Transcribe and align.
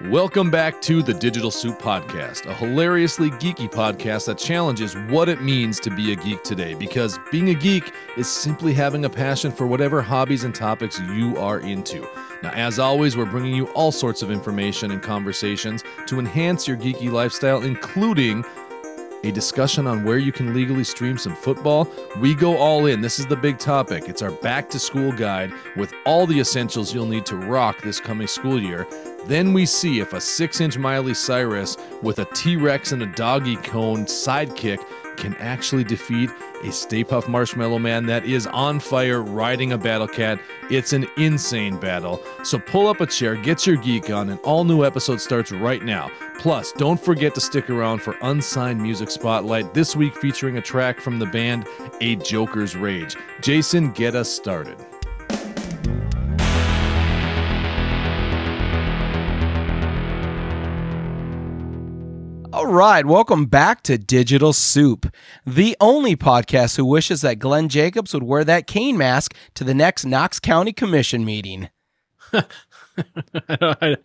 Welcome 0.00 0.50
back 0.50 0.80
to 0.82 1.02
the 1.02 1.14
Digital 1.14 1.50
Soup 1.50 1.78
Podcast, 1.78 2.46
a 2.46 2.54
hilariously 2.54 3.30
geeky 3.30 3.70
podcast 3.70 4.26
that 4.26 4.38
challenges 4.38 4.96
what 5.08 5.28
it 5.28 5.42
means 5.42 5.78
to 5.80 5.90
be 5.90 6.12
a 6.12 6.16
geek 6.16 6.42
today. 6.42 6.74
Because 6.74 7.20
being 7.30 7.50
a 7.50 7.54
geek 7.54 7.92
is 8.16 8.26
simply 8.26 8.72
having 8.72 9.04
a 9.04 9.10
passion 9.10 9.52
for 9.52 9.66
whatever 9.66 10.02
hobbies 10.02 10.44
and 10.44 10.54
topics 10.54 10.98
you 10.98 11.36
are 11.36 11.60
into. 11.60 12.08
Now, 12.42 12.50
as 12.50 12.78
always, 12.80 13.16
we're 13.16 13.26
bringing 13.26 13.54
you 13.54 13.66
all 13.74 13.92
sorts 13.92 14.22
of 14.22 14.30
information 14.30 14.90
and 14.90 15.00
conversations 15.00 15.84
to 16.06 16.18
enhance 16.18 16.66
your 16.66 16.76
geeky 16.76 17.10
lifestyle, 17.12 17.62
including 17.62 18.44
a 19.24 19.30
discussion 19.30 19.86
on 19.86 20.04
where 20.04 20.18
you 20.18 20.32
can 20.32 20.52
legally 20.52 20.84
stream 20.84 21.16
some 21.16 21.34
football. 21.34 21.88
We 22.18 22.34
go 22.34 22.56
all 22.56 22.86
in. 22.86 23.00
This 23.00 23.18
is 23.18 23.26
the 23.26 23.36
big 23.36 23.58
topic. 23.58 24.08
It's 24.08 24.22
our 24.22 24.30
back 24.30 24.68
to 24.70 24.78
school 24.78 25.12
guide 25.12 25.52
with 25.76 25.92
all 26.04 26.26
the 26.26 26.40
essentials 26.40 26.92
you'll 26.92 27.06
need 27.06 27.26
to 27.26 27.36
rock 27.36 27.80
this 27.82 28.00
coming 28.00 28.26
school 28.26 28.60
year. 28.60 28.86
Then 29.26 29.52
we 29.52 29.66
see 29.66 30.00
if 30.00 30.12
a 30.14 30.20
6 30.20 30.60
inch 30.60 30.78
Miley 30.78 31.14
Cyrus 31.14 31.76
with 32.02 32.18
a 32.18 32.24
T 32.34 32.56
Rex 32.56 32.90
and 32.90 33.02
a 33.02 33.06
doggy 33.06 33.56
cone 33.56 34.04
sidekick 34.04 34.84
can 35.16 35.34
actually 35.36 35.84
defeat 35.84 36.30
a 36.64 36.72
Stay 36.72 37.04
Puft 37.04 37.28
Marshmallow 37.28 37.78
Man 37.78 38.06
that 38.06 38.24
is 38.24 38.46
on 38.46 38.80
fire 38.80 39.22
riding 39.22 39.72
a 39.72 39.78
battle 39.78 40.08
cat. 40.08 40.40
It's 40.70 40.92
an 40.92 41.06
insane 41.16 41.76
battle. 41.78 42.22
So 42.44 42.58
pull 42.58 42.86
up 42.86 43.00
a 43.00 43.06
chair, 43.06 43.36
get 43.36 43.66
your 43.66 43.76
geek 43.76 44.10
on, 44.10 44.30
an 44.30 44.38
all 44.38 44.64
new 44.64 44.84
episode 44.84 45.20
starts 45.20 45.52
right 45.52 45.82
now. 45.82 46.10
Plus, 46.38 46.72
don't 46.72 47.00
forget 47.00 47.34
to 47.34 47.40
stick 47.40 47.70
around 47.70 48.02
for 48.02 48.16
Unsigned 48.22 48.80
Music 48.80 49.10
Spotlight 49.10 49.74
this 49.74 49.94
week 49.94 50.16
featuring 50.16 50.56
a 50.56 50.62
track 50.62 51.00
from 51.00 51.18
the 51.18 51.26
band 51.26 51.66
A 52.00 52.16
Joker's 52.16 52.76
Rage. 52.76 53.16
Jason, 53.40 53.92
get 53.92 54.14
us 54.14 54.32
started. 54.32 54.76
Right, 62.72 63.04
welcome 63.04 63.44
back 63.44 63.82
to 63.82 63.98
Digital 63.98 64.54
Soup, 64.54 65.14
the 65.44 65.76
only 65.78 66.16
podcast 66.16 66.78
who 66.78 66.86
wishes 66.86 67.20
that 67.20 67.38
Glenn 67.38 67.68
Jacobs 67.68 68.14
would 68.14 68.22
wear 68.22 68.44
that 68.44 68.66
Kane 68.66 68.96
mask 68.96 69.34
to 69.56 69.62
the 69.62 69.74
next 69.74 70.06
Knox 70.06 70.40
County 70.40 70.72
Commission 70.72 71.22
meeting. 71.22 71.68
I, 72.32 73.96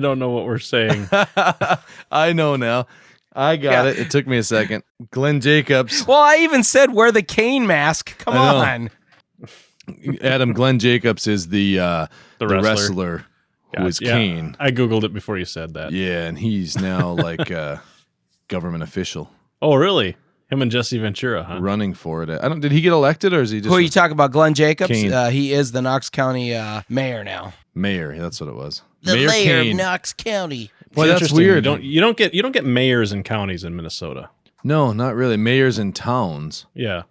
don't 0.00 0.18
know 0.18 0.30
what 0.30 0.46
we're 0.46 0.58
saying. 0.58 1.08
I 2.10 2.32
know 2.32 2.56
now. 2.56 2.86
I 3.34 3.58
got 3.58 3.84
Yeah. 3.84 3.90
it. 3.90 3.98
It 3.98 4.10
took 4.10 4.26
me 4.26 4.38
a 4.38 4.42
second. 4.42 4.82
Glenn 5.10 5.42
Jacobs. 5.42 6.06
Well, 6.06 6.16
I 6.22 6.36
even 6.38 6.62
said 6.62 6.94
wear 6.94 7.12
the 7.12 7.22
Kane 7.22 7.66
mask. 7.66 8.16
Come 8.16 8.34
on. 8.34 8.88
Adam 10.22 10.54
Glenn 10.54 10.78
Jacobs 10.78 11.26
is 11.26 11.48
the 11.48 11.80
uh, 11.80 12.06
The 12.38 12.46
the, 12.46 12.54
wrestler. 12.54 12.70
wrestler, 12.72 13.16
who 13.76 13.76
God, 13.76 14.00
yeah, 14.00 14.12
Kane. 14.12 14.56
I 14.58 14.70
googled 14.70 15.04
it 15.04 15.12
before 15.12 15.36
you 15.36 15.44
said 15.44 15.74
that. 15.74 15.92
Yeah, 15.92 16.24
and 16.24 16.38
he's 16.38 16.78
now 16.80 17.10
like 17.10 17.50
a 17.50 17.82
government 18.48 18.82
official 18.82 19.30
Oh, 19.62 19.74
really? 19.74 20.16
Him 20.50 20.62
and 20.62 20.70
Jesse 20.70 20.98
Ventura, 20.98 21.42
huh? 21.42 21.58
running 21.60 21.92
for 21.94 22.22
it. 22.22 22.30
I 22.30 22.46
don't. 22.48 22.60
Did 22.60 22.70
he 22.70 22.80
get 22.80 22.92
elected 22.92 23.32
or 23.32 23.40
is 23.40 23.50
he 23.50 23.58
just 23.58 23.68
Who 23.68 23.74
are 23.74 23.80
you 23.80 23.88
talking 23.88 24.12
about? 24.12 24.30
Glenn 24.30 24.54
Jacobs? 24.54 24.90
Kane. 24.90 25.12
Uh, 25.12 25.28
he 25.30 25.52
is 25.52 25.72
the 25.72 25.82
Knox 25.82 26.08
County 26.08 26.54
uh, 26.54 26.82
mayor 26.88 27.24
now. 27.24 27.52
mayor? 27.74 28.16
That's 28.16 28.40
what 28.40 28.48
it 28.48 28.54
was. 28.54 28.82
The 29.02 29.14
mayor 29.14 29.28
mayor 29.28 29.62
Kane. 29.62 29.70
of 29.72 29.76
Knox 29.78 30.12
County. 30.12 30.70
Well, 30.94 31.06
that's 31.08 31.22
interesting. 31.22 31.36
weird. 31.38 31.56
You 31.56 31.62
don't 31.62 31.82
you 31.82 32.00
don't 32.00 32.16
get 32.16 32.32
you 32.34 32.42
don't 32.42 32.52
get 32.52 32.64
mayors 32.64 33.10
and 33.12 33.24
counties 33.24 33.64
in 33.64 33.74
Minnesota. 33.74 34.30
No, 34.62 34.92
not 34.92 35.14
really. 35.16 35.36
Mayors 35.36 35.78
in 35.80 35.92
towns, 35.92 36.66
Yeah. 36.74 37.02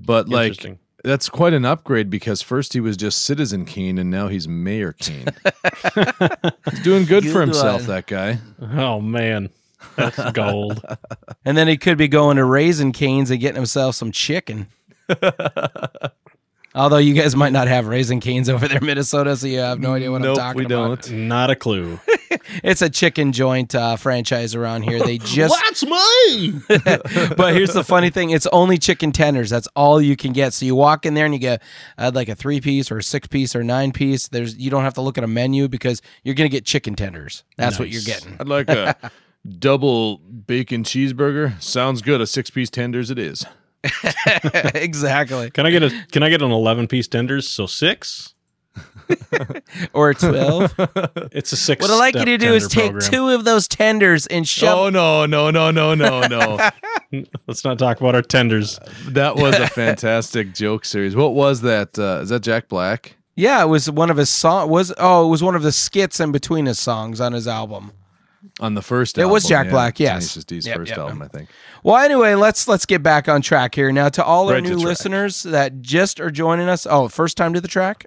but 0.00 0.28
like 0.30 0.48
Interesting. 0.52 0.78
that's 1.04 1.28
quite 1.28 1.52
an 1.52 1.64
upgrade 1.66 2.08
because 2.10 2.40
first 2.42 2.72
he 2.72 2.80
was 2.80 2.96
just 2.96 3.22
Citizen 3.22 3.64
Kane 3.66 3.98
and 3.98 4.10
now 4.10 4.28
he's 4.28 4.48
Mayor 4.48 4.92
Kane. 4.94 5.26
he's 6.70 6.80
doing 6.82 7.04
good, 7.04 7.24
for 7.24 7.32
Good 7.40 7.48
himself. 7.48 7.82
one. 7.82 7.86
That 7.90 8.06
guy. 8.06 8.38
Oh 8.62 9.00
man. 9.00 9.50
That's 9.96 10.32
gold. 10.32 10.84
And 11.44 11.56
then 11.56 11.66
he 11.68 11.76
could 11.78 11.96
be 11.96 12.08
going 12.08 12.36
to 12.36 12.44
Raising 12.44 12.92
Cane's 12.92 13.30
and 13.30 13.40
getting 13.40 13.56
himself 13.56 13.94
some 13.94 14.12
chicken. 14.12 14.68
Although 16.74 16.98
you 16.98 17.14
guys 17.14 17.34
might 17.34 17.52
not 17.52 17.66
have 17.68 17.86
Raising 17.86 18.20
Cane's 18.20 18.48
over 18.50 18.68
there 18.68 18.78
in 18.78 18.84
Minnesota, 18.86 19.34
so 19.36 19.46
you 19.46 19.58
have 19.60 19.80
no 19.80 19.94
idea 19.94 20.10
what 20.12 20.20
Nope, 20.20 20.38
I'm 20.38 20.54
talking 20.54 20.66
about. 20.66 20.78
we 20.80 20.92
about. 20.92 21.02
don't. 21.02 21.28
Not 21.28 21.50
a 21.50 21.56
clue. 21.56 21.98
It's 22.64 22.80
a 22.82 22.88
chicken 22.88 23.32
joint 23.32 23.74
uh, 23.74 23.96
franchise 23.96 24.54
around 24.54 24.82
here. 24.82 24.98
They 25.02 25.18
just 25.18 25.54
That's 25.64 25.84
me. 25.84 26.60
but 27.36 27.52
here's 27.54 27.74
the 27.74 27.84
funny 27.84 28.08
thing: 28.10 28.30
it's 28.30 28.46
only 28.48 28.78
chicken 28.78 29.12
tenders. 29.12 29.50
That's 29.50 29.66
all 29.76 30.00
you 30.00 30.16
can 30.16 30.32
get. 30.32 30.54
So 30.54 30.64
you 30.64 30.74
walk 30.74 31.04
in 31.04 31.12
there 31.14 31.24
and 31.26 31.34
you 31.34 31.40
get 31.40 31.62
uh, 31.98 32.10
like 32.14 32.28
a 32.30 32.34
three 32.34 32.60
piece 32.60 32.90
or 32.90 32.98
a 32.98 33.02
six 33.02 33.26
piece 33.28 33.54
or 33.54 33.62
nine 33.64 33.92
piece. 33.92 34.28
There's 34.28 34.56
you 34.56 34.70
don't 34.70 34.82
have 34.84 34.94
to 34.94 35.02
look 35.02 35.18
at 35.18 35.24
a 35.24 35.28
menu 35.28 35.68
because 35.68 36.00
you're 36.22 36.34
gonna 36.34 36.48
get 36.48 36.64
chicken 36.64 36.94
tenders. 36.94 37.44
That's 37.56 37.78
what 37.78 37.90
you're 37.90 38.02
getting. 38.02 38.36
I'd 38.40 38.48
like 38.48 38.68
a 38.70 39.10
double 39.58 40.18
bacon 40.18 40.82
cheeseburger. 40.84 41.60
Sounds 41.62 42.02
good. 42.02 42.20
A 42.20 42.26
six 42.26 42.50
piece 42.50 42.70
tenders 42.70 43.10
it 43.10 43.18
is. 43.18 43.44
exactly. 44.74 45.50
Can 45.50 45.66
I 45.66 45.70
get 45.70 45.82
a 45.82 46.06
can 46.10 46.22
I 46.22 46.30
get 46.30 46.42
an 46.42 46.50
eleven 46.50 46.86
piece 46.88 47.08
tenders? 47.08 47.48
So 47.48 47.66
six? 47.66 48.34
Or 49.92 50.12
twelve. 50.14 50.74
It's 51.32 51.52
a 51.52 51.56
six. 51.56 51.80
what 51.80 51.90
I'd 51.90 51.96
like 51.96 52.14
you 52.14 52.24
to 52.26 52.38
do 52.38 52.52
is 52.52 52.68
take 52.68 52.92
program. 52.92 53.10
two 53.10 53.28
of 53.30 53.44
those 53.44 53.66
tenders 53.66 54.26
and 54.26 54.46
shove. 54.46 54.78
Oh 54.78 54.90
no 54.90 55.26
no 55.26 55.50
no 55.50 55.70
no 55.70 55.94
no 55.94 56.20
no! 56.26 56.70
Let's 57.46 57.64
not 57.64 57.78
talk 57.78 58.00
about 58.00 58.14
our 58.14 58.22
tenders. 58.22 58.78
that 59.08 59.36
was 59.36 59.56
a 59.56 59.66
fantastic 59.68 60.54
joke 60.54 60.84
series. 60.84 61.16
What 61.16 61.34
was 61.34 61.62
that? 61.62 61.98
Uh, 61.98 62.20
is 62.22 62.28
that 62.28 62.42
Jack 62.42 62.68
Black? 62.68 63.16
Yeah, 63.34 63.62
it 63.62 63.68
was 63.68 63.90
one 63.90 64.10
of 64.10 64.16
his 64.16 64.28
song. 64.28 64.68
Was 64.68 64.92
oh, 64.98 65.26
it 65.26 65.30
was 65.30 65.42
one 65.42 65.54
of 65.54 65.62
the 65.62 65.72
skits 65.72 66.20
in 66.20 66.30
between 66.30 66.66
his 66.66 66.78
songs 66.78 67.20
on 67.20 67.32
his 67.32 67.48
album. 67.48 67.92
On 68.60 68.74
the 68.74 68.82
first 68.82 69.18
It 69.18 69.22
album, 69.22 69.32
was 69.32 69.44
Jack 69.46 69.68
Black, 69.70 69.98
yes. 69.98 70.22
Tenacious 70.32 70.44
D's 70.44 70.66
Yep, 70.66 70.76
first 70.76 70.90
yep, 70.90 70.98
album, 70.98 71.22
I 71.22 71.28
think. 71.28 71.48
Well, 71.82 71.96
anyway, 71.96 72.34
let's 72.34 72.68
let's 72.68 72.86
get 72.86 73.02
back 73.02 73.28
on 73.28 73.42
track 73.42 73.74
here 73.74 73.90
now. 73.92 74.08
To 74.10 74.24
all 74.24 74.48
our 74.48 74.54
Right 74.54 74.62
new 74.62 74.76
listeners 74.76 75.42
that 75.42 75.80
just 75.80 76.20
are 76.20 76.30
joining 76.30 76.68
us, 76.68 76.86
oh, 76.88 77.08
first 77.08 77.36
time 77.36 77.52
to 77.54 77.60
the 77.60 77.68
track. 77.68 78.06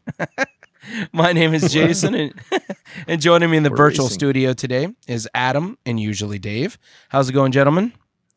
My 1.12 1.32
name 1.34 1.54
is 1.54 1.72
Jason, 1.74 2.16
and, 2.16 2.34
and 3.08 3.22
joining 3.22 3.50
me 3.52 3.58
in 3.58 3.64
the 3.64 3.70
We're 3.70 3.76
virtual 3.78 4.06
racing. 4.06 4.16
studio 4.20 4.54
today 4.54 4.88
is 5.08 5.28
Adam 5.34 5.78
and 5.86 6.00
usually 6.00 6.40
Dave. 6.40 6.78
How's 7.10 7.30
it 7.30 7.34
going, 7.34 7.52
gentlemen? 7.52 7.94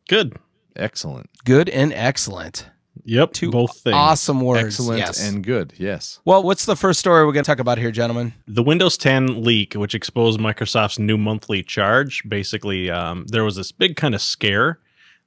Good. 0.08 0.36
Excellent, 0.76 1.30
Good 1.44 1.68
and 1.68 1.92
excellent. 1.92 2.66
Yep. 3.04 3.32
Two 3.32 3.50
both 3.50 3.78
things. 3.80 3.94
Awesome 3.94 4.40
words. 4.40 4.64
excellent, 4.64 4.98
yes. 4.98 5.26
and 5.26 5.44
good. 5.44 5.74
Yes. 5.76 6.20
well, 6.24 6.42
what's 6.42 6.64
the 6.64 6.76
first 6.76 7.00
story 7.00 7.24
we're 7.24 7.32
going 7.32 7.44
to 7.44 7.50
talk 7.50 7.58
about 7.58 7.78
here, 7.78 7.90
gentlemen? 7.90 8.32
the 8.46 8.62
Windows 8.62 8.96
10 8.96 9.42
leak, 9.42 9.74
which 9.74 9.94
exposed 9.94 10.40
Microsoft's 10.40 10.98
new 10.98 11.18
monthly 11.18 11.62
charge, 11.62 12.22
basically, 12.28 12.90
um, 12.90 13.26
there 13.28 13.44
was 13.44 13.56
this 13.56 13.72
big 13.72 13.96
kind 13.96 14.14
of 14.14 14.22
scare 14.22 14.80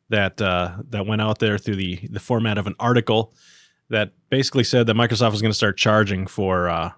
that 0.09 0.41
uh, 0.41 0.77
that 0.89 1.05
went 1.05 1.21
out 1.21 1.39
there 1.39 1.57
through 1.57 1.75
the 1.75 1.99
the 2.09 2.19
format 2.19 2.57
of 2.57 2.65
an 2.65 2.75
article 2.79 3.33
that 3.89 4.11
basically 4.29 4.63
said 4.63 4.87
that 4.87 4.95
Microsoft 4.95 5.31
was 5.31 5.41
going 5.41 5.51
to 5.51 5.57
start 5.57 5.77
charging 5.77 6.27
for 6.27 6.69
uh, 6.69 6.91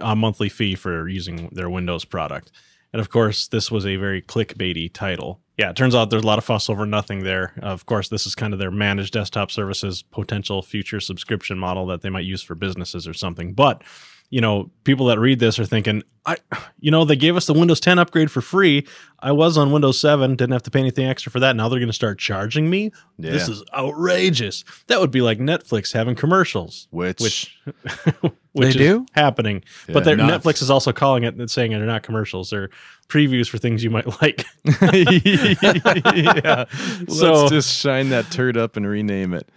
a 0.00 0.16
monthly 0.16 0.48
fee 0.48 0.74
for 0.74 1.08
using 1.08 1.48
their 1.52 1.68
Windows 1.68 2.04
product. 2.04 2.52
And 2.92 3.00
of 3.00 3.10
course, 3.10 3.48
this 3.48 3.70
was 3.70 3.86
a 3.86 3.96
very 3.96 4.20
clickbaity 4.20 4.92
title. 4.92 5.40
Yeah, 5.56 5.70
it 5.70 5.76
turns 5.76 5.94
out 5.94 6.10
there's 6.10 6.22
a 6.22 6.26
lot 6.26 6.38
of 6.38 6.44
fuss 6.44 6.70
over 6.70 6.86
nothing 6.86 7.22
there. 7.22 7.52
Of 7.60 7.86
course, 7.86 8.08
this 8.08 8.26
is 8.26 8.34
kind 8.34 8.52
of 8.52 8.58
their 8.58 8.70
managed 8.70 9.12
desktop 9.12 9.50
services 9.50 10.02
potential 10.02 10.62
future 10.62 11.00
subscription 11.00 11.58
model 11.58 11.86
that 11.86 12.00
they 12.00 12.10
might 12.10 12.24
use 12.24 12.42
for 12.42 12.54
businesses 12.54 13.06
or 13.06 13.14
something. 13.14 13.52
But 13.52 13.82
you 14.30 14.40
know, 14.40 14.70
people 14.84 15.06
that 15.06 15.18
read 15.18 15.40
this 15.40 15.58
are 15.58 15.66
thinking, 15.66 16.02
I, 16.24 16.36
you 16.78 16.90
know, 16.90 17.04
they 17.04 17.16
gave 17.16 17.36
us 17.36 17.46
the 17.46 17.52
Windows 17.54 17.80
10 17.80 17.98
upgrade 17.98 18.30
for 18.30 18.40
free. 18.40 18.86
I 19.18 19.32
was 19.32 19.58
on 19.58 19.72
Windows 19.72 19.98
7, 20.00 20.36
didn't 20.36 20.52
have 20.52 20.62
to 20.64 20.70
pay 20.70 20.78
anything 20.78 21.06
extra 21.06 21.32
for 21.32 21.40
that. 21.40 21.56
Now 21.56 21.68
they're 21.68 21.80
going 21.80 21.88
to 21.88 21.92
start 21.94 22.18
charging 22.18 22.70
me. 22.70 22.92
This 23.18 23.48
is 23.48 23.62
outrageous. 23.74 24.64
That 24.86 25.00
would 25.00 25.10
be 25.10 25.20
like 25.20 25.38
Netflix 25.38 25.92
having 25.92 26.14
commercials, 26.14 26.86
Which, 26.90 27.20
which 27.20 27.58
which 28.52 28.68
is 28.68 28.76
do? 28.76 29.06
happening. 29.14 29.64
Yeah, 29.88 29.94
but 29.94 30.04
they're- 30.04 30.16
Netflix 30.16 30.62
is 30.62 30.70
also 30.70 30.92
calling 30.92 31.24
it 31.24 31.34
and 31.34 31.50
saying 31.50 31.72
they're 31.72 31.84
not 31.84 32.02
commercials. 32.02 32.50
They're 32.50 32.70
previews 33.08 33.48
for 33.48 33.58
things 33.58 33.82
you 33.82 33.90
might 33.90 34.06
like. 34.22 34.44
yeah. 34.64 36.64
So- 37.08 37.32
Let's 37.32 37.50
just 37.50 37.76
shine 37.78 38.10
that 38.10 38.26
turd 38.30 38.56
up 38.56 38.76
and 38.76 38.86
rename 38.86 39.34
it. 39.34 39.48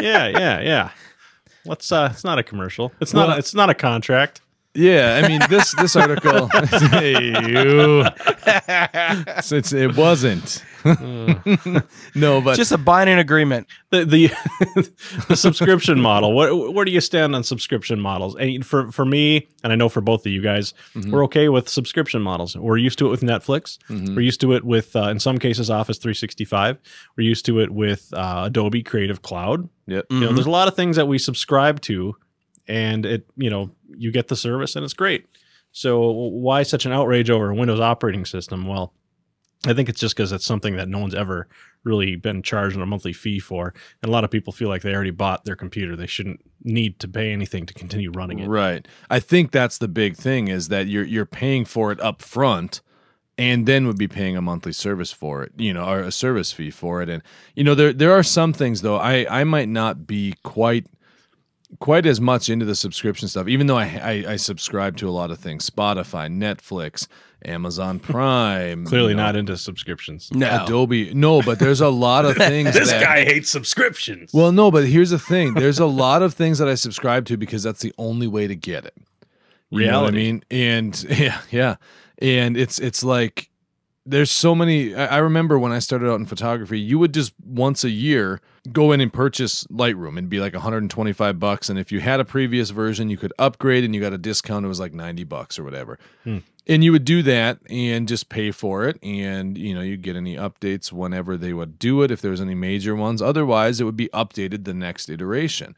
yeah, 0.00 0.28
yeah, 0.28 0.60
yeah. 0.60 0.90
Let's. 1.68 1.92
uh 1.92 2.08
It's 2.12 2.24
not 2.24 2.38
a 2.38 2.42
commercial. 2.42 2.92
It's 3.00 3.12
Well, 3.14 3.28
not. 3.28 3.36
A, 3.36 3.38
it's 3.38 3.54
not 3.54 3.70
a 3.70 3.74
contract. 3.74 4.40
Yeah, 4.74 5.20
I 5.22 5.28
mean 5.28 5.40
this 5.48 5.74
this 5.74 5.96
article. 5.96 6.48
hey, 6.90 7.14
you. 7.48 8.04
It 9.50 9.96
wasn't. 9.96 10.62
no, 12.14 12.40
but 12.40 12.56
Just 12.56 12.72
a 12.72 12.78
binding 12.78 13.18
agreement. 13.18 13.66
the 13.90 14.04
the, 14.04 14.28
the 15.28 15.36
subscription 15.36 16.00
model. 16.00 16.32
What 16.32 16.74
where 16.74 16.84
do 16.84 16.90
you 16.92 17.00
stand 17.00 17.34
on 17.34 17.42
subscription 17.44 18.00
models? 18.00 18.36
And 18.36 18.64
for 18.64 18.90
for 18.92 19.04
me, 19.04 19.48
and 19.62 19.72
I 19.72 19.76
know 19.76 19.88
for 19.88 20.00
both 20.00 20.24
of 20.26 20.32
you 20.32 20.42
guys, 20.42 20.74
we're 21.08 21.24
okay 21.24 21.48
with 21.48 21.68
subscription 21.68 22.22
models. 22.22 22.56
We're 22.56 22.76
used 22.76 22.98
to 23.00 23.06
it 23.06 23.10
with 23.10 23.22
Netflix. 23.22 23.78
We're 23.88 24.20
used 24.20 24.40
to 24.42 24.52
it 24.52 24.64
with, 24.64 24.94
uh, 24.96 25.08
in 25.08 25.18
some 25.20 25.38
cases, 25.38 25.70
Office 25.70 25.98
365. 25.98 26.78
We're 27.16 27.24
used 27.24 27.46
to 27.46 27.60
it 27.60 27.70
with 27.70 28.12
uh, 28.12 28.44
Adobe 28.46 28.82
Creative 28.82 29.22
Cloud. 29.22 29.68
Yep. 29.86 30.06
You 30.10 30.20
know, 30.20 30.32
there's 30.32 30.46
a 30.46 30.50
lot 30.50 30.68
of 30.68 30.74
things 30.76 30.96
that 30.96 31.06
we 31.06 31.18
subscribe 31.18 31.80
to, 31.82 32.16
and 32.66 33.06
it 33.06 33.26
you 33.36 33.50
know 33.50 33.70
you 33.96 34.12
get 34.12 34.28
the 34.28 34.36
service 34.36 34.76
and 34.76 34.84
it's 34.84 34.94
great. 34.94 35.26
So 35.72 36.10
why 36.10 36.62
such 36.62 36.86
an 36.86 36.92
outrage 36.92 37.30
over 37.30 37.50
a 37.50 37.54
Windows 37.54 37.80
operating 37.80 38.24
system? 38.24 38.66
Well, 38.66 38.94
I 39.66 39.74
think 39.74 39.88
it's 39.88 40.00
just 40.00 40.16
because 40.16 40.30
it's 40.30 40.44
something 40.44 40.76
that 40.76 40.88
no 40.88 40.98
one's 40.98 41.14
ever 41.14 41.48
really 41.84 42.16
been 42.16 42.42
charged 42.42 42.76
a 42.76 42.86
monthly 42.86 43.12
fee 43.12 43.40
for, 43.40 43.74
and 44.02 44.08
a 44.08 44.12
lot 44.12 44.24
of 44.24 44.30
people 44.30 44.52
feel 44.52 44.68
like 44.68 44.82
they 44.82 44.94
already 44.94 45.10
bought 45.10 45.44
their 45.44 45.56
computer. 45.56 45.96
They 45.96 46.06
shouldn't 46.06 46.40
need 46.62 47.00
to 47.00 47.08
pay 47.08 47.32
anything 47.32 47.66
to 47.66 47.74
continue 47.74 48.10
running 48.10 48.38
it. 48.38 48.48
Right. 48.48 48.86
I 49.10 49.20
think 49.20 49.50
that's 49.50 49.78
the 49.78 49.88
big 49.88 50.16
thing 50.16 50.48
is 50.48 50.68
that 50.68 50.86
you're 50.86 51.04
you're 51.04 51.26
paying 51.26 51.64
for 51.64 51.90
it 51.90 52.00
up 52.00 52.22
front 52.22 52.80
and 53.38 53.66
then 53.66 53.86
would 53.86 53.98
be 53.98 54.08
paying 54.08 54.36
a 54.36 54.42
monthly 54.42 54.72
service 54.72 55.12
for 55.12 55.44
it, 55.44 55.52
you 55.56 55.72
know, 55.72 55.84
or 55.84 56.00
a 56.00 56.12
service 56.12 56.52
fee 56.52 56.70
for 56.70 57.02
it. 57.02 57.08
And 57.08 57.22
you 57.54 57.64
know, 57.64 57.74
there 57.74 57.92
there 57.92 58.12
are 58.12 58.24
some 58.24 58.52
things 58.52 58.82
though. 58.82 58.98
I 58.98 59.40
I 59.40 59.44
might 59.44 59.68
not 59.68 60.06
be 60.06 60.34
quite 60.42 60.86
quite 61.80 62.06
as 62.06 62.20
much 62.20 62.48
into 62.48 62.64
the 62.64 62.74
subscription 62.74 63.28
stuff, 63.28 63.46
even 63.46 63.66
though 63.66 63.76
I, 63.76 63.84
I, 63.84 64.32
I 64.32 64.36
subscribe 64.36 64.96
to 64.98 65.08
a 65.08 65.12
lot 65.12 65.30
of 65.30 65.38
things: 65.38 65.68
Spotify, 65.68 66.28
Netflix, 66.28 67.06
Amazon 67.44 67.98
Prime. 67.98 68.84
Clearly 68.84 69.10
you 69.10 69.16
know, 69.16 69.24
not 69.24 69.36
into 69.36 69.56
subscriptions. 69.56 70.30
No. 70.32 70.64
Adobe. 70.64 71.14
No, 71.14 71.42
but 71.42 71.58
there's 71.58 71.80
a 71.80 71.88
lot 71.88 72.24
of 72.24 72.36
things. 72.36 72.74
This 72.74 72.90
that, 72.90 73.02
guy 73.02 73.24
hates 73.24 73.50
subscriptions. 73.50 74.32
Well, 74.32 74.52
no, 74.52 74.70
but 74.70 74.86
here's 74.86 75.10
the 75.10 75.18
thing: 75.18 75.54
there's 75.54 75.78
a 75.78 75.86
lot 75.86 76.22
of 76.22 76.34
things 76.34 76.58
that 76.58 76.68
I 76.68 76.74
subscribe 76.74 77.26
to 77.26 77.36
because 77.36 77.62
that's 77.62 77.80
the 77.80 77.94
only 77.98 78.26
way 78.26 78.46
to 78.46 78.56
get 78.56 78.84
it. 78.84 78.94
You 79.70 79.86
know 79.86 80.02
what 80.02 80.14
I 80.14 80.16
mean? 80.16 80.42
And 80.50 81.00
yeah, 81.10 81.40
yeah, 81.50 81.76
and 82.20 82.56
it's 82.56 82.78
it's 82.78 83.04
like 83.04 83.50
there's 84.06 84.30
so 84.30 84.54
many. 84.54 84.94
I, 84.94 85.16
I 85.16 85.18
remember 85.18 85.58
when 85.58 85.72
I 85.72 85.78
started 85.78 86.10
out 86.10 86.18
in 86.18 86.26
photography, 86.26 86.80
you 86.80 86.98
would 86.98 87.12
just 87.12 87.34
once 87.44 87.84
a 87.84 87.90
year 87.90 88.40
go 88.72 88.92
in 88.92 89.00
and 89.00 89.12
purchase 89.12 89.64
Lightroom 89.64 90.18
and 90.18 90.28
be 90.28 90.40
like 90.40 90.54
125 90.54 91.38
bucks, 91.38 91.68
and 91.68 91.78
if 91.78 91.92
you 91.92 92.00
had 92.00 92.20
a 92.20 92.24
previous 92.24 92.70
version, 92.70 93.10
you 93.10 93.16
could 93.16 93.32
upgrade 93.38 93.84
and 93.84 93.94
you 93.94 94.00
got 94.00 94.12
a 94.12 94.18
discount. 94.18 94.64
It 94.64 94.68
was 94.68 94.80
like 94.80 94.94
90 94.94 95.24
bucks 95.24 95.58
or 95.58 95.64
whatever. 95.64 95.98
Hmm. 96.24 96.38
And 96.70 96.84
you 96.84 96.92
would 96.92 97.06
do 97.06 97.22
that 97.22 97.60
and 97.70 98.06
just 98.06 98.28
pay 98.28 98.50
for 98.50 98.84
it, 98.86 99.02
and 99.02 99.56
you 99.56 99.74
know 99.74 99.80
you 99.80 99.96
get 99.96 100.16
any 100.16 100.36
updates 100.36 100.92
whenever 100.92 101.36
they 101.36 101.54
would 101.54 101.78
do 101.78 102.02
it 102.02 102.10
if 102.10 102.20
there 102.20 102.30
was 102.30 102.42
any 102.42 102.54
major 102.54 102.94
ones. 102.94 103.22
Otherwise, 103.22 103.80
it 103.80 103.84
would 103.84 103.96
be 103.96 104.08
updated 104.08 104.64
the 104.64 104.74
next 104.74 105.08
iteration. 105.08 105.74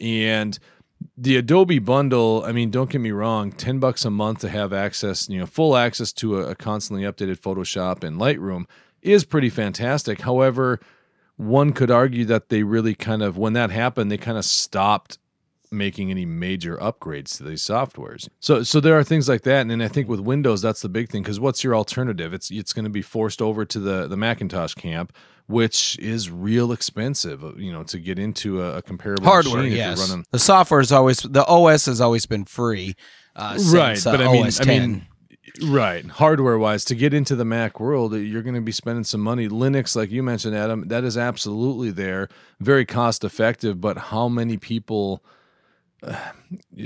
And 0.00 0.58
the 1.16 1.36
Adobe 1.36 1.78
bundle, 1.78 2.42
I 2.44 2.52
mean, 2.52 2.70
don't 2.70 2.90
get 2.90 3.00
me 3.00 3.10
wrong, 3.10 3.52
10 3.52 3.78
bucks 3.78 4.04
a 4.04 4.10
month 4.10 4.40
to 4.40 4.48
have 4.48 4.72
access, 4.72 5.28
you 5.28 5.38
know, 5.38 5.46
full 5.46 5.76
access 5.76 6.12
to 6.14 6.40
a, 6.40 6.50
a 6.50 6.54
constantly 6.54 7.04
updated 7.04 7.38
Photoshop 7.38 8.02
and 8.02 8.18
Lightroom 8.20 8.64
is 9.02 9.24
pretty 9.24 9.50
fantastic. 9.50 10.22
However, 10.22 10.80
one 11.36 11.72
could 11.72 11.90
argue 11.90 12.24
that 12.26 12.48
they 12.48 12.62
really 12.62 12.94
kind 12.94 13.22
of, 13.22 13.36
when 13.36 13.52
that 13.52 13.70
happened, 13.70 14.10
they 14.10 14.16
kind 14.16 14.38
of 14.38 14.44
stopped 14.44 15.18
making 15.76 16.10
any 16.10 16.24
major 16.24 16.76
upgrades 16.76 17.36
to 17.36 17.44
these 17.44 17.62
softwares. 17.62 18.28
So 18.40 18.62
so 18.62 18.80
there 18.80 18.98
are 18.98 19.04
things 19.04 19.28
like 19.28 19.42
that 19.42 19.60
and 19.60 19.70
then 19.70 19.82
I 19.82 19.88
think 19.88 20.08
with 20.08 20.20
Windows 20.20 20.62
that's 20.62 20.82
the 20.82 20.88
big 20.88 21.08
thing 21.08 21.24
cuz 21.24 21.40
what's 21.40 21.62
your 21.64 21.74
alternative? 21.74 22.32
It's 22.32 22.50
it's 22.50 22.72
going 22.72 22.84
to 22.84 22.90
be 22.90 23.02
forced 23.02 23.42
over 23.42 23.64
to 23.64 23.78
the 23.80 24.06
the 24.06 24.16
Macintosh 24.16 24.74
camp 24.74 25.12
which 25.46 25.98
is 25.98 26.30
real 26.30 26.72
expensive, 26.72 27.44
uh, 27.44 27.52
you 27.56 27.70
know, 27.70 27.82
to 27.84 27.98
get 27.98 28.18
into 28.18 28.62
a, 28.62 28.78
a 28.78 28.82
comparable 28.82 29.26
Hardware, 29.26 29.62
machine 29.62 29.76
yes. 29.76 29.98
running 29.98 30.24
The 30.30 30.38
software 30.38 30.80
is 30.80 30.90
always 30.90 31.18
the 31.18 31.44
OS 31.46 31.84
has 31.86 32.00
always 32.00 32.24
been 32.24 32.46
free. 32.46 32.94
Uh, 33.36 33.58
right 33.72 33.94
since, 33.96 34.06
uh, 34.06 34.12
but 34.12 34.20
i 34.20 34.30
mean 34.30 34.48
i 34.60 34.64
mean 34.64 35.06
right 35.64 36.06
hardware 36.06 36.56
wise 36.56 36.84
to 36.84 36.94
get 36.94 37.12
into 37.12 37.34
the 37.34 37.44
mac 37.44 37.80
world 37.80 38.14
you're 38.14 38.42
going 38.42 38.54
to 38.54 38.60
be 38.60 38.70
spending 38.70 39.02
some 39.02 39.20
money 39.20 39.48
linux 39.48 39.96
like 39.96 40.10
you 40.12 40.22
mentioned 40.22 40.54
adam 40.54 40.86
that 40.86 41.02
is 41.02 41.18
absolutely 41.18 41.90
there 41.90 42.28
very 42.60 42.84
cost 42.84 43.24
effective 43.24 43.80
but 43.80 43.98
how 43.98 44.28
many 44.28 44.56
people 44.56 45.24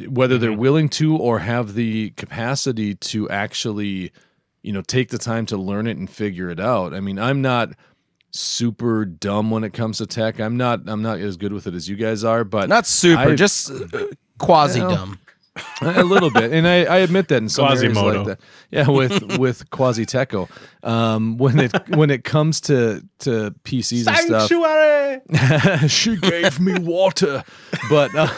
whether 0.08 0.38
they're 0.38 0.50
mm-hmm. 0.50 0.60
willing 0.60 0.88
to 0.88 1.16
or 1.16 1.40
have 1.40 1.74
the 1.74 2.10
capacity 2.10 2.94
to 2.94 3.28
actually 3.28 4.12
you 4.62 4.72
know 4.72 4.82
take 4.82 5.08
the 5.10 5.18
time 5.18 5.46
to 5.46 5.56
learn 5.56 5.86
it 5.86 5.96
and 5.96 6.10
figure 6.10 6.50
it 6.50 6.60
out. 6.60 6.94
I 6.94 7.00
mean 7.00 7.18
i'm 7.18 7.42
not 7.42 7.70
super 8.30 9.04
dumb 9.04 9.50
when 9.50 9.64
it 9.64 9.72
comes 9.72 9.98
to 9.98 10.06
tech. 10.06 10.40
I'm 10.40 10.56
not 10.56 10.80
i'm 10.86 11.02
not 11.02 11.18
as 11.18 11.36
good 11.36 11.52
with 11.52 11.66
it 11.66 11.74
as 11.74 11.88
you 11.88 11.96
guys 11.96 12.24
are 12.24 12.44
but 12.44 12.68
not 12.68 12.86
super, 12.86 13.20
I've- 13.20 13.36
just 13.36 13.70
uh, 13.70 14.06
quasi 14.38 14.80
dumb. 14.80 15.18
A 15.80 16.04
little 16.04 16.30
bit, 16.30 16.52
and 16.52 16.66
I, 16.66 16.84
I 16.84 16.98
admit 16.98 17.28
that 17.28 17.36
in 17.36 17.48
some 17.48 17.66
areas 17.66 17.82
Quasimodo. 17.82 18.18
like 18.18 18.26
that. 18.26 18.40
Yeah, 18.70 18.88
with 18.88 19.38
with 19.38 19.70
Quasi 19.70 20.06
Techo, 20.06 20.48
um, 20.82 21.38
when 21.38 21.58
it 21.58 21.72
when 21.96 22.10
it 22.10 22.24
comes 22.24 22.60
to 22.62 23.02
to 23.20 23.54
PCs 23.64 24.06
and 24.06 24.16
stuff, 24.18 24.48
she 25.90 26.16
gave 26.16 26.60
me 26.60 26.78
water, 26.78 27.44
but 27.90 28.14
um, 28.14 28.28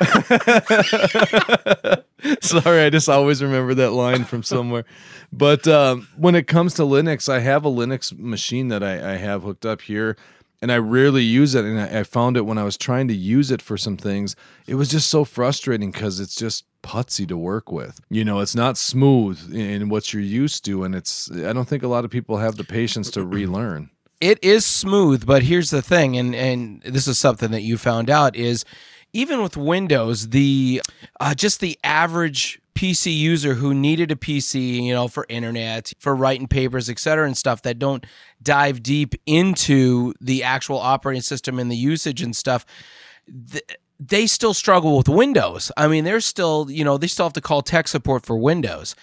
sorry, 2.40 2.82
I 2.82 2.90
just 2.90 3.08
always 3.08 3.42
remember 3.42 3.74
that 3.74 3.92
line 3.92 4.24
from 4.24 4.42
somewhere. 4.42 4.84
But 5.32 5.66
um, 5.68 6.08
when 6.16 6.34
it 6.34 6.46
comes 6.46 6.74
to 6.74 6.82
Linux, 6.82 7.28
I 7.28 7.40
have 7.40 7.64
a 7.64 7.70
Linux 7.70 8.16
machine 8.18 8.68
that 8.68 8.82
I, 8.82 9.12
I 9.12 9.16
have 9.16 9.42
hooked 9.42 9.64
up 9.64 9.82
here, 9.82 10.16
and 10.62 10.70
I 10.70 10.78
rarely 10.78 11.22
use 11.22 11.54
it. 11.54 11.64
And 11.64 11.80
I, 11.80 12.00
I 12.00 12.02
found 12.04 12.36
it 12.36 12.42
when 12.42 12.58
I 12.58 12.64
was 12.64 12.76
trying 12.76 13.08
to 13.08 13.14
use 13.14 13.50
it 13.50 13.62
for 13.62 13.76
some 13.76 13.96
things. 13.96 14.36
It 14.66 14.74
was 14.74 14.88
just 14.88 15.08
so 15.08 15.24
frustrating 15.24 15.90
because 15.90 16.20
it's 16.20 16.34
just 16.34 16.64
putsy 16.82 17.26
to 17.28 17.36
work 17.36 17.70
with. 17.70 18.00
You 18.10 18.24
know, 18.24 18.40
it's 18.40 18.54
not 18.54 18.76
smooth 18.76 19.54
in 19.54 19.88
what 19.88 20.12
you're 20.12 20.22
used 20.22 20.64
to, 20.66 20.84
and 20.84 20.94
it's. 20.94 21.30
I 21.30 21.52
don't 21.52 21.68
think 21.68 21.82
a 21.82 21.88
lot 21.88 22.04
of 22.04 22.10
people 22.10 22.38
have 22.38 22.56
the 22.56 22.64
patience 22.64 23.10
to 23.12 23.24
relearn. 23.24 23.90
it 24.20 24.38
is 24.42 24.66
smooth, 24.66 25.26
but 25.26 25.42
here's 25.42 25.70
the 25.70 25.82
thing, 25.82 26.16
and 26.16 26.34
and 26.34 26.82
this 26.82 27.08
is 27.08 27.18
something 27.18 27.50
that 27.52 27.62
you 27.62 27.78
found 27.78 28.10
out 28.10 28.36
is 28.36 28.64
even 29.12 29.42
with 29.42 29.56
Windows, 29.56 30.28
the 30.28 30.82
uh, 31.18 31.34
just 31.34 31.60
the 31.60 31.78
average 31.82 32.59
PC 32.80 33.14
user 33.14 33.52
who 33.52 33.74
needed 33.74 34.10
a 34.10 34.16
PC, 34.16 34.82
you 34.82 34.94
know, 34.94 35.06
for 35.06 35.26
internet, 35.28 35.92
for 35.98 36.16
writing 36.16 36.48
papers, 36.48 36.88
et 36.88 36.98
cetera, 36.98 37.26
and 37.26 37.36
stuff 37.36 37.60
that 37.60 37.78
don't 37.78 38.06
dive 38.42 38.82
deep 38.82 39.14
into 39.26 40.14
the 40.18 40.42
actual 40.42 40.78
operating 40.78 41.20
system 41.20 41.58
and 41.58 41.70
the 41.70 41.76
usage 41.76 42.22
and 42.22 42.34
stuff. 42.34 42.64
th- 43.50 43.78
they 44.02 44.26
still 44.26 44.54
struggle 44.54 44.96
with 44.96 45.10
Windows. 45.10 45.70
I 45.76 45.88
mean, 45.88 46.04
they're 46.04 46.22
still, 46.22 46.70
you 46.70 46.82
know, 46.82 46.96
they 46.96 47.06
still 47.06 47.26
have 47.26 47.34
to 47.34 47.42
call 47.42 47.60
tech 47.60 47.86
support 47.86 48.24
for 48.24 48.34
Windows 48.34 48.96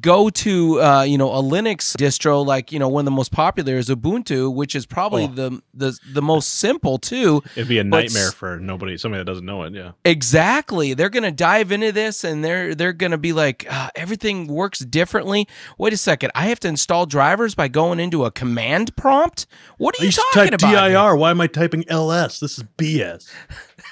go 0.00 0.30
to 0.30 0.80
uh, 0.80 1.02
you 1.02 1.18
know 1.18 1.30
a 1.32 1.42
Linux 1.42 1.96
distro 1.96 2.44
like 2.44 2.72
you 2.72 2.78
know 2.78 2.88
one 2.88 3.02
of 3.02 3.04
the 3.06 3.10
most 3.10 3.32
popular 3.32 3.76
is 3.76 3.88
Ubuntu, 3.88 4.52
which 4.54 4.74
is 4.74 4.86
probably 4.86 5.24
Oh. 5.24 5.28
the 5.28 5.62
the 5.74 5.98
the 6.12 6.22
most 6.22 6.54
simple 6.54 6.98
too. 6.98 7.42
It'd 7.56 7.68
be 7.68 7.78
a 7.78 7.84
nightmare 7.84 8.30
for 8.30 8.58
nobody, 8.58 8.96
somebody 8.96 9.20
that 9.20 9.24
doesn't 9.26 9.44
know 9.46 9.62
it. 9.64 9.72
Yeah. 9.74 9.92
Exactly, 10.04 10.94
they're 10.94 11.08
gonna 11.08 11.30
dive 11.32 11.72
into 11.72 11.92
this 11.92 12.24
and 12.24 12.44
they're 12.44 12.74
they're 12.74 12.92
gonna 12.92 13.18
be 13.18 13.32
like 13.32 13.66
uh, 13.70 13.90
everything 13.94 14.46
works 14.46 14.80
differently. 14.80 15.48
Wait 15.78 15.92
a 15.92 15.96
second, 15.96 16.30
I 16.34 16.46
have 16.46 16.60
to 16.60 16.68
install 16.68 17.06
drivers 17.06 17.54
by 17.54 17.68
going 17.68 18.00
into 18.00 18.24
a 18.24 18.30
command 18.30 18.94
prompt. 18.96 19.46
What 19.78 20.00
are 20.00 20.04
you 20.04 20.12
talking 20.12 20.54
about? 20.54 20.90
here? 20.90 21.14
Why 21.16 21.30
am 21.30 21.40
I 21.40 21.46
typing 21.46 21.84
LS? 21.88 22.40
This 22.40 22.58
is 22.58 22.64
BS. 22.76 23.28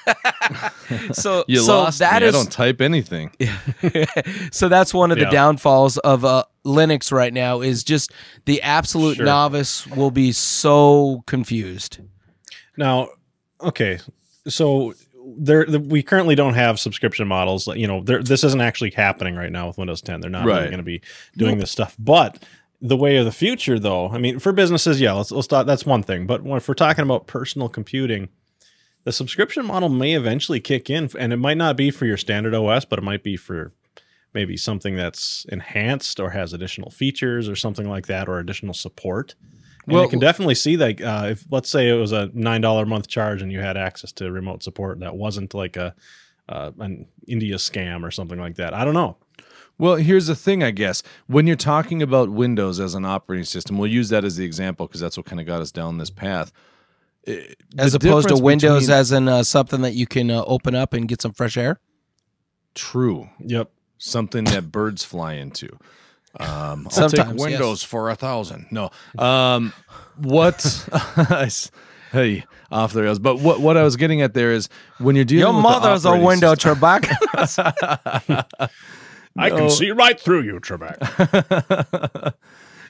So 1.11 1.43
You 1.47 1.59
so 1.59 1.79
lost 1.79 1.99
that 1.99 2.21
me. 2.21 2.27
is- 2.29 2.35
I 2.35 2.37
don't 2.37 2.51
type 2.51 2.81
anything. 2.81 3.31
so 4.51 4.69
that's 4.69 4.93
one 4.93 5.11
of 5.11 5.17
the 5.17 5.25
Yeah. 5.25 5.29
downfalls 5.31 5.97
of 5.99 6.23
uh, 6.25 6.43
Linux 6.65 7.11
right 7.11 7.33
now 7.33 7.61
is 7.61 7.83
just 7.83 8.11
the 8.45 8.61
absolute 8.61 9.17
Sure. 9.17 9.25
novice 9.25 9.85
will 9.87 10.11
be 10.11 10.31
so 10.31 11.23
confused. 11.27 11.99
Now, 12.77 13.09
okay, 13.61 13.99
so 14.47 14.93
there 15.37 15.65
the, 15.65 15.79
we 15.79 16.01
currently 16.03 16.35
don't 16.35 16.53
have 16.53 16.79
subscription 16.79 17.27
models. 17.27 17.67
You 17.67 17.87
know, 17.87 18.01
there, 18.01 18.23
this 18.23 18.43
isn't 18.43 18.61
actually 18.61 18.91
happening 18.91 19.35
right 19.35 19.51
now 19.51 19.67
with 19.67 19.77
Windows 19.77 20.01
10. 20.01 20.21
They're 20.21 20.29
not 20.29 20.45
really 20.45 20.65
going 20.65 20.77
to 20.77 20.83
be 20.83 21.01
doing 21.35 21.57
this 21.57 21.71
stuff. 21.71 21.95
But 21.99 22.41
the 22.81 22.95
way 22.95 23.17
of 23.17 23.25
the 23.25 23.31
future, 23.31 23.77
though, 23.79 24.09
I 24.09 24.19
mean, 24.19 24.39
for 24.39 24.51
businesses, 24.53 25.01
yeah, 25.01 25.13
let's 25.13 25.31
let's 25.31 25.47
talk. 25.47 25.65
That's 25.65 25.85
one 25.85 26.03
thing. 26.03 26.27
But 26.27 26.41
if 26.45 26.67
we're 26.67 26.75
talking 26.75 27.03
about 27.03 27.27
personal 27.27 27.67
computing, 27.67 28.29
the 29.03 29.11
subscription 29.11 29.65
model 29.65 29.89
may 29.89 30.13
eventually 30.13 30.59
kick 30.59 30.89
in, 30.89 31.09
and 31.17 31.31
it 31.33 31.37
might 31.37 31.57
not 31.57 31.77
be 31.77 31.91
for 31.91 32.05
your 32.05 32.17
standard 32.17 32.53
OS, 32.53 32.85
but 32.85 32.99
it 32.99 33.03
might 33.03 33.23
be 33.23 33.37
for 33.37 33.71
maybe 34.33 34.57
something 34.57 34.95
that's 34.95 35.45
enhanced 35.49 36.19
or 36.19 36.31
has 36.31 36.53
additional 36.53 36.91
features 36.91 37.47
or 37.47 37.55
something 37.55 37.89
like 37.89 38.07
that, 38.07 38.27
or 38.27 38.39
additional 38.39 38.73
support. 38.73 39.35
And 39.85 39.93
Well- 39.93 40.03
you 40.03 40.09
can 40.09 40.19
definitely 40.19 40.55
see 40.55 40.75
like 40.75 41.01
uh, 41.01 41.27
if 41.31 41.45
let's 41.49 41.69
say 41.69 41.89
it 41.89 41.93
was 41.93 42.11
a 42.11 42.29
nine 42.33 42.61
dollar 42.61 42.83
a 42.83 42.87
month 42.87 43.07
charge 43.07 43.41
and 43.41 43.51
you 43.51 43.59
had 43.61 43.77
access 43.77 44.11
to 44.13 44.29
remote 44.31 44.61
support 44.63 44.99
that 44.99 45.15
wasn't 45.15 45.53
like 45.53 45.77
a 45.77 45.95
uh, 46.49 46.71
an 46.79 47.05
India 47.27 47.55
scam 47.55 48.03
or 48.03 48.11
something 48.11 48.39
like 48.39 48.55
that. 48.55 48.73
I 48.73 48.85
don't 48.85 48.93
know. 48.93 49.17
Well, 49.77 49.95
here's 49.95 50.27
the 50.27 50.35
thing, 50.35 50.63
I 50.63 50.71
guess. 50.71 51.03
When 51.27 51.45
you're 51.45 51.55
talking 51.55 52.01
about 52.01 52.29
Windows 52.29 52.79
as 52.79 52.95
an 52.95 53.05
operating 53.05 53.45
system, 53.45 53.77
we'll 53.77 53.91
use 53.91 54.09
that 54.09 54.23
as 54.25 54.35
the 54.37 54.45
example 54.45 54.87
because 54.87 55.01
that's 55.01 55.17
what 55.17 55.25
kind 55.25 55.39
of 55.39 55.45
got 55.45 55.61
us 55.61 55.71
down 55.71 55.97
this 55.99 56.09
path. 56.09 56.51
As 57.77 57.93
opposed 57.93 58.29
to 58.29 58.35
Windows 58.37 58.83
between- 58.83 58.97
as 58.99 59.11
in 59.11 59.27
uh, 59.27 59.43
something 59.43 59.81
that 59.81 59.93
you 59.93 60.07
can 60.07 60.31
uh, 60.31 60.43
open 60.45 60.75
up 60.75 60.93
and 60.93 61.07
get 61.07 61.21
some 61.21 61.33
fresh 61.33 61.57
air. 61.57 61.79
true, 62.75 63.29
Yep. 63.39 63.69
something 63.97 64.43
that 64.45 64.71
birds 64.71 65.03
fly 65.03 65.33
into. 65.33 65.67
Um, 66.39 66.83
I'll 66.85 66.89
Sometimes, 66.91 67.13
take 67.13 67.25
yes. 67.27 67.35
Windows 67.39 67.83
for 67.83 68.09
a 68.11 68.15
thousand. 68.15 68.67
No, 68.71 68.91
um, 69.17 69.73
what? 70.17 70.87
I 71.17 71.45
s- 71.45 71.71
hey, 72.11 72.45
off 72.71 72.93
the 72.93 73.01
rails. 73.01 73.17
But 73.17 73.39
what 73.39 73.59
what 73.59 73.75
I 73.75 73.81
was 73.83 73.95
getting 73.95 74.21
at 74.21 74.33
there 74.35 74.51
is 74.51 74.69
when 74.99 75.15
you're 75.15 75.25
dealing 75.25 75.41
Your 75.55 75.63
with 75.63 75.63
the 75.63 75.79
mother's 75.79 76.05
a 76.05 76.15
window 76.15 76.53
system- 76.53 76.75
Trebek. 76.75 78.45
I 79.39 79.49
can 79.49 79.69
see 79.71 79.89
right 79.91 80.19
through 80.19 80.43
you, 80.43 80.59
Trebek. 80.59 80.97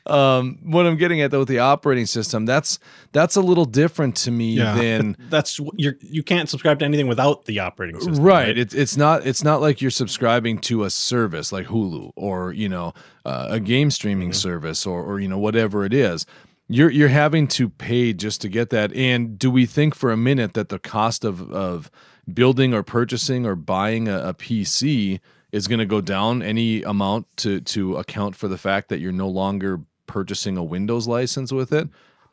um, 0.10 0.60
what 0.64 0.86
I'm 0.86 0.98
getting 0.98 1.22
at 1.22 1.32
though 1.32 1.40
with 1.40 1.48
the 1.48 1.60
operating 1.60 2.06
system, 2.06 2.46
that's 2.46 2.80
that's 3.12 3.36
a 3.36 3.42
little 3.42 3.66
different 3.66 4.16
to 4.18 4.32
me 4.32 4.58
than 4.58 5.18
that's 5.30 5.60
you're 5.76 5.96
you 6.02 6.24
can't 6.24 6.50
subscribe 6.50 6.80
to 6.80 6.86
anything 6.86 7.08
without 7.08 7.46
the 7.46 7.60
operating 7.60 8.00
system, 8.00 8.24
right. 8.24 8.58
It's 8.58 8.74
it's 8.74 8.98
not 8.98 9.26
it's 9.26 9.44
not 9.44 9.62
like 9.62 9.82
you're 9.82 9.92
subscribing 9.92 10.60
to 10.60 10.84
a 10.84 10.90
service 10.90 11.52
like 11.52 11.68
Hulu 11.68 12.12
or 12.16 12.54
you 12.54 12.70
know 12.70 12.94
uh, 13.26 13.48
a 13.52 13.60
game 13.60 13.92
streaming 13.92 14.34
service 14.34 14.86
or 14.86 15.04
or 15.04 15.20
you 15.20 15.28
know 15.28 15.40
whatever 15.40 15.86
it 15.86 15.94
is. 15.94 16.26
You're 16.68 16.90
you're 16.90 17.08
having 17.10 17.48
to 17.50 17.70
pay 17.70 18.14
just 18.14 18.42
to 18.42 18.50
get 18.50 18.70
that. 18.72 18.94
And 18.94 19.40
do 19.40 19.50
we 19.50 19.66
think 19.66 19.96
for 19.96 20.12
a 20.12 20.18
minute 20.18 20.54
that 20.54 20.70
the 20.70 20.80
cost 20.80 21.24
of 21.24 21.52
of 21.52 21.90
building 22.32 22.74
or 22.74 22.84
purchasing 22.84 23.46
or 23.46 23.56
buying 23.56 24.08
a, 24.08 24.30
a 24.30 24.34
PC 24.34 25.20
is 25.52 25.68
going 25.68 25.80
to 25.80 25.86
go 25.86 26.02
down 26.02 26.42
any 26.42 26.84
amount 26.84 27.26
to 27.38 27.62
to 27.62 27.96
account 27.96 28.36
for 28.36 28.48
the 28.48 28.58
fact 28.58 28.90
that 28.90 29.00
you're 29.00 29.12
no 29.12 29.30
longer 29.30 29.82
purchasing 30.08 30.58
a 30.58 30.64
Windows 30.64 31.08
license 31.08 31.52
with 31.52 31.72
it? 31.72 31.88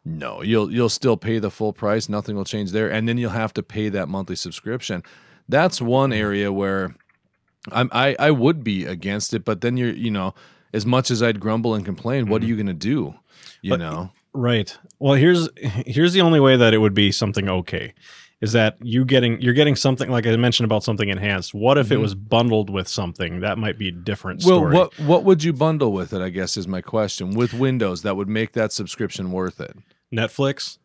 No, 0.04 0.42
you'll 0.42 0.70
you'll 0.70 0.88
still 0.88 1.16
pay 1.16 1.38
the 1.38 1.50
full 1.50 1.72
price. 1.72 2.08
Nothing 2.08 2.36
will 2.36 2.44
change 2.44 2.72
there, 2.72 2.90
and 2.90 3.08
then 3.08 3.18
you'll 3.18 3.30
have 3.30 3.54
to 3.54 3.62
pay 3.62 3.88
that 3.88 4.08
monthly 4.08 4.36
subscription. 4.36 5.02
That's 5.48 5.80
one 5.80 6.12
area 6.12 6.52
where 6.52 6.94
I'm, 7.72 7.88
I 7.92 8.14
I 8.18 8.30
would 8.30 8.62
be 8.62 8.84
against 8.84 9.32
it, 9.34 9.44
but 9.44 9.60
then 9.60 9.76
you're 9.76 9.94
you 9.94 10.10
know 10.10 10.34
as 10.72 10.84
much 10.84 11.10
as 11.10 11.22
I'd 11.22 11.40
grumble 11.40 11.74
and 11.74 11.84
complain, 11.84 12.28
what 12.28 12.42
are 12.42 12.44
mm-hmm. 12.44 12.50
you 12.50 12.56
going 12.56 12.66
to 12.66 12.74
do? 12.74 13.14
You 13.62 13.70
But- 13.70 13.80
know, 13.80 14.10
Right. 14.34 14.76
Well, 14.98 15.14
here's 15.14 15.48
here's 15.56 16.12
the 16.12 16.20
only 16.20 16.40
way 16.40 16.56
that 16.56 16.74
it 16.74 16.78
would 16.78 16.94
be 16.94 17.12
something 17.12 17.48
okay 17.48 17.94
is 18.44 18.52
that 18.52 18.76
you 18.82 19.04
getting 19.04 19.40
you're 19.40 19.54
getting 19.54 19.74
something 19.74 20.10
like 20.10 20.26
I 20.26 20.36
mentioned 20.36 20.64
about 20.64 20.84
something 20.84 21.08
enhanced. 21.08 21.54
What 21.54 21.76
if 21.78 21.90
it 21.90 21.96
Mhm. 21.98 22.02
was 22.02 22.14
bundled 22.14 22.70
with 22.70 22.86
something 22.86 23.40
that 23.40 23.58
might 23.58 23.78
be 23.78 23.88
a 23.88 23.92
different 23.92 24.42
well, 24.44 24.58
story? 24.58 24.74
what 24.76 24.98
what 25.00 25.24
would 25.24 25.42
you 25.42 25.52
bundle 25.52 25.92
with 25.92 26.12
it? 26.12 26.20
I 26.22 26.28
guess 26.28 26.56
is 26.56 26.68
my 26.68 26.80
question. 26.80 27.30
With 27.34 27.52
Windows, 27.54 28.02
that 28.02 28.16
would 28.16 28.28
make 28.28 28.52
that 28.52 28.72
subscription 28.72 29.32
worth 29.32 29.60
it. 29.60 29.76
Netflix? 30.14 30.78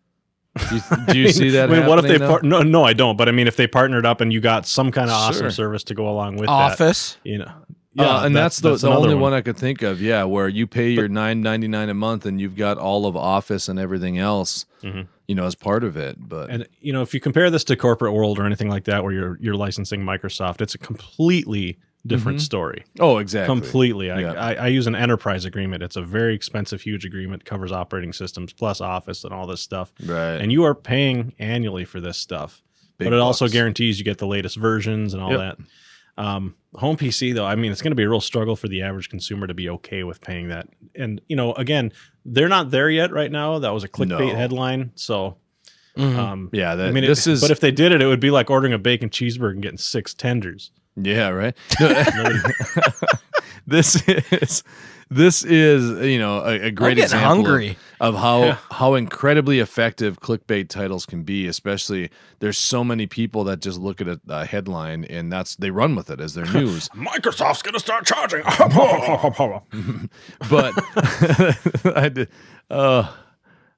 Do 0.69 0.75
you, 0.75 0.81
do 1.13 1.19
you 1.19 1.29
see 1.39 1.49
that? 1.51 1.69
I 1.69 1.73
mean, 1.79 1.85
what 1.87 1.99
if 1.99 2.05
they 2.05 2.17
par- 2.17 2.41
no 2.43 2.61
no 2.63 2.83
I 2.83 2.93
don't. 2.93 3.15
But 3.17 3.29
I 3.29 3.31
mean, 3.31 3.47
if 3.47 3.55
they 3.55 3.67
partnered 3.67 4.05
up 4.05 4.19
and 4.21 4.33
you 4.33 4.41
got 4.41 4.65
some 4.65 4.91
kind 4.91 5.09
of 5.09 5.15
awesome 5.15 5.43
Sure. 5.43 5.51
service 5.51 5.83
to 5.85 5.93
go 5.93 6.09
along 6.09 6.35
with 6.37 6.47
that, 6.47 6.51
Office. 6.73 7.17
you 7.23 7.37
know, 7.37 7.51
Yeah, 7.93 8.23
and 8.25 8.35
that's, 8.35 8.59
the, 8.59 8.75
the 8.75 8.87
only 8.89 9.15
one. 9.15 9.33
I 9.33 9.41
could 9.41 9.57
think 9.57 9.81
of. 9.81 9.99
Yeah, 10.01 10.23
where 10.23 10.47
you 10.47 10.67
pay 10.67 10.89
your 10.89 11.07
nine 11.07 11.41
ninety 11.41 11.67
nine 11.67 11.89
a 11.89 11.93
month 11.95 12.25
and 12.25 12.39
you've 12.39 12.55
got 12.55 12.77
all 12.77 13.05
of 13.07 13.15
Office 13.17 13.67
and 13.67 13.79
everything 13.79 14.17
else, 14.19 14.65
Mhm. 14.83 15.07
you 15.27 15.33
know, 15.35 15.45
as 15.45 15.55
part 15.55 15.83
of 15.83 15.97
it. 15.97 16.17
But 16.19 16.49
And 16.51 16.67
you 16.81 16.93
know, 16.93 17.01
if 17.01 17.13
you 17.15 17.19
compare 17.19 17.49
this 17.49 17.63
to 17.65 17.75
corporate 17.75 18.13
world 18.13 18.37
or 18.37 18.45
anything 18.45 18.69
like 18.69 18.83
that, 18.85 19.03
where 19.03 19.11
you're 19.11 19.37
you're 19.41 19.55
licensing 19.55 20.01
Microsoft, 20.03 20.61
it's 20.61 20.75
a 20.75 20.77
completely 20.77 21.79
different 22.07 22.37
Mhm. 22.37 22.41
story. 22.43 22.83
oh, 22.99 23.17
exactly. 23.17 23.53
Completely. 23.53 24.09
I, 24.11 24.19
Yeah. 24.21 24.31
I, 24.33 24.53
I 24.53 24.67
use 24.67 24.87
an 24.87 24.95
enterprise 24.95 25.43
agreement. 25.43 25.83
It's 25.83 25.97
a 25.97 26.01
very 26.01 26.33
expensive, 26.35 26.81
huge 26.81 27.03
agreement. 27.05 27.43
Covers 27.43 27.71
operating 27.73 28.13
systems 28.13 28.53
plus 28.53 28.79
Office 28.79 29.23
and 29.25 29.33
all 29.33 29.47
this 29.47 29.59
stuff. 29.61 29.91
Right. 30.05 30.35
And 30.39 30.49
you 30.51 30.63
are 30.63 30.73
paying 30.75 31.33
annually 31.39 31.83
for 31.85 31.99
this 31.99 32.17
stuff. 32.17 32.61
Big 32.99 33.07
but 33.07 33.13
it 33.15 33.19
also 33.19 33.47
guarantees 33.49 33.97
you 33.99 34.05
get 34.05 34.17
the 34.19 34.27
latest 34.27 34.55
versions 34.57 35.13
and 35.13 35.21
all 35.23 35.31
Yep. 35.31 35.39
that. 36.17 36.23
Um, 36.23 36.55
home 36.75 36.97
PC 36.97 37.33
though, 37.33 37.45
I 37.45 37.55
mean, 37.55 37.71
it's 37.71 37.81
going 37.81 37.91
to 37.91 37.95
be 37.95 38.03
a 38.03 38.09
real 38.09 38.21
struggle 38.21 38.55
for 38.55 38.67
the 38.67 38.81
average 38.81 39.09
consumer 39.09 39.47
to 39.47 39.53
be 39.53 39.69
okay 39.69 40.03
with 40.03 40.21
paying 40.21 40.49
that. 40.49 40.67
And 40.95 41.19
you 41.27 41.35
know, 41.35 41.53
again, 41.53 41.91
they're 42.25 42.47
not 42.49 42.69
there 42.71 42.89
yet 42.89 43.11
right 43.11 43.31
now. 43.31 43.59
That 43.59 43.73
was 43.73 43.83
a 43.83 43.89
clickbait 43.89 44.31
No. 44.31 44.35
headline. 44.35 44.91
So, 44.95 45.37
Mhm. 45.97 46.15
um, 46.17 46.49
yeah, 46.53 46.75
that, 46.75 46.87
I 46.87 46.91
mean, 46.91 47.03
this 47.05 47.25
it, 47.27 47.31
is. 47.33 47.41
but 47.41 47.49
if 47.51 47.59
they 47.59 47.71
did 47.71 47.91
it, 47.91 48.01
it 48.01 48.05
would 48.05 48.19
be 48.19 48.29
like 48.31 48.49
ordering 48.51 48.73
a 48.73 48.77
bacon 48.77 49.09
cheeseburger 49.09 49.51
and 49.53 49.61
getting 49.61 49.77
six 49.77 50.13
tenders. 50.13 50.71
yeah, 50.95 51.29
right. 51.29 51.55
No, 51.79 52.33
this 53.67 54.07
is 54.07 54.63
this 55.11 55.43
is 55.43 56.05
you 56.07 56.19
know 56.19 56.39
a, 56.41 56.59
a 56.59 56.65
I'm 56.67 56.75
great 56.75 56.95
getting 56.95 57.03
example 57.05 57.29
of- 57.31 57.35
hungry. 57.47 57.77
of 57.99 58.15
how 58.15 58.43
Yeah. 58.43 58.57
how 58.71 58.93
incredibly 58.95 59.59
effective 59.59 60.19
clickbait 60.19 60.69
titles 60.69 61.05
can 61.05 61.23
be 61.23 61.47
especially 61.47 62.09
there's 62.39 62.57
so 62.59 62.83
many 62.83 63.07
people 63.07 63.43
that 63.45 63.59
just 63.59 63.79
look 63.79 64.01
at 64.01 64.07
a, 64.07 64.19
a 64.29 64.45
headline 64.45 65.05
and 65.05 65.31
that's 65.31 65.55
they 65.55 65.71
run 65.71 65.95
with 65.95 66.09
it 66.11 66.19
as 66.19 66.35
their 66.35 66.45
news 66.53 66.89
Microsoft's 66.89 67.61
going 67.63 67.73
to 67.73 67.79
start 67.79 68.05
charging. 68.05 68.43
but 70.49 70.73
i 71.97 72.09
did 72.09 72.29
uh 72.69 73.11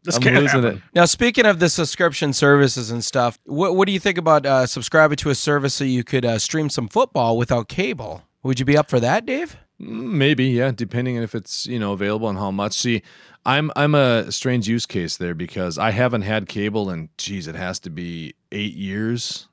this 0.04 0.16
i'm 0.16 0.22
can't 0.24 0.36
losing 0.36 0.64
happen. 0.64 0.78
it 0.78 0.84
Now, 0.96 1.06
speaking 1.06 1.46
of 1.46 1.60
the 1.60 1.70
subscription 1.70 2.34
services 2.34 2.90
and 2.90 3.06
stuff, 3.06 3.38
what, 3.46 3.76
what 3.76 3.86
do 3.86 3.92
you 3.92 4.00
think 4.00 4.18
about 4.18 4.48
uh, 4.48 4.66
subscribing 4.66 5.16
to 5.18 5.30
a 5.30 5.36
service 5.36 5.76
so 5.76 5.84
you 5.84 6.04
could 6.04 6.26
uh, 6.26 6.40
stream 6.40 6.72
some 6.72 6.88
football 6.88 7.38
without 7.38 7.68
cable? 7.70 8.24
Would 8.42 8.60
you 8.60 8.66
be 8.66 8.76
up 8.76 8.90
for 8.90 9.00
that, 9.00 9.28
Dave? 9.28 9.58
Maybe, 9.84 10.46
yeah, 10.46 10.72
depending 10.72 11.18
on 11.18 11.24
if 11.24 11.34
it's 11.34 11.66
you 11.66 11.80
know 11.80 11.94
available 11.94 12.30
and 12.30 12.38
how 12.38 12.52
much. 12.52 12.74
See, 12.74 13.02
I'm 13.46 13.72
I'm 13.76 13.96
a 13.96 14.32
strange 14.32 14.68
use 14.68 14.86
case 14.86 15.18
there 15.18 15.34
because 15.34 15.78
I 15.80 15.90
haven't 15.92 16.22
had 16.22 16.48
cable 16.48 16.90
and 16.90 17.10
geez, 17.18 17.48
it 17.48 17.56
has 17.56 17.80
to 17.80 17.90
be 17.90 18.36
eight 18.52 18.76
years 18.76 19.48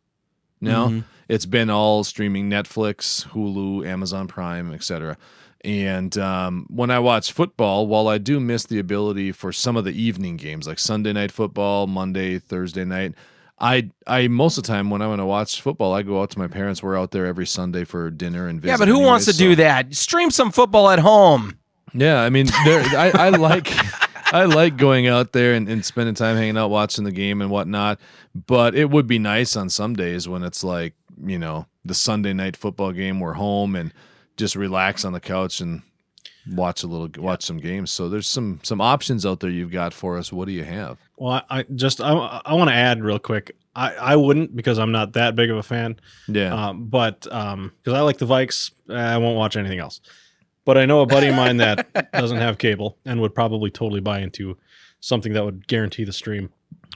now. 0.60 0.88
Mhm. 0.88 1.04
It's 1.28 1.46
been 1.46 1.70
all 1.70 2.04
streaming 2.04 2.50
Netflix, 2.50 3.26
Hulu, 3.28 3.86
Amazon 3.86 4.28
Prime, 4.28 4.72
etc. 4.72 5.16
And 5.64 6.16
um, 6.18 6.66
when 6.68 6.90
I 6.90 6.98
watch 6.98 7.32
football, 7.32 7.86
while 7.86 8.08
I 8.08 8.18
do 8.18 8.38
miss 8.38 8.64
the 8.64 8.78
ability 8.78 9.32
for 9.32 9.52
some 9.52 9.76
of 9.76 9.84
the 9.84 9.92
evening 9.92 10.36
games 10.36 10.66
like 10.66 10.78
Sunday 10.78 11.12
night 11.12 11.32
football, 11.32 11.86
Monday, 11.86 12.38
Thursday 12.38 12.84
night, 12.84 13.14
I 13.60 13.90
I 14.06 14.28
most 14.28 14.56
of 14.58 14.64
the 14.64 14.68
time 14.68 14.90
when 14.90 15.02
I 15.02 15.06
want 15.06 15.20
to 15.20 15.26
watch 15.26 15.60
football, 15.60 15.92
I 15.92 16.02
go 16.02 16.22
out 16.22 16.30
to 16.30 16.38
my 16.38 16.46
parents. 16.46 16.82
We're 16.82 16.98
out 16.98 17.10
there 17.10 17.26
every 17.26 17.46
Sunday 17.46 17.84
for 17.84 18.10
dinner 18.10 18.46
and 18.46 18.60
visit. 18.60 18.72
Yeah, 18.72 18.76
but 18.76 18.88
who 18.88 19.00
wants 19.00 19.24
to 19.26 19.30
anyways, 19.30 19.56
do 19.56 19.62
that? 19.62 19.94
Stream 19.94 20.30
some 20.30 20.52
football 20.52 20.90
at 20.90 20.98
home. 20.98 21.58
yeah, 21.92 22.22
I 22.22 22.30
mean, 22.30 22.46
there, 22.64 22.82
I, 22.96 23.10
I 23.14 23.28
like 23.30 23.72
I 24.32 24.44
like 24.44 24.76
going 24.76 25.06
out 25.08 25.32
there 25.32 25.54
and, 25.54 25.68
and 25.68 25.84
spending 25.84 26.14
time 26.14 26.36
hanging 26.36 26.56
out, 26.56 26.70
watching 26.70 27.04
the 27.04 27.12
game 27.12 27.40
and 27.40 27.50
whatnot. 27.50 27.98
But 28.34 28.74
it 28.74 28.90
would 28.90 29.06
be 29.06 29.18
nice 29.18 29.56
on 29.56 29.70
some 29.70 29.94
days 29.94 30.28
when 30.28 30.42
it's 30.42 30.62
like 30.62 30.94
you 31.24 31.38
know 31.38 31.66
the 31.84 31.94
Sunday 31.94 32.32
night 32.32 32.56
football 32.56 32.92
game. 32.92 33.18
We're 33.20 33.32
home 33.34 33.74
and 33.74 33.92
just 34.36 34.54
relax 34.54 35.04
on 35.04 35.12
the 35.12 35.20
couch 35.20 35.60
and 35.60 35.82
watch 36.48 36.82
a 36.82 36.86
little 36.86 37.10
watch 37.22 37.42
some 37.42 37.58
games. 37.58 37.90
So 37.90 38.08
there's 38.08 38.28
some 38.28 38.60
some 38.62 38.80
options 38.80 39.26
out 39.26 39.40
there 39.40 39.50
you've 39.50 39.72
got 39.72 39.92
for 39.92 40.16
us. 40.16 40.32
What 40.32 40.46
do 40.46 40.52
you 40.52 40.64
have? 40.64 40.98
Well, 41.18 41.32
I, 41.50 41.58
I 41.60 41.64
just 41.74 42.00
I, 42.00 42.12
I 42.44 42.54
want 42.54 42.70
to 42.70 42.74
add 42.74 43.02
real 43.02 43.18
quick. 43.18 43.56
I, 43.74 43.94
I 43.94 44.16
wouldn't 44.16 44.56
because 44.56 44.78
I'm 44.78 44.92
not 44.92 45.12
that 45.12 45.34
big 45.36 45.50
of 45.50 45.56
a 45.56 45.62
fan. 45.62 45.98
Yeah, 46.26 46.52
Um, 46.68 46.86
but 46.86 47.26
um, 47.30 47.72
because 47.78 47.96
I 47.96 48.00
like 48.00 48.18
the 48.18 48.26
Vikes, 48.26 48.72
I 48.88 49.18
won't 49.18 49.36
watch 49.36 49.56
anything 49.56 49.78
else. 49.78 50.00
But 50.64 50.76
I 50.76 50.84
know 50.84 51.00
a 51.00 51.06
buddy 51.06 51.28
of 51.28 51.34
mine 51.34 51.58
that 51.58 52.12
doesn't 52.12 52.38
have 52.38 52.58
cable 52.58 52.98
and 53.04 53.20
would 53.20 53.34
probably 53.34 53.70
totally 53.70 54.00
buy 54.00 54.18
into 54.20 54.58
something 55.00 55.32
that 55.32 55.44
would 55.44 55.66
guarantee 55.66 56.04
the 56.04 56.12
stream. 56.12 56.50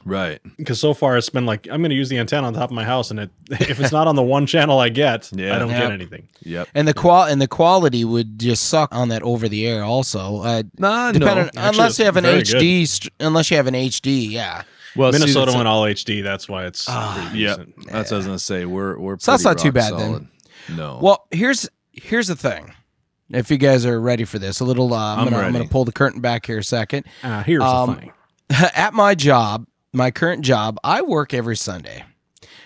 Right. 0.04 0.40
Because 0.56 0.80
so 0.80 0.94
far 0.94 1.16
it's 1.16 1.28
been 1.28 1.46
like 1.46 1.66
I'm 1.70 1.80
going 1.80 1.90
to 1.90 1.96
use 1.96 2.08
the 2.08 2.18
antenna 2.18 2.46
on 2.46 2.54
top 2.54 2.70
of 2.70 2.74
my 2.74 2.84
house, 2.84 3.10
and 3.10 3.20
it 3.20 3.30
if 3.50 3.80
it's 3.80 3.92
not 3.92 4.06
on 4.06 4.16
the 4.16 4.22
one 4.22 4.46
channel 4.46 4.78
I 4.78 4.88
get, 4.88 5.30
Yeah. 5.34 5.54
I 5.56 5.58
don't 5.58 5.70
Yep. 5.70 5.80
get 5.82 5.92
anything. 5.92 6.28
Yep. 6.42 6.68
And 6.74 6.86
the 6.88 6.94
qual 6.94 7.24
and 7.24 7.40
the 7.40 7.48
quality 7.48 8.04
would 8.04 8.38
just 8.38 8.64
suck 8.64 8.94
on 8.94 9.08
that 9.10 9.22
over 9.22 9.48
the 9.48 9.66
air. 9.66 9.82
Also, 9.84 10.38
uh, 10.42 10.62
Nah, 10.78 11.12
depending 11.12 11.44
no. 11.54 11.60
Actually, 11.60 11.68
unless 11.68 11.98
you 11.98 12.04
have 12.04 12.16
an 12.16 12.24
HD, 12.24 12.86
st- 12.86 13.12
unless 13.20 13.50
you 13.50 13.56
have 13.56 13.66
an 13.66 13.74
HD, 13.74 14.30
yeah. 14.30 14.62
Well, 14.94 15.10
Minnesota 15.12 15.38
that's- 15.46 15.56
went 15.56 15.68
all 15.68 15.84
HD. 15.84 16.22
That's 16.22 16.48
why 16.48 16.66
it's 16.66 16.84
pretty 16.84 17.38
Yeah, 17.38 17.56
that's 17.86 18.10
what 18.10 18.12
I 18.12 18.16
was 18.18 18.26
gonna 18.26 18.38
say. 18.38 18.64
We're 18.66 18.98
we're 18.98 19.18
So 19.18 19.30
that's 19.32 19.44
not 19.44 19.58
too 19.58 19.68
rock 19.68 19.74
bad 19.74 19.98
then. 19.98 20.28
No. 20.76 20.98
Well, 21.00 21.26
here's 21.30 21.68
here's 21.92 22.28
the 22.28 22.36
thing. 22.36 22.72
If 23.30 23.50
you 23.50 23.56
guys 23.56 23.86
are 23.86 23.98
ready 23.98 24.24
for 24.24 24.38
this, 24.38 24.60
a 24.60 24.64
little, 24.64 24.92
uh, 24.92 25.14
I'm, 25.16 25.20
I'm 25.20 25.30
gonna 25.30 25.42
I'm 25.46 25.52
gonna 25.52 25.66
pull 25.66 25.86
the 25.86 25.92
curtain 25.92 26.20
back 26.20 26.44
here 26.44 26.58
a 26.58 26.64
second. 26.64 27.06
Ah, 27.24 27.42
here's 27.46 27.62
Um, 27.62 27.88
the 27.94 27.96
thing. 27.96 28.12
At 28.76 28.92
my 28.92 29.14
job, 29.14 29.66
my 29.92 30.10
current 30.10 30.42
job, 30.44 30.78
I 30.84 31.02
work 31.02 31.34
every 31.34 31.56
Sunday. 31.56 32.04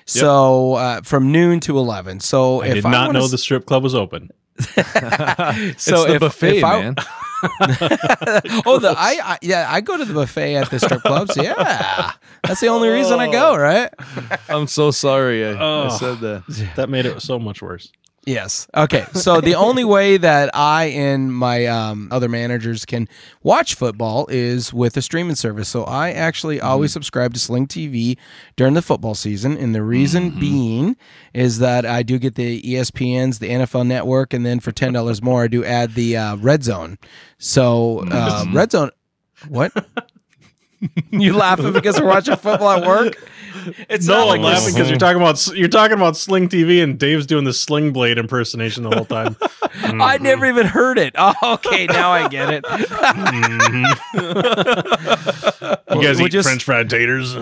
So 0.07 0.75
uh, 0.75 1.01
from 1.03 1.33
noon 1.33 1.61
to 1.61 1.79
eleven. 1.79 2.21
So 2.21 2.63
I 2.63 2.69
if 2.69 2.75
did 2.75 2.87
I 2.87 2.91
not 2.91 3.07
wanna 3.09 3.19
know 3.21 3.25
s- 3.25 3.31
the 3.33 3.39
strip 3.39 3.67
club 3.67 3.83
was 3.83 3.95
open. 3.95 4.31
it's 4.59 5.83
so 5.83 6.05
the 6.07 6.15
if- 6.15 6.21
buffet, 6.21 6.59
if 6.59 6.65
I- 6.65 6.81
man. 6.83 6.95
oh, 8.67 8.79
the 8.79 8.95
I, 8.97 9.19
I 9.23 9.39
yeah, 9.43 9.67
I 9.69 9.81
go 9.81 9.97
to 9.99 10.05
the 10.05 10.15
buffet 10.15 10.55
at 10.57 10.71
the 10.71 10.79
strip 10.81 11.03
clubs. 11.03 11.37
Yeah, 11.37 12.13
that's 12.43 12.61
the 12.61 12.69
only 12.69 12.89
reason 12.89 13.19
I 13.21 13.31
go. 13.31 13.57
Right? 13.57 13.91
I'm 14.49 14.67
so 14.67 14.91
sorry 14.91 15.45
I, 15.45 15.51
I 15.51 15.57
Oh. 15.61 15.89
said 15.91 16.21
that. 16.21 16.73
That 16.77 16.89
made 16.89 17.05
it 17.07 17.21
so 17.21 17.39
much 17.39 17.61
worse. 17.61 17.93
Yes. 18.27 18.67
Okay. 18.77 19.07
So 19.13 19.41
the 19.41 19.55
only 19.67 19.85
way 19.85 20.17
that 20.17 20.51
I 20.53 20.87
and 20.87 21.33
my 21.33 21.67
um, 21.67 22.09
other 22.11 22.29
managers 22.29 22.85
can 22.85 23.09
watch 23.45 23.77
football 23.77 24.27
is 24.29 24.75
with 24.75 24.97
a 24.97 25.03
streaming 25.03 25.37
service. 25.37 25.69
So 25.69 25.85
I 25.85 26.11
actually 26.11 26.61
always 26.61 26.93
subscribe 26.93 27.35
to 27.35 27.41
Sling 27.41 27.69
TV 27.69 28.19
during 28.57 28.75
the 28.75 28.83
football 28.83 29.15
season, 29.15 29.57
and 29.57 29.77
the 29.77 29.83
reason 29.83 30.31
being 30.41 30.97
is 31.35 31.61
that 31.61 31.87
I 31.87 32.03
do 32.03 32.19
get 32.19 32.35
the 32.35 32.61
ESPN's, 32.63 33.39
the 33.39 33.49
NFL 33.49 33.87
Network, 33.87 34.35
and 34.35 34.45
then 34.45 34.59
for 34.59 34.73
ten 34.73 34.93
dollars 34.93 35.23
more, 35.23 35.45
I 35.45 35.49
do 35.49 35.65
add 35.65 35.95
the 35.95 36.17
uh, 36.17 36.37
Red 36.37 36.65
Zone. 36.65 36.99
So 37.39 38.05
uh, 38.11 38.45
Red 38.53 38.73
Zone. 38.73 38.91
What? 39.49 39.73
you 41.11 41.33
laughing 41.35 41.73
because 41.73 42.01
we're 42.01 42.07
watching 42.07 42.37
football 42.37 42.71
at 42.71 42.87
work? 42.87 43.15
It's 43.89 44.07
no, 44.07 44.19
not 44.19 44.27
like 44.29 44.39
I'm 44.39 44.45
laughing 44.45 44.75
because 44.75 44.89
you're 44.91 44.99
talking 44.99 45.21
about 45.21 45.45
you're 45.57 45.69
talking 45.69 45.97
about 45.97 46.17
Sling 46.17 46.49
TV 46.49 46.83
and 46.83 46.99
Dave's 46.99 47.27
doing 47.27 47.45
the 47.45 47.53
Sling 47.55 47.93
Blade 47.93 48.19
impersonation 48.19 48.83
the 48.85 48.91
whole 48.91 49.05
time. 49.07 49.35
I 50.01 50.19
never 50.19 50.47
even 50.47 50.67
heard 50.67 50.99
it. 50.99 51.15
Oh, 51.19 51.35
okay, 51.43 51.87
now 51.87 52.11
I 52.11 52.29
get 52.29 52.49
it. 52.53 52.65
You 54.17 56.03
guys 56.03 56.17
We'll 56.19 56.27
eat 56.27 56.31
just- 56.33 56.49
French 56.49 56.65
fried 56.65 56.91
taters? 56.91 57.35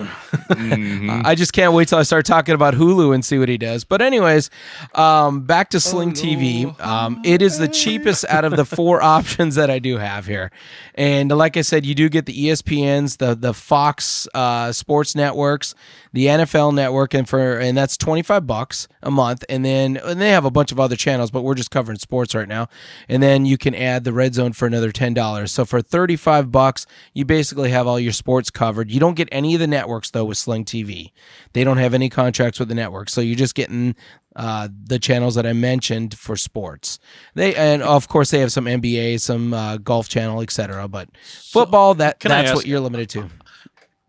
I 0.49 1.33
just 1.35 1.53
can't 1.53 1.73
wait 1.73 1.87
till 1.87 1.97
I 1.97 2.03
start 2.03 2.25
talking 2.25 2.55
about 2.55 2.73
Hulu 2.75 3.13
and 3.13 3.23
see 3.25 3.37
what 3.39 3.49
he 3.49 3.57
does. 3.57 3.83
But 3.83 4.01
anyways, 4.01 4.49
um, 4.93 5.41
back 5.41 5.69
to 5.71 5.79
Sling 5.79 6.11
TV. 6.11 6.79
Um, 6.81 7.21
it 7.25 7.41
is 7.41 7.57
the 7.57 7.67
cheapest 7.67 8.25
out 8.25 8.45
of 8.45 8.55
the 8.55 8.65
four 8.65 9.01
options 9.03 9.55
that 9.55 9.69
I 9.69 9.79
do 9.79 9.97
have 9.97 10.25
here, 10.25 10.51
and 10.95 11.29
like 11.31 11.57
I 11.57 11.61
said, 11.61 11.85
you 11.85 11.95
do 11.95 12.09
get 12.09 12.25
the 12.25 12.47
ESPNs, 12.47 13.17
the 13.17 13.34
the 13.35 13.53
Fox 13.53 14.27
uh, 14.33 14.71
Sports 14.71 15.15
networks, 15.15 15.75
the 16.13 16.27
NFL 16.27 16.73
network, 16.73 17.13
and 17.13 17.27
for 17.27 17.59
and 17.59 17.77
that's 17.77 17.97
twenty 17.97 18.21
five 18.21 18.47
bucks 18.47 18.87
a 19.03 19.11
month, 19.11 19.43
and 19.49 19.63
then 19.63 19.97
and 19.97 20.21
they 20.21 20.31
have 20.31 20.45
a 20.45 20.51
bunch 20.51 20.71
of 20.71 20.79
other 20.79 20.95
channels, 20.95 21.31
but 21.31 21.43
we're 21.43 21.55
just 21.55 21.71
covering 21.71 21.97
sports 21.97 22.33
right 22.33 22.47
now, 22.47 22.67
and 23.07 23.21
then 23.21 23.45
you 23.45 23.57
can 23.57 23.75
add 23.75 24.03
the 24.03 24.13
Red 24.13 24.33
Zone 24.33 24.53
for 24.53 24.65
another 24.65 24.91
ten 24.91 25.13
dollars. 25.13 25.51
So 25.51 25.65
for 25.65 25.81
thirty 25.81 26.15
five 26.15 26.51
bucks, 26.51 26.85
you 27.13 27.25
basically 27.25 27.71
have 27.71 27.87
all 27.87 27.99
your 27.99 28.13
sports 28.13 28.49
covered. 28.49 28.91
You 28.91 28.99
don't 28.99 29.15
get 29.15 29.29
any 29.31 29.53
of 29.53 29.59
the 29.59 29.67
networks 29.67 30.11
though 30.11 30.25
with 30.25 30.37
Sling 30.37 30.65
TV. 30.65 31.11
They 31.53 31.63
don't 31.63 31.77
have 31.77 31.93
any 31.93 32.09
contracts 32.09 32.59
with 32.59 32.69
the 32.69 32.75
network, 32.75 33.09
so 33.09 33.21
you're 33.21 33.35
just 33.35 33.55
getting 33.55 33.95
uh, 34.35 34.67
the 34.83 34.99
channels 34.99 35.35
that 35.35 35.45
I 35.45 35.53
mentioned 35.53 36.17
for 36.17 36.35
sports. 36.35 36.99
They 37.33 37.55
and 37.55 37.81
of 37.81 38.07
course 38.07 38.31
they 38.31 38.39
have 38.39 38.51
some 38.51 38.65
NBA, 38.65 39.19
some 39.21 39.53
uh, 39.53 39.77
golf 39.77 40.09
channel, 40.09 40.41
etc. 40.41 40.87
But 40.87 41.09
football 41.17 41.95
that 41.95 42.19
that's 42.19 42.49
ask- 42.49 42.55
what 42.55 42.65
you're 42.65 42.79
limited 42.79 43.09
to. 43.11 43.29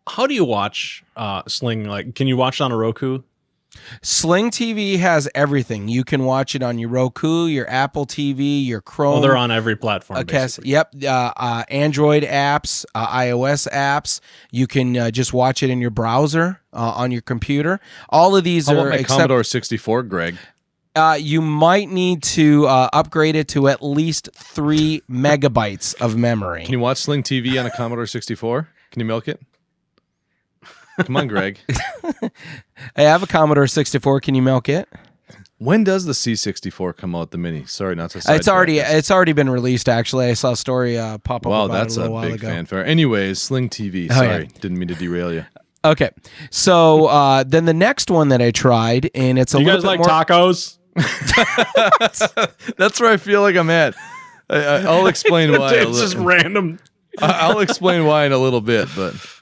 How 0.09 0.27
do 0.27 0.35
you 0.35 0.45
watch 0.45 1.05
uh, 1.17 1.43
Sling? 1.49 1.85
Like, 1.85 2.15
can 2.15 2.29
you 2.29 2.37
watch 2.37 2.61
it 2.61 2.65
on 2.65 2.71
a 2.73 2.77
Roku? 2.77 3.23
Sling 4.03 4.51
TV 4.51 4.99
has 4.99 5.29
everything. 5.35 5.89
You 5.89 6.05
can 6.05 6.25
watch 6.25 6.55
it 6.55 6.63
on 6.63 6.79
your 6.79 6.89
Roku, 6.89 7.47
your 7.47 7.69
Apple 7.71 8.07
TV, 8.07 8.65
your 8.65 8.81
Chrome. 8.81 9.19
Oh, 9.19 9.21
they're 9.21 9.37
on 9.37 9.51
every 9.51 9.77
platform. 9.77 10.25
basically. 10.25 10.71
yep. 10.71 10.93
Uh, 11.03 11.33
uh, 11.37 11.65
Android 11.69 12.23
apps, 12.23 12.85
uh, 12.95 13.07
iOS 13.09 13.69
apps. 13.73 14.21
You 14.51 14.67
can 14.67 14.97
uh, 14.97 15.11
just 15.11 15.33
watch 15.33 15.63
it 15.63 15.71
in 15.71 15.81
your 15.81 15.91
browser 15.91 16.61
uh, 16.73 16.93
on 16.97 17.11
your 17.11 17.23
computer. 17.23 17.81
All 18.09 18.37
of 18.37 18.45
these 18.45 18.67
How 18.69 18.75
are 18.75 18.79
about 18.79 18.89
my 18.91 18.97
except 18.97 19.19
Commodore 19.19 19.45
64, 19.45 20.03
Greg? 20.05 20.37
uh, 20.97 21.17
you 21.21 21.43
might 21.43 21.91
need 21.91 22.23
to 22.23 22.67
uh, 22.67 22.89
upgrade 22.93 23.37
it 23.37 23.49
to 23.49 23.69
at 23.69 23.83
least 23.83 24.31
three 24.35 25.03
megabytes 25.11 25.95
of 26.01 26.17
memory. 26.17 26.65
Can 26.65 26.73
you 26.73 26.81
watch 26.81 26.99
Sling 26.99 27.23
TV 27.23 27.61
on 27.61 27.67
a 27.67 27.71
Commodore 27.71 28.07
64? 28.07 28.69
Can 28.91 29.01
you 29.01 29.07
milk 29.07 29.29
it? 29.29 29.41
Come 31.05 31.17
on, 31.19 31.29
Greg. 31.29 31.59
I 32.97 33.03
have 33.03 33.23
a 33.23 33.27
Commodore 33.27 33.67
64. 33.67 34.21
Can 34.21 34.35
you 34.35 34.43
milk 34.43 34.69
it? 34.69 34.89
When 35.59 35.85
does 35.85 36.05
the 36.05 36.13
C64 36.13 36.97
come 36.97 37.15
out? 37.15 37.31
The 37.31 37.39
mini. 37.39 37.65
Sorry, 37.65 37.95
not 37.95 38.11
to. 38.11 38.19
it's 38.29 38.47
already 38.49 38.81
us. 38.83 38.93
it's 38.93 39.11
already 39.11 39.33
been 39.33 39.49
released. 39.49 39.89
Actually, 39.89 40.27
I 40.27 40.35
saw 40.35 40.53
a 40.53 40.57
story 40.57 40.99
uh, 40.99 41.17
pop 41.19 41.47
up. 41.47 41.51
Wow, 41.51 41.65
about 41.65 41.73
that's 41.75 41.97
it 41.97 42.03
a 42.03 42.07
a 42.07 42.11
while 42.11 42.25
big 42.25 42.35
ago. 42.35 42.49
fanfare. 42.49 42.85
Anyways, 42.85 43.41
Sling 43.41 43.71
TV. 43.71 44.09
Oh, 44.11 44.15
Sorry, 44.15 44.43
yeah. 44.45 44.61
didn't 44.61 44.79
mean 44.79 44.89
to 44.89 44.95
derail 44.95 45.33
you. 45.33 45.47
Okay, 45.85 46.11
so 46.51 47.07
uh, 47.07 47.45
then 47.47 47.65
the 47.65 47.73
next 47.73 48.11
one 48.11 48.29
that 48.29 48.43
I 48.43 48.51
tried, 48.51 49.09
and 49.15 49.39
it's 49.39 49.55
a 49.55 49.59
Do 49.59 49.63
you 49.65 49.71
little 49.73 49.83
guys 49.95 49.99
bit 49.99 50.05
like 50.05 50.29
more. 50.29 50.39
tacos? 50.43 50.77
That's 52.77 53.01
where 53.01 53.11
I 53.13 53.17
feel 53.17 53.41
like 53.43 53.57
I'm 53.57 53.71
at. 53.71 53.95
I, 54.51 54.57
I, 54.59 54.77
I'll 54.83 55.07
explain 55.07 55.53
why. 55.59 55.75
it's 55.75 56.01
just 56.01 56.17
random. 56.17 56.79
I- 57.21 57.33
I'll 57.49 57.61
explain 57.61 58.05
why 58.05 58.27
in 58.27 58.33
a 58.33 58.39
little 58.39 58.61
bit, 58.61 58.89
but 58.97 59.15
Okay. 59.15 59.36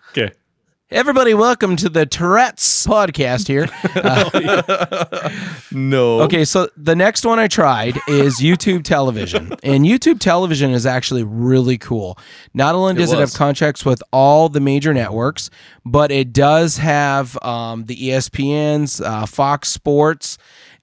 Everybody, 0.90 1.32
welcome 1.32 1.76
to 1.76 1.88
the 1.88 2.04
Tourette's 2.04 2.86
podcast 2.86 3.48
here. 3.48 3.68
no. 5.72 6.20
Okay, 6.20 6.44
so 6.44 6.68
the 6.76 6.94
next 6.94 7.24
one 7.24 7.38
I 7.38 7.48
tried 7.48 7.96
is 8.06 8.38
YouTube 8.38 8.84
television. 8.84 9.54
And 9.64 9.86
YouTube 9.86 10.20
television 10.20 10.72
is 10.72 10.84
actually 10.84 11.22
really 11.22 11.78
cool. 11.78 12.18
Not 12.52 12.74
only 12.74 12.94
does 12.94 13.12
it, 13.12 13.18
have 13.18 13.32
contracts 13.32 13.82
with 13.86 14.02
all 14.12 14.50
the 14.50 14.60
major 14.60 14.92
networks, 14.92 15.48
but 15.86 16.10
it 16.10 16.34
does 16.34 16.76
have 16.76 17.42
um, 17.42 17.86
the 17.86 17.96
ESPNs, 17.96 19.02
uh, 19.02 19.24
Fox 19.24 19.70
Sports, 19.70 20.36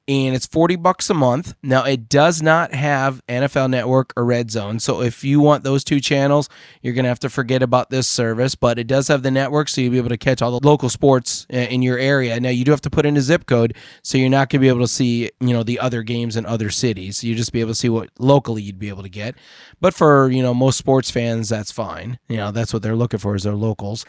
and 0.08 0.36
it's 0.36 0.46
40 0.48 0.76
bucks 0.78 1.10
a 1.10 1.14
month. 1.14 1.54
Now, 1.62 1.84
it 1.84 2.10
does 2.10 2.42
not 2.42 2.74
have 2.74 3.22
NFL 3.28 3.70
Network 3.70 4.12
or 4.18 4.26
Red 4.26 4.52
Zone. 4.52 4.80
So 4.80 5.02
if 5.02 5.24
you 5.24 5.40
want 5.40 5.64
those 5.64 5.84
two 5.84 6.00
channels, 6.00 6.50
you're 6.82 6.94
going 6.94 7.04
to 7.04 7.10
have 7.10 7.20
to 7.20 7.30
forget 7.30 7.62
about 7.62 7.90
this 7.92 8.08
service, 8.08 8.56
but 8.56 8.80
it 8.80 8.88
does 8.88 9.08
have 9.08 9.24
the 9.24 9.32
network 9.32 9.70
so 9.70 9.80
you'll 9.80 9.92
be 9.92 9.98
able 9.98 10.10
to 10.10 10.18
catch 10.18 10.42
all 10.42 10.60
the 10.60 10.68
local 10.68 10.90
sports 10.90 11.46
uh, 11.54 11.58
in 11.58 11.82
your 11.82 11.98
area. 11.98 12.40
Now, 12.40 12.50
you 12.50 12.66
do 12.66 12.72
have 12.72 12.82
to 12.82 12.90
put 12.90 13.06
in 13.06 13.16
a 13.16 13.22
zip 13.22 13.46
code, 13.46 13.76
so 14.02 14.18
you're 14.18 14.30
not 14.30 14.50
going 14.50 14.60
to 14.60 14.66
be 14.66 14.70
able 14.70 14.82
to 14.82 14.88
see, 14.88 15.30
you 15.40 15.54
know, 15.54 15.64
the 15.64 15.80
other 15.80 16.04
games 16.04 16.36
in 16.36 16.46
other 16.46 16.70
cities. 16.72 17.24
You 17.24 17.36
just 17.36 17.54
be 17.54 17.62
able 17.62 17.72
to 17.72 17.76
see 17.76 17.90
what 17.90 18.10
locally 18.20 18.62
you'd 18.64 18.80
be 18.80 18.90
able 18.90 19.04
to 19.04 19.10
get. 19.10 19.36
But 19.80 19.94
for, 19.94 20.30
you 20.30 20.42
know, 20.42 20.54
most 20.54 20.78
sports 20.78 21.12
fans, 21.12 21.50
that's 21.50 21.72
fine. 21.72 22.18
You 22.28 22.38
know, 22.38 22.52
that's 22.52 22.74
what 22.74 22.82
they're 22.82 22.96
looking 22.96 23.20
for 23.20 23.36
is 23.36 23.44
their 23.44 23.56
locals. 23.56 24.06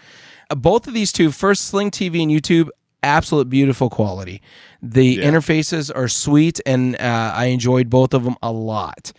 Uh, 0.50 0.54
Both 0.54 0.86
of 0.86 0.94
these 0.94 1.12
two, 1.12 1.30
first 1.30 1.66
Sling 1.66 1.90
TV 1.90 2.22
and 2.22 2.30
YouTube, 2.30 2.68
absolute 3.02 3.48
beautiful 3.48 3.88
quality. 3.90 4.42
The 4.82 5.04
Yeah. 5.06 5.24
interfaces 5.30 5.90
are 5.94 6.08
sweet, 6.08 6.60
and 6.66 6.96
uh, 6.96 7.32
I 7.34 7.46
enjoyed 7.46 7.88
both 7.90 8.14
of 8.14 8.24
them 8.24 8.36
a 8.42 8.52
lot. 8.52 9.12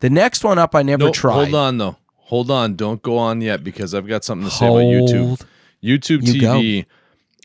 The 0.00 0.10
next 0.10 0.44
one 0.44 0.58
up, 0.58 0.74
I 0.74 0.82
never 0.82 1.04
No, 1.04 1.10
tried. 1.12 1.34
hold 1.50 1.54
on 1.54 1.78
though. 1.78 1.96
Hold 2.16 2.50
on. 2.50 2.74
Don't 2.76 3.00
go 3.02 3.16
on 3.18 3.40
yet 3.40 3.62
because 3.64 3.94
I've 3.94 4.06
got 4.08 4.24
something 4.24 4.48
to 4.48 4.54
say 4.54 4.66
about 4.66 4.80
YouTube. 4.80 5.40
YouTube 5.82 6.26
You. 6.26 6.42
TV. 6.42 6.86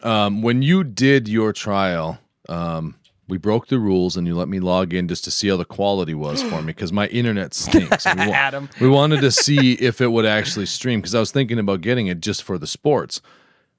Um, 0.03 0.41
when 0.41 0.61
you 0.63 0.83
did 0.83 1.27
your 1.27 1.53
trial, 1.53 2.17
um, 2.49 2.95
we 3.27 3.37
broke 3.37 3.67
the 3.67 3.77
rules 3.79 4.17
and 4.17 4.25
you 4.27 4.35
let 4.35 4.47
me 4.49 4.59
log 4.59 4.93
in 4.93 5.07
just 5.07 5.23
to 5.25 5.31
see 5.31 5.47
how 5.49 5.55
the 5.57 5.63
quality 5.65 6.13
was 6.15 6.41
for 6.43 6.61
me 6.61 6.67
because 6.73 6.91
my 6.91 7.07
internet 7.07 7.53
stinks. 7.53 8.05
We, 8.05 8.11
wa- 8.27 8.33
Adam. 8.33 8.69
we 8.81 8.89
wanted 8.89 9.21
to 9.21 9.31
see 9.31 9.73
if 9.73 10.01
it 10.01 10.07
would 10.11 10.25
actually 10.25 10.65
stream 10.65 10.99
because 10.99 11.13
I 11.15 11.19
was 11.19 11.31
thinking 11.31 11.59
about 11.59 11.81
getting 11.81 12.07
it 12.07 12.19
just 12.19 12.43
for 12.43 12.57
the 12.57 12.67
sports. 12.67 13.21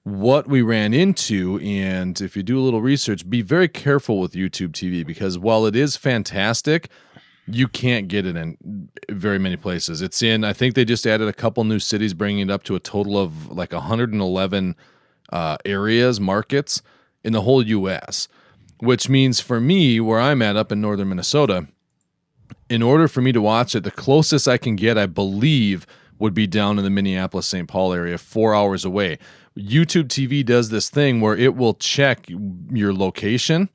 What 0.04 0.48
we 0.48 0.62
ran 0.62 0.92
into, 0.94 1.60
and 1.60 2.20
if 2.20 2.36
you 2.36 2.42
do 2.42 2.58
a 2.58 2.62
little 2.62 2.82
research, 2.82 3.28
be 3.30 3.40
very 3.40 3.68
careful 3.68 4.18
with 4.18 4.32
YouTube 4.32 4.70
TV 4.70 5.06
because 5.06 5.38
while 5.38 5.64
it 5.64 5.76
is 5.76 5.96
fantastic, 5.96 6.88
you 7.46 7.68
can't 7.68 8.08
get 8.08 8.26
it 8.26 8.36
in 8.36 8.88
very 9.10 9.38
many 9.38 9.56
places. 9.56 10.02
It's 10.02 10.20
in, 10.20 10.42
I 10.42 10.52
think 10.52 10.74
they 10.74 10.84
just 10.84 11.06
added 11.06 11.28
a 11.28 11.32
couple 11.32 11.62
new 11.64 11.78
cities, 11.78 12.14
bringing 12.14 12.48
it 12.48 12.50
up 12.50 12.64
to 12.64 12.74
a 12.74 12.80
total 12.80 13.16
of 13.16 13.50
like 13.50 13.72
111 13.72 14.76
uh, 15.32 15.56
areas, 15.64 16.20
markets 16.20 16.82
in 17.22 17.32
the 17.32 17.42
whole 17.42 17.62
U.S., 17.62 18.26
which 18.78 19.08
means 19.08 19.38
for 19.38 19.60
me, 19.60 20.00
where 20.00 20.18
I'm 20.18 20.42
at 20.42 20.56
up 20.56 20.72
in 20.72 20.80
northern 20.80 21.08
Minnesota, 21.10 21.68
in 22.68 22.82
order 22.82 23.06
for 23.06 23.20
me 23.20 23.30
to 23.30 23.40
watch 23.40 23.74
it, 23.76 23.84
the 23.84 23.90
closest 23.92 24.48
I 24.48 24.56
can 24.56 24.74
get, 24.74 24.98
I 24.98 25.06
believe, 25.06 25.86
would 26.18 26.34
be 26.34 26.46
down 26.46 26.78
in 26.78 26.84
the 26.84 26.90
Minneapolis 26.90 27.46
St. 27.46 27.68
Paul 27.68 27.92
area, 27.92 28.18
four 28.18 28.54
hours 28.54 28.84
away. 28.84 29.18
YouTube 29.56 30.04
TV 30.08 30.44
does 30.44 30.70
this 30.70 30.88
thing 30.90 31.20
where 31.20 31.36
it 31.36 31.54
will 31.54 31.74
check 31.74 32.26
your 32.28 32.92
location 32.94 33.68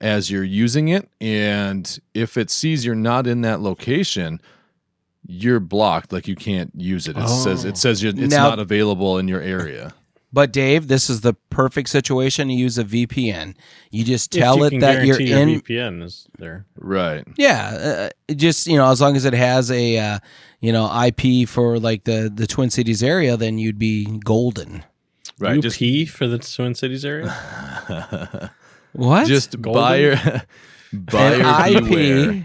as 0.00 0.30
you're 0.30 0.44
using 0.44 0.88
it. 0.88 1.08
And 1.20 1.98
if 2.14 2.36
it 2.36 2.50
sees 2.50 2.84
you're 2.84 2.94
not 2.94 3.26
in 3.26 3.40
that 3.42 3.60
location, 3.60 4.40
you're 5.26 5.60
blocked. 5.60 6.12
Like 6.12 6.26
you 6.28 6.36
can't 6.36 6.70
use 6.76 7.06
it. 7.08 7.16
It 7.16 7.28
says 7.28 7.64
it 7.64 7.76
says 7.76 8.02
you're, 8.02 8.12
it's 8.12 8.34
Now- 8.34 8.50
not 8.50 8.58
available 8.58 9.18
in 9.18 9.28
your 9.28 9.40
area. 9.40 9.94
But 10.34 10.50
Dave, 10.50 10.88
this 10.88 11.10
is 11.10 11.20
the 11.20 11.34
perfect 11.50 11.90
situation 11.90 12.48
to 12.48 12.54
use 12.54 12.78
a 12.78 12.84
VPN. 12.84 13.54
You 13.90 14.02
just 14.02 14.32
tell 14.32 14.56
you 14.60 14.64
it 14.64 14.80
that 14.80 15.04
you're 15.04 15.20
your 15.20 15.38
in. 15.40 15.60
VPN 15.60 16.02
is 16.02 16.26
there. 16.38 16.64
Right. 16.74 17.22
Yeah, 17.36 18.08
uh, 18.28 18.34
just 18.34 18.66
you 18.66 18.78
know, 18.78 18.90
as 18.90 18.98
long 19.02 19.14
as 19.14 19.26
it 19.26 19.34
has 19.34 19.70
a 19.70 19.98
uh, 19.98 20.18
you 20.60 20.72
know 20.72 20.90
IP 21.04 21.46
for 21.46 21.78
like 21.78 22.04
the 22.04 22.32
the 22.34 22.46
Twin 22.46 22.70
Cities 22.70 23.02
area, 23.02 23.36
then 23.36 23.58
you'd 23.58 23.78
be 23.78 24.06
golden. 24.20 24.84
Right. 25.38 25.56
UP 25.56 25.62
Just 25.62 26.10
for 26.10 26.26
the 26.26 26.38
Twin 26.38 26.74
Cities 26.74 27.04
area. 27.04 28.50
What? 28.94 29.26
just 29.26 29.60
Golden? 29.60 29.80
buyer 29.82 30.16
buyer 30.92 31.40
an 31.42 31.84
beware. 31.84 32.30
IP. 32.30 32.44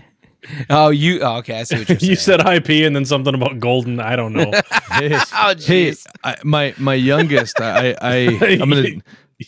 Oh, 0.69 0.89
you. 0.91 1.19
Oh, 1.21 1.37
okay, 1.39 1.59
I 1.59 1.63
see 1.63 1.79
what 1.79 1.89
you're 1.89 1.99
saying. 1.99 2.09
you 2.09 2.15
said 2.15 2.39
IP 2.39 2.69
and 2.85 2.95
then 2.95 3.03
something 3.03 3.33
about 3.35 3.59
golden. 3.59 3.99
I 3.99 4.15
don't 4.15 4.31
know. 4.31 4.51
Hey, 4.91 5.13
Oh, 5.13 5.49
hey, 5.49 5.91
jeez. 5.91 6.07
I, 6.23 6.37
my 6.45 6.73
my 6.77 6.93
youngest, 6.93 7.59
I, 7.59 7.95
I 8.01 8.17
I'm 8.61 8.69
gonna 8.69 8.87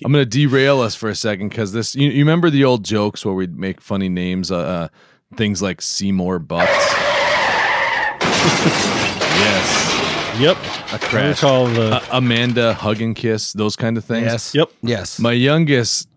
I'm 0.03 0.11
gonna 0.11 0.25
derail 0.25 0.81
us 0.81 0.93
for 0.95 1.07
a 1.07 1.15
second 1.15 1.47
because 1.49 1.71
this. 1.71 1.95
You, 1.95 2.09
you 2.09 2.19
remember 2.19 2.49
the 2.49 2.65
old 2.65 2.83
jokes 2.83 3.23
where 3.23 3.33
we'd 3.33 3.57
make 3.57 3.79
funny 3.79 4.09
names, 4.09 4.51
uh, 4.51 4.57
uh 4.57 4.87
things 5.37 5.61
like 5.61 5.81
Seymour 5.81 6.39
Butts. 6.39 6.69
Yes, 10.39 10.57
yep. 10.57 10.57
a 10.91 10.95
I 10.95 10.97
crash. 10.97 11.37
recall 11.41 11.67
the. 11.67 11.95
Uh, 11.95 12.05
Amanda 12.11 12.73
hug 12.73 13.01
and 13.01 13.15
kiss, 13.15 13.53
those 13.53 13.75
kind 13.75 13.97
of 13.97 14.05
things. 14.05 14.25
Yes. 14.25 14.55
Yep. 14.55 14.71
Yes. 14.81 15.19
My 15.19 15.31
youngest 15.33 16.07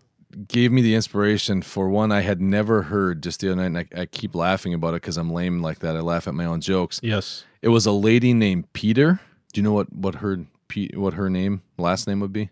gave 0.47 0.71
me 0.71 0.81
the 0.81 0.95
inspiration 0.95 1.61
for 1.61 1.89
one 1.89 2.11
I 2.11 2.21
had 2.21 2.41
never 2.41 2.81
heard 2.83 3.21
just 3.21 3.41
the 3.41 3.51
other 3.51 3.57
night, 3.57 3.65
and 3.67 3.77
I, 3.95 4.01
I 4.01 4.05
keep 4.07 4.33
laughing 4.35 4.73
about 4.73 4.89
it 4.89 5.01
because 5.01 5.17
I'm 5.17 5.31
lame 5.31 5.61
like 5.61 5.79
that. 5.79 5.95
I 5.95 5.99
laugh 5.99 6.27
at 6.27 6.33
my 6.33 6.45
own 6.45 6.61
jokes. 6.61 6.99
yes. 7.03 7.43
It 7.61 7.69
was 7.69 7.85
a 7.85 7.91
lady 7.93 8.33
named 8.33 8.71
Peter. 8.73 9.19
Do 9.53 9.59
you 9.61 9.63
know 9.63 9.71
what 9.73 9.93
what 9.93 10.15
her 10.15 10.45
P- 10.67 10.91
what 10.95 11.13
her 11.13 11.29
name, 11.29 11.61
last 11.77 12.07
name 12.07 12.19
would 12.19 12.33
be? 12.33 12.49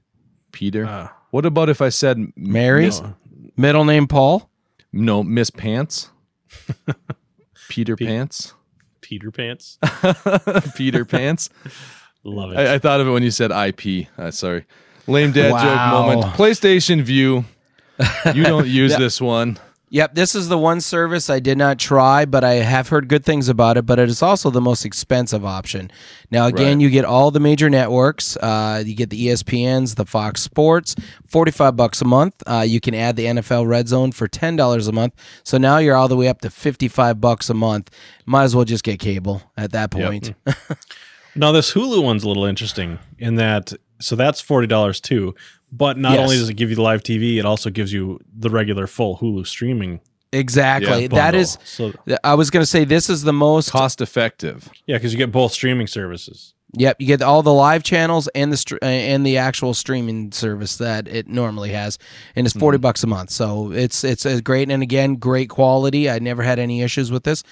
Peter. 0.52 0.86
Uh, 0.86 1.10
what 1.32 1.46
about 1.46 1.70
if 1.70 1.82
I 1.82 1.90
said 1.90 2.18
M- 2.18 2.34
Mary? 2.38 2.86
Miss- 2.86 3.02
Middle 3.58 3.84
name 3.84 4.08
Paul. 4.08 4.50
no, 4.94 5.24
Miss 5.24 5.50
Pants. 5.50 6.12
Peter 7.70 7.96
Pe- 7.96 8.06
Pants. 8.06 8.54
Peter 9.12 9.30
Pants. 9.30 9.78
Peter 10.78 11.04
Pants. 11.04 11.50
Love 12.24 12.54
it. 12.54 12.58
I, 12.60 12.76
I 12.76 12.80
thought 12.80 13.02
of 13.02 13.08
it 13.08 13.12
when 13.12 13.24
you 13.24 13.30
said 13.32 13.52
IP. 13.52 14.08
Uh, 14.18 14.32
sorry. 14.32 14.66
Lame 15.06 15.34
dad 15.34 15.52
Wow. 15.52 15.64
joke 15.64 16.08
moment. 16.22 16.34
PlayStation 16.38 17.02
Vue. 17.02 17.44
You 18.34 18.44
don't 18.44 18.68
use 18.84 18.96
this 18.96 19.20
one. 19.20 19.60
Yep, 19.94 20.16
this 20.16 20.36
is 20.36 20.48
the 20.48 20.58
one 20.58 20.80
service 20.80 21.30
I 21.30 21.42
did 21.42 21.58
not 21.58 21.78
try, 21.78 22.24
but 22.24 22.46
I 22.46 22.54
have 22.54 22.88
heard 22.88 23.10
good 23.10 23.26
things 23.26 23.50
about 23.50 23.76
it. 23.76 23.86
But 23.86 24.00
it 24.00 24.08
is 24.08 24.22
also 24.22 24.50
the 24.50 24.62
most 24.62 24.86
expensive 24.86 25.44
option. 25.44 25.92
Now, 26.32 26.46
again, 26.48 26.78
Right. 26.78 26.82
you 26.82 26.90
get 26.90 27.04
all 27.04 27.30
the 27.30 27.42
major 27.42 27.70
networks. 27.70 28.38
Uh, 28.38 28.84
you 28.86 28.96
get 28.96 29.10
the 29.10 29.28
ESPNs, 29.28 29.96
the 29.96 30.06
Fox 30.06 30.42
Sports, 30.42 30.96
forty-five 31.28 31.76
bucks 31.76 32.02
a 32.02 32.06
month. 32.06 32.42
Uh, 32.48 32.64
you 32.66 32.80
can 32.80 32.96
add 32.96 33.18
the 33.18 33.26
NFL 33.26 33.68
Red 33.68 33.90
Zone 33.90 34.14
for 34.14 34.30
ten 34.30 34.56
dollars 34.56 34.88
a 34.88 34.94
month. 34.94 35.14
So 35.44 35.58
now 35.58 35.78
you're 35.80 35.98
all 35.98 36.08
the 36.08 36.16
way 36.16 36.30
up 36.30 36.40
to 36.42 36.50
fifty-five 36.50 37.20
bucks 37.20 37.50
a 37.50 37.54
month. 37.54 37.90
Might 38.26 38.44
as 38.46 38.56
well 38.56 38.64
just 38.64 38.86
get 38.86 38.98
cable 39.00 39.44
at 39.58 39.74
that 39.74 39.92
point. 39.92 40.34
Now 41.34 41.54
this 41.54 41.74
Hulu 41.74 42.04
one's 42.04 42.26
a 42.26 42.28
little 42.28 42.44
interesting 42.44 43.00
in 43.18 43.36
that 43.36 43.72
so 44.02 44.18
that's 44.18 44.42
forty 44.42 44.68
dollars 44.68 45.00
too. 45.00 45.34
But 45.72 45.98
not 45.98 46.14
Yes. 46.14 46.20
only 46.22 46.38
does 46.38 46.50
it 46.50 46.56
give 46.56 46.70
you 46.70 46.76
the 46.76 46.82
live 46.82 47.02
TV, 47.04 47.38
it 47.38 47.46
also 47.46 47.70
gives 47.70 47.94
you 47.94 48.20
the 48.38 48.50
regular 48.50 48.88
full 48.88 49.18
Hulu 49.18 49.48
streaming. 49.48 50.02
exactly. 50.34 51.04
Yeah, 51.04 51.08
that 51.10 51.32
bundle. 51.32 51.42
is. 51.42 51.58
so 51.64 51.94
I 52.24 52.34
was 52.36 52.50
going 52.50 52.62
to 52.62 52.66
say 52.66 52.84
this 52.86 53.10
is 53.10 53.24
the 53.24 53.34
most 53.34 53.72
Cost 53.72 54.02
effective. 54.02 54.70
yeah, 54.86 54.98
because 54.98 55.12
you 55.14 55.18
get 55.18 55.32
both 55.32 55.52
streaming 55.54 55.88
services. 55.88 56.54
Yep, 56.74 57.02
you 57.02 57.08
get 57.08 57.22
all 57.22 57.44
the 57.44 57.54
live 57.54 57.84
channels 57.84 58.30
and 58.30 58.52
the 58.52 58.56
str- 58.56 58.78
uh, 58.82 58.86
and 58.86 59.26
the 59.26 59.38
actual 59.38 59.74
streaming 59.74 60.32
service 60.32 60.78
that 60.78 61.06
it 61.06 61.28
normally 61.28 61.72
has, 61.72 61.98
and 62.34 62.48
it's 62.48 62.56
40 62.56 62.78
bucks 62.78 63.04
a 63.04 63.08
month. 63.08 63.30
So 63.30 63.74
it's 63.74 64.06
it's 64.06 64.26
a 64.26 64.42
great 64.42 64.72
and 64.72 64.82
again 64.82 65.16
great 65.16 65.50
quality. 65.50 66.10
I 66.10 66.20
never 66.20 66.44
had 66.44 66.60
any 66.60 66.82
issues 66.82 67.12
with 67.12 67.24
this, 67.24 67.44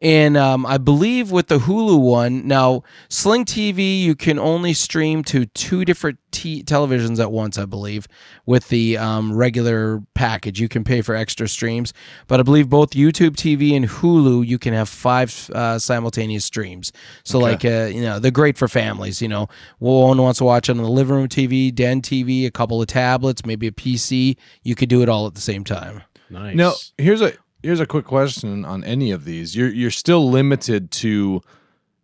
and 0.00 0.36
um, 0.36 0.64
I 0.64 0.78
believe 0.78 1.32
with 1.32 1.48
the 1.48 1.58
Hulu 1.58 2.00
one 2.00 2.46
now 2.46 2.84
Sling 3.08 3.44
TV 3.44 4.00
you 4.00 4.14
can 4.14 4.38
only 4.38 4.74
stream 4.74 5.24
to 5.24 5.46
two 5.46 5.84
different 5.84 6.20
t- 6.30 6.62
televisions 6.62 7.18
at 7.18 7.32
once. 7.32 7.58
I 7.58 7.64
believe 7.64 8.06
with 8.46 8.68
the 8.68 8.96
um, 8.96 9.32
regular 9.32 10.02
package 10.14 10.60
you 10.60 10.68
can 10.68 10.84
pay 10.84 11.00
for 11.00 11.16
extra 11.16 11.48
streams, 11.48 11.92
but 12.28 12.38
I 12.38 12.44
believe 12.44 12.68
both 12.68 12.90
YouTube 12.90 13.30
TV 13.32 13.74
and 13.74 13.86
Hulu 13.86 14.46
you 14.46 14.58
can 14.58 14.72
have 14.72 14.88
five 14.88 15.50
uh, 15.52 15.80
simultaneous 15.80 16.44
streams. 16.44 16.92
So 17.24 17.40
like 17.40 17.64
uh, 17.64 17.90
you 17.92 18.02
know 18.02 18.20
they're 18.20 18.30
great 18.30 18.56
for 18.56 18.67
families. 18.68 19.20
You 19.22 19.28
know, 19.28 19.48
one 19.78 20.18
wants 20.18 20.38
to 20.38 20.44
watch 20.44 20.68
it 20.68 20.72
on 20.72 20.78
the 20.78 20.88
living 20.88 21.16
room 21.16 21.28
TV, 21.28 21.74
den 21.74 22.02
TV, 22.02 22.46
a 22.46 22.50
couple 22.50 22.80
of 22.80 22.88
tablets, 22.88 23.44
maybe 23.44 23.66
a 23.66 23.72
PC. 23.72 24.36
You 24.62 24.74
could 24.74 24.88
do 24.88 25.02
it 25.02 25.08
all 25.08 25.26
at 25.26 25.34
the 25.34 25.40
same 25.40 25.64
time. 25.64 26.02
Nice. 26.30 26.56
Now, 26.56 26.74
here's 26.96 27.22
a 27.22 27.32
here's 27.62 27.80
a 27.80 27.86
quick 27.86 28.04
question 28.04 28.64
on 28.64 28.84
any 28.84 29.10
of 29.10 29.24
these. 29.24 29.56
You're 29.56 29.70
you're 29.70 29.90
still 29.90 30.28
limited 30.30 30.90
to 30.92 31.42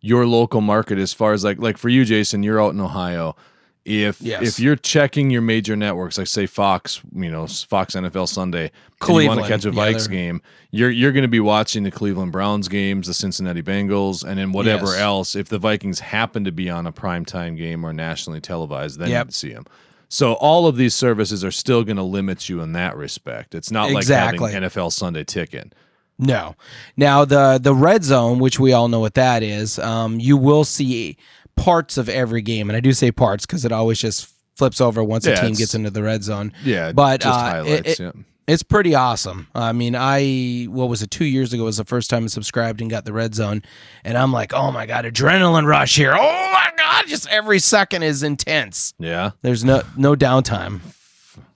your 0.01 0.27
local 0.27 0.61
market 0.61 0.99
as 0.99 1.13
far 1.13 1.33
as 1.33 1.45
like 1.45 1.59
like 1.59 1.79
for 1.79 1.89
you, 1.89 2.05
Jason. 2.05 2.43
You're 2.43 2.63
out 2.63 2.75
in 2.75 2.81
Ohio. 2.81 3.37
If 3.85 4.23
Yes. 4.23 4.43
if 4.43 4.59
you're 4.61 4.77
checking 4.77 5.29
your 5.29 5.43
major 5.43 5.77
networks, 5.77 6.17
like 6.17 6.27
say 6.27 6.47
Fox, 6.47 7.03
you 7.15 7.31
know 7.31 7.47
Fox 7.47 7.95
NFL 7.95 8.27
Sunday, 8.29 8.71
and 8.71 8.71
you 8.71 9.29
want 9.29 9.41
to 9.41 9.45
Cleveland. 9.45 9.49
catch 9.49 9.65
a 9.67 9.69
Yeah, 9.69 9.75
Vikes 9.75 10.09
they're- 10.09 10.17
game, 10.17 10.43
you're 10.71 10.91
you're 10.91 11.13
going 11.13 11.23
to 11.23 11.29
be 11.29 11.41
watching 11.41 11.83
the 11.83 11.91
Cleveland 11.91 12.33
Browns 12.33 12.69
games, 12.69 13.09
the 13.09 13.15
Cincinnati 13.15 13.63
Bengals, 13.63 14.25
and 14.25 14.39
then 14.39 14.53
whatever 14.53 14.87
Yes. 14.87 14.99
else. 15.01 15.37
If 15.37 15.49
the 15.51 15.59
Vikings 15.59 16.01
happen 16.01 16.45
to 16.45 16.53
be 16.53 16.71
on 16.71 16.87
a 16.87 16.93
primetime 16.93 17.59
game 17.59 17.85
or 17.85 17.93
nationally 17.93 18.41
televised, 18.41 18.99
then 18.99 19.11
Yep. 19.11 19.27
you 19.27 19.33
see 19.33 19.53
them. 19.53 19.67
So 20.09 20.33
all 20.35 20.67
of 20.67 20.77
these 20.77 20.95
services 20.95 21.45
are 21.45 21.51
still 21.51 21.83
going 21.85 21.97
to 21.97 22.03
limit 22.03 22.49
you 22.49 22.61
in 22.63 22.73
that 22.73 22.97
respect. 22.97 23.55
It's 23.55 23.71
not 23.71 23.91
Exactly. 23.91 24.39
like 24.39 24.53
having 24.55 24.69
NFL 24.71 24.91
Sunday 24.93 25.25
Ticket. 25.25 25.75
No. 26.19 26.55
Now 26.97 27.25
the 27.27 27.59
the 27.61 27.75
red 27.75 28.03
zone, 28.05 28.39
which 28.39 28.59
we 28.61 28.73
all 28.73 28.89
know 28.89 29.01
what 29.01 29.15
that 29.15 29.43
is, 29.43 29.79
um, 29.81 30.21
you 30.21 30.37
will 30.37 30.65
see 30.65 31.17
parts 31.57 31.97
of 31.99 32.09
every 32.09 32.43
game, 32.43 32.69
and 32.71 32.77
I 32.77 32.81
do 32.81 32.93
say 32.93 33.11
parts 33.13 33.47
because 33.47 33.65
it 33.65 33.73
always 33.73 33.99
just 34.01 34.33
flips 34.57 34.81
over 34.81 35.03
once 35.03 35.27
a 35.27 35.35
team 35.37 35.55
gets 35.55 35.75
into 35.75 35.91
the 35.91 36.03
red 36.03 36.23
zone. 36.23 36.53
Yeah, 36.65 36.93
But, 36.93 37.21
just 37.23 37.39
uh, 37.39 37.41
highlights. 37.41 37.89
it- 37.89 38.01
yeah. 38.01 38.13
It's 38.47 38.63
pretty 38.63 38.95
awesome. 38.95 39.49
I 39.55 39.73
mean, 39.73 39.97
I 39.97 40.65
what 40.69 40.91
was 40.91 41.01
it 41.01 41.11
two 41.11 41.25
years 41.25 41.55
ago 41.55 41.65
was 41.65 41.79
the 41.79 41.85
first 41.87 42.11
time 42.11 42.25
I 42.25 42.27
subscribed 42.27 42.83
and 42.83 42.91
got 42.91 43.07
the 43.07 43.13
red 43.15 43.35
zone, 43.35 43.63
and 44.05 44.19
I'm 44.19 44.33
like, 44.33 44.53
oh 44.53 44.71
my 44.71 44.85
god, 44.85 45.07
adrenaline 45.07 45.65
rush 45.67 45.97
here! 45.97 46.13
Oh 46.15 46.51
my 46.53 46.71
god, 46.77 47.07
just 47.07 47.27
every 47.31 47.59
second 47.59 48.03
is 48.03 48.23
intense. 48.23 48.93
Yeah. 48.99 49.31
There's 49.41 49.65
no 49.65 49.81
no 49.97 50.15
downtime. 50.15 50.81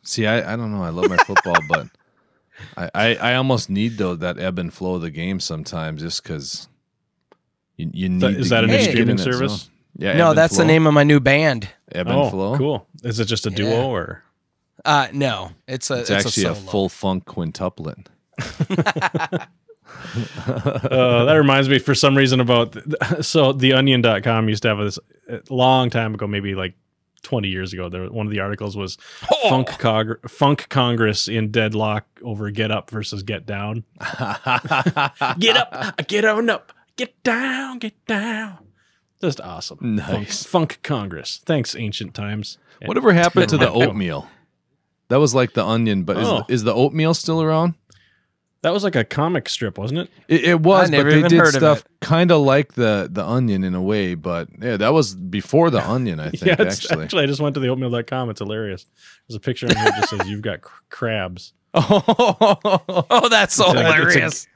See, 0.03 0.27
I, 0.27 0.55
I 0.55 0.57
don't 0.57 0.73
know. 0.73 0.83
I 0.83 0.89
love 0.89 1.11
my 1.11 1.19
football, 1.19 1.59
but 1.69 1.89
I, 2.75 2.91
I, 2.95 3.15
I 3.17 3.35
almost 3.35 3.69
need 3.69 3.99
though 3.99 4.15
that 4.17 4.39
ebb 4.39 4.59
and 4.59 4.73
flow 4.73 4.95
of 4.95 5.03
the 5.03 5.11
game 5.11 5.41
sometimes, 5.41 6.01
just 6.01 6.23
because 6.23 6.69
you, 7.77 7.91
you 7.93 8.09
need. 8.09 8.23
That- 8.23 8.31
is 8.41 8.49
to 8.49 8.55
that 8.55 8.65
a 8.65 8.67
get 8.67 8.73
new 8.73 8.79
in 8.79 8.91
streaming 8.93 9.17
that 9.17 9.23
service? 9.25 9.69
Zone. 10.01 10.07
Yeah. 10.07 10.13
no, 10.17 10.25
ebb 10.25 10.29
and 10.31 10.39
that's 10.39 10.55
the 10.57 10.63
flow. 10.63 10.67
name 10.67 10.87
of 10.87 10.95
my 10.95 11.05
new 11.05 11.21
band. 11.21 11.69
Ebb 11.93 12.09
oh, 12.09 12.23
and 12.23 12.31
flow. 12.31 12.57
cool. 12.57 12.87
Is 13.03 13.19
it 13.21 13.27
just 13.27 13.47
a 13.47 13.51
duo 13.51 13.71
Yeah. 13.71 13.85
or? 13.85 14.23
Uh, 14.85 15.09
no, 15.13 15.51
it's 15.67 15.91
a 15.91 16.01
It's, 16.01 16.11
it's, 16.11 16.27
actually 16.27 16.45
a, 16.45 16.55
solo. 16.55 16.71
full 16.71 16.89
funk 16.89 17.25
quintuplet. 17.27 18.07
Uh, 20.47 21.25
that 21.25 21.35
reminds 21.35 21.69
me 21.69 21.79
for 21.79 21.95
some 21.95 22.17
reason 22.17 22.41
about 22.41 22.77
so 23.25 23.53
the 23.53 23.73
onion.com 23.73 24.49
used 24.49 24.63
to 24.63 24.69
have 24.69 24.79
this 24.79 24.99
a 25.29 25.41
long 25.51 25.91
time 25.91 26.15
ago 26.15 26.27
maybe 26.27 26.55
like 26.55 26.75
20 27.23 27.49
years 27.49 27.73
ago 27.73 27.89
there 27.89 28.05
one 28.11 28.27
of 28.27 28.33
the 28.33 28.39
articles 28.41 28.77
was 28.77 28.97
Oh. 29.33 29.49
funk 29.49 29.69
Cog- 29.79 30.29
funk 30.31 30.69
congress 30.69 31.27
in 31.27 31.51
deadlock 31.51 32.05
over 32.23 32.51
get 32.51 32.71
up 32.71 32.91
versus 32.91 33.23
get 33.23 33.45
down 33.47 33.85
get 35.39 35.57
up 35.57 36.07
get 36.07 36.25
on 36.25 36.49
up 36.51 36.73
get 36.97 37.21
down 37.25 37.79
get 37.79 38.07
down 38.07 38.59
just 39.21 39.41
awesome 39.41 39.79
Nice. 39.81 40.45
funk, 40.45 40.77
funk 40.77 40.79
congress 40.83 41.41
thanks 41.45 41.75
ancient 41.77 42.15
times 42.15 42.59
Whatever 42.85 43.13
happened 43.13 43.49
to 43.49 43.57
the 43.59 43.69
oatmeal? 43.71 44.29
That 45.09 45.17
was 45.17 45.35
like 45.35 45.55
the 45.55 45.65
onion, 45.65 46.05
but 46.05 46.17
Oh. 46.17 46.39
is, 46.49 46.61
is 46.61 46.65
the 46.65 46.73
oatmeal 46.75 47.15
still 47.15 47.43
around? 47.43 47.75
that 48.63 48.73
was 48.73 48.83
like 48.85 48.97
a 48.97 49.05
comic 49.05 49.49
strip 49.49 49.79
wasn't 49.79 50.01
it 50.01 50.11
It, 50.29 50.45
it 50.45 50.61
was, 50.61 50.89
I 50.89 50.91
never 50.91 51.05
but 51.05 51.11
they 51.13 51.19
even 51.19 51.31
did 51.31 51.39
heard 51.39 51.49
of 51.49 51.55
stuff 51.55 51.85
kind 52.01 52.31
of 52.31 52.41
like 52.43 52.75
the 52.75 53.09
the 53.11 53.25
onion 53.25 53.63
in 53.65 53.75
a 53.75 53.83
way. 53.83 54.15
But 54.15 54.49
yeah, 54.61 54.77
that 54.77 54.93
was 54.93 55.15
before 55.15 55.71
the 55.71 55.81
onion, 55.89 56.19
I 56.21 56.31
think. 56.31 56.43
yeah 56.45 56.57
it's, 56.59 56.85
actually. 56.85 57.05
actually 57.05 57.23
i 57.23 57.27
just 57.27 57.41
went 57.41 57.55
to 57.55 57.61
the 57.61 57.69
oatmeal.com 57.69 58.31
it's 58.31 58.41
hilarious 58.41 58.87
there's 59.29 59.37
a 59.37 59.41
picture 59.41 59.67
on 59.67 59.75
here 59.77 59.85
that 59.85 59.97
just 59.97 60.11
says 60.11 60.29
you've 60.29 60.43
got 60.43 60.61
cr- 60.61 60.83
crabs 60.91 61.53
oh, 61.75 63.05
oh, 63.11 63.29
that's 63.29 63.55
so 63.55 63.71
It's 63.71 63.75
a- 63.75 63.79
it's 63.81 63.81
a- 63.81 63.95
hilarious. 63.95 64.47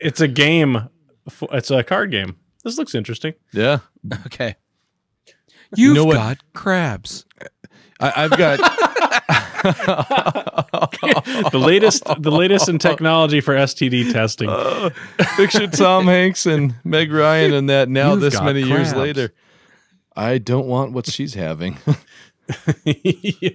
it's 0.00 0.20
a 0.20 0.28
game. 0.28 0.88
f- 1.26 1.42
It's 1.52 1.70
a 1.70 1.82
card 1.82 2.10
game. 2.10 2.36
This 2.64 2.78
looks 2.78 2.94
interesting. 2.94 3.34
yeah, 3.52 3.78
Okay. 4.26 4.56
You've 5.76 5.96
know 5.96 6.04
what? 6.06 6.14
got 6.14 6.38
crabs. 6.54 7.26
I, 8.00 8.24
I've 8.24 8.30
got. 8.36 8.58
The 11.52 11.58
latest, 11.58 12.04
the 12.18 12.30
latest 12.30 12.68
in 12.68 12.78
technology 12.78 13.40
for 13.40 13.54
STD 13.54 14.12
testing. 14.12 14.48
Uh, 14.48 14.90
picture 15.36 15.66
Tom 15.66 16.06
Hanks 16.06 16.46
and 16.46 16.74
Meg 16.84 17.12
Ryan 17.12 17.54
and 17.54 17.68
that 17.68 17.88
now 17.88 18.12
You've 18.12 18.20
this 18.20 18.34
got 18.34 18.44
many 18.44 18.62
years 18.62 18.94
later. 18.94 19.34
I 20.14 20.38
don't 20.38 20.66
want 20.66 20.92
what 20.92 21.06
she's 21.06 21.34
having. 21.34 21.78
Yeah. 22.84 23.50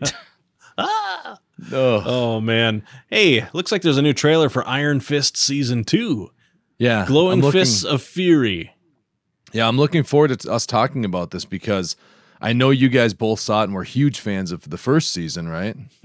oh, 0.77 1.37
Oh 1.71 2.41
man. 2.41 2.83
Hey, 3.09 3.47
looks 3.53 3.71
like 3.71 3.81
there's 3.81 3.97
a 3.97 4.01
new 4.01 4.13
trailer 4.13 4.49
for 4.49 4.67
Iron 4.67 4.99
Fist 4.99 5.37
season 5.37 5.83
two. 5.83 6.31
yeah. 6.77 7.05
Glowing 7.07 7.41
looking- 7.41 7.61
fists 7.61 7.83
of 7.83 8.01
fury. 8.01 8.72
Yeah, 9.53 9.67
I'm 9.67 9.77
looking 9.77 10.03
forward 10.03 10.37
to 10.39 10.51
us 10.51 10.65
talking 10.65 11.05
about 11.05 11.31
this 11.31 11.45
because 11.45 11.95
I 12.41 12.51
know 12.53 12.71
you 12.71 12.89
guys 12.89 13.13
both 13.13 13.39
saw 13.39 13.61
it 13.61 13.65
and 13.65 13.73
were 13.73 13.83
huge 13.83 14.19
fans 14.19 14.51
of 14.51 14.69
the 14.69 14.77
first 14.77 15.11
season, 15.13 15.47
right? 15.47 15.77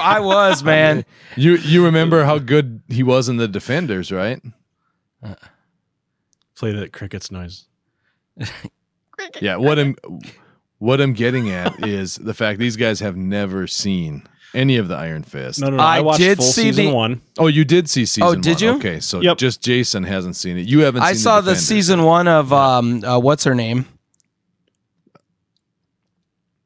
I 0.00 0.20
was, 0.20 0.62
man. 0.62 1.04
You 1.36 1.56
you 1.56 1.84
remember 1.84 2.24
how 2.24 2.38
good 2.38 2.82
he 2.88 3.02
was 3.02 3.28
in 3.28 3.36
the 3.38 3.48
Defenders, 3.48 4.12
right? 4.12 4.40
Uh, 5.22 5.34
Play 6.56 6.72
that 6.72 6.92
crickets 6.92 7.30
noise. 7.30 7.66
Yeah, 9.40 9.56
what 9.56 9.78
I'm 9.78 9.96
what 10.78 11.00
I'm 11.00 11.12
getting 11.14 11.50
at 11.50 11.86
is 11.86 12.16
the 12.16 12.34
fact 12.34 12.58
these 12.58 12.76
guys 12.76 13.00
have 13.00 13.16
never 13.16 13.66
seen 13.66 14.22
any 14.56 14.76
of 14.78 14.88
the 14.88 14.96
Iron 14.96 15.22
Fist. 15.22 15.60
No, 15.60 15.68
no, 15.70 15.76
no. 15.76 15.82
I 15.82 15.98
I, 15.98 16.00
watched 16.00 16.18
did 16.20 16.38
full 16.38 16.46
see 16.46 16.62
season 16.70 16.86
the- 16.86 16.92
one. 16.94 17.20
Oh, 17.38 17.46
you 17.46 17.64
did 17.64 17.88
see 17.90 18.06
season 18.06 18.22
Oh, 18.24 18.34
did 18.34 18.54
one. 18.56 18.62
you? 18.64 18.70
Okay, 18.78 19.00
so 19.00 19.20
Yep. 19.20 19.38
just 19.38 19.62
Jason 19.62 20.02
hasn't 20.04 20.36
seen 20.36 20.56
it. 20.58 20.66
You 20.66 20.80
haven't 20.80 21.02
seen 21.02 21.06
it. 21.06 21.10
I 21.10 21.12
seen 21.12 21.22
saw 21.22 21.40
the 21.40 21.50
Defenders. 21.52 21.66
season 21.66 22.02
one 22.04 22.26
of 22.28 22.52
um 22.52 23.04
uh, 23.04 23.18
what's 23.18 23.44
her 23.44 23.54
name? 23.54 23.86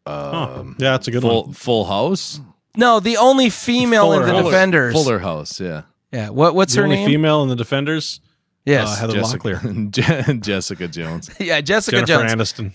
Um, 0.06 0.76
yeah, 0.78 0.92
that's 0.92 1.08
a 1.08 1.10
good 1.10 1.22
full, 1.22 1.44
one. 1.44 1.52
Full 1.52 1.84
House? 1.84 2.40
No, 2.76 3.00
the 3.00 3.16
only 3.18 3.50
female 3.50 4.12
in 4.14 4.22
the 4.22 4.32
House. 4.34 4.44
Defenders. 4.44 4.92
Fuller 4.94 5.18
House, 5.18 5.60
yeah. 5.60 5.82
Yeah. 6.12 6.30
What 6.30 6.54
what's 6.54 6.72
The 6.74 6.80
her 6.80 6.84
only 6.84 6.96
name? 6.96 7.06
female 7.08 7.42
in 7.42 7.48
the 7.48 7.56
Defenders. 7.56 8.20
yes. 8.64 8.88
Uh, 8.88 8.96
Heather 8.96 9.12
Jessica, 9.14 9.48
Locklear. 9.48 9.90
Je- 10.26 10.38
Jessica 10.40 10.88
Jones. 10.88 11.30
yeah, 11.40 11.60
Jessica 11.60 12.02
Jennifer 12.04 12.28
Jones. 12.36 12.52
Aniston. 12.52 12.72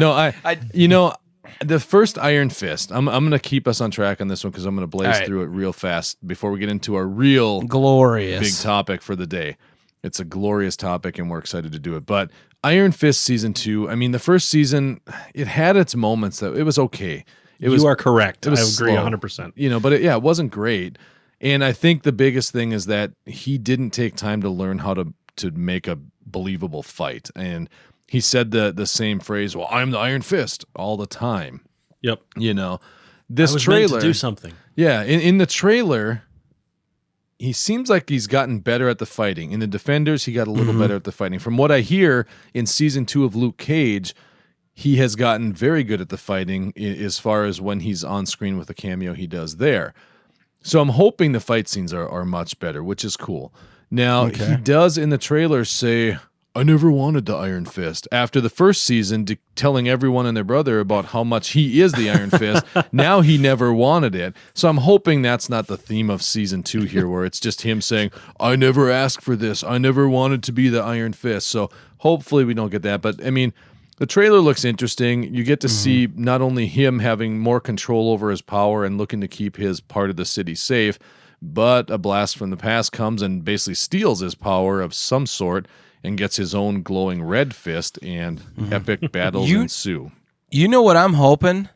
No, 0.00 0.12
I, 0.12 0.34
I- 0.44 0.58
you 0.72 0.88
know, 0.88 1.14
the 1.64 1.80
first 1.80 2.18
Iron 2.18 2.50
Fist. 2.50 2.90
I'm 2.92 3.08
I'm 3.08 3.24
gonna 3.24 3.38
keep 3.38 3.66
us 3.66 3.80
on 3.80 3.90
track 3.90 4.20
on 4.20 4.28
this 4.28 4.44
one 4.44 4.50
because 4.50 4.64
I'm 4.64 4.74
gonna 4.74 4.86
blaze 4.86 5.08
right. 5.08 5.26
through 5.26 5.42
it 5.42 5.46
real 5.46 5.72
fast 5.72 6.24
before 6.26 6.50
we 6.50 6.58
get 6.58 6.68
into 6.68 6.94
our 6.94 7.06
real 7.06 7.62
Glorious. 7.62 8.40
big 8.40 8.62
topic 8.62 9.02
for 9.02 9.16
the 9.16 9.26
day. 9.26 9.56
It's 10.02 10.18
a 10.18 10.24
glorious 10.24 10.76
topic, 10.76 11.18
and 11.18 11.30
we're 11.30 11.38
excited 11.38 11.72
to 11.72 11.78
do 11.78 11.94
it. 11.96 12.04
But 12.04 12.30
Iron 12.64 12.92
Fist 12.92 13.20
season 13.22 13.52
two. 13.54 13.88
I 13.88 13.94
mean, 13.94 14.12
the 14.12 14.18
first 14.18 14.48
season, 14.48 15.00
it 15.34 15.46
had 15.46 15.76
its 15.76 15.94
moments 15.94 16.40
that 16.40 16.56
it 16.56 16.64
was 16.64 16.78
okay. 16.78 17.24
It 17.58 17.68
was 17.68 17.82
you 17.82 17.88
are 17.88 17.96
correct. 17.96 18.46
it 18.46 18.50
was 18.50 18.80
I 18.80 18.84
agree 18.84 18.96
slow. 18.96 19.08
100%. 19.08 19.52
you 19.54 19.70
know, 19.70 19.78
but 19.78 19.92
it, 19.92 20.02
yeah, 20.02 20.16
it 20.16 20.22
wasn't 20.22 20.50
great. 20.50 20.98
And 21.40 21.64
I 21.64 21.72
think 21.72 22.02
the 22.02 22.12
biggest 22.12 22.52
thing 22.52 22.72
is 22.72 22.86
that 22.86 23.12
he 23.26 23.58
didn't 23.58 23.90
take 23.90 24.16
time 24.16 24.42
to 24.42 24.50
learn 24.50 24.78
how 24.78 24.94
to 24.94 25.12
to 25.36 25.50
make 25.52 25.86
a 25.86 25.98
believable 26.26 26.82
fight. 26.82 27.30
And 27.34 27.68
he 28.12 28.20
said 28.20 28.50
the 28.50 28.70
the 28.72 28.86
same 28.86 29.18
phrase, 29.20 29.56
"Well, 29.56 29.68
I'm 29.70 29.90
the 29.90 29.98
Iron 29.98 30.20
Fist" 30.22 30.66
all 30.76 30.98
the 30.98 31.06
time. 31.06 31.62
Yep. 32.02 32.20
You 32.36 32.52
know, 32.52 32.78
this 33.30 33.52
I 33.52 33.54
was 33.54 33.66
meant 33.68 33.88
trailer, 33.88 34.00
to 34.00 34.06
do 34.06 34.12
something. 34.12 34.52
yeah, 34.76 35.02
in, 35.02 35.20
in 35.20 35.38
the 35.38 35.46
trailer, 35.46 36.22
he 37.38 37.52
seems 37.54 37.88
like 37.88 38.10
he's 38.10 38.26
gotten 38.26 38.58
better 38.60 38.88
at 38.88 38.98
the 38.98 39.06
fighting. 39.06 39.52
In 39.52 39.60
the 39.60 39.66
Defenders, 39.66 40.24
he 40.26 40.32
got 40.32 40.46
a 40.46 40.50
little 40.50 40.74
Mhm. 40.74 40.78
better 40.80 40.96
at 40.96 41.04
the 41.04 41.12
fighting. 41.12 41.38
From 41.38 41.56
what 41.56 41.70
I 41.72 41.80
hear 41.80 42.26
in 42.52 42.66
season 42.66 43.06
two 43.06 43.24
of 43.24 43.34
Luke 43.34 43.56
Cage, 43.56 44.14
he 44.74 44.96
has 44.96 45.16
gotten 45.16 45.52
very 45.52 45.82
good 45.82 46.00
at 46.00 46.08
the 46.10 46.18
fighting 46.18 46.72
as 46.76 47.18
far 47.18 47.44
as 47.44 47.60
when 47.60 47.80
he's 47.80 48.04
on 48.04 48.26
screen 48.26 48.58
with 48.58 48.68
a 48.70 48.74
cameo 48.74 49.14
he 49.14 49.26
does 49.26 49.56
there. 49.56 49.94
So 50.62 50.80
I'm 50.80 50.90
hoping 50.90 51.32
the 51.32 51.40
fight 51.40 51.66
scenes 51.68 51.92
are, 51.92 52.08
are 52.08 52.24
much 52.24 52.58
better, 52.58 52.84
which 52.84 53.04
is 53.04 53.16
cool. 53.16 53.52
Now, 53.90 54.26
he 54.26 54.56
does 54.56 54.96
in 54.98 55.08
the 55.10 55.18
trailer 55.18 55.64
say, 55.64 56.18
I 56.54 56.64
never 56.64 56.90
wanted 56.90 57.24
the 57.24 57.34
Iron 57.34 57.64
Fist. 57.64 58.06
After 58.12 58.38
the 58.38 58.50
first 58.50 58.84
season, 58.84 59.24
de- 59.24 59.38
telling 59.54 59.88
everyone 59.88 60.26
and 60.26 60.36
their 60.36 60.44
brother 60.44 60.80
about 60.80 61.06
how 61.06 61.24
much 61.24 61.50
he 61.50 61.80
is 61.80 61.92
the 61.92 62.10
Iron 62.10 62.28
Fist, 62.28 62.64
now 62.92 63.22
he 63.22 63.38
never 63.38 63.72
wanted 63.72 64.14
it. 64.14 64.34
So 64.52 64.68
I'm 64.68 64.78
hoping 64.78 65.22
that's 65.22 65.48
not 65.48 65.66
the 65.66 65.78
theme 65.78 66.10
of 66.10 66.22
season 66.22 66.62
two 66.62 66.82
here, 66.82 67.08
where 67.08 67.24
it's 67.24 67.40
just 67.40 67.62
him 67.62 67.80
saying, 67.80 68.10
I 68.38 68.56
never 68.56 68.90
asked 68.90 69.22
for 69.22 69.34
this. 69.34 69.64
I 69.64 69.78
never 69.78 70.06
wanted 70.06 70.42
to 70.42 70.52
be 70.52 70.68
the 70.68 70.82
Iron 70.82 71.14
Fist. 71.14 71.48
So 71.48 71.70
hopefully 71.98 72.44
we 72.44 72.52
don't 72.52 72.70
get 72.70 72.82
that. 72.82 73.00
But 73.00 73.24
I 73.24 73.30
mean, 73.30 73.54
the 73.96 74.06
trailer 74.06 74.40
looks 74.40 74.64
interesting. 74.64 75.34
You 75.34 75.44
get 75.44 75.60
to 75.60 75.68
mm-hmm. 75.68 75.74
see 75.74 76.08
not 76.14 76.42
only 76.42 76.66
him 76.66 76.98
having 76.98 77.38
more 77.38 77.60
control 77.60 78.10
over 78.10 78.30
his 78.30 78.42
power 78.42 78.84
and 78.84 78.98
looking 78.98 79.22
to 79.22 79.28
keep 79.28 79.56
his 79.56 79.80
part 79.80 80.10
of 80.10 80.16
the 80.16 80.26
city 80.26 80.54
safe, 80.54 80.98
but 81.40 81.88
a 81.88 81.96
blast 81.96 82.36
from 82.36 82.50
the 82.50 82.56
past 82.58 82.92
comes 82.92 83.22
and 83.22 83.42
basically 83.42 83.74
steals 83.74 84.20
his 84.20 84.34
power 84.34 84.82
of 84.82 84.92
some 84.92 85.24
sort 85.26 85.66
and 86.04 86.18
gets 86.18 86.36
his 86.36 86.54
own 86.54 86.82
glowing 86.82 87.22
red 87.22 87.54
fist, 87.54 87.98
and 88.02 88.42
epic 88.70 89.12
battles 89.12 89.48
You- 89.48 89.62
ensue. 89.62 90.12
You 90.50 90.68
know 90.68 90.82
what 90.82 90.96
I'm 90.98 91.14
hoping? 91.14 91.68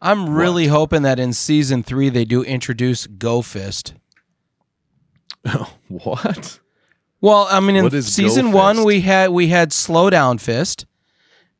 I'm 0.00 0.30
really 0.30 0.66
hoping 0.66 1.02
that 1.02 1.20
in 1.20 1.32
season 1.32 1.82
three 1.82 2.08
they 2.08 2.24
do 2.24 2.42
introduce 2.42 3.06
Go 3.06 3.40
Fist. 3.42 3.94
what? 5.88 6.58
Well, 7.20 7.46
I 7.50 7.60
mean, 7.60 7.76
in 7.76 7.84
What 7.84 8.02
season 8.02 8.52
one 8.52 8.84
we 8.84 9.02
had 9.02 9.30
we 9.30 9.48
had 9.48 9.70
Slowdown 9.70 10.40
Fist. 10.40 10.86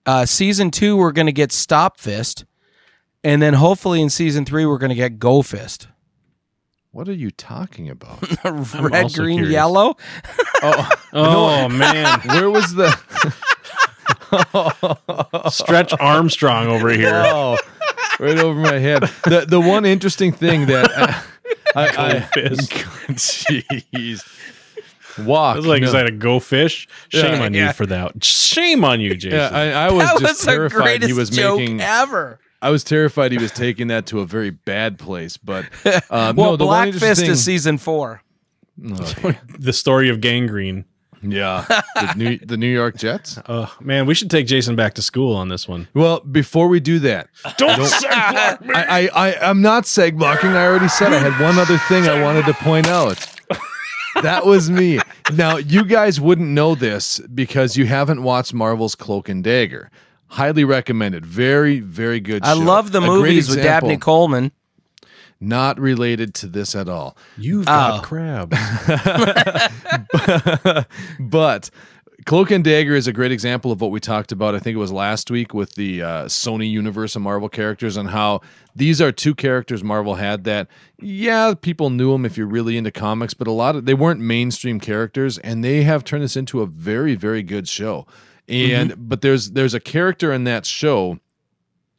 Uh, 0.04 0.26
season 0.26 0.70
two 0.72 0.96
we're 0.96 1.12
gonna 1.12 1.30
get 1.30 1.52
Stop 1.52 2.00
Fist, 2.00 2.44
and 3.22 3.40
then 3.40 3.54
hopefully 3.54 4.00
in 4.02 4.10
season 4.10 4.44
three 4.44 4.66
we're 4.66 4.78
gonna 4.78 4.94
get 4.96 5.18
Go 5.20 5.42
Fist. 5.42 5.86
What 6.92 7.08
are 7.08 7.14
you 7.14 7.30
talking 7.30 7.88
about? 7.88 8.20
Red, 8.44 9.12
green, 9.14 9.38
curious. 9.38 9.50
yellow. 9.50 9.96
oh, 10.62 10.90
Oh, 11.14 11.68
man. 11.68 12.20
where 12.26 12.50
was 12.50 12.74
the? 12.74 12.90
Stretch 15.50 15.92
Armstrong 15.98 16.66
over 16.68 16.90
here. 16.90 17.22
Oh, 17.26 17.56
right 18.20 18.38
over 18.38 18.58
my 18.60 18.78
head. 18.78 19.02
The 19.24 19.44
the 19.48 19.60
one 19.60 19.84
interesting 19.84 20.32
thing 20.32 20.66
that 20.66 20.90
uh, 20.92 21.20
I, 21.74 21.88
I, 22.16 22.20
fist. 22.20 22.70
jeez, 23.12 24.22
walk. 25.26 25.56
It 25.56 25.60
was 25.60 25.66
like, 25.66 25.80
no. 25.82 25.86
is 25.86 25.92
that 25.92 26.06
a 26.06 26.10
go 26.12 26.40
fish? 26.40 26.88
Shame 27.08 27.32
Yeah, 27.34 27.42
on 27.44 27.54
yeah. 27.54 27.66
you 27.68 27.72
for 27.72 27.86
that. 27.86 28.22
Shame 28.24 28.84
on 28.84 29.00
you, 29.00 29.14
Jason. 29.14 29.38
yeah, 29.38 29.48
I, 29.50 29.86
I 29.86 29.90
was 29.90 30.04
that 30.04 30.12
just 30.20 30.22
was 30.22 30.40
the 30.40 30.46
terrified 30.52 30.82
greatest 30.82 31.08
he 31.08 31.12
was 31.14 31.30
joke 31.30 31.58
making. 31.58 31.80
ever. 31.80 32.38
I 32.62 32.70
was 32.70 32.84
terrified 32.84 33.32
he 33.32 33.38
was 33.38 33.52
taking 33.52 33.88
that 33.88 34.06
to 34.06 34.20
a 34.20 34.24
very 34.26 34.50
bad 34.50 34.98
place. 34.98 35.36
But 35.36 35.66
um, 36.10 36.36
Well, 36.36 36.52
no, 36.52 36.56
the 36.56 36.64
Black 36.64 36.94
Fist 36.94 37.20
thing- 37.20 37.30
is 37.30 37.44
season 37.44 37.76
four. 37.76 38.22
Okay. 38.84 39.38
the 39.58 39.72
story 39.72 40.08
of 40.08 40.20
gangrene. 40.20 40.86
yeah, 41.22 41.64
the 41.94 42.14
New, 42.16 42.38
the 42.38 42.56
New 42.56 42.72
York 42.72 42.96
Jets. 42.96 43.38
Oh, 43.48 43.72
man, 43.80 44.06
we 44.06 44.14
should 44.14 44.30
take 44.30 44.46
Jason 44.46 44.74
back 44.74 44.94
to 44.94 45.02
school 45.02 45.36
on 45.36 45.48
this 45.48 45.68
one. 45.68 45.86
Well, 45.94 46.20
before 46.20 46.66
we 46.68 46.80
do 46.80 46.98
that, 47.00 47.28
Don't, 47.58 47.78
I, 47.80 48.56
I, 48.74 49.08
I, 49.14 49.34
I'm 49.50 49.60
not 49.62 49.84
seg 49.84 50.16
blocking. 50.18 50.50
I 50.50 50.64
already 50.66 50.88
said 50.88 51.12
I 51.12 51.18
had 51.18 51.40
one 51.40 51.58
other 51.58 51.78
thing 51.78 52.08
I 52.08 52.20
wanted 52.22 52.46
to 52.46 52.54
point 52.54 52.88
out. 52.88 53.24
That 54.22 54.44
was 54.46 54.70
me. 54.70 54.98
Now, 55.32 55.56
you 55.56 55.84
guys 55.84 56.20
wouldn't 56.20 56.48
know 56.48 56.74
this 56.74 57.18
because 57.34 57.76
you 57.76 57.86
haven't 57.86 58.22
watched 58.22 58.52
Marvel's 58.52 58.94
Cloak 58.94 59.28
and 59.28 59.42
Dagger. 59.44 59.90
Highly 60.32 60.64
recommended. 60.64 61.26
Very, 61.26 61.80
very 61.80 62.18
good. 62.18 62.42
I 62.42 62.54
show. 62.54 62.60
love 62.60 62.90
the 62.90 63.02
A 63.02 63.06
movies 63.06 63.50
with 63.50 63.58
example, 63.58 63.90
Dabney 63.90 64.00
Coleman. 64.00 64.50
Not 65.40 65.78
related 65.78 66.32
to 66.36 66.46
this 66.46 66.74
at 66.74 66.88
all. 66.88 67.18
You've 67.36 67.66
got 67.66 68.02
got 68.02 68.48
crabs. 68.48 68.56
but 71.20 71.68
Cloak 72.24 72.50
and 72.50 72.64
Dagger 72.64 72.94
is 72.94 73.06
a 73.06 73.12
great 73.12 73.30
example 73.30 73.72
of 73.72 73.82
what 73.82 73.90
we 73.90 74.00
talked 74.00 74.32
about. 74.32 74.54
I 74.54 74.58
think 74.58 74.74
it 74.74 74.78
was 74.78 74.90
last 74.90 75.30
week 75.30 75.52
with 75.52 75.74
the 75.74 76.02
uh, 76.02 76.24
Sony 76.24 76.70
universe 76.70 77.14
of 77.14 77.20
Marvel 77.20 77.50
characters 77.50 77.98
and 77.98 78.08
how 78.08 78.40
these 78.74 79.02
are 79.02 79.12
two 79.12 79.34
characters 79.34 79.84
Marvel 79.84 80.14
had 80.14 80.44
that, 80.44 80.66
yeah, 80.98 81.52
people 81.60 81.90
knew 81.90 82.12
them 82.12 82.24
if 82.24 82.38
you're 82.38 82.46
really 82.46 82.78
into 82.78 82.90
comics, 82.90 83.34
but 83.34 83.46
a 83.46 83.52
lot 83.52 83.76
of 83.76 83.84
they 83.84 83.92
weren't 83.92 84.20
mainstream 84.20 84.80
characters, 84.80 85.36
and 85.36 85.62
they 85.62 85.82
have 85.82 86.04
turned 86.04 86.24
this 86.24 86.38
into 86.38 86.62
a 86.62 86.66
very, 86.66 87.16
very 87.16 87.42
good 87.42 87.68
show. 87.68 88.06
And 88.48 89.08
but 89.08 89.22
there's 89.22 89.52
there's 89.52 89.74
a 89.74 89.80
character 89.80 90.32
in 90.32 90.44
that 90.44 90.66
show 90.66 91.18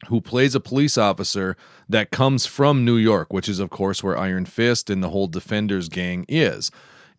who 0.08 0.20
plays 0.20 0.54
a 0.54 0.60
police 0.60 0.98
officer 0.98 1.56
that 1.88 2.10
comes 2.10 2.46
from 2.46 2.84
New 2.84 2.96
York, 2.96 3.32
which 3.32 3.48
is, 3.48 3.58
of 3.58 3.70
course, 3.70 4.02
where 4.02 4.18
Iron 4.18 4.44
Fist 4.44 4.90
and 4.90 5.02
the 5.02 5.10
whole 5.10 5.26
Defenders 5.26 5.88
gang 5.88 6.24
is. 6.28 6.70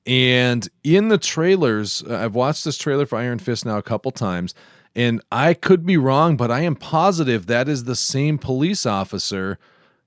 And 0.05 0.67
in 0.83 1.09
the 1.09 1.17
trailers, 1.17 2.03
uh, 2.03 2.17
I've 2.17 2.35
watched 2.35 2.63
this 2.63 2.77
trailer 2.77 3.05
for 3.05 3.17
Iron 3.17 3.39
Fist 3.39 3.65
now 3.65 3.77
a 3.77 3.83
couple 3.83 4.11
times, 4.11 4.53
and 4.95 5.21
I 5.31 5.53
could 5.55 5.85
be 5.85 5.97
wrong, 5.97 6.37
but 6.37 6.51
I 6.51 6.61
am 6.61 6.75
positive 6.75 7.47
that 7.47 7.67
is 7.67 7.83
the 7.83 7.95
same 7.95 8.37
police 8.37 8.85
officer 8.85 9.57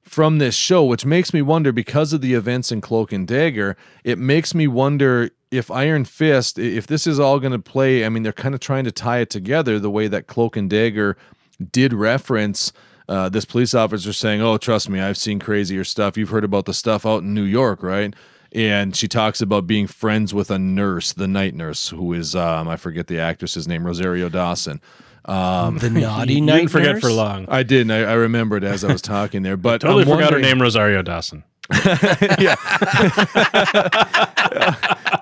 from 0.08 0.38
this 0.38 0.54
show, 0.54 0.84
which 0.84 1.04
makes 1.04 1.34
me 1.34 1.42
wonder 1.42 1.70
because 1.70 2.12
of 2.12 2.20
the 2.20 2.34
events 2.34 2.72
in 2.72 2.80
Cloak 2.80 3.12
and 3.12 3.26
Dagger, 3.26 3.76
it 4.04 4.18
makes 4.18 4.54
me 4.54 4.66
wonder 4.66 5.30
if 5.50 5.70
Iron 5.70 6.04
Fist, 6.04 6.58
if 6.58 6.86
this 6.86 7.06
is 7.06 7.20
all 7.20 7.38
going 7.40 7.52
to 7.52 7.58
play, 7.58 8.04
I 8.04 8.08
mean, 8.08 8.22
they're 8.22 8.32
kind 8.32 8.54
of 8.54 8.60
trying 8.60 8.84
to 8.84 8.92
tie 8.92 9.18
it 9.18 9.30
together 9.30 9.78
the 9.78 9.90
way 9.90 10.08
that 10.08 10.26
Cloak 10.26 10.56
and 10.56 10.68
Dagger 10.68 11.16
did 11.72 11.92
reference 11.92 12.72
uh, 13.08 13.28
this 13.28 13.44
police 13.44 13.74
officer 13.74 14.12
saying, 14.12 14.42
"Oh, 14.42 14.58
trust 14.58 14.88
me, 14.88 15.00
I've 15.00 15.16
seen 15.16 15.38
crazier 15.38 15.84
stuff. 15.84 16.16
You've 16.16 16.28
heard 16.28 16.44
about 16.44 16.66
the 16.66 16.74
stuff 16.74 17.06
out 17.06 17.22
in 17.22 17.32
New 17.32 17.44
York, 17.44 17.82
right?" 17.82 18.14
And 18.52 18.96
she 18.96 19.08
talks 19.08 19.40
about 19.40 19.66
being 19.66 19.86
friends 19.86 20.32
with 20.32 20.50
a 20.50 20.58
nurse, 20.58 21.12
the 21.12 21.28
night 21.28 21.54
nurse, 21.54 21.88
who 21.88 22.12
is 22.12 22.36
um, 22.36 22.68
I 22.68 22.76
forget 22.76 23.06
the 23.06 23.18
actress's 23.18 23.66
name, 23.66 23.86
Rosario 23.86 24.28
Dawson. 24.28 24.80
Um, 25.28 25.78
The 25.78 25.90
naughty 25.90 26.34
you 26.34 26.40
night 26.40 26.56
didn't 26.58 26.70
forget 26.70 26.94
nurse? 26.94 27.02
for 27.02 27.12
long. 27.12 27.46
I 27.48 27.62
did, 27.62 27.82
and 27.82 27.92
I, 27.92 27.98
I 27.98 28.14
remembered 28.14 28.64
as 28.64 28.82
I 28.82 28.90
was 28.92 29.02
talking 29.02 29.42
there, 29.42 29.56
but 29.56 29.80
Totally 29.82 30.02
I'm 30.02 30.08
forgot 30.08 30.32
her 30.32 30.40
name, 30.40 30.60
Rosario 30.60 31.02
Dawson. 31.02 31.44
yeah, 32.40 32.56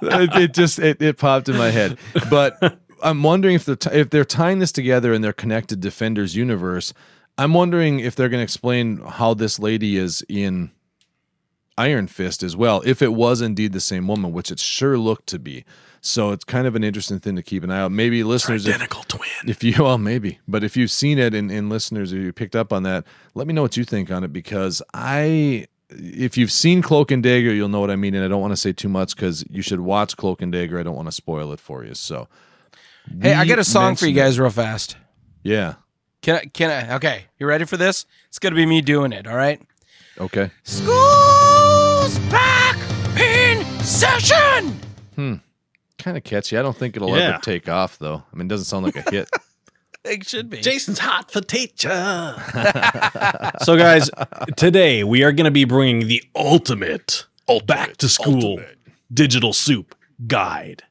it, 0.03 0.43
it 0.43 0.55
just 0.55 0.79
it, 0.79 1.01
it 1.03 1.19
popped 1.19 1.49
in 1.49 1.57
my 1.57 1.71
head. 1.71 1.99
But 2.31 2.79
I'm 3.03 3.23
wondering 3.23 3.55
if 3.57 3.65
they're 3.65 3.77
t- 3.77 3.91
if 3.93 4.11
they're 4.11 4.25
tying 4.25 4.59
this 4.61 4.73
together 4.73 5.13
in 5.13 5.23
their 5.23 5.33
connected 5.33 5.81
Defenders 5.81 6.37
universe. 6.37 6.93
I'm 7.39 7.53
wondering 7.53 8.01
if 8.01 8.17
they're 8.17 8.29
going 8.31 8.39
to 8.39 8.45
explain 8.45 8.99
how 8.99 9.35
this 9.35 9.59
lady 9.59 9.97
is 9.99 10.25
in 10.29 10.71
Iron 11.77 12.07
Fist 12.07 12.43
as 12.43 12.57
well, 12.57 12.83
if 12.87 13.03
it 13.03 13.13
was 13.13 13.43
indeed 13.43 13.73
the 13.75 13.81
same 13.81 14.09
woman, 14.09 14.33
which 14.33 14.51
it 14.51 14.59
sure 14.59 14.97
looked 14.97 15.27
to 15.29 15.39
be. 15.39 15.65
So 16.07 16.31
it's 16.31 16.45
kind 16.45 16.67
of 16.67 16.77
an 16.77 16.85
interesting 16.85 17.19
thing 17.21 17.35
to 17.37 17.43
keep 17.43 17.65
an 17.65 17.71
eye 17.71 17.81
out. 17.81 17.91
Maybe 17.93 18.23
listeners, 18.23 18.67
if, 18.67 18.79
twin. 19.09 19.29
if 19.47 19.65
you 19.65 19.75
well 19.83 19.99
maybe 19.99 20.39
but 20.47 20.63
if 20.63 20.77
you've 20.77 20.91
seen 20.91 21.19
it 21.19 21.35
and, 21.35 21.51
and 21.51 21.69
listeners 21.69 22.13
if 22.13 22.19
you 22.23 22.33
picked 22.33 22.55
up 22.55 22.73
on 22.73 22.83
that 22.85 23.05
let 23.35 23.47
me 23.47 23.53
know 23.53 23.63
what 23.63 23.77
you 23.77 23.85
think 23.85 24.11
on 24.11 24.23
it 24.25 24.33
because 24.33 24.81
i 24.95 25.67
if 25.91 26.37
you've 26.39 26.53
seen 26.53 26.81
cloak 26.83 27.11
and 27.11 27.23
dagger 27.23 27.53
you'll 27.53 27.69
know 27.69 27.81
what 27.81 27.91
i 27.91 27.97
mean 27.97 28.15
and 28.15 28.25
i 28.25 28.29
don't 28.29 28.41
want 28.41 28.53
to 28.53 28.57
say 28.57 28.73
too 28.73 28.89
much 28.89 29.15
because 29.17 29.45
you 29.51 29.63
should 29.63 29.81
watch 29.81 30.17
cloak 30.17 30.43
and 30.43 30.53
dagger 30.53 30.79
i 30.79 30.83
don't 30.83 30.97
want 30.97 31.07
to 31.09 31.13
spoil 31.13 31.53
it 31.53 31.61
for 31.61 31.85
you 31.85 31.95
so 31.95 32.29
Hey, 33.21 33.35
I 33.35 33.45
got 33.47 33.59
a 33.59 33.65
song 33.65 33.95
for 33.97 34.07
you 34.07 34.13
guys 34.15 34.39
real 34.39 34.51
fast. 34.51 34.97
yeah 35.43 35.75
Can 36.23 36.37
I? 36.37 36.45
Can 36.47 36.71
I? 36.71 36.95
Okay, 36.97 37.25
you 37.39 37.47
ready 37.47 37.65
for 37.65 37.77
this? 37.77 38.05
It's 38.29 38.39
gonna 38.39 38.57
be 38.57 38.67
me 38.67 38.81
doing 38.81 39.13
it. 39.13 39.27
All 39.27 39.37
right. 39.37 39.61
okay 40.19 40.51
School's 40.65 42.19
back 42.31 42.77
in 43.19 43.65
session. 43.85 44.79
Hmm. 45.15 45.35
Kind 46.07 46.17
of 46.17 46.23
catchy 46.25 46.57
i 46.57 46.63
don't 46.63 46.77
think 46.77 46.95
it'll 46.97 47.11
Yeah. 47.17 47.31
ever 47.31 47.39
take 47.43 47.69
off 47.69 47.99
though 47.99 48.23
i 48.33 48.37
mean 48.37 48.47
it 48.47 48.49
doesn't 48.51 48.67
sound 48.67 48.85
like 48.85 48.97
a 48.97 49.11
hit 49.11 49.29
It 50.05 50.25
should 50.25 50.49
be. 50.51 50.61
Jason's 50.61 51.01
hot 51.01 51.33
for 51.33 51.41
teacher. 51.41 51.89
so, 53.65 53.77
guys, 53.77 54.09
today 54.57 55.03
we 55.03 55.25
are 55.25 55.33
going 55.33 55.47
to 55.47 55.51
be 55.51 55.65
bringing 55.65 56.07
the 56.07 56.23
ultimate, 56.37 57.27
ultimate 57.49 57.67
back 57.67 57.97
to 57.97 58.09
school 58.09 58.61
digital 59.13 59.53
soup 59.53 59.97
guide. 60.29 60.85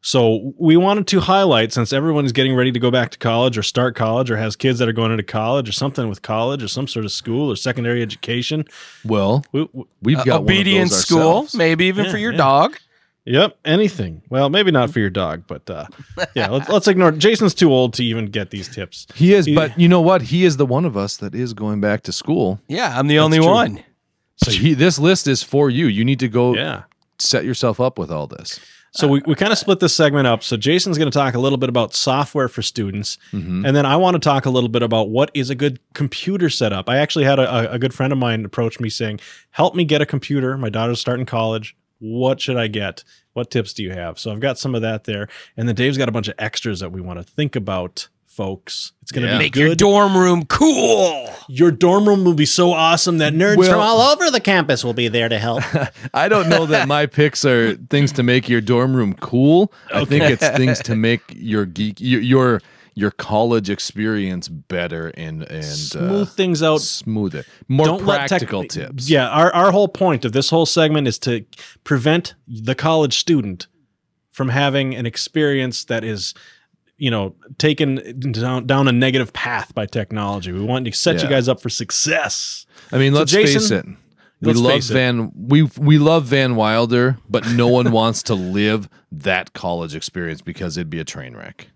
So, 0.00 0.54
we 0.58 0.78
wanted 0.78 1.06
to 1.08 1.20
highlight 1.20 1.74
since 1.74 1.92
everyone 1.92 2.24
is 2.24 2.32
getting 2.32 2.54
ready 2.54 2.72
to 2.72 2.78
go 2.78 2.90
back 2.90 3.10
to 3.10 3.18
college 3.18 3.58
or 3.58 3.62
start 3.62 3.94
college 3.96 4.30
or 4.30 4.38
has 4.38 4.56
kids 4.56 4.78
that 4.78 4.88
are 4.88 4.92
going 4.94 5.10
into 5.10 5.22
college 5.22 5.68
or 5.68 5.72
something 5.72 6.08
with 6.08 6.22
college 6.22 6.62
or 6.62 6.68
some 6.68 6.88
sort 6.88 7.04
of 7.04 7.12
school 7.12 7.50
or 7.52 7.56
secondary 7.56 8.00
education. 8.00 8.64
Well, 9.04 9.44
We, 9.52 9.68
we- 9.74 9.84
we've 10.00 10.24
got 10.24 10.40
obedience 10.40 11.10
one 11.10 11.20
of 11.20 11.26
those 11.42 11.48
school, 11.50 11.58
maybe 11.58 11.84
even 11.84 12.06
Yeah, 12.06 12.10
for 12.12 12.16
your 12.16 12.32
yeah. 12.32 12.38
dog. 12.38 12.78
Yep, 13.26 13.58
anything. 13.64 14.22
Well, 14.30 14.48
maybe 14.50 14.70
not 14.70 14.90
for 14.90 15.00
your 15.00 15.10
dog, 15.10 15.44
but 15.48 15.68
uh, 15.68 15.86
yeah, 16.36 16.48
let's, 16.48 16.68
let's 16.68 16.86
ignore. 16.88 17.10
Jason's 17.12 17.54
too 17.54 17.72
old 17.72 17.92
to 17.94 18.04
even 18.04 18.26
get 18.26 18.50
these 18.50 18.68
tips. 18.68 19.06
He 19.14 19.34
is, 19.34 19.46
He- 19.46 19.54
but 19.54 19.78
you 19.78 19.88
know 19.88 20.00
what? 20.00 20.22
He 20.22 20.44
is 20.44 20.56
the 20.58 20.66
one 20.66 20.84
of 20.84 20.96
us 20.96 21.16
that 21.18 21.34
is 21.34 21.52
going 21.52 21.80
back 21.80 22.02
to 22.04 22.12
school. 22.12 22.60
Yeah, 22.68 22.96
I'm 22.98 23.08
the 23.08 23.18
only 23.18 23.38
true. 23.38 23.46
one. 23.46 23.82
So 24.36 24.50
he, 24.52 24.74
this 24.74 24.98
list 24.98 25.26
is 25.26 25.42
for 25.42 25.70
you. 25.70 25.86
You 25.86 26.04
need 26.04 26.20
to 26.20 26.28
go 26.28 26.54
Yeah. 26.54 26.84
set 27.18 27.44
yourself 27.44 27.80
up 27.80 27.98
with 27.98 28.10
all 28.12 28.26
this. 28.26 28.60
So 28.92 29.08
we, 29.08 29.20
we 29.26 29.34
kind 29.34 29.52
of 29.52 29.58
split 29.58 29.80
this 29.80 29.94
segment 29.94 30.26
up. 30.26 30.42
So 30.42 30.56
Jason's 30.56 30.96
going 30.96 31.10
to 31.10 31.18
talk 31.18 31.34
a 31.34 31.38
little 31.38 31.58
bit 31.58 31.68
about 31.68 31.94
software 31.94 32.48
for 32.48 32.62
students, 32.62 33.18
Mhm. 33.32 33.66
and 33.66 33.76
then 33.76 33.84
I 33.84 33.96
want 33.96 34.14
to 34.14 34.18
talk 34.20 34.46
a 34.46 34.50
little 34.50 34.70
bit 34.70 34.82
about 34.82 35.10
what 35.10 35.30
is 35.34 35.50
a 35.50 35.54
good 35.54 35.80
computer 35.94 36.48
setup. 36.48 36.88
I 36.88 36.96
actually 36.98 37.24
had 37.26 37.38
a, 37.38 37.70
a- 37.70 37.72
a 37.72 37.78
good 37.78 37.92
friend 37.92 38.10
of 38.12 38.18
mine 38.18 38.44
approach 38.46 38.78
me 38.80 38.88
saying, 38.88 39.20
"Help 39.50 39.74
me 39.74 39.84
get 39.84 40.00
a 40.00 40.06
computer. 40.06 40.56
My 40.56 40.70
daughter's 40.70 41.00
starting 41.00 41.26
college. 41.26 41.76
What 41.98 42.40
should 42.40 42.56
I 42.56 42.66
get? 42.68 43.04
What 43.32 43.50
tips 43.50 43.72
do 43.72 43.82
you 43.82 43.90
have?" 43.92 44.18
So 44.18 44.30
I've 44.32 44.40
got 44.40 44.58
some 44.58 44.74
of 44.74 44.82
that 44.82 45.04
there, 45.04 45.28
and 45.56 45.68
then 45.68 45.74
Dave's 45.74 45.98
got 45.98 46.08
a 46.08 46.12
bunch 46.12 46.28
of 46.28 46.34
extras 46.38 46.80
that 46.80 46.92
we 46.92 47.00
want 47.00 47.18
to 47.18 47.22
think 47.22 47.56
about, 47.56 48.08
folks. 48.26 48.92
It's 49.02 49.12
going 49.12 49.26
to 49.26 49.32
Yeah. 49.32 49.38
be 49.38 49.44
Make 49.44 49.52
good. 49.54 49.60
your 49.66 49.74
dorm 49.76 50.16
room 50.16 50.44
cool. 50.46 51.30
Your 51.48 51.70
dorm 51.70 52.06
room 52.08 52.24
will 52.24 52.34
be 52.34 52.44
so 52.44 52.72
awesome 52.72 53.18
that 53.18 53.32
nerds 53.32 53.56
Well- 53.56 53.70
from 53.70 53.80
all 53.80 54.00
over 54.12 54.30
the 54.30 54.40
campus 54.40 54.84
will 54.84 54.92
be 54.94 55.08
there 55.08 55.28
to 55.28 55.38
help. 55.38 55.62
I 56.14 56.28
don't 56.28 56.48
know 56.48 56.66
that 56.66 56.86
my 56.88 57.06
picks 57.06 57.44
are 57.44 57.74
things 57.88 58.12
to 58.12 58.22
make 58.22 58.48
your 58.48 58.60
dorm 58.60 58.94
room 58.94 59.14
cool. 59.14 59.72
I 59.94 60.04
think 60.04 60.24
it's 60.24 60.46
things 60.50 60.80
to 60.80 60.96
make 60.96 61.22
your 61.34 61.64
geek 61.66 62.00
your 62.00 62.20
your, 62.20 62.62
your 62.98 63.10
college 63.10 63.68
experience 63.68 64.48
better 64.48 65.08
and 65.10 65.42
and 65.50 65.64
Smooth 65.64 66.22
uh, 66.28 66.30
things 66.30 66.62
out. 66.62 66.80
smoother, 66.80 67.44
more 67.68 67.86
Don't 67.86 68.06
let 68.06 68.20
tech- 68.20 68.28
practical 68.30 68.64
tips. 68.64 69.08
Yeah, 69.08 69.28
our, 69.28 69.52
our 69.54 69.70
whole 69.70 69.86
point 69.88 70.24
of 70.24 70.32
this 70.32 70.48
whole 70.50 70.64
segment 70.66 71.06
is 71.06 71.18
to 71.20 71.44
prevent 71.84 72.34
the 72.48 72.74
college 72.74 73.18
student 73.18 73.66
from 74.32 74.48
having 74.48 74.94
an 74.94 75.04
experience 75.06 75.84
that 75.84 76.04
is, 76.04 76.32
you 76.96 77.10
know, 77.10 77.34
taken 77.58 78.18
down, 78.32 78.66
down 78.66 78.88
a 78.88 78.92
negative 78.92 79.32
path 79.34 79.74
by 79.74 79.84
technology. 79.84 80.50
We 80.52 80.62
want 80.64 80.86
to 80.86 80.92
set 80.92 81.22
you 81.22 81.28
guys 81.28 81.48
up 81.50 81.60
for 81.60 81.68
success. 81.68 82.64
I 82.92 82.98
mean, 82.98 83.12
So, 83.12 83.18
let's 83.18 83.32
face 83.32 83.70
it. 83.70 83.84
We 84.40 84.52
love 84.54 84.78
it. 84.78 84.84
Van 84.84 85.32
we 85.34 85.62
we 85.78 85.98
love 85.98 86.24
Van 86.24 86.56
Wilder, 86.56 87.18
but 87.28 87.46
no 87.48 87.68
one 87.68 87.90
wants 88.00 88.22
to 88.24 88.34
live 88.34 88.88
that 89.12 89.52
college 89.52 89.94
experience 89.94 90.40
because 90.40 90.76
it'd 90.78 90.88
be 90.90 91.00
a 91.00 91.04
train 91.04 91.34
wreck. 91.36 91.68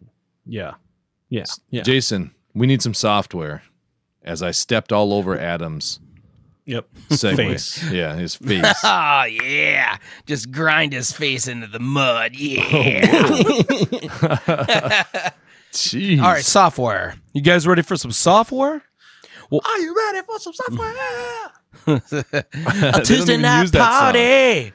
Yeah. 0.46 0.74
Yeah. 1.30 1.44
Yeah. 1.70 1.82
Jason, 1.82 2.32
we 2.54 2.66
need 2.66 2.82
some 2.82 2.92
software. 2.94 3.62
As 4.22 4.42
I 4.42 4.50
stepped 4.50 4.92
all 4.92 5.14
over 5.14 5.38
Adam's 5.38 5.98
Yep. 6.66 6.86
segue. 7.08 7.36
Face. 7.36 7.82
Yeah, 7.90 8.14
his 8.16 8.34
face. 8.36 8.64
Oh 8.84 9.24
yeah, 9.24 9.96
just 10.26 10.50
grind 10.52 10.92
his 10.92 11.10
face 11.10 11.48
into 11.48 11.66
the 11.66 11.78
mud. 11.80 12.32
Oh, 12.38 12.38
Yeah. 12.38 13.00
Jeez. 15.72 16.20
All 16.22 16.32
right, 16.32 16.44
software. 16.44 17.14
You 17.32 17.42
guys 17.42 17.66
ready 17.66 17.82
for 17.82 17.96
some 17.96 18.10
software? 18.12 18.82
Well, 19.50 19.60
are 19.64 19.78
you 19.78 19.94
ready 19.96 20.26
for 20.26 20.38
some 20.40 20.52
software? 20.52 20.94
A 21.86 23.02
Tuesday 23.04 23.36
night 23.36 23.62
use 23.62 23.70
that 23.72 23.78
song. 23.78 24.00
party. 24.00 24.72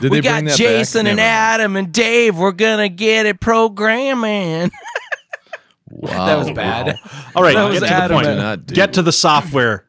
Did 0.00 0.10
we 0.10 0.18
they 0.18 0.20
got 0.22 0.32
bring 0.36 0.44
that 0.46 0.56
Jason 0.56 1.04
back? 1.04 1.10
and 1.12 1.20
Adam 1.20 1.76
and 1.76 1.92
Dave. 1.92 2.36
We're 2.38 2.52
gonna 2.52 2.88
get 2.88 3.26
it 3.26 3.40
programming. 3.40 4.70
Wow. 5.90 6.26
that 6.26 6.38
was 6.38 6.50
bad. 6.52 6.98
All 7.34 7.42
right. 7.42 7.54
That 7.54 7.80
Get 7.80 8.02
to 8.02 8.08
the 8.08 8.14
point. 8.14 8.26
Not. 8.26 8.66
Get 8.66 8.92
to 8.94 9.02
the 9.02 9.12
software. 9.12 9.84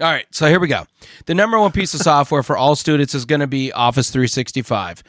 All 0.00 0.10
right, 0.10 0.24
so 0.30 0.46
here 0.48 0.58
we 0.58 0.66
go. 0.66 0.84
The 1.26 1.34
number 1.34 1.58
one 1.60 1.72
piece 1.72 1.92
of 1.92 2.00
software 2.00 2.42
for 2.42 2.56
all 2.56 2.74
students 2.74 3.14
is 3.14 3.26
going 3.26 3.42
to 3.42 3.46
be 3.46 3.70
Office 3.70 4.10
365. 4.10 5.02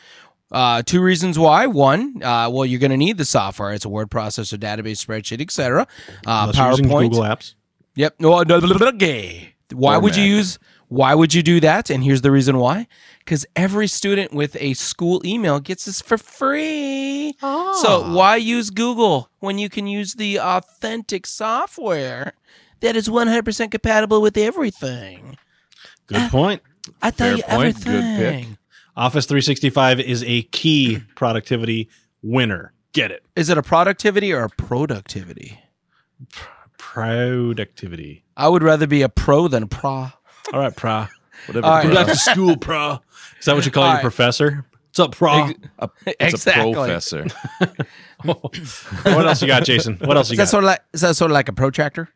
Uh, 0.52 0.82
two 0.82 1.02
reasons 1.02 1.40
why. 1.40 1.66
One, 1.68 2.22
uh, 2.22 2.50
well, 2.52 2.66
you're 2.66 2.82
going 2.82 2.92
to 2.92 2.98
need 2.98 3.18
the 3.18 3.24
software. 3.24 3.72
It's 3.72 3.86
a 3.86 3.90
word 3.90 4.10
processor, 4.12 4.58
database, 4.58 5.06
spreadsheet, 5.06 5.40
etc. 5.40 5.88
Uh, 6.28 6.50
Unless 6.52 6.58
you're 6.58 6.70
using 6.72 6.86
PowerPoint. 6.88 7.10
Google 7.12 7.22
Apps. 7.24 7.56
Yep. 7.96 8.16
No, 8.20 8.42
no, 8.44 8.60
no, 8.60 8.68
no, 8.68 8.78
no, 8.78 8.92
gay. 8.92 9.54
Why 9.72 9.96
Or 9.96 10.02
would 10.02 10.18
you 10.18 10.24
Mac. 10.24 10.30
use? 10.30 10.60
Why 10.92 11.16
would 11.16 11.34
you 11.34 11.42
do 11.42 11.62
that? 11.62 11.90
And 11.90 12.04
here's 12.04 12.20
the 12.20 12.32
reason 12.32 12.58
why. 12.58 12.86
Because 13.20 13.46
every 13.56 13.88
student 13.88 14.34
with 14.34 14.58
a 14.60 14.74
school 14.74 15.22
email 15.24 15.62
gets 15.62 15.86
this 15.86 16.02
for 16.02 16.18
free. 16.18 17.34
Oh. 17.42 17.80
So 17.82 18.04
ah. 18.04 18.14
why 18.14 18.36
use 18.36 18.70
Google 18.72 19.30
when 19.40 19.58
you 19.58 19.70
can 19.70 19.88
use 19.88 20.16
the 20.16 20.38
authentic 20.42 21.26
software 21.26 22.34
that 22.82 22.98
is 22.98 23.08
100% 23.08 23.72
compatible 23.72 24.22
with 24.22 24.36
everything? 24.36 25.38
Good 26.08 26.24
ah, 26.24 26.30
point. 26.30 26.62
I 27.02 27.12
tell 27.12 27.30
Fair 27.30 27.38
you 27.38 27.44
point. 27.44 27.76
Good 27.78 27.84
pick. 27.86 27.96
everything. 27.96 28.58
Office 28.98 29.26
365 29.28 30.02
is 30.02 30.26
a 30.28 30.42
key 30.42 31.00
productivity 31.16 31.88
winner. 32.22 32.74
Get 32.92 33.12
it. 33.12 33.24
Is 33.38 33.48
it 33.48 33.58
a 33.58 33.64
productivity 33.64 34.34
or 34.34 34.44
a 34.44 34.50
productivity? 34.50 35.58
Productivity. 36.78 38.26
I 38.36 38.50
would 38.50 38.62
rather 38.62 38.88
be 38.88 39.04
a 39.04 39.08
pro 39.08 39.48
than 39.48 39.64
a 39.64 39.68
pro. 39.68 40.10
All 40.54 40.60
right, 40.60 40.76
pra. 40.76 41.10
Whatever. 41.48 41.66
All 41.66 41.74
right. 41.74 41.88
Go 41.88 41.94
back 41.96 42.08
to 42.08 42.16
school, 42.16 42.58
pra. 42.58 43.00
Is 43.40 43.46
that 43.46 43.56
what 43.56 43.66
you 43.66 43.72
call 43.72 43.84
All 43.84 43.90
your 43.90 43.96
right. 43.96 44.02
professor? 44.02 44.66
What's 44.90 45.00
up, 45.00 45.12
pra? 45.16 45.54
It's 46.06 46.34
Exactly. 46.34 46.72
a 46.72 46.76
professor. 46.76 47.26
what 48.24 49.26
else 49.26 49.42
you 49.42 49.48
got, 49.48 49.64
Jason? 49.64 49.98
What 50.04 50.18
else 50.18 50.30
you 50.30 50.34
Is 50.34 50.38
that 50.38 50.44
got? 50.46 50.50
sort 50.50 50.64
of 50.64 50.68
like 50.68 50.82
is 50.94 51.02
that 51.02 51.16
sort 51.16 51.32
of 51.32 51.34
like 51.34 51.50
a 51.50 51.54
protractor? 51.54 52.10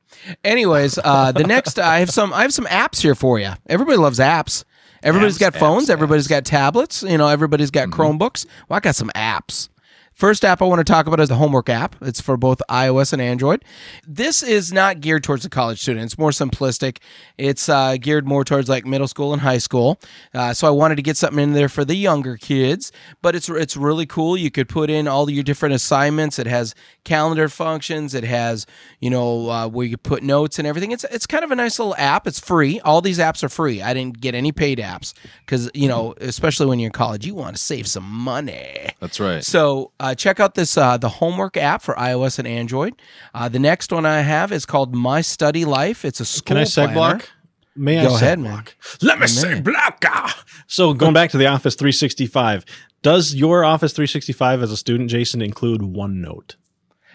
Anyways, 0.43 0.99
uh, 1.03 1.31
the 1.31 1.43
next 1.43 1.79
I 1.79 1.99
have 1.99 2.09
some 2.09 2.33
I 2.33 2.41
have 2.41 2.53
some 2.53 2.65
apps 2.65 3.01
here 3.01 3.15
for 3.15 3.39
you. 3.39 3.51
Everybody 3.67 3.97
loves 3.97 4.19
apps. 4.19 4.63
Everybody's 5.03 5.37
Apps, 5.37 5.39
got 5.39 5.55
phones. 5.55 5.85
apps, 5.87 5.91
Everybody's 5.91 6.27
got 6.27 6.45
tablets. 6.45 7.03
You 7.03 7.17
know, 7.17 7.27
everybody's 7.27 7.69
got 7.69 7.89
Chromebooks. 7.89 8.45
Well, 8.67 8.77
I 8.77 8.79
got 8.79 8.95
some 8.95 9.09
apps. 9.15 9.69
First 10.15 10.45
app 10.45 10.61
I 10.61 10.65
want 10.65 10.79
to 10.79 10.89
talk 10.89 11.07
about 11.07 11.19
is 11.19 11.27
the 11.27 11.35
homework 11.35 11.67
app. 11.67 11.97
It's 12.01 12.21
for 12.21 12.37
both 12.37 12.61
iOS 12.69 13.11
and 13.11 13.21
Android. 13.21 13.65
This 14.07 14.43
is 14.43 14.71
not 14.71 15.01
geared 15.01 15.25
towards 15.25 15.43
the 15.43 15.49
college 15.49 15.81
student. 15.81 16.05
It's 16.05 16.17
more 16.17 16.29
simplistic. 16.29 16.99
It's 17.37 17.67
uh, 17.67 17.97
geared 17.99 18.25
more 18.25 18.45
towards 18.45 18.69
like 18.69 18.85
middle 18.85 19.09
school 19.09 19.33
and 19.33 19.41
high 19.41 19.57
school. 19.57 19.99
Uh, 20.33 20.53
so 20.53 20.67
I 20.67 20.69
wanted 20.69 20.95
to 20.95 21.01
get 21.01 21.17
something 21.17 21.43
in 21.43 21.51
there 21.51 21.67
for 21.67 21.83
the 21.83 21.95
younger 21.95 22.37
kids. 22.37 22.93
But 23.21 23.35
it's 23.35 23.49
it's 23.49 23.75
really 23.75 24.05
cool. 24.05 24.37
You 24.37 24.49
could 24.49 24.69
put 24.69 24.89
in 24.89 25.05
all 25.05 25.29
your 25.29 25.43
different 25.43 25.75
assignments. 25.75 26.39
It 26.39 26.47
has 26.47 26.75
calendar 27.03 27.49
functions. 27.49 28.13
It 28.13 28.23
has 28.23 28.65
you 29.01 29.09
know 29.09 29.49
uh, 29.49 29.67
where 29.67 29.85
you 29.85 29.97
put 29.97 30.23
notes 30.23 30.59
and 30.59 30.65
everything. 30.65 30.91
It's 30.91 31.03
it's 31.03 31.27
kind 31.27 31.43
of 31.43 31.51
a 31.51 31.55
nice 31.57 31.77
little 31.77 31.95
app. 31.97 32.25
It's 32.25 32.39
free. 32.39 32.79
All 32.79 33.01
these 33.01 33.19
apps 33.19 33.43
are 33.43 33.49
free. 33.49 33.81
I 33.81 33.93
didn't 33.93 34.21
get 34.21 34.33
any 34.33 34.53
paid 34.53 34.79
apps 34.79 35.13
because 35.39 35.69
you 35.73 35.89
know 35.89 36.13
especially 36.21 36.67
when 36.67 36.79
you're 36.79 36.87
in 36.87 36.93
college, 36.93 37.25
you 37.25 37.35
want 37.35 37.57
to 37.57 37.61
save 37.61 37.85
some 37.85 38.09
money. 38.09 38.91
That's 39.01 39.19
right. 39.19 39.43
So 39.43 39.91
uh, 40.05 40.15
check 40.15 40.39
out 40.39 40.55
this 40.55 40.77
uh, 40.77 40.97
the 40.97 41.09
homework 41.09 41.57
app 41.57 41.81
for 41.81 41.95
iOS 41.95 42.39
and 42.39 42.47
Android. 42.47 42.93
Uh, 43.33 43.49
the 43.49 43.59
next 43.59 43.91
one 43.91 44.05
I 44.05 44.21
have 44.21 44.51
is 44.51 44.65
called 44.65 44.93
My 44.95 45.21
Study 45.21 45.65
Life. 45.65 46.05
It's 46.05 46.19
a 46.19 46.25
school. 46.25 46.47
Can 46.47 46.57
I 46.57 46.63
seg 46.63 46.93
block? 46.93 47.29
May 47.75 47.99
I 47.99 48.03
Go 48.03 48.11
seg 48.11 48.21
ahead, 48.21 48.39
man. 48.39 48.63
Let 49.01 49.19
me 49.19 49.25
seg 49.25 49.63
block. 49.63 50.03
ah. 50.05 50.43
So 50.67 50.93
going 50.93 51.13
back 51.13 51.31
to 51.31 51.37
the 51.37 51.47
Office 51.47 51.75
365, 51.75 52.65
does 53.01 53.35
your 53.35 53.65
Office 53.65 53.93
365 53.93 54.61
as 54.63 54.71
a 54.71 54.77
student, 54.77 55.09
Jason, 55.09 55.41
include 55.41 55.81
OneNote? 55.81 56.55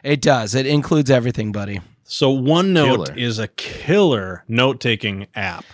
It 0.04 0.20
does. 0.20 0.54
It 0.54 0.66
includes 0.66 1.10
everything, 1.10 1.52
buddy. 1.52 1.80
So 2.04 2.36
OneNote 2.36 3.06
Killer. 3.06 3.18
is 3.18 3.38
a 3.38 3.48
killer 3.48 4.44
note-taking 4.48 5.28
app. 5.34 5.64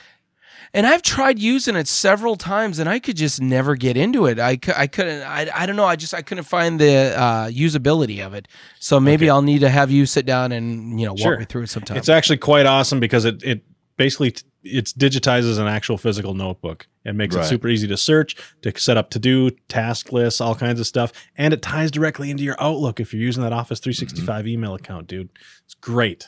And 0.75 0.87
I've 0.87 1.03
tried 1.03 1.39
using 1.39 1.77
it 1.77 1.89
several 1.89 2.37
times, 2.37 2.79
and 2.79 2.89
I 2.89 2.99
could 2.99 3.17
just 3.17 3.41
never 3.41 3.77
get 3.77 3.97
into 3.97 4.27
it. 4.27 4.39
I, 4.39 4.59
I 4.77 4.87
couldn't. 4.87 5.23
I, 5.23 5.49
I 5.55 5.67
don't 5.67 5.77
know. 5.77 5.85
I 5.85 5.97
just 5.97 6.15
I 6.15 6.23
couldn't 6.23 6.45
find 6.45 6.79
the 6.81 7.15
uh, 7.19 7.47
usability 7.49 8.25
of 8.25 8.35
it. 8.35 8.49
So 8.79 9.01
maybe 9.01 9.31
I'll 9.31 9.43
need 9.43 9.61
to 9.61 9.69
have 9.69 9.91
you 9.91 10.07
sit 10.07 10.27
down 10.27 10.53
and 10.53 10.99
you 11.01 11.07
know 11.07 11.13
walk 11.13 11.21
Sure. 11.21 11.39
me 11.39 11.45
through 11.45 11.63
it 11.63 11.69
sometime. 11.71 11.97
It's 11.97 12.09
actually 12.09 12.39
quite 12.39 12.67
awesome 12.67 13.01
because 13.01 13.25
it 13.25 13.43
it 13.43 13.63
basically 13.97 14.33
t- 14.33 14.43
it's 14.63 14.93
digitizes 14.93 15.59
an 15.59 15.67
actual 15.69 15.97
physical 15.97 16.35
notebook. 16.35 16.87
It 17.05 17.15
makes 17.15 17.37
it 17.37 17.45
super 17.45 17.69
easy 17.69 17.87
to 17.87 17.97
search, 17.97 18.35
to 18.63 18.77
set 18.77 18.97
up 18.97 19.11
to 19.11 19.21
do, 19.21 19.51
task 19.69 20.11
lists, 20.13 20.41
all 20.41 20.57
kinds 20.57 20.81
of 20.81 20.87
stuff, 20.89 21.13
and 21.39 21.55
it 21.55 21.63
ties 21.63 21.93
directly 21.93 22.33
into 22.33 22.43
your 22.43 22.57
Outlook 22.59 22.99
if 22.99 23.15
you're 23.15 23.23
using 23.23 23.45
that 23.45 23.53
Office 23.53 23.79
365 23.79 24.49
email 24.49 24.75
account, 24.75 25.07
dude. 25.07 25.29
It's 25.65 25.75
great. 25.75 26.27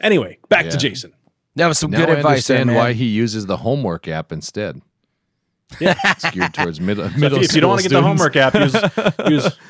Anyway, 0.00 0.38
back 0.48 0.68
to 0.70 0.76
Jason. 0.76 1.12
That 1.58 1.66
was 1.68 1.78
some 1.78 1.90
Now 1.90 1.98
good 2.00 2.08
I 2.10 2.12
advice. 2.14 2.46
there, 2.46 2.56
understand 2.58 2.66
man. 2.68 2.76
why 2.76 2.92
he 2.94 3.04
uses 3.06 3.46
the 3.46 3.56
homework 3.58 4.08
app 4.08 4.32
instead. 4.32 4.80
Yeah. 5.80 5.94
It's 6.04 6.30
geared 6.30 6.54
towards 6.54 6.80
middle 6.80 7.08
So 7.10 7.16
middle 7.18 7.38
if, 7.38 7.44
if 7.50 7.54
you 7.54 7.60
don't 7.60 7.70
want 7.70 7.82
to 7.82 7.88
get 7.88 7.94
the 7.94 8.02
homework 8.02 8.36
app, 8.36 8.54
use 8.54 8.74
use 9.28 9.58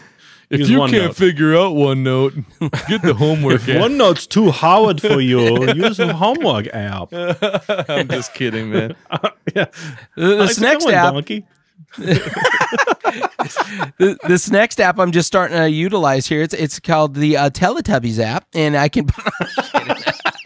If 0.51 0.61
Use 0.61 0.70
you 0.70 0.78
OneNote. 0.78 0.91
can't 0.93 1.14
figure 1.16 1.55
out 1.55 1.72
OneNote, 1.74 2.43
get 2.89 3.03
the 3.03 3.12
homework. 3.12 3.57
If 3.57 3.68
app. 3.68 3.82
OneNote's 3.82 4.26
too 4.26 4.51
hard 4.51 4.99
for 4.99 5.20
you, 5.20 5.70
use 5.74 5.99
the 5.99 6.14
homework 6.14 6.68
app. 6.68 7.12
I'm 7.91 8.09
just 8.09 8.32
kidding, 8.32 8.70
man. 8.70 8.97
yeah. 9.55 9.66
This 10.16 10.57
How's 10.57 10.59
next 10.61 10.84
going, 10.84 10.95
app, 10.97 11.12
donkey? 11.12 11.45
th- 13.99 14.16
this 14.26 14.51
next 14.51 14.80
app 14.80 14.99
I'm 14.99 15.12
just 15.12 15.26
starting 15.26 15.57
to 15.59 15.68
utilize 15.70 16.26
here. 16.26 16.41
It's 16.41 16.55
it's 16.55 16.80
called 16.80 17.14
the 17.14 17.36
uh, 17.36 17.51
Teletubbies 17.51 18.18
app, 18.18 18.47
and 18.55 18.74
I 18.76 18.89
can 18.89 19.07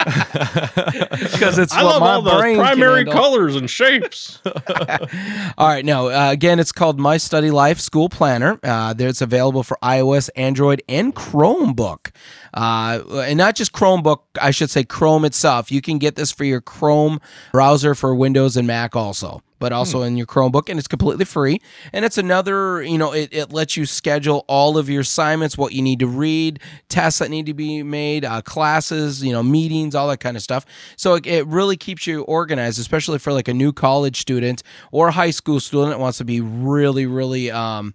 because 1.33 1.59
it's 1.59 1.73
I 1.73 1.83
what 1.85 2.01
love 2.01 2.01
my 2.03 2.13
all 2.15 2.23
the 2.23 2.31
brain 2.39 2.57
primary 2.57 3.05
handle. 3.05 3.15
colors 3.15 3.57
and 3.57 3.69
shapes. 3.71 4.41
All 5.59 5.69
right, 5.69 5.85
no. 5.85 6.09
Uh, 6.09 6.31
again, 6.31 6.59
it's 6.59 6.73
called 6.73 6.99
My 6.99 7.17
Study 7.17 7.51
Life 7.51 7.79
School 7.81 8.09
Planner. 8.09 8.59
Uh, 8.63 8.93
there, 8.95 9.09
it's 9.09 9.21
available 9.21 9.63
for 9.63 9.79
iOS, 9.83 10.31
Android, 10.37 10.83
and 10.89 11.15
Chromebook. 11.15 12.11
Uh, 12.55 13.03
and 13.27 13.39
not 13.39 13.55
just 13.57 13.73
Chromebook, 13.73 14.21
I 14.41 14.51
should 14.51 14.71
say 14.71 14.85
Chrome 14.85 15.25
itself. 15.25 15.71
You 15.71 15.81
can 15.81 15.99
get 15.99 16.17
this 16.17 16.33
for 16.33 16.45
your 16.45 16.61
Chrome 16.61 17.21
browser 17.53 17.95
for 17.95 18.15
Windows 18.15 18.57
and 18.57 18.67
Mac 18.67 18.97
also, 18.97 19.43
but 19.63 19.73
also 19.73 20.03
in 20.03 20.17
your 20.17 20.27
Chromebook, 20.27 20.69
and 20.69 20.77
it's 20.77 20.89
completely 20.89 21.25
free. 21.25 21.61
And 21.93 22.05
it's 22.05 22.19
another, 22.19 22.83
you 22.83 22.99
know, 22.99 23.13
it, 23.13 23.29
it 23.33 23.53
lets 23.53 23.77
you 23.77 23.87
schedule 23.87 24.45
all 24.49 24.77
of 24.77 24.91
your 24.91 25.03
assignments, 25.03 25.57
what 25.57 25.73
you 25.73 25.83
need 25.83 26.01
to 26.01 26.09
read, 26.09 26.59
tests 26.89 27.21
that 27.21 27.31
need 27.31 27.47
to 27.47 27.55
be 27.55 27.85
made, 27.85 28.25
uh, 28.25 28.43
classes, 28.43 29.23
you 29.23 29.31
know, 29.31 29.41
meetings, 29.41 29.95
all 29.95 30.09
that 30.09 30.19
kind 30.19 30.37
of 30.37 30.43
stuff. 30.43 30.67
So 30.97 31.15
it, 31.15 31.29
it 31.29 31.47
really 31.47 31.77
keeps 31.77 32.09
you 32.09 32.23
organized, 32.23 32.81
especially 32.81 33.21
for 33.21 33.33
like 33.33 33.47
a 33.47 33.55
new 33.55 33.73
college 33.73 34.21
student 34.21 34.65
or 34.91 35.09
a 35.09 35.13
high 35.13 35.31
school 35.31 35.61
student 35.61 35.91
that 35.91 36.01
wants 36.01 36.19
to 36.19 36.25
be 36.25 36.41
really, 36.41 37.07
really, 37.07 37.53
um, 37.53 37.95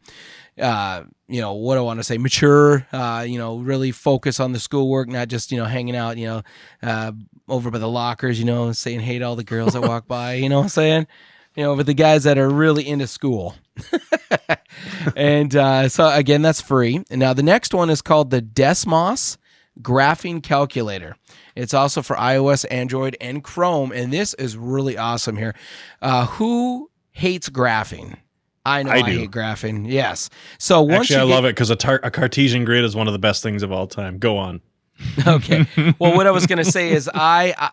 uh, 0.58 1.04
you 1.28 1.42
know, 1.42 1.52
what 1.52 1.76
do 1.76 1.82
I 1.82 1.84
want 1.84 2.00
to 2.00 2.04
say, 2.06 2.18
mature, 2.18 2.88
uh, 2.94 3.26
you 3.28 3.38
know, 3.38 3.58
really 3.58 3.92
focus 3.92 4.40
on 4.40 4.54
the 4.54 4.60
schoolwork, 4.60 5.10
not 5.10 5.28
just, 5.28 5.52
you 5.52 5.58
know, 5.58 5.66
hanging 5.66 5.98
out, 5.98 6.18
you 6.18 6.28
know, 6.28 6.42
uh, 6.82 7.12
over 7.50 7.70
by 7.70 7.80
the 7.80 7.90
lockers, 7.90 8.40
you 8.40 8.46
know, 8.46 8.72
saying 8.72 9.02
hey 9.02 9.20
to 9.20 9.26
all 9.26 9.36
the 9.36 9.44
girls 9.44 9.74
that 9.74 9.82
walk 9.82 10.08
by, 10.08 10.36
you 10.36 10.48
know 10.48 10.60
what 10.60 10.64
I'm 10.64 10.70
saying? 10.70 11.08
You 11.58 11.64
know, 11.64 11.74
with 11.74 11.88
the 11.88 11.94
guys 11.96 12.24
that 12.26 12.38
are 12.38 12.50
really 12.50 12.88
into 12.88 13.08
school. 13.08 13.56
and 15.16 15.56
uh, 15.56 15.90
so, 15.90 16.08
again, 16.14 16.42
that's 16.44 16.62
free. 16.62 17.04
And 17.10 17.20
now 17.20 17.34
the 17.34 17.42
next 17.44 17.74
one 17.74 17.90
is 17.90 18.02
called 18.02 18.30
the 18.30 18.42
Desmos 18.44 19.38
Graphing 19.82 20.44
Calculator. 20.44 21.16
It's 21.56 21.74
also 21.74 22.04
for 22.04 22.16
iOS, 22.16 22.64
Android, 22.70 23.18
and 23.20 23.44
Chrome. 23.44 23.92
And 23.92 24.14
this 24.14 24.36
is 24.36 24.56
really 24.56 24.98
awesome 24.98 25.36
here. 25.36 25.56
Uh, 26.00 26.28
who 26.28 26.92
hates 27.12 27.50
graphing? 27.50 28.18
I 28.64 28.84
know 28.84 28.92
I, 28.92 28.96
I 28.98 29.02
hate 29.10 29.32
graphing. 29.32 29.90
Yes. 29.90 30.30
So 30.60 30.82
once 30.84 31.10
Actually, 31.10 31.16
you 31.16 31.22
I 31.22 31.26
get- 31.26 31.34
love 31.36 31.46
it 31.46 31.56
because 31.56 31.70
a, 31.72 31.76
tar- 31.76 32.02
a 32.04 32.12
Cartesian 32.12 32.66
grid 32.66 32.84
is 32.84 32.96
one 32.96 33.08
of 33.08 33.14
the 33.14 33.20
best 33.20 33.42
things 33.42 33.64
of 33.64 33.72
all 33.72 33.88
time. 33.88 34.20
Go 34.20 34.38
on. 34.38 34.62
okay. 35.28 35.66
Well, 36.00 36.16
what 36.16 36.28
I 36.28 36.32
was 36.32 36.46
going 36.48 36.58
to 36.58 36.66
say 36.66 36.92
is 36.92 37.10
I, 37.14 37.54
I 37.58 37.72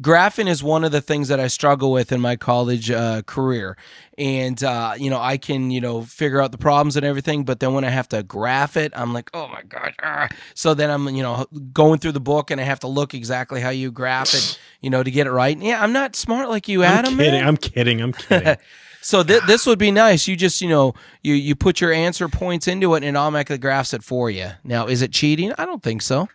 graphing 0.00 0.48
is 0.48 0.62
one 0.62 0.84
of 0.84 0.92
the 0.92 1.00
things 1.00 1.28
that 1.28 1.38
I 1.38 1.48
struggle 1.48 1.92
with 1.92 2.12
in 2.12 2.20
my 2.20 2.36
college 2.36 2.90
uh, 2.90 3.22
career, 3.22 3.76
and 4.16 4.62
uh, 4.62 4.94
you 4.96 5.10
know 5.10 5.20
I 5.20 5.36
can 5.36 5.70
you 5.70 5.80
know 5.80 6.02
figure 6.02 6.40
out 6.40 6.50
the 6.52 6.58
problems 6.58 6.96
and 6.96 7.04
everything, 7.04 7.44
but 7.44 7.60
then 7.60 7.74
when 7.74 7.84
I 7.84 7.90
have 7.90 8.08
to 8.08 8.22
graph 8.22 8.76
it, 8.76 8.92
I'm 8.96 9.12
like, 9.12 9.30
oh 9.34 9.48
my 9.48 9.62
gosh. 9.62 9.94
ah. 10.02 10.28
So 10.54 10.74
then 10.74 10.90
I'm 10.90 11.08
you 11.14 11.22
know 11.22 11.46
going 11.72 11.98
through 11.98 12.12
the 12.12 12.20
book 12.20 12.50
and 12.50 12.60
I 12.60 12.64
have 12.64 12.80
to 12.80 12.88
look 12.88 13.14
exactly 13.14 13.60
how 13.60 13.70
you 13.70 13.90
graph 13.90 14.32
it, 14.34 14.58
you 14.80 14.90
know, 14.90 15.02
to 15.02 15.10
get 15.10 15.26
it 15.26 15.32
right. 15.32 15.54
And 15.56 15.64
yeah, 15.64 15.82
I'm 15.82 15.92
not 15.92 16.16
smart 16.16 16.48
like 16.48 16.68
you, 16.68 16.82
Adam. 16.82 17.12
I'm 17.12 17.18
kidding. 17.18 17.32
man. 17.40 17.48
I'm 17.48 17.56
kidding. 17.56 18.00
I'm 18.00 18.12
kidding. 18.12 18.56
So 19.04 19.24
th- 19.24 19.42
this 19.48 19.66
would 19.66 19.80
be 19.80 19.90
nice. 19.90 20.28
You 20.28 20.36
just, 20.36 20.60
you 20.60 20.68
know, 20.68 20.94
you 21.24 21.34
you 21.34 21.56
put 21.56 21.80
your 21.80 21.92
answer 21.92 22.28
points 22.28 22.68
into 22.68 22.94
it 22.94 22.98
and 22.98 23.16
it 23.16 23.18
automatically 23.18 23.58
graphs 23.58 23.92
it 23.92 24.04
for 24.04 24.30
you. 24.30 24.50
Now, 24.62 24.86
is 24.86 25.02
it 25.02 25.10
cheating? 25.10 25.52
I 25.58 25.66
don't 25.66 25.82
think 25.82 26.02
so. 26.02 26.28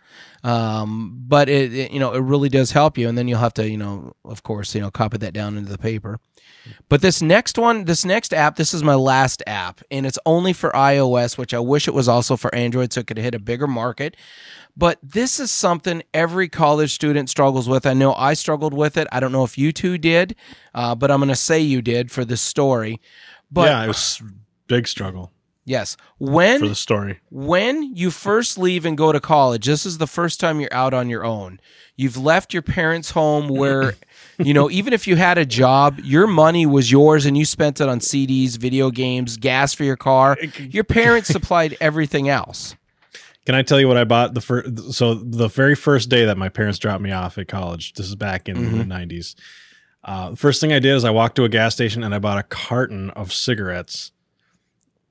Um, 0.44 1.24
but 1.26 1.48
it, 1.48 1.74
it, 1.74 1.90
you 1.90 1.98
know, 1.98 2.12
it 2.12 2.20
really 2.20 2.48
does 2.48 2.72
help 2.72 2.96
you. 2.96 3.08
And 3.08 3.18
then 3.18 3.28
you'll 3.28 3.38
have 3.38 3.54
to, 3.54 3.68
you 3.68 3.76
know, 3.76 4.12
of 4.24 4.42
course, 4.42 4.74
you 4.74 4.80
know, 4.80 4.90
copy 4.90 5.18
that 5.18 5.32
down 5.32 5.56
into 5.56 5.70
the 5.70 5.78
paper. 5.78 6.20
But 6.88 7.00
this 7.00 7.22
next 7.22 7.58
one, 7.58 7.84
this 7.84 8.04
next 8.04 8.34
app, 8.34 8.56
this 8.56 8.74
is 8.74 8.82
my 8.82 8.94
last 8.94 9.42
app, 9.46 9.80
and 9.90 10.04
it's 10.04 10.18
only 10.26 10.52
for 10.52 10.70
iOS, 10.70 11.38
which 11.38 11.54
I 11.54 11.58
wish 11.58 11.88
it 11.88 11.94
was 11.94 12.08
also 12.08 12.36
for 12.36 12.54
Android 12.54 12.92
so 12.92 13.00
it 13.00 13.06
could 13.06 13.16
hit 13.16 13.34
a 13.34 13.38
bigger 13.38 13.66
market. 13.66 14.16
But 14.76 14.98
this 15.02 15.40
is 15.40 15.50
something 15.50 16.02
every 16.14 16.48
college 16.48 16.92
student 16.92 17.30
struggles 17.30 17.68
with. 17.68 17.86
I 17.86 17.94
know 17.94 18.14
I 18.14 18.34
struggled 18.34 18.74
with 18.74 18.96
it. 18.96 19.08
I 19.10 19.18
don't 19.18 19.32
know 19.32 19.44
if 19.44 19.58
you 19.58 19.72
two 19.72 19.98
did, 19.98 20.36
uh, 20.74 20.94
but 20.94 21.10
I'm 21.10 21.18
going 21.18 21.30
to 21.30 21.36
say 21.36 21.58
you 21.58 21.82
did 21.82 22.10
for 22.10 22.24
this 22.24 22.40
story. 22.40 23.00
But 23.50 23.68
yeah, 23.68 23.84
it 23.84 23.88
was 23.88 24.22
big 24.66 24.86
struggle 24.86 25.32
yes, 25.68 25.96
when 26.18 26.60
for 26.60 26.68
the 26.68 26.74
story. 26.74 27.20
when 27.30 27.94
you 27.94 28.10
first 28.10 28.58
leave 28.58 28.84
and 28.84 28.96
go 28.96 29.12
to 29.12 29.20
college, 29.20 29.66
this 29.66 29.84
is 29.84 29.98
the 29.98 30.06
first 30.06 30.40
time 30.40 30.60
you're 30.60 30.72
out 30.72 30.94
on 30.94 31.08
your 31.08 31.24
own. 31.24 31.60
You've 31.96 32.16
left 32.16 32.52
your 32.52 32.62
parents' 32.62 33.10
home 33.10 33.48
where, 33.48 33.94
you 34.38 34.54
know, 34.54 34.70
even 34.70 34.92
if 34.92 35.06
you 35.06 35.16
had 35.16 35.36
a 35.36 35.44
job, 35.44 35.98
your 36.00 36.26
money 36.26 36.64
was 36.64 36.90
yours 36.90 37.26
and 37.26 37.36
you 37.36 37.44
spent 37.44 37.80
it 37.80 37.88
on 37.88 38.00
CDs, 38.00 38.56
video 38.56 38.90
games, 38.90 39.36
gas 39.36 39.74
for 39.74 39.84
your 39.84 39.96
car. 39.96 40.38
Your 40.58 40.84
parents 40.84 41.28
supplied 41.32 41.76
everything 41.80 42.28
else. 42.28 42.76
Can 43.44 43.54
I 43.54 43.62
tell 43.62 43.80
you 43.80 43.88
what 43.88 43.96
I 43.96 44.04
bought 44.04 44.34
the 44.34 44.40
first? 44.40 44.92
So 44.92 45.14
the 45.14 45.48
very 45.48 45.74
first 45.74 46.08
day 46.08 46.24
that 46.26 46.36
my 46.36 46.48
parents 46.48 46.78
dropped 46.78 47.02
me 47.02 47.12
off 47.12 47.38
at 47.38 47.48
college, 47.48 47.94
this 47.94 48.06
is 48.06 48.14
back 48.14 48.48
in 48.48 48.76
the 48.76 48.84
'90s. 48.84 49.34
Uh, 50.04 50.30
the 50.30 50.36
first 50.36 50.60
thing 50.60 50.72
I 50.72 50.78
did 50.78 50.94
is 50.94 51.04
I 51.04 51.10
walked 51.10 51.36
to 51.36 51.44
a 51.44 51.48
gas 51.48 51.74
station 51.74 52.04
and 52.04 52.14
I 52.14 52.18
bought 52.18 52.38
a 52.38 52.42
carton 52.42 53.10
of 53.10 53.32
cigarettes 53.32 54.12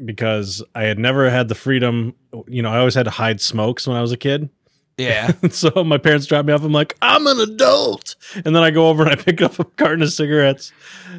because 0.03 0.63
I 0.75 0.83
had 0.83 0.99
never 0.99 1.29
had 1.29 1.47
the 1.47 1.55
freedom. 1.55 2.15
You 2.47 2.61
know, 2.61 2.69
I 2.69 2.79
always 2.79 2.95
had 2.95 3.03
to 3.03 3.11
hide 3.11 3.41
smokes 3.41 3.87
when 3.87 3.97
I 3.97 4.01
was 4.01 4.11
a 4.11 4.17
kid. 4.17 4.49
Yeah. 4.97 5.31
so 5.51 5.83
my 5.83 5.97
parents 5.97 6.25
dropped 6.25 6.47
me 6.47 6.53
off. 6.53 6.63
I'm 6.63 6.71
like, 6.71 6.95
I'm 7.01 7.27
an 7.27 7.39
adult, 7.39 8.15
and 8.33 8.55
then 8.55 8.63
I 8.63 8.71
go 8.71 8.89
over 8.89 9.03
and 9.03 9.11
I 9.11 9.15
pick 9.15 9.41
up 9.41 9.59
a 9.59 9.63
carton 9.63 10.01
of 10.01 10.11
cigarettes. 10.11 10.71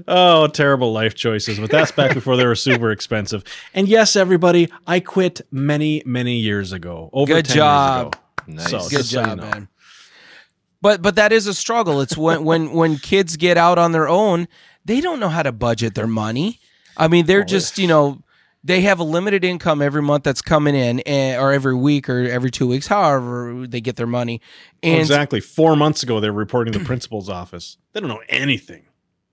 Oh, 0.07 0.49
terrible 0.49 0.93
life 0.93 1.15
choices! 1.15 1.59
But 1.59 1.71
that's 1.71 1.93
back 1.93 2.15
before 2.15 2.37
they 2.37 2.45
were 2.45 2.57
super 2.57 2.91
expensive. 2.91 3.45
And 3.75 3.89
yes, 3.89 4.17
everybody, 4.17 4.69
I 4.87 5.01
quit 5.01 5.41
many, 5.51 6.03
many 6.05 6.37
years 6.37 6.73
ago. 6.73 7.09
Over 7.13 7.35
Good 7.35 7.45
10 7.47 7.57
job. 7.57 8.05
Years 8.05 8.09
ago. 8.09 8.23
Nice. 8.49 8.71
So, 8.71 8.79
Good 8.89 8.97
just 8.99 9.11
so 9.11 9.21
you 9.21 9.27
job, 9.27 9.39
know. 9.39 9.45
man. 9.45 9.69
But 10.81 11.03
but 11.03 11.17
that 11.17 11.33
is 11.33 11.47
a 11.47 11.55
struggle. 11.55 12.01
It's 12.01 12.17
when 12.17 12.45
when 12.45 12.73
when 12.73 12.97
kids 12.99 13.37
get 13.37 13.57
out 13.57 13.79
on 13.79 13.93
their 13.93 14.09
own, 14.09 14.49
they 14.85 15.01
don't 15.01 15.21
know 15.21 15.29
how 15.29 15.43
to 15.43 15.53
budget 15.53 15.95
their 15.95 16.07
money. 16.07 16.61
I 16.97 17.09
mean, 17.09 17.27
they're 17.27 17.43
oh, 17.43 17.45
just 17.45 17.79
you 17.79 17.87
know 17.87 18.23
they 18.69 18.83
have 18.83 19.01
a 19.01 19.05
limited 19.05 19.45
income 19.45 19.81
every 19.81 20.03
month 20.03 20.25
that's 20.25 20.43
coming 20.43 20.75
in, 20.75 21.01
and, 21.01 21.41
or 21.41 21.53
every 21.53 21.75
week 21.75 22.09
or 22.09 22.25
every 22.27 22.51
two 22.51 22.69
weeks, 22.69 22.87
however 22.87 23.67
they 23.67 23.81
get 23.81 23.97
their 23.97 24.07
money. 24.07 24.43
Oh, 24.45 24.77
And 24.91 25.01
exactly. 25.01 25.41
Four 25.41 25.75
months 25.75 26.03
ago, 26.03 26.21
they 26.21 26.29
were 26.29 26.37
reporting 26.39 26.73
to 26.75 26.79
the 26.79 26.85
principal's 26.85 27.29
office. 27.31 27.79
They 27.95 28.01
don't 28.01 28.11
know 28.11 28.23
anything. 28.29 28.85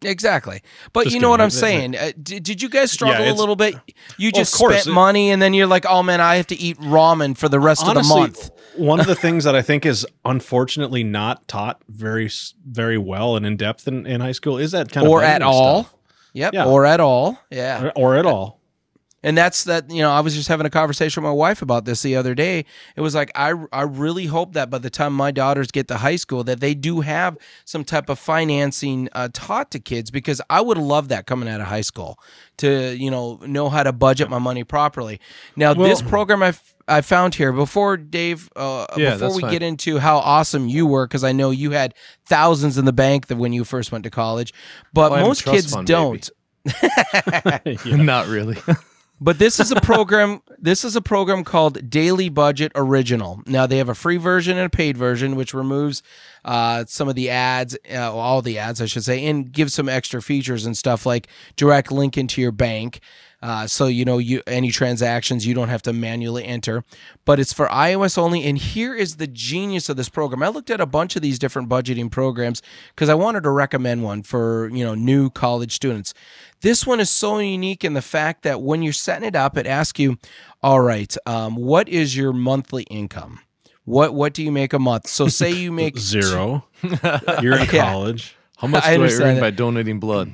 Exactly. 0.01 0.61
But 0.93 1.05
Just 1.05 1.15
you 1.15 1.21
know 1.21 1.29
what. 1.29 1.41
I'm 1.41 1.49
saying? 1.49 1.97
Uh, 1.97 2.11
did, 2.21 2.43
did 2.43 2.61
you 2.61 2.69
guys 2.69 2.91
struggle 2.91 3.27
a 3.29 3.33
little 3.33 3.55
bit? 3.55 3.75
You 4.17 4.31
just 4.31 4.55
course. 4.55 4.83
spent 4.83 4.93
money 4.93 5.31
and 5.31 5.41
then 5.41 5.53
you're 5.53 5.67
like, 5.67 5.85
oh 5.87 6.03
man, 6.03 6.21
I 6.21 6.35
have 6.35 6.47
to 6.47 6.55
eat 6.55 6.77
ramen 6.79 7.35
for 7.35 7.49
the 7.49 7.59
rest 7.59 7.85
of 7.87 7.93
the 7.95 8.03
month. 8.03 8.51
one 8.75 8.99
of 8.99 9.07
the 9.07 9.15
things 9.25 9.43
that 9.43 9.55
I 9.55 9.61
think 9.61 9.85
is 9.85 10.05
unfortunately 10.23 11.03
not 11.03 11.47
taught 11.47 11.81
very, 11.89 12.29
very 12.65 12.97
well 12.97 13.35
and 13.35 13.45
in 13.45 13.57
depth 13.57 13.87
in, 13.87 14.05
in 14.05 14.21
high 14.21 14.33
school 14.33 14.57
is 14.57 14.71
that 14.71 14.91
kind 14.91 15.07
Or 15.07 15.19
of 15.19 15.23
or 15.23 15.25
at 15.27 15.41
all. 15.41 15.83
stuff. 15.85 15.95
Yep. 16.33 16.53
Yeah. 16.53 16.65
Or 16.65 16.85
at 16.85 16.99
all. 16.99 17.39
Yeah. 17.49 17.85
or, 17.85 17.91
or 17.95 18.15
at 18.15 18.25
all. 18.25 18.61
And 19.25 19.35
that's 19.35 19.63
that, 19.63 19.89
you 19.89 20.03
know, 20.03 20.11
I 20.11 20.19
was 20.19 20.35
just 20.35 20.47
having 20.47 20.67
a 20.67 20.69
conversation 20.69 21.23
with 21.23 21.29
my 21.29 21.33
wife 21.33 21.63
about 21.63 21.85
this 21.85 22.03
the 22.03 22.15
other 22.15 22.35
day. 22.35 22.63
It 22.95 23.01
was 23.01 23.15
like, 23.15 23.31
I, 23.33 23.55
I 23.73 23.81
really 23.81 24.27
hope 24.27 24.53
that 24.53 24.69
by 24.69 24.77
the 24.77 24.91
time 24.91 25.13
my 25.13 25.31
daughters 25.31 25.71
get 25.71 25.87
to 25.87 25.97
high 25.97 26.17
school, 26.17 26.43
that 26.43 26.59
they 26.59 26.75
do 26.75 27.01
have 27.01 27.35
some 27.65 27.83
type 27.83 28.07
of 28.07 28.19
financing 28.19 29.09
uh, 29.13 29.29
taught 29.33 29.71
to 29.71 29.79
kids 29.79 30.11
because 30.11 30.43
I 30.47 30.61
would 30.61 30.77
love 30.77 31.07
that 31.07 31.25
coming 31.25 31.49
out 31.49 31.59
of 31.59 31.65
high 31.65 31.81
school 31.81 32.19
to, 32.57 32.95
you 32.95 33.09
know, 33.09 33.39
know 33.47 33.67
how 33.69 33.81
to 33.81 33.91
budget 33.91 34.29
my 34.29 34.37
money 34.37 34.63
properly. 34.63 35.19
Now, 35.55 35.73
this 35.73 36.03
program 36.03 36.43
i 36.43 36.53
I 36.87 37.01
found 37.01 37.33
here 37.33 37.51
before 37.51 37.97
Dave, 37.97 38.47
uh, 38.55 38.85
Yeah, 38.95 39.15
before 39.17 39.35
we 39.35 39.41
fine. 39.41 39.49
get 39.49 39.63
into 39.63 39.97
how 39.97 40.19
awesome 40.19 40.67
you 40.67 40.85
were, 40.85 41.07
because 41.07 41.23
I 41.23 41.31
know 41.31 41.49
you 41.49 41.71
had 41.71 41.95
thousands 42.27 42.77
in 42.77 42.85
the 42.85 42.93
bank 42.93 43.25
when 43.29 43.53
you 43.53 43.63
first 43.63 43.91
went 43.91 44.03
to 44.03 44.11
college, 44.11 44.53
but 44.93 45.09
Well, 45.09 45.13
I 45.13 45.17
have 45.17 45.25
a 45.25 45.29
most 45.29 45.45
kids 45.45 45.73
fund, 45.73 45.87
don't. 45.87 46.29
Not 47.85 48.27
really. 48.27 48.57
But 49.21 49.39
this 49.39 49.59
is 49.59 49.71
a 49.71 49.79
program. 49.79 50.41
this 50.59 50.83
is 50.83 50.95
a 50.95 51.01
program 51.01 51.43
called 51.43 51.89
Daily 51.89 52.29
Budget 52.29 52.71
Original. 52.75 53.41
Now 53.45 53.65
they 53.65 53.77
have 53.77 53.89
a 53.89 53.95
free 53.95 54.17
version 54.17 54.57
and 54.57 54.65
a 54.65 54.69
paid 54.69 54.97
version, 54.97 55.35
which 55.35 55.53
removes 55.53 56.03
uh, 56.43 56.85
some 56.87 57.07
of 57.07 57.15
the 57.15 57.29
ads, 57.29 57.77
uh, 57.93 58.13
all 58.13 58.41
the 58.41 58.59
ads, 58.59 58.81
I 58.81 58.85
should 58.85 59.03
say, 59.03 59.25
and 59.25 59.51
gives 59.51 59.73
some 59.73 59.87
extra 59.87 60.21
features 60.21 60.65
and 60.65 60.77
stuff 60.77 61.05
like 61.05 61.27
direct 61.55 61.91
link 61.91 62.17
into 62.17 62.41
your 62.41 62.51
bank. 62.51 62.99
Uh, 63.45 63.67
so 63.67 63.85
you 63.85 64.03
know 64.03 64.17
you 64.17 64.41
any 64.47 64.71
transactions 64.71 65.45
you 65.45 65.53
don't 65.53 65.69
have 65.69 65.83
to 65.83 65.93
manually 65.93 66.43
enter, 66.43 66.83
but 67.25 67.39
it's 67.39 67.53
for 67.53 67.67
iOS 67.67 68.17
only. 68.17 68.43
And 68.43 68.57
here 68.57 68.95
is 68.95 69.17
the 69.17 69.27
genius 69.27 69.87
of 69.87 69.97
this 69.97 70.09
program. 70.09 70.41
I 70.41 70.47
looked 70.47 70.71
at 70.71 70.81
a 70.81 70.87
bunch 70.87 71.15
of 71.15 71.21
these 71.21 71.37
different 71.37 71.69
budgeting 71.69 72.09
programs 72.09 72.63
because 72.95 73.07
I 73.07 73.13
wanted 73.13 73.43
to 73.43 73.51
recommend 73.51 74.03
one 74.03 74.23
for 74.23 74.69
you 74.69 74.83
know 74.83 74.95
new 74.95 75.29
college 75.29 75.73
students. 75.75 76.15
This 76.61 76.87
one 76.87 76.99
is 76.99 77.11
so 77.11 77.37
unique 77.37 77.83
in 77.83 77.93
the 77.93 78.01
fact 78.01 78.41
that 78.41 78.63
when 78.63 78.81
you're 78.81 78.93
setting 78.93 79.27
it 79.27 79.35
up, 79.35 79.57
it 79.57 79.67
asks 79.67 79.99
you, 79.99 80.17
"All 80.63 80.81
right, 80.81 81.15
um, 81.27 81.55
what 81.55 81.87
is 81.87 82.17
your 82.17 82.33
monthly 82.33 82.81
income? 82.89 83.41
What 83.83 84.15
what 84.15 84.33
do 84.33 84.41
you 84.41 84.51
make 84.51 84.73
a 84.73 84.79
month?" 84.79 85.05
So 85.05 85.27
say 85.27 85.51
you 85.51 85.71
make 85.83 85.99
Zero. 85.99 86.65
You're 87.43 87.59
in 87.59 87.67
college. 87.67 88.35
How 88.57 88.65
much 88.67 88.85
I 88.85 88.97
do 88.97 89.03
I 89.03 89.11
earn 89.11 89.35
that. 89.35 89.39
by 89.39 89.51
donating 89.51 89.99
blood? 89.99 90.31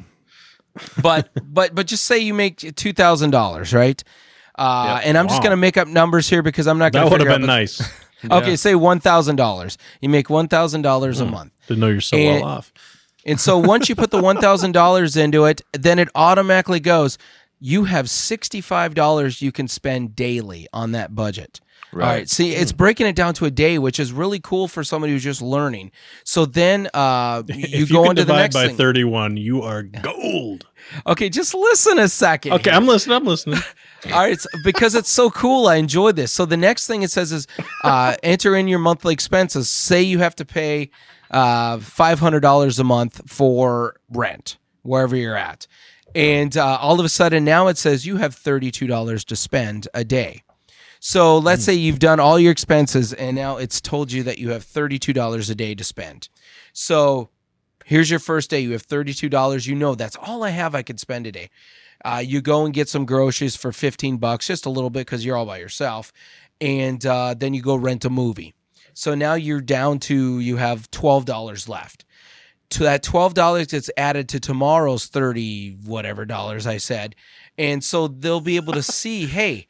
But 1.02 1.30
but 1.44 1.74
but 1.76 1.88
just 1.88 2.04
say 2.06 2.20
you 2.20 2.34
make 2.34 2.76
two 2.76 2.94
thousand 2.94 3.32
dollars, 3.32 3.74
right? 3.74 4.04
Uh, 4.58 4.96
Yep. 4.98 5.08
And 5.08 5.18
I'm 5.18 5.28
just 5.28 5.42
gonna 5.44 5.58
make 5.58 5.78
up 5.78 5.88
numbers 5.88 6.30
here 6.30 6.42
because 6.42 6.68
I'm 6.68 6.78
not 6.78 6.92
That 6.94 7.00
gonna. 7.04 7.12
would 7.12 7.22
have 7.22 7.40
been 7.40 7.48
nice. 7.48 7.82
Okay, 8.30 8.56
say 8.56 8.76
one 8.76 9.00
thousand 9.00 9.38
dollars. 9.38 9.80
You 10.00 10.08
make 10.10 10.30
one 10.30 10.48
thousand 10.48 10.84
dollars 10.84 11.18
Hmm. 11.20 11.24
a 11.28 11.32
month, 11.32 11.54
Didn't 11.68 11.80
know 11.80 11.88
you're 11.88 12.02
so 12.02 12.16
And- 12.18 12.42
well 12.42 12.50
off. 12.52 12.72
and 13.26 13.40
so 13.40 13.58
once 13.58 13.90
you 13.90 13.96
put 13.96 14.12
the 14.12 14.22
one 14.30 14.38
thousand 14.40 14.74
dollars 14.74 15.18
into 15.18 15.46
it, 15.46 15.62
then 15.74 15.98
it 15.98 16.08
automatically 16.14 16.80
goes. 16.80 17.18
You 17.60 17.86
have 17.86 18.10
sixty 18.12 18.62
five 18.62 18.94
dollars 18.94 19.42
you 19.42 19.52
can 19.52 19.68
spend 19.68 20.16
daily 20.16 20.68
on 20.72 20.92
that 20.92 21.16
budget. 21.16 21.62
All 21.94 22.00
right. 22.00 22.30
See, 22.30 22.54
it's 22.54 22.72
breaking 22.72 23.08
it 23.08 23.16
down 23.16 23.34
to 23.36 23.46
a 23.46 23.52
day, 23.52 23.78
which 23.78 24.00
is 24.00 24.14
really 24.14 24.40
cool 24.40 24.68
for 24.68 24.84
somebody 24.84 25.14
who's 25.14 25.24
just 25.24 25.42
learning. 25.42 25.92
So 26.24 26.46
then 26.46 26.90
uh, 26.94 27.44
you 27.48 27.86
go 27.86 28.04
you 28.04 28.10
into 28.12 28.22
the 28.22 28.28
divide 28.28 28.42
next 28.42 28.56
by 28.56 28.68
thing. 28.68 28.78
31, 28.78 29.38
you 29.38 29.62
are 29.62 29.84
gold. 30.02 30.68
Okay, 31.06 31.30
just 31.30 31.54
listen 31.54 32.00
a 32.00 32.08
second. 32.08 32.54
Okay. 32.54 32.72
I'm 32.72 32.88
listening. 32.88 33.18
I'm 33.18 33.26
listening. 33.26 33.60
All 34.06 34.12
right, 34.12 34.34
it's, 34.34 34.48
because 34.64 34.96
it's 34.96 35.10
so 35.10 35.30
cool. 35.30 35.68
I 35.68 35.76
enjoy 35.76 36.12
this. 36.12 36.32
So 36.32 36.46
the 36.46 36.58
next 36.58 36.88
thing 36.88 37.04
it 37.04 37.12
says 37.12 37.32
is 37.32 37.48
uh, 37.84 38.16
enter 38.24 38.56
in 38.56 38.68
your 38.68 38.80
monthly 38.80 39.14
expenses. 39.14 39.70
Say 39.70 40.02
you 40.02 40.20
have 40.20 40.36
to 40.38 40.46
pay 40.46 40.90
uh, 41.30 41.78
five 41.80 42.20
hundred 42.20 42.40
dollars 42.40 42.80
a 42.80 42.84
month 42.84 43.22
for 43.30 43.98
rent 44.10 44.58
wherever 44.82 45.16
you're 45.16 45.38
at, 45.38 45.68
and 46.16 46.58
uh, 46.58 46.80
all 46.82 47.00
of 47.00 47.06
a 47.06 47.10
sudden 47.10 47.46
now 47.46 47.68
it 47.68 47.78
says 47.78 48.08
you 48.08 48.18
have 48.18 48.34
thirty 48.34 48.72
two 48.72 48.88
dollars 48.88 49.24
to 49.26 49.36
spend 49.36 49.88
a 49.94 50.04
day. 50.04 50.42
So 51.04 51.40
let's 51.40 51.66
say 51.66 51.74
you've 51.74 51.98
done 51.98 52.20
all 52.20 52.40
your 52.40 52.52
expenses 52.52 53.12
and 53.12 53.36
now 53.36 53.58
it's 53.58 53.82
told 53.82 54.12
you 54.12 54.22
that 54.22 54.38
you 54.38 54.52
have 54.52 54.64
thirty 54.64 55.00
two 55.00 55.14
dollars 55.14 55.50
a 55.50 55.56
day 55.56 55.74
to 55.74 55.84
spend. 55.84 56.30
So 56.74 57.30
here's 57.86 58.12
your 58.12 58.20
first 58.20 58.52
day. 58.52 58.60
You 58.60 58.72
have 58.72 58.88
$32. 58.88 59.68
You 59.68 59.76
know, 59.76 59.96
that's 59.96 60.16
all 60.16 60.44
I 60.44 60.52
have 60.52 60.76
I 60.76 60.84
could 60.84 61.00
spend 61.00 61.26
a 61.26 61.32
day. 61.32 61.50
Uh, 62.06 62.22
you 62.24 62.40
go 62.40 62.66
and 62.66 62.74
get 62.74 62.88
some 62.88 63.06
groceries 63.06 63.56
for 63.56 63.72
15 63.72 64.18
bucks, 64.18 64.48
just 64.48 64.66
a 64.68 64.70
little 64.70 64.92
bit 64.92 65.02
because 65.02 65.26
you're 65.26 65.36
all 65.36 65.46
by 65.48 65.58
yourself. 65.58 66.14
And 66.62 67.04
uh, 67.04 67.34
then 67.34 67.54
you 67.56 67.62
go 67.62 67.76
rent 67.76 68.06
a 68.06 68.10
movie. 68.10 68.54
So 68.94 69.16
now 69.16 69.34
you're 69.34 69.60
down 69.60 70.00
to, 70.02 70.40
you 70.40 70.58
have 70.58 70.90
$12 70.92 71.68
left. 71.68 72.06
To 72.72 72.84
that 72.84 73.04
$12 73.04 73.70
gets 73.70 73.90
added 73.98 74.30
to 74.30 74.40
tomorrow's 74.40 75.08
30 75.08 75.78
whatever 75.84 76.26
dollars 76.26 76.66
I 76.66 76.78
said. 76.78 77.16
And 77.58 77.84
so 77.84 78.08
they'll 78.08 78.40
be 78.40 78.56
able 78.56 78.74
to 78.74 78.84
see, 78.84 79.26
hey, 79.26 79.68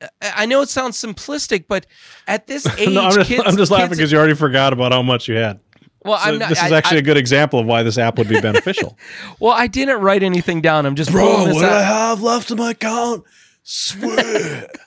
I- 0.00 0.32
I 0.36 0.46
know 0.46 0.60
it 0.62 0.68
sounds 0.68 0.96
simplistic, 1.00 1.64
but 1.68 1.86
at 2.26 2.46
this 2.46 2.66
age, 2.78 2.90
no, 2.90 3.04
I'm 3.06 3.12
just, 3.12 3.28
kids, 3.28 3.42
I'm 3.46 3.56
just 3.56 3.70
laughing 3.70 3.90
because 3.90 4.12
you 4.12 4.18
already 4.18 4.34
forgot 4.34 4.72
about 4.72 4.92
how 4.92 5.02
much 5.02 5.26
you 5.28 5.34
had. 5.36 5.58
well, 6.04 6.18
So 6.18 6.30
I'm 6.30 6.38
not, 6.38 6.48
this 6.50 6.62
is 6.62 6.72
actually 6.72 6.98
I- 6.98 7.00
a 7.00 7.04
good 7.04 7.16
example 7.16 7.58
of 7.60 7.66
why 7.66 7.82
this 7.82 7.98
app 7.98 8.18
would 8.18 8.28
be 8.28 8.40
beneficial. 8.40 8.96
Well, 9.40 9.52
I 9.52 9.66
didn't 9.68 10.00
write 10.00 10.22
anything 10.22 10.60
down. 10.60 10.84
I'm 10.86 10.94
just 10.96 11.10
pulling 11.12 11.48
this 11.48 11.62
out. 11.62 11.72
I 11.72 11.82
have 11.82 12.22
left 12.22 12.50
in 12.50 12.58
my 12.58 12.70
account? 12.70 13.24
Swear. 13.62 14.68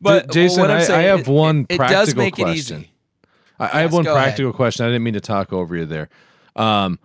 But 0.00 0.28
J- 0.32 0.44
Jason, 0.44 0.62
what 0.62 0.70
I'm 0.70 0.82
saying, 0.82 0.98
I 1.00 1.02
have 1.04 1.28
one 1.28 1.66
it, 1.68 1.76
practical 1.76 2.04
does 2.06 2.14
make 2.16 2.34
question. 2.36 2.76
it 2.76 2.80
easy. 2.80 2.90
I, 3.58 3.78
I 3.78 3.80
have 3.82 3.92
one 3.92 4.04
go 4.04 4.12
ahead. 4.14 4.24
practical 4.24 4.52
question. 4.54 4.86
I 4.86 4.88
didn't 4.88 5.02
mean 5.02 5.12
to 5.14 5.20
talk 5.20 5.52
over 5.52 5.76
you 5.76 5.84
there. 5.84 6.08
Um, 6.56 6.98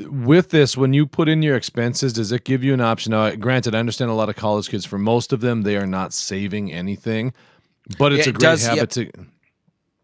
with 0.00 0.50
this, 0.50 0.76
when 0.76 0.92
you 0.92 1.06
put 1.06 1.28
in 1.28 1.42
your 1.42 1.56
expenses, 1.56 2.12
does 2.12 2.32
it 2.32 2.44
give 2.44 2.64
you 2.64 2.74
an 2.74 2.80
option? 2.80 3.10
Now, 3.12 3.34
granted, 3.36 3.74
I 3.74 3.78
understand 3.78 4.10
a 4.10 4.14
lot 4.14 4.28
of 4.28 4.36
college 4.36 4.68
kids. 4.68 4.84
For 4.84 4.98
most 4.98 5.32
of 5.32 5.40
them, 5.40 5.62
they 5.62 5.76
are 5.76 5.86
not 5.86 6.12
saving 6.12 6.72
anything, 6.72 7.32
but 7.98 8.12
it's 8.12 8.26
Yeah, 8.26 8.30
a 8.30 8.32
great 8.32 8.40
does, 8.42 8.66
habit 8.66 8.96
yep. 8.96 9.12
to. 9.12 9.26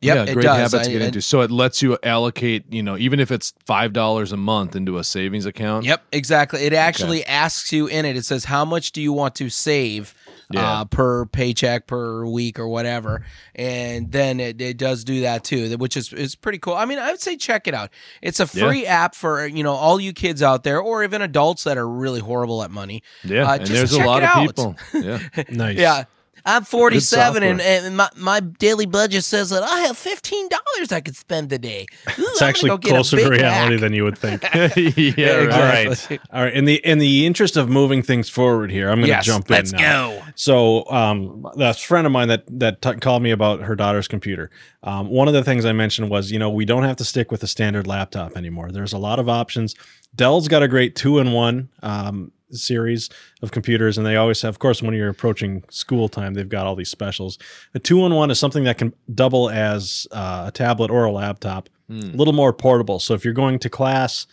Yep, 0.02 0.28
yeah, 0.28 0.32
great 0.32 0.42
does. 0.44 0.72
habit 0.72 0.84
to 0.86 0.92
get 0.92 1.02
I- 1.02 1.06
into. 1.06 1.20
So 1.20 1.42
it 1.42 1.50
lets 1.50 1.82
you 1.82 1.98
allocate, 2.02 2.72
you 2.72 2.82
know, 2.82 2.96
even 2.96 3.20
if 3.20 3.30
it's 3.30 3.52
five 3.66 3.92
dollars 3.92 4.32
a 4.32 4.36
month 4.36 4.74
into 4.74 4.96
a 4.96 5.04
savings 5.04 5.44
account. 5.44 5.84
Yep, 5.84 6.02
exactly. 6.12 6.60
It 6.62 6.72
actually 6.72 7.24
asks 7.26 7.70
you 7.72 7.86
in 7.86 8.06
it. 8.06 8.16
It 8.16 8.24
says 8.24 8.44
how 8.46 8.64
much 8.64 8.92
do 8.92 9.02
you 9.02 9.12
want 9.12 9.34
to 9.36 9.50
save 9.50 10.14
Yeah. 10.52 10.80
uh, 10.80 10.84
per 10.84 11.26
paycheck 11.26 11.86
per 11.86 12.26
week 12.26 12.58
or 12.58 12.66
whatever, 12.68 13.24
and 13.54 14.10
then 14.10 14.40
it, 14.40 14.60
it 14.60 14.76
does 14.78 15.04
do 15.04 15.20
that 15.22 15.44
too, 15.44 15.76
which 15.78 15.96
is 15.96 16.12
is 16.12 16.34
pretty 16.34 16.58
cool. 16.58 16.74
I 16.74 16.84
mean, 16.86 16.98
I 16.98 17.10
would 17.12 17.20
say 17.20 17.36
check 17.36 17.68
it 17.68 17.74
out. 17.74 17.90
It's 18.20 18.40
a 18.40 18.48
Yeah. 18.52 18.66
free 18.68 18.86
app 18.86 19.14
for 19.14 19.46
you 19.46 19.62
know 19.62 19.74
all 19.74 20.00
you 20.00 20.12
kids 20.12 20.42
out 20.42 20.64
there, 20.64 20.80
or 20.80 21.04
even 21.04 21.22
adults 21.22 21.64
that 21.64 21.78
are 21.78 21.88
really 21.88 22.20
horrible 22.20 22.62
at 22.64 22.70
money. 22.70 23.02
Yeah, 23.22 23.48
Uh, 23.48 23.54
and 23.54 23.66
just 23.66 23.72
there's 23.72 23.92
a 23.92 24.06
lot 24.06 24.22
of 24.22 24.28
out. 24.28 24.46
people. 24.46 24.76
Yeah, 24.94 25.20
nice. 25.50 25.78
Yeah. 25.78 26.04
I'm 26.44 26.64
47 26.64 27.42
and, 27.42 27.60
and 27.60 27.96
my, 27.96 28.08
my 28.16 28.40
daily 28.40 28.86
budget 28.86 29.24
says 29.24 29.50
that 29.50 29.62
I 29.62 29.80
have 29.80 29.96
$15 29.96 30.92
I 30.92 31.00
could 31.00 31.16
spend 31.16 31.52
a 31.52 31.58
day. 31.58 31.86
Ooh, 32.08 32.12
It's 32.18 32.42
I'm 32.42 32.48
actually 32.48 32.70
go 32.70 32.78
get 32.78 32.90
closer 32.90 33.16
to 33.18 33.28
reality 33.28 33.74
Mac. 33.74 33.80
than 33.80 33.92
you 33.92 34.04
would 34.04 34.18
think. 34.18 34.42
yeah. 34.54 34.68
Yeah, 35.20 35.44
right. 35.44 35.86
Exactly. 35.86 36.16
right. 36.18 36.20
All 36.32 36.42
right. 36.44 36.52
In 36.54 36.64
the 36.64 36.76
in 36.86 36.98
the 36.98 37.26
interest 37.26 37.56
of 37.56 37.68
moving 37.68 38.02
things 38.02 38.28
forward 38.28 38.70
here, 38.70 38.88
I'm 38.88 38.96
going 38.96 39.06
to 39.06 39.08
Yes, 39.08 39.24
jump 39.26 39.50
in 39.50 39.56
let's 39.56 39.72
now. 39.72 40.10
go. 40.10 40.22
So, 40.34 40.88
um, 40.90 41.46
that 41.56 41.78
friend 41.78 42.06
of 42.06 42.12
mine 42.12 42.28
that 42.28 42.44
that 42.58 42.80
t- 42.82 42.94
called 42.94 43.22
me 43.22 43.30
about 43.30 43.60
her 43.62 43.74
daughter's 43.76 44.08
computer. 44.08 44.50
Um, 44.82 45.08
one 45.10 45.28
of 45.28 45.34
the 45.34 45.44
things 45.44 45.64
I 45.64 45.72
mentioned 45.72 46.10
was, 46.10 46.30
you 46.32 46.38
know, 46.38 46.48
we 46.50 46.64
don't 46.64 46.84
have 46.84 46.96
to 46.96 47.04
stick 47.04 47.30
with 47.30 47.42
a 47.42 47.46
standard 47.46 47.86
laptop 47.86 48.36
anymore. 48.36 48.70
There's 48.72 48.92
a 48.92 48.98
lot 48.98 49.18
of 49.18 49.28
options. 49.28 49.74
Dell's 50.14 50.48
got 50.48 50.62
a 50.62 50.68
great 50.68 50.96
two-in-one 50.96 51.68
um, 51.82 52.32
series 52.52 53.08
of 53.42 53.50
computers, 53.50 53.96
and 53.98 54.06
they 54.06 54.16
always 54.16 54.42
have, 54.42 54.50
of 54.54 54.58
course, 54.58 54.82
when 54.82 54.94
you're 54.94 55.08
approaching 55.08 55.64
school 55.70 56.08
time, 56.08 56.34
they've 56.34 56.48
got 56.48 56.66
all 56.66 56.74
these 56.76 56.88
specials. 56.90 57.38
A 57.74 57.78
two-in-one 57.78 58.30
is 58.30 58.38
something 58.38 58.64
that 58.64 58.78
can 58.78 58.92
double 59.14 59.50
as 59.50 60.06
uh, 60.12 60.44
a 60.48 60.50
tablet 60.52 60.90
or 60.90 61.04
a 61.04 61.12
laptop, 61.12 61.68
a 61.90 61.92
little 61.92 62.32
more 62.34 62.52
portable. 62.52 63.00
So 63.00 63.14
if 63.14 63.24
you're 63.24 63.34
going 63.34 63.58
to 63.60 63.68
class, 63.70 64.26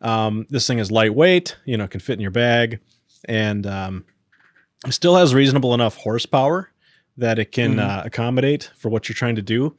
um, 0.00 0.46
this 0.50 0.66
thing 0.66 0.78
is 0.78 0.90
lightweight. 0.90 1.56
You 1.64 1.76
know, 1.76 1.88
can 1.88 2.00
fit 2.00 2.14
in 2.14 2.20
your 2.20 2.30
bag, 2.30 2.80
and 3.24 3.66
um, 3.66 4.04
still 4.90 5.16
has 5.16 5.34
reasonable 5.34 5.74
enough 5.74 5.96
horsepower 5.96 6.70
that 7.16 7.38
it 7.38 7.50
can 7.50 7.76
Mhm. 7.76 7.80
uh, 7.80 8.02
accommodate 8.04 8.70
for 8.76 8.88
what 8.90 9.08
you're 9.08 9.14
trying 9.14 9.34
to 9.36 9.42
do. 9.42 9.74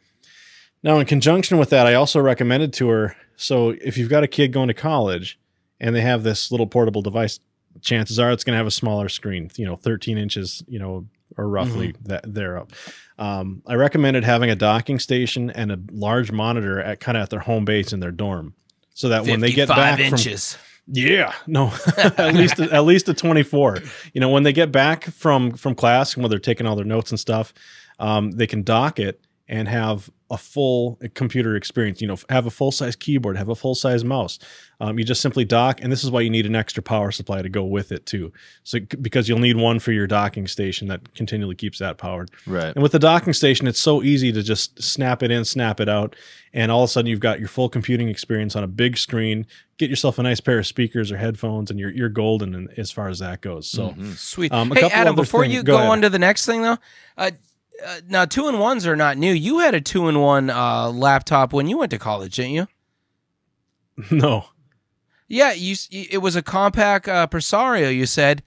Now, 0.84 1.00
in 1.00 1.06
conjunction 1.06 1.58
with 1.58 1.70
that, 1.70 1.86
I 1.88 1.94
also 1.94 2.20
recommended 2.20 2.74
to 2.74 2.90
her 2.90 3.16
so 3.42 3.70
if 3.82 3.98
you've 3.98 4.10
got 4.10 4.24
a 4.24 4.28
kid 4.28 4.52
going 4.52 4.68
to 4.68 4.74
college 4.74 5.40
and 5.80 5.96
they 5.96 6.02
have 6.02 6.24
this 6.24 6.52
little 6.52 6.68
portable 6.68 7.02
device, 7.02 7.40
chances 7.82 8.20
are 8.20 8.32
it's 8.32 8.44
going 8.44 8.54
to 8.54 8.58
have 8.58 8.68
a 8.68 8.72
smaller 8.72 9.10
screen, 9.10 9.50
you 9.56 9.66
know, 9.66 9.76
13 9.76 10.18
inches, 10.18 10.64
you 10.68 10.80
know, 10.80 11.06
or 11.38 11.48
roughly 11.48 11.96
that 12.04 12.22
there 12.26 12.58
up. 12.58 12.72
Um, 13.18 13.62
I 13.68 13.76
recommended 13.76 14.24
having 14.24 14.50
a 14.50 14.56
docking 14.56 15.00
station 15.00 15.50
and 15.50 15.72
a 15.72 15.80
large 15.92 16.32
monitor 16.32 16.82
at 16.82 17.00
kind 17.00 17.18
of 17.18 17.24
at 17.24 17.30
their 17.30 17.40
home 17.40 17.66
base 17.66 17.94
in 17.94 18.00
their 18.00 18.12
dorm, 18.12 18.54
so 18.94 19.10
that 19.10 19.26
when 19.26 19.40
they 19.40 19.52
get 19.52 19.68
55 19.68 19.76
back 19.76 19.96
from 19.96 20.06
inches. 20.06 20.58
yeah, 20.88 21.34
no, 21.48 21.74
at 21.98 22.34
least 22.34 22.60
at 22.60 22.84
least 22.84 23.10
a 23.10 23.14
twenty 23.14 23.44
four. 23.44 23.78
You 24.14 24.22
know, 24.22 24.30
when 24.30 24.44
they 24.44 24.54
get 24.54 24.72
back 24.72 25.06
from 25.06 25.52
from 25.54 25.76
class 25.76 26.16
and 26.16 26.24
when 26.24 26.30
they're 26.30 26.40
taking 26.40 26.66
all 26.66 26.76
their 26.76 26.86
notes 26.86 27.12
and 27.12 27.20
stuff, 27.20 27.54
um, 28.00 28.32
they 28.32 28.48
can 28.48 28.64
dock 28.64 29.00
it 29.00 29.22
and 29.48 29.68
have 29.68 30.10
a 30.30 30.38
full 30.38 31.00
computer 31.16 31.56
experience. 31.56 32.02
You 32.02 32.08
know, 32.08 32.18
have 32.30 32.46
a 32.46 32.50
full 32.52 32.72
size 32.72 32.96
keyboard, 32.96 33.38
have 33.38 33.50
a 33.50 33.56
full 33.56 33.76
size 33.76 34.04
mouse. 34.04 34.40
Um, 34.82 34.98
you 34.98 35.04
just 35.04 35.22
simply 35.22 35.44
dock, 35.44 35.82
and 35.82 35.92
this 35.92 36.04
is 36.04 36.12
why 36.12 36.22
you 36.22 36.30
need 36.30 36.46
an 36.46 36.56
extra 36.56 36.82
power 36.82 37.12
supply 37.12 37.42
to 37.42 37.50
go 37.50 37.64
with 37.64 37.92
it 37.92 38.06
too. 38.06 38.32
So 38.64 38.80
because 39.02 39.28
you'll 39.28 39.40
need 39.40 39.58
one 39.58 39.80
for 39.80 39.92
your 39.92 40.08
docking 40.08 40.48
station 40.48 40.88
that 40.88 41.14
continually 41.16 41.56
keeps 41.56 41.80
that 41.80 41.98
powered. 41.98 42.32
Right. 42.48 42.74
And 42.74 42.82
with 42.82 42.94
the 42.94 43.00
docking 43.00 43.34
station, 43.34 43.68
it's 43.68 43.80
so 43.80 44.04
easy 44.04 44.32
to 44.32 44.42
just 44.42 44.82
snap 44.82 45.22
it 45.22 45.32
in, 45.32 45.44
snap 45.44 45.82
it 45.82 45.90
out, 45.90 46.16
and 46.54 46.72
all 46.72 46.84
of 46.84 46.90
a 46.90 46.92
sudden 46.92 47.10
you've 47.10 47.20
got 47.20 47.40
your 47.40 47.50
full 47.50 47.68
computing 47.68 48.08
experience 48.08 48.56
on 48.56 48.64
a 48.64 48.68
big 48.68 48.98
screen. 48.98 49.46
Get 49.78 49.90
yourself 49.90 50.18
a 50.18 50.24
nice 50.24 50.40
pair 50.40 50.60
of 50.60 50.68
speakers 50.68 51.12
or 51.12 51.18
headphones, 51.18 51.70
and 51.72 51.80
you're 51.80 51.92
you're 51.92 52.10
golden 52.10 52.70
as 52.78 52.92
far 52.92 53.10
as 53.10 53.20
that 53.20 53.42
goes. 53.42 53.68
So 53.68 53.94
Sweet. 54.16 54.52
Um, 54.54 54.72
a 54.72 54.76
hey, 54.76 54.90
Adam, 54.92 55.16
before 55.16 55.44
things- 55.44 55.56
you 55.56 55.64
go 55.64 55.78
go, 55.78 55.92
on 55.92 56.02
to 56.02 56.10
the 56.10 56.20
next 56.20 56.46
thing, 56.46 56.62
though, 56.62 56.78
uh, 57.18 57.32
uh, 57.86 58.02
now 58.08 58.26
two 58.26 58.48
and 58.48 58.60
ones 58.60 58.86
are 58.88 58.96
not 58.96 59.18
new. 59.18 59.32
You 59.32 59.60
had 59.60 59.76
a 59.76 59.82
two 59.82 60.08
and 60.08 60.22
one 60.22 60.50
uh, 60.50 60.90
laptop 60.90 61.54
when 61.54 61.68
you 61.68 61.78
went 61.78 61.92
to 61.92 62.00
college, 62.00 62.36
didn't 62.36 62.52
you? 62.52 62.68
no, 64.12 64.46
Yeah, 65.28 65.52
you. 65.52 65.76
It 65.92 66.20
was 66.20 66.36
a 66.36 66.42
compact 66.42 67.08
uh, 67.08 67.28
Presario. 67.28 67.94
You 67.94 68.06
said, 68.06 68.44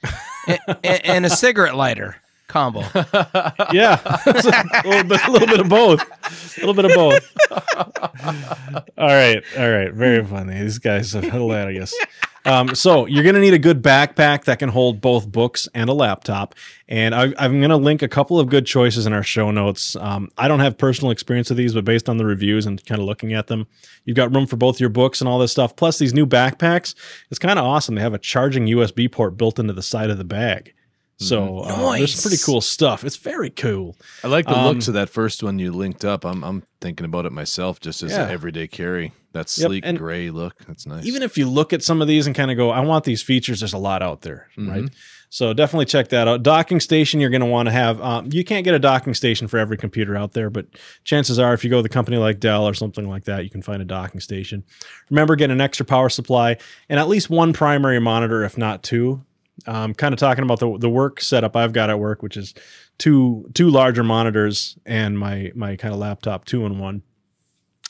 and, 0.46 0.60
and 0.84 1.26
a 1.26 1.30
cigarette 1.36 1.76
lighter 1.76 2.16
combo. 2.48 2.80
yeah, 3.72 4.00
a 4.26 4.82
little 4.84 5.04
bit, 5.04 5.26
a 5.26 5.30
little 5.30 5.48
bit 5.48 5.60
of 5.60 5.68
both, 5.68 6.02
a 6.58 6.60
little 6.60 6.74
bit 6.74 6.84
of 6.84 6.92
both. 6.94 7.36
all 8.98 9.06
right, 9.06 9.42
all 9.58 9.70
right, 9.70 9.92
very 9.92 10.24
funny. 10.24 10.60
These 10.60 10.78
guys 10.78 11.14
are 11.14 11.22
hilarious. 11.22 11.94
Um, 12.44 12.74
so 12.74 13.06
you're 13.06 13.22
going 13.22 13.36
to 13.36 13.40
need 13.40 13.54
a 13.54 13.58
good 13.58 13.82
backpack 13.82 14.44
that 14.44 14.58
can 14.58 14.68
hold 14.68 15.00
both 15.00 15.30
books 15.30 15.68
and 15.74 15.88
a 15.88 15.92
laptop. 15.92 16.54
And 16.88 17.14
I, 17.14 17.32
I'm 17.38 17.60
going 17.60 17.70
to 17.70 17.76
link 17.76 18.02
a 18.02 18.08
couple 18.08 18.40
of 18.40 18.48
good 18.48 18.66
choices 18.66 19.06
in 19.06 19.12
our 19.12 19.22
show 19.22 19.50
notes. 19.50 19.94
Um, 19.96 20.30
I 20.36 20.48
don't 20.48 20.60
have 20.60 20.76
personal 20.76 21.10
experience 21.10 21.50
with 21.50 21.58
these, 21.58 21.74
but 21.74 21.84
based 21.84 22.08
on 22.08 22.16
the 22.16 22.24
reviews 22.24 22.66
and 22.66 22.84
kind 22.84 23.00
of 23.00 23.06
looking 23.06 23.32
at 23.32 23.46
them, 23.46 23.66
you've 24.04 24.16
got 24.16 24.34
room 24.34 24.46
for 24.46 24.56
both 24.56 24.80
your 24.80 24.90
books 24.90 25.20
and 25.20 25.28
all 25.28 25.38
this 25.38 25.52
stuff. 25.52 25.76
Plus, 25.76 25.98
these 25.98 26.14
new 26.14 26.26
backpacks, 26.26 26.94
it's 27.30 27.38
kind 27.38 27.58
of 27.58 27.64
awesome. 27.64 27.94
They 27.94 28.02
have 28.02 28.14
a 28.14 28.18
charging 28.18 28.66
USB 28.66 29.10
port 29.10 29.36
built 29.36 29.58
into 29.58 29.72
the 29.72 29.82
side 29.82 30.10
of 30.10 30.18
the 30.18 30.24
bag. 30.24 30.74
So 31.22 31.60
uh, 31.60 31.96
there's 31.96 32.14
some 32.14 32.28
pretty 32.30 32.42
cool 32.44 32.60
stuff. 32.60 33.04
It's 33.04 33.16
very 33.16 33.50
cool. 33.50 33.96
I 34.24 34.28
like 34.28 34.46
the 34.46 34.56
Um, 34.56 34.64
looks 34.64 34.88
of 34.88 34.94
that 34.94 35.08
first 35.08 35.42
one 35.42 35.58
you 35.58 35.72
linked 35.72 36.04
up. 36.04 36.24
I'm 36.24 36.42
I'm 36.44 36.62
thinking 36.80 37.06
about 37.06 37.26
it 37.26 37.32
myself 37.32 37.80
just 37.80 38.02
as 38.02 38.12
Yeah. 38.12 38.24
an 38.24 38.30
everyday 38.30 38.66
carry. 38.68 39.12
That 39.32 39.50
Yep, 39.56 39.68
sleek 39.68 39.86
and 39.86 39.96
gray 39.96 40.28
look. 40.28 40.54
That's 40.66 40.84
nice. 40.86 41.06
even 41.06 41.22
if 41.22 41.38
you 41.38 41.48
look 41.48 41.72
at 41.72 41.82
some 41.82 42.02
of 42.02 42.08
these 42.08 42.26
and 42.26 42.36
kind 42.36 42.50
of 42.50 42.58
go, 42.58 42.68
I 42.70 42.80
want 42.80 43.04
these 43.04 43.22
features, 43.22 43.60
there's 43.60 43.72
a 43.72 43.78
lot 43.78 44.02
out 44.02 44.20
there, 44.20 44.48
right? 44.58 44.90
So 45.30 45.54
definitely 45.54 45.86
check 45.86 46.08
that 46.08 46.28
out. 46.28 46.42
Docking 46.42 46.78
station, 46.80 47.18
you're 47.18 47.30
going 47.30 47.40
to 47.40 47.46
want 47.46 47.66
to 47.66 47.72
have. 47.72 47.98
Um, 48.02 48.28
you 48.30 48.44
can't 48.44 48.62
get 48.62 48.74
a 48.74 48.78
docking 48.78 49.14
station 49.14 49.48
for 49.48 49.56
every 49.56 49.78
computer 49.78 50.14
out 50.14 50.32
there, 50.32 50.50
but 50.50 50.66
chances 51.04 51.38
are, 51.38 51.54
if 51.54 51.64
you 51.64 51.70
go 51.70 51.78
with 51.78 51.86
a 51.86 51.88
company 51.88 52.18
like 52.18 52.38
Dell 52.40 52.68
or 52.68 52.74
something 52.74 53.08
like 53.08 53.24
that, 53.24 53.42
you 53.42 53.48
can 53.48 53.62
find 53.62 53.80
a 53.80 53.86
docking 53.86 54.20
station. 54.20 54.64
Remember, 55.08 55.34
get 55.34 55.50
an 55.50 55.62
extra 55.62 55.86
power 55.86 56.10
supply 56.10 56.58
and 56.90 57.00
at 57.00 57.08
least 57.08 57.30
one 57.30 57.54
primary 57.54 57.98
monitor, 58.00 58.44
if 58.44 58.58
not 58.58 58.82
two. 58.82 59.24
Um, 59.66 59.94
kind 59.94 60.12
of 60.12 60.18
talking 60.18 60.44
about 60.44 60.60
the 60.60 60.76
the 60.78 60.88
work 60.90 61.20
setup 61.20 61.56
I've 61.56 61.72
got 61.72 61.90
at 61.90 61.98
work, 61.98 62.22
which 62.22 62.36
is 62.36 62.54
two 62.98 63.48
two 63.54 63.70
larger 63.70 64.02
monitors 64.02 64.76
and 64.86 65.18
my 65.18 65.52
my 65.54 65.76
kind 65.76 65.94
of 65.94 66.00
laptop 66.00 66.44
two 66.44 66.64
in 66.66 66.78
one. 66.78 67.02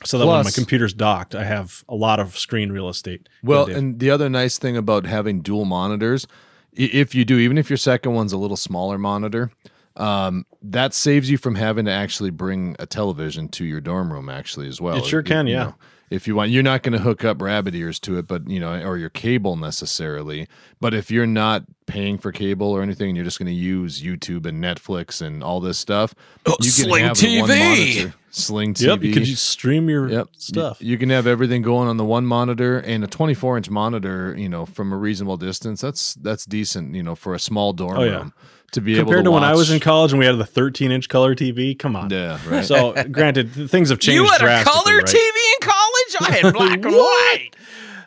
So 0.05 0.19
that 0.19 0.27
when 0.27 0.45
my 0.45 0.51
computer's 0.51 0.93
docked, 0.93 1.35
I 1.35 1.45
have 1.45 1.85
a 1.89 1.95
lot 1.95 2.19
of 2.19 2.37
screen 2.37 2.73
real 2.73 2.89
estate. 2.89 3.29
Well, 3.45 3.71
and 3.71 4.01
the 4.01 4.11
other 4.11 4.29
nice 4.29 4.59
thing 4.59 4.77
about 4.77 5.07
having 5.07 5.43
dual 5.43 5.65
monitors, 5.65 6.27
if 6.73 7.15
you 7.15 7.25
do, 7.25 7.39
even 7.39 7.57
if 7.57 7.71
your 7.71 7.77
second 7.77 8.13
one's 8.13 8.33
a 8.33 8.37
little 8.37 8.57
smaller 8.57 8.99
monitor, 8.99 9.53
um, 9.97 10.45
that 10.61 10.93
saves 10.93 11.31
you 11.31 11.39
from 11.39 11.55
having 11.55 11.85
to 11.85 11.93
actually 11.93 12.31
bring 12.31 12.75
a 12.81 12.87
television 12.87 13.49
to 13.51 13.65
your 13.65 13.81
dorm 13.81 14.13
room, 14.13 14.29
actually, 14.29 14.67
as 14.67 14.81
well. 14.81 14.97
It 14.97 15.05
sure 15.05 15.21
If- 15.21 15.27
can, 15.27 15.47
you 15.47 15.55
yeah. 15.55 15.65
know, 15.65 15.75
if 16.13 16.27
you 16.29 16.35
want, 16.37 16.51
you're 16.51 16.63
not 16.63 16.83
going 16.83 16.93
to 16.93 16.99
hook 16.99 17.25
up 17.25 17.41
rabbit 17.41 17.75
ears 17.75 17.99
to 18.01 18.19
it, 18.19 18.27
but 18.27 18.49
you 18.49 18.61
know, 18.61 18.81
or 18.83 18.97
your 18.99 19.09
cable 19.11 19.57
necessarily. 19.57 20.47
But 20.81 20.95
if 20.95 21.11
you're 21.11 21.27
not 21.27 21.65
paying 21.87 22.19
for 22.19 22.31
cable 22.33 22.69
or 22.71 22.83
anything, 22.83 23.09
and 23.09 23.17
you're 23.17 23.25
just 23.25 23.39
going 23.39 23.47
to 23.47 23.53
use 23.53 24.03
YouTube 24.03 24.47
and 24.47 24.63
Netflix 24.63 25.21
and 25.23 25.43
all 25.43 25.61
this 25.61 25.79
stuff, 25.79 26.15
Oh, 26.47 26.57
you 26.61 26.71
can 26.73 26.85
Sling 26.89 27.05
have 27.05 27.17
the 27.19 27.41
one 27.41 27.49
TV. 27.51 27.59
monitor, 27.59 28.15
Sling 28.31 28.75
TV. 28.75 28.87
Yep, 28.87 29.03
you 29.03 29.13
could 29.13 29.25
just 29.25 29.49
stream 29.49 29.89
your 29.89 30.09
Yep. 30.09 30.29
stuff. 30.39 30.79
You, 30.81 30.91
you 30.91 30.99
can 30.99 31.11
have 31.11 31.27
everything 31.27 31.63
going 31.63 31.89
on 31.89 31.97
the 31.97 32.05
one 32.05 32.27
monitor 32.27 32.79
and 32.79 33.03
a 33.05 33.07
24 33.07 33.57
inch 33.57 33.71
monitor, 33.71 34.35
you 34.39 34.49
know, 34.49 34.67
from 34.67 34.93
a 34.93 34.97
reasonable 34.97 35.37
distance. 35.37 35.81
That's 35.81 36.15
that's 36.15 36.45
decent, 36.45 36.95
you 36.95 37.03
know, 37.03 37.15
for 37.15 37.35
a 37.35 37.39
small 37.39 37.73
dorm 37.73 37.99
Oh, 37.99 38.03
yeah. 38.05 38.11
room 38.19 38.33
to 38.73 38.81
be 38.81 38.95
able 38.95 39.05
Compared 39.05 39.25
to, 39.25 39.29
to, 39.29 39.31
when 39.33 39.45
I 39.45 39.55
was 39.55 39.71
in 39.71 39.81
college 39.81 40.13
and 40.13 40.19
we 40.19 40.25
had 40.25 40.39
the 40.39 40.47
13 40.47 40.91
inch 40.93 41.09
color 41.11 41.35
TV, 41.35 41.79
come 41.79 41.95
on. 41.95 42.09
Yeah, 42.11 42.39
right. 42.49 42.65
So, 42.65 42.95
granted, 43.11 43.53
things 43.71 43.91
have 43.91 43.99
changed. 43.99 44.17
You 44.17 44.25
had 44.27 44.41
a 44.41 44.65
color 44.65 44.97
right? 44.97 45.05
TV 45.05 45.17
in 45.17 45.69
college? 45.69 45.82
I 46.23 46.31
had 46.33 46.53
black 46.55 46.73
and 46.85 46.95
white. 46.95 47.51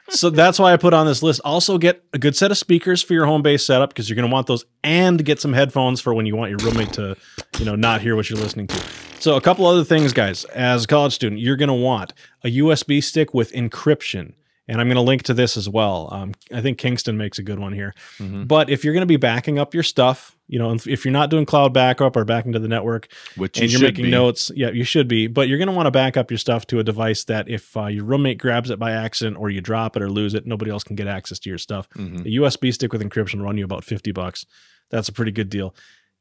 So 0.10 0.30
that's 0.30 0.60
why 0.60 0.72
I 0.72 0.78
put 0.78 0.94
on 0.94 1.08
this 1.08 1.24
list. 1.24 1.42
Also, 1.44 1.78
get 1.80 2.04
a 2.14 2.20
good 2.20 2.36
set 2.36 2.52
of 2.52 2.58
speakers 2.60 3.02
for 3.02 3.14
your 3.14 3.26
home 3.26 3.42
base 3.42 3.66
setup 3.66 3.90
because 3.90 4.08
you're 4.08 4.16
going 4.16 4.30
to 4.30 4.32
want 4.34 4.46
those, 4.46 4.64
and 4.84 5.24
get 5.26 5.42
some 5.42 5.54
headphones 5.54 6.00
for 6.00 6.14
when 6.14 6.28
you 6.28 6.36
want 6.36 6.52
your 6.52 6.60
roommate 6.60 6.94
to, 6.94 7.16
you 7.58 7.66
know, 7.66 7.76
not 7.76 8.02
hear 8.02 8.16
what 8.16 8.30
you're 8.30 8.38
listening 8.38 8.68
to. 8.68 8.84
So, 9.20 9.36
a 9.36 9.42
couple 9.42 9.66
other 9.66 9.84
things, 9.84 10.14
guys. 10.14 10.46
As 10.46 10.84
a 10.84 10.88
college 10.88 11.14
student, 11.14 11.42
you're 11.42 11.56
going 11.56 11.70
to 11.70 11.74
want 11.74 12.14
a 12.44 12.56
USB 12.58 13.04
stick 13.04 13.34
with 13.34 13.52
encryption. 13.54 14.34
And 14.68 14.80
I'm 14.82 14.88
going 14.88 14.96
to 14.96 15.02
link 15.02 15.22
to 15.24 15.34
this 15.34 15.58
as 15.58 15.70
well. 15.70 16.10
Um, 16.12 16.34
I 16.52 16.60
think 16.62 16.78
Kingston 16.80 17.18
makes 17.18 17.38
a 17.40 17.44
good 17.44 17.60
one 17.60 17.74
here. 17.74 17.94
Mhm. 18.20 18.48
But 18.48 18.70
if 18.70 18.84
you're 18.84 18.94
going 18.94 19.02
to 19.02 19.06
be 19.08 19.18
backing 19.18 19.60
up 19.60 19.74
your 19.76 19.84
stuff, 19.84 20.35
you 20.48 20.60
know, 20.60 20.72
if 20.74 20.88
if 20.88 21.06
you're 21.06 21.12
not 21.12 21.30
doing 21.30 21.46
cloud 21.46 21.74
backup 21.74 22.16
or 22.16 22.24
backing 22.26 22.52
to 22.54 22.60
the 22.60 22.68
network, 22.68 23.08
Which 23.36 23.58
you 23.58 23.64
and 23.64 23.72
you're 23.72 23.82
making 23.82 24.06
be. 24.06 24.12
notes, 24.12 24.52
yeah, 24.56 24.70
you 24.70 24.84
should 24.84 25.08
be. 25.08 25.28
But 25.28 25.48
you're 25.48 25.58
going 25.58 25.68
to 25.70 25.74
want 25.74 25.88
to 25.88 25.92
back 25.92 26.18
up 26.18 26.30
your 26.30 26.38
stuff 26.38 26.68
to 26.68 26.80
a 26.80 26.84
device 26.84 27.24
that 27.26 27.50
if 27.50 27.76
uh, 27.76 27.88
your 27.88 28.04
roommate 28.06 28.38
grabs 28.38 28.70
it 28.70 28.78
by 28.80 28.92
accident 28.92 29.38
or 29.38 29.50
you 29.50 29.62
drop 29.62 29.96
it 29.96 30.02
or 30.04 30.10
lose 30.10 30.34
it, 30.34 30.46
nobody 30.46 30.70
else 30.72 30.84
can 30.84 30.96
get 30.96 31.08
access 31.08 31.40
to 31.40 31.50
your 31.50 31.58
stuff. 31.58 31.90
Mhm. 31.96 32.22
A 32.26 32.30
USB 32.42 32.72
stick 32.74 32.92
with 32.94 33.02
encryption 33.02 33.40
will 33.40 33.46
run 33.46 33.58
you 33.58 33.66
about 33.66 33.84
50 33.84 34.12
bucks. 34.12 34.46
That's 34.92 35.10
a 35.10 35.14
pretty 35.14 35.32
good 35.32 35.50
deal. 35.50 35.76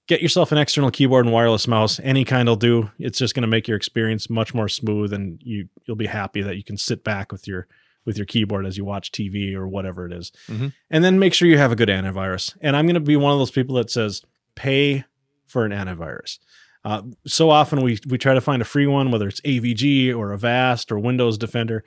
Get 0.07 0.21
yourself 0.23 0.53
an 0.53 0.59
external 0.59 0.91
keyboard 0.91 1.25
and 1.25 1.33
wireless 1.33 1.67
mouse. 1.67 1.99
Any 2.03 2.25
kind 2.25 2.47
will 2.49 2.57
do. 2.57 2.91
It's 2.99 3.19
just 3.19 3.35
going 3.35 3.43
to 3.43 3.47
make 3.49 3.67
your 3.69 3.77
experience 3.77 4.29
much 4.29 4.53
more 4.55 4.69
smooth, 4.69 5.13
and 5.15 5.39
you 5.43 5.69
you'll 5.87 5.97
be 5.97 6.07
happy 6.07 6.43
that 6.43 6.57
you 6.57 6.63
can 6.65 6.77
sit 6.77 7.05
back 7.05 7.33
with 7.33 7.47
your 7.49 7.67
with 8.05 8.17
your 8.17 8.27
keyboard 8.27 8.67
as 8.67 8.77
you 8.77 8.85
watch 8.85 9.13
TV 9.13 9.55
or 9.55 9.67
whatever 9.67 10.07
it 10.07 10.13
is. 10.13 10.31
Mhm. 10.49 10.73
And 10.91 11.05
then 11.05 11.19
make 11.19 11.35
sure 11.35 11.49
you 11.49 11.59
have 11.59 11.73
a 11.73 11.77
good 11.77 11.89
antivirus. 11.89 12.55
And 12.61 12.77
I'm 12.77 12.87
going 12.87 12.95
to 12.95 13.01
be 13.01 13.17
one 13.17 13.33
of 13.33 13.39
those 13.39 13.51
people 13.51 13.77
that 13.77 13.91
says 13.91 14.23
pay 14.55 15.05
for 15.47 15.65
an 15.65 15.73
antivirus. 15.73 16.39
Uh, 16.85 17.03
so 17.27 17.49
often 17.51 17.81
we 17.81 17.99
we 18.07 18.19
try 18.19 18.35
to 18.35 18.41
find 18.41 18.61
a 18.61 18.65
free 18.65 18.87
one, 18.87 19.11
whether 19.11 19.27
it's 19.27 19.41
AVG 19.41 20.13
or 20.15 20.33
Avast 20.33 20.93
or 20.93 20.99
Windows 20.99 21.39
Defender. 21.39 21.83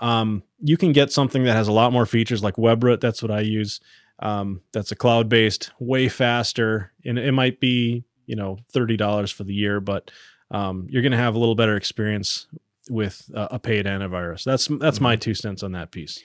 Um, 0.00 0.42
you 0.60 0.76
can 0.76 0.92
get 0.92 1.10
something 1.12 1.44
that 1.44 1.54
has 1.54 1.68
a 1.68 1.72
lot 1.72 1.92
more 1.92 2.04
features 2.04 2.42
like 2.42 2.56
WebRoot. 2.56 3.00
That's 3.00 3.22
what 3.22 3.30
I 3.30 3.40
use. 3.40 3.80
Um, 4.18 4.60
that's 4.72 4.92
a 4.92 4.96
cloud 4.96 5.28
based, 5.28 5.70
way 5.78 6.08
faster, 6.08 6.92
and 7.04 7.18
it 7.18 7.32
might 7.32 7.58
be 7.58 8.04
you 8.26 8.36
know 8.36 8.58
thirty 8.70 8.96
dollars 8.96 9.30
for 9.30 9.44
the 9.44 9.54
year, 9.54 9.80
but 9.80 10.10
um, 10.50 10.86
you're 10.90 11.02
going 11.02 11.12
to 11.12 11.18
have 11.18 11.34
a 11.34 11.38
little 11.38 11.54
better 11.54 11.76
experience 11.76 12.46
with 12.90 13.30
uh, 13.34 13.48
a 13.50 13.58
paid 13.58 13.86
antivirus. 13.86 14.44
That's 14.44 14.68
that's 14.80 15.00
my 15.00 15.16
two 15.16 15.34
cents 15.34 15.62
on 15.62 15.72
that 15.72 15.90
piece. 15.90 16.22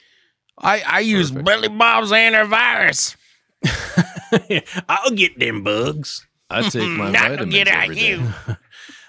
I, 0.62 0.82
I 0.86 1.00
use 1.00 1.32
Perfect. 1.32 1.46
Billy 1.46 1.68
Bob's 1.70 2.12
antivirus. 2.12 3.16
I'll 4.90 5.12
get 5.12 5.40
them 5.40 5.64
bugs. 5.64 6.26
I 6.50 6.64
take 6.70 6.90
my 6.90 7.12
Not 7.12 7.22
to 7.24 7.30
vitamins 7.30 7.54
get 7.54 7.68
at 7.68 7.84
every 7.84 7.96
day. 7.96 8.10
you. 8.10 8.34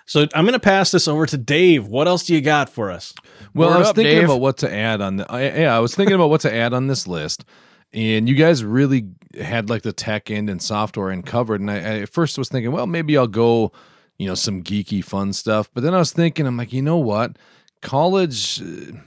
So 0.07 0.27
I'm 0.35 0.45
going 0.45 0.55
to 0.55 0.59
pass 0.59 0.91
this 0.91 1.07
over 1.07 1.25
to 1.25 1.39
Dave. 1.39 1.87
What 1.87 2.09
else 2.09 2.27
do 2.27 2.35
you 2.35 2.41
got 2.41 2.69
for 2.69 2.91
us? 2.91 3.15
Well, 3.55 3.69
Word 3.69 3.75
I 3.77 3.79
was 3.79 3.89
up, 3.91 3.95
thinking 3.95 4.17
Dave. 4.17 4.25
about 4.25 4.41
what 4.41 4.57
to 4.59 4.73
add 4.73 5.01
on 5.01 5.19
the. 5.19 5.33
I, 5.33 5.43
yeah, 5.61 5.77
I 5.77 5.79
was 5.79 5.95
thinking 5.95 6.17
about 6.17 6.31
what 6.31 6.41
to 6.41 6.53
add 6.53 6.75
on 6.75 6.89
this 6.89 7.07
list, 7.07 7.45
and 7.93 8.29
you 8.29 8.35
guys 8.35 8.65
really 8.65 9.07
had 9.41 9.71
like 9.71 9.83
the 9.83 9.93
tech 9.93 10.29
end 10.29 10.51
and 10.51 10.61
software 10.61 11.13
end 11.13 11.27
covered. 11.27 11.61
And 11.61 11.71
I, 11.71 11.75
I 11.77 12.01
at 12.01 12.09
first 12.09 12.39
was 12.39 12.49
thinking, 12.49 12.73
well, 12.73 12.89
maybe 12.89 13.17
I'll 13.17 13.29
go, 13.29 13.71
you 14.21 14.27
know, 14.27 14.35
some 14.35 14.63
geeky 14.63 15.03
fun 15.03 15.33
stuff. 15.33 15.71
But 15.73 15.83
then 15.83 15.95
I 15.95 15.99
was 15.99 16.13
thinking, 16.13 16.47
I'm 16.47 16.59
like, 16.59 16.75
you 16.75 16.83
know 16.83 16.99
what, 16.99 17.39
college. 17.81 18.61
uh, 18.61 18.99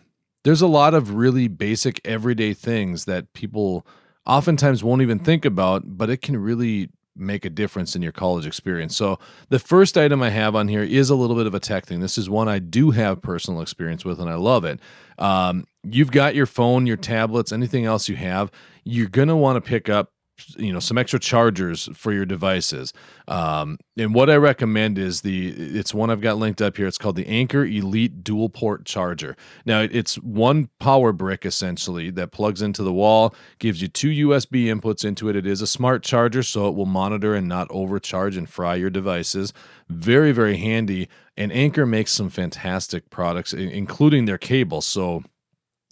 There's 0.43 0.63
a 0.63 0.67
lot 0.67 0.95
of 0.95 1.13
really 1.13 1.47
basic 1.47 2.01
everyday 2.03 2.55
things 2.55 3.05
that 3.05 3.31
people 3.33 3.85
oftentimes 4.25 4.83
won't 4.83 5.03
even 5.03 5.19
think 5.19 5.45
about, 5.45 5.83
but 5.85 6.09
it 6.09 6.23
can 6.23 6.35
really 6.35 6.89
make 7.15 7.45
a 7.45 7.49
difference 7.51 7.95
in 7.95 8.01
your 8.01 8.11
college 8.11 8.47
experience. 8.47 8.95
So 8.95 9.19
the 9.49 9.59
first 9.59 9.99
item 9.99 10.23
I 10.23 10.31
have 10.31 10.55
on 10.55 10.67
here 10.67 10.81
is 10.81 11.11
a 11.11 11.15
little 11.15 11.35
bit 11.35 11.45
of 11.45 11.53
a 11.53 11.59
tech 11.59 11.85
thing. 11.85 11.99
This 11.99 12.17
is 12.17 12.27
one 12.27 12.49
I 12.49 12.57
do 12.57 12.89
have 12.89 13.21
personal 13.21 13.61
experience 13.61 14.03
with, 14.03 14.19
and 14.19 14.31
I 14.31 14.33
love 14.33 14.65
it. 14.65 14.79
Um, 15.19 15.67
you've 15.83 16.09
got 16.09 16.33
your 16.33 16.47
phone, 16.47 16.87
your 16.87 16.97
tablets, 16.97 17.51
anything 17.51 17.85
else 17.85 18.09
you 18.09 18.15
have. 18.15 18.49
You're 18.83 19.09
gonna 19.09 19.37
want 19.37 19.57
to 19.57 19.61
pick 19.61 19.89
up, 19.89 20.12
you 20.57 20.73
know, 20.73 20.79
some 20.79 20.97
extra 20.97 21.19
chargers 21.19 21.89
for 21.93 22.11
your 22.11 22.25
devices. 22.25 22.91
Um, 23.27 23.77
and 23.97 24.15
what 24.15 24.29
I 24.29 24.35
recommend 24.35 24.97
is 24.97 25.21
the 25.21 25.49
it's 25.49 25.93
one 25.93 26.09
I've 26.09 26.21
got 26.21 26.37
linked 26.37 26.61
up 26.61 26.75
here. 26.75 26.87
It's 26.87 26.97
called 26.97 27.15
the 27.15 27.27
Anker 27.27 27.63
Elite 27.63 28.23
Dual 28.23 28.49
Port 28.49 28.85
Charger. 28.85 29.37
Now 29.65 29.81
it's 29.81 30.15
one 30.15 30.69
power 30.79 31.11
brick 31.11 31.45
essentially 31.45 32.09
that 32.11 32.31
plugs 32.31 32.61
into 32.61 32.83
the 32.83 32.93
wall, 32.93 33.35
gives 33.59 33.81
you 33.81 33.87
two 33.87 34.29
USB 34.29 34.65
inputs 34.65 35.05
into 35.05 35.29
it. 35.29 35.35
It 35.35 35.45
is 35.45 35.61
a 35.61 35.67
smart 35.67 36.03
charger, 36.03 36.43
so 36.43 36.67
it 36.67 36.75
will 36.75 36.87
monitor 36.87 37.35
and 37.35 37.47
not 37.47 37.67
overcharge 37.69 38.35
and 38.35 38.49
fry 38.49 38.75
your 38.75 38.89
devices. 38.89 39.53
Very, 39.89 40.31
very 40.31 40.57
handy. 40.57 41.09
And 41.37 41.51
Anker 41.51 41.85
makes 41.85 42.11
some 42.11 42.29
fantastic 42.29 43.09
products, 43.09 43.53
including 43.53 44.25
their 44.25 44.37
cable. 44.37 44.81
So 44.81 45.23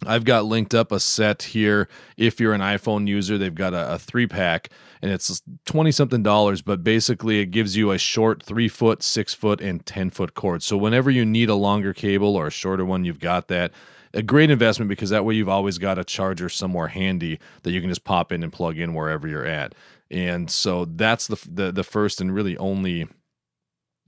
I've 0.06 0.24
got 0.24 0.46
linked 0.46 0.74
up 0.74 0.92
a 0.92 1.00
set 1.00 1.44
here. 1.44 1.88
If 2.18 2.40
you're 2.40 2.54
an 2.54 2.62
iPhone 2.62 3.08
user, 3.08 3.38
they've 3.38 3.54
got 3.54 3.74
a, 3.74 3.94
a 3.94 4.00
three 4.00 4.26
pack 4.26 4.70
and 5.02 5.12
it's 5.12 5.42
20 5.66 5.92
something 5.92 6.24
dollars, 6.24 6.62
but 6.62 6.84
basically 6.84 7.40
it 7.40 7.48
gives 7.48 7.76
you 7.76 7.92
a 7.92 7.98
short 7.98 8.44
three 8.44 8.68
foot, 8.68 9.04
six 9.04 9.34
foot, 9.34 9.62
and 9.62 9.86
10 9.86 10.10
foot 10.12 10.34
cord. 10.34 10.64
So 10.64 10.78
whenever 10.78 11.10
you 11.10 11.26
need 11.26 11.50
a 11.50 11.56
longer 11.56 11.94
cable 11.94 12.36
or 12.36 12.48
a 12.48 12.52
shorter 12.52 12.86
one, 12.86 13.06
you've 13.06 13.20
got 13.20 13.48
that. 13.48 13.72
A 14.14 14.22
great 14.22 14.50
investment 14.50 14.90
because 14.90 15.10
that 15.12 15.24
way 15.24 15.36
you've 15.36 15.48
always 15.48 15.78
got 15.78 15.98
a 15.98 16.04
charger 16.04 16.50
somewhere 16.50 16.88
handy 16.88 17.40
that 17.64 17.72
you 17.72 17.80
can 17.80 17.90
just 17.90 18.04
pop 18.04 18.34
in 18.34 18.44
and 18.44 18.52
plug 18.52 18.78
in 18.78 18.94
wherever 18.94 19.26
you're 19.26 19.46
at. 19.46 19.74
And 20.10 20.52
so 20.52 20.84
that's 20.84 21.28
the 21.28 21.42
the, 21.50 21.72
the 21.72 21.84
first 21.86 22.20
and 22.20 22.36
really 22.36 22.58
only, 22.58 23.08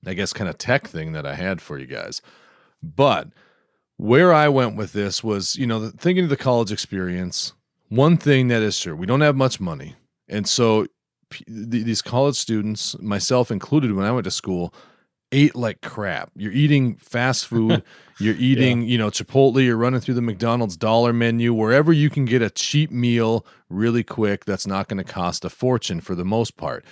I 0.06 0.14
guess, 0.14 0.34
kind 0.34 0.50
of 0.50 0.58
tech 0.58 0.90
thing 0.90 1.14
that 1.14 1.26
I 1.26 1.36
had 1.36 1.62
for 1.62 1.80
you 1.80 1.86
guys. 1.86 2.22
But 2.82 3.30
where 3.98 4.34
I 4.34 4.50
went 4.50 4.76
with 4.76 4.94
this 4.94 5.24
was, 5.24 5.56
you 5.56 5.68
know, 5.68 5.90
thinking 5.90 6.26
of 6.26 6.30
the 6.30 6.38
college 6.38 6.72
experience. 6.72 7.54
One 7.90 8.18
thing 8.18 8.48
that 8.48 8.62
is 8.62 8.76
sure, 8.76 8.96
we 8.96 9.06
don't 9.06 9.22
have 9.22 9.36
much 9.36 9.60
money, 9.60 9.96
and 10.28 10.48
so 10.48 10.88
p- 11.30 11.46
these 11.48 12.02
college 12.02 12.36
students, 12.36 12.98
myself 13.00 13.52
included, 13.52 13.94
when 13.94 14.06
I 14.06 14.12
went 14.12 14.24
to 14.24 14.32
school, 14.32 14.74
ate 15.34 15.56
like 15.56 15.82
crap. 15.82 16.32
You're 16.36 16.52
eating 16.52 16.96
fast 16.96 17.48
food. 17.48 17.84
You're 18.20 18.36
eating, 18.36 18.84
you 18.84 18.98
know, 18.98 19.10
Chipotle. 19.10 19.64
You're 19.64 19.76
running 19.76 20.00
through 20.00 20.14
the 20.14 20.22
McDonald's 20.22 20.78
dollar 20.78 21.12
menu, 21.12 21.54
wherever 21.54 21.92
you 21.92 22.10
can 22.10 22.26
get 22.26 22.44
a 22.44 22.50
cheap 22.50 22.92
meal 22.92 23.46
really 23.70 24.04
quick 24.04 24.46
that's 24.46 24.68
not 24.68 24.88
going 24.88 25.04
to 25.04 25.12
cost 25.12 25.44
a 25.44 25.50
fortune 25.50 26.00
for 26.00 26.14
the 26.14 26.24
most 26.24 26.56
part. 26.56 26.86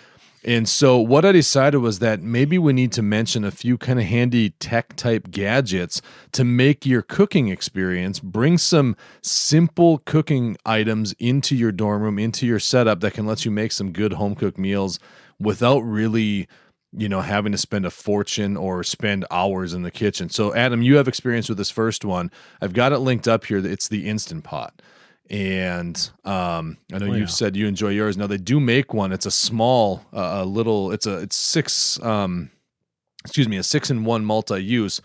And 0.44 0.68
so, 0.68 0.98
what 0.98 1.24
I 1.24 1.32
decided 1.32 1.80
was 1.80 2.00
that 2.00 2.22
maybe 2.22 2.58
we 2.58 2.74
need 2.74 2.92
to 2.94 3.04
mention 3.04 3.44
a 3.44 3.52
few 3.52 3.78
kind 3.78 4.00
of 4.00 4.06
handy 4.06 4.52
tech 4.52 4.96
type 4.96 5.30
gadgets 5.30 6.02
to 6.32 6.44
make 6.44 6.84
your 6.86 7.04
cooking 7.04 7.50
experience. 7.50 8.20
Bring 8.20 8.58
some 8.58 8.96
simple 9.22 10.00
cooking 10.00 10.58
items 10.66 11.14
into 11.20 11.56
your 11.56 11.72
dorm 11.72 12.02
room, 12.02 12.18
into 12.18 12.48
your 12.48 12.60
setup 12.60 13.02
that 13.02 13.14
can 13.14 13.28
let 13.28 13.46
you 13.46 13.52
make 13.52 13.72
some 13.72 13.92
good 13.92 14.14
home 14.14 14.34
cooked 14.34 14.58
meals 14.58 15.00
without 15.40 15.82
really 15.82 16.48
you 16.94 17.08
know, 17.08 17.22
having 17.22 17.54
to 17.54 17.58
spend 17.58 17.86
a 17.86 17.90
fortune 17.90 18.58
or 18.58 18.84
spend 18.84 19.26
hours 19.32 19.74
in 19.74 19.84
the 19.84 19.92
kitchen. 19.92 20.30
So, 20.30 20.54
Adam, 20.54 20.82
you 20.82 20.98
have 20.98 21.08
experience 21.08 21.48
with 21.48 21.58
this 21.58 21.70
first 21.70 22.04
one. 22.04 22.32
I've 22.62 22.74
got 22.74 22.92
it 22.92 23.00
linked 23.00 23.28
up 23.28 23.46
here. 23.46 23.66
It's 23.66 23.88
the 23.88 24.10
Instant 24.10 24.44
Pot. 24.44 24.82
And 25.32 25.98
um, 26.26 26.78
I 26.94 26.98
know 27.00 27.06
Oh, 27.08 27.14
you've 27.14 27.20
yeah. 27.22 27.26
said 27.28 27.56
you 27.56 27.66
enjoy 27.66 27.90
yours. 27.90 28.18
Now 28.18 28.28
they 28.28 28.38
do 28.38 28.60
make 28.60 28.94
one. 28.94 29.12
It's 29.14 29.26
a 29.26 29.32
small, 29.32 30.06
uh, 30.14 30.42
a 30.42 30.46
little. 30.46 30.92
It's 30.92 31.08
a 31.08 31.20
it's 31.20 31.38
six. 31.38 32.00
Um, 32.04 32.52
excuse 33.24 33.48
me, 33.48 33.56
a 33.58 33.64
six 33.64 33.90
in 33.90 34.04
one 34.04 34.26
multi-use 34.26 35.00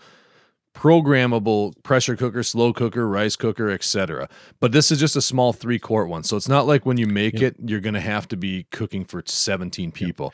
programmable 0.75 1.73
pressure 1.81 2.15
cooker, 2.15 2.43
slow 2.43 2.71
cooker, 2.71 3.07
rice 3.07 3.35
cooker, 3.35 3.69
etc. 3.71 4.29
But 4.59 4.71
this 4.73 4.91
is 4.91 4.99
just 4.99 5.15
a 5.15 5.21
small 5.21 5.53
three 5.53 5.79
quart 5.79 6.07
one, 6.07 6.23
so 6.23 6.37
it's 6.37 6.47
not 6.49 6.67
like 6.67 6.85
when 6.85 6.97
you 6.97 7.07
make 7.07 7.39
Yep. 7.39 7.41
it, 7.41 7.55
you're 7.69 7.79
going 7.79 7.95
to 7.95 7.99
have 8.01 8.27
to 8.27 8.37
be 8.37 8.67
cooking 8.71 9.03
for 9.05 9.23
17 9.25 9.91
people. 9.91 10.33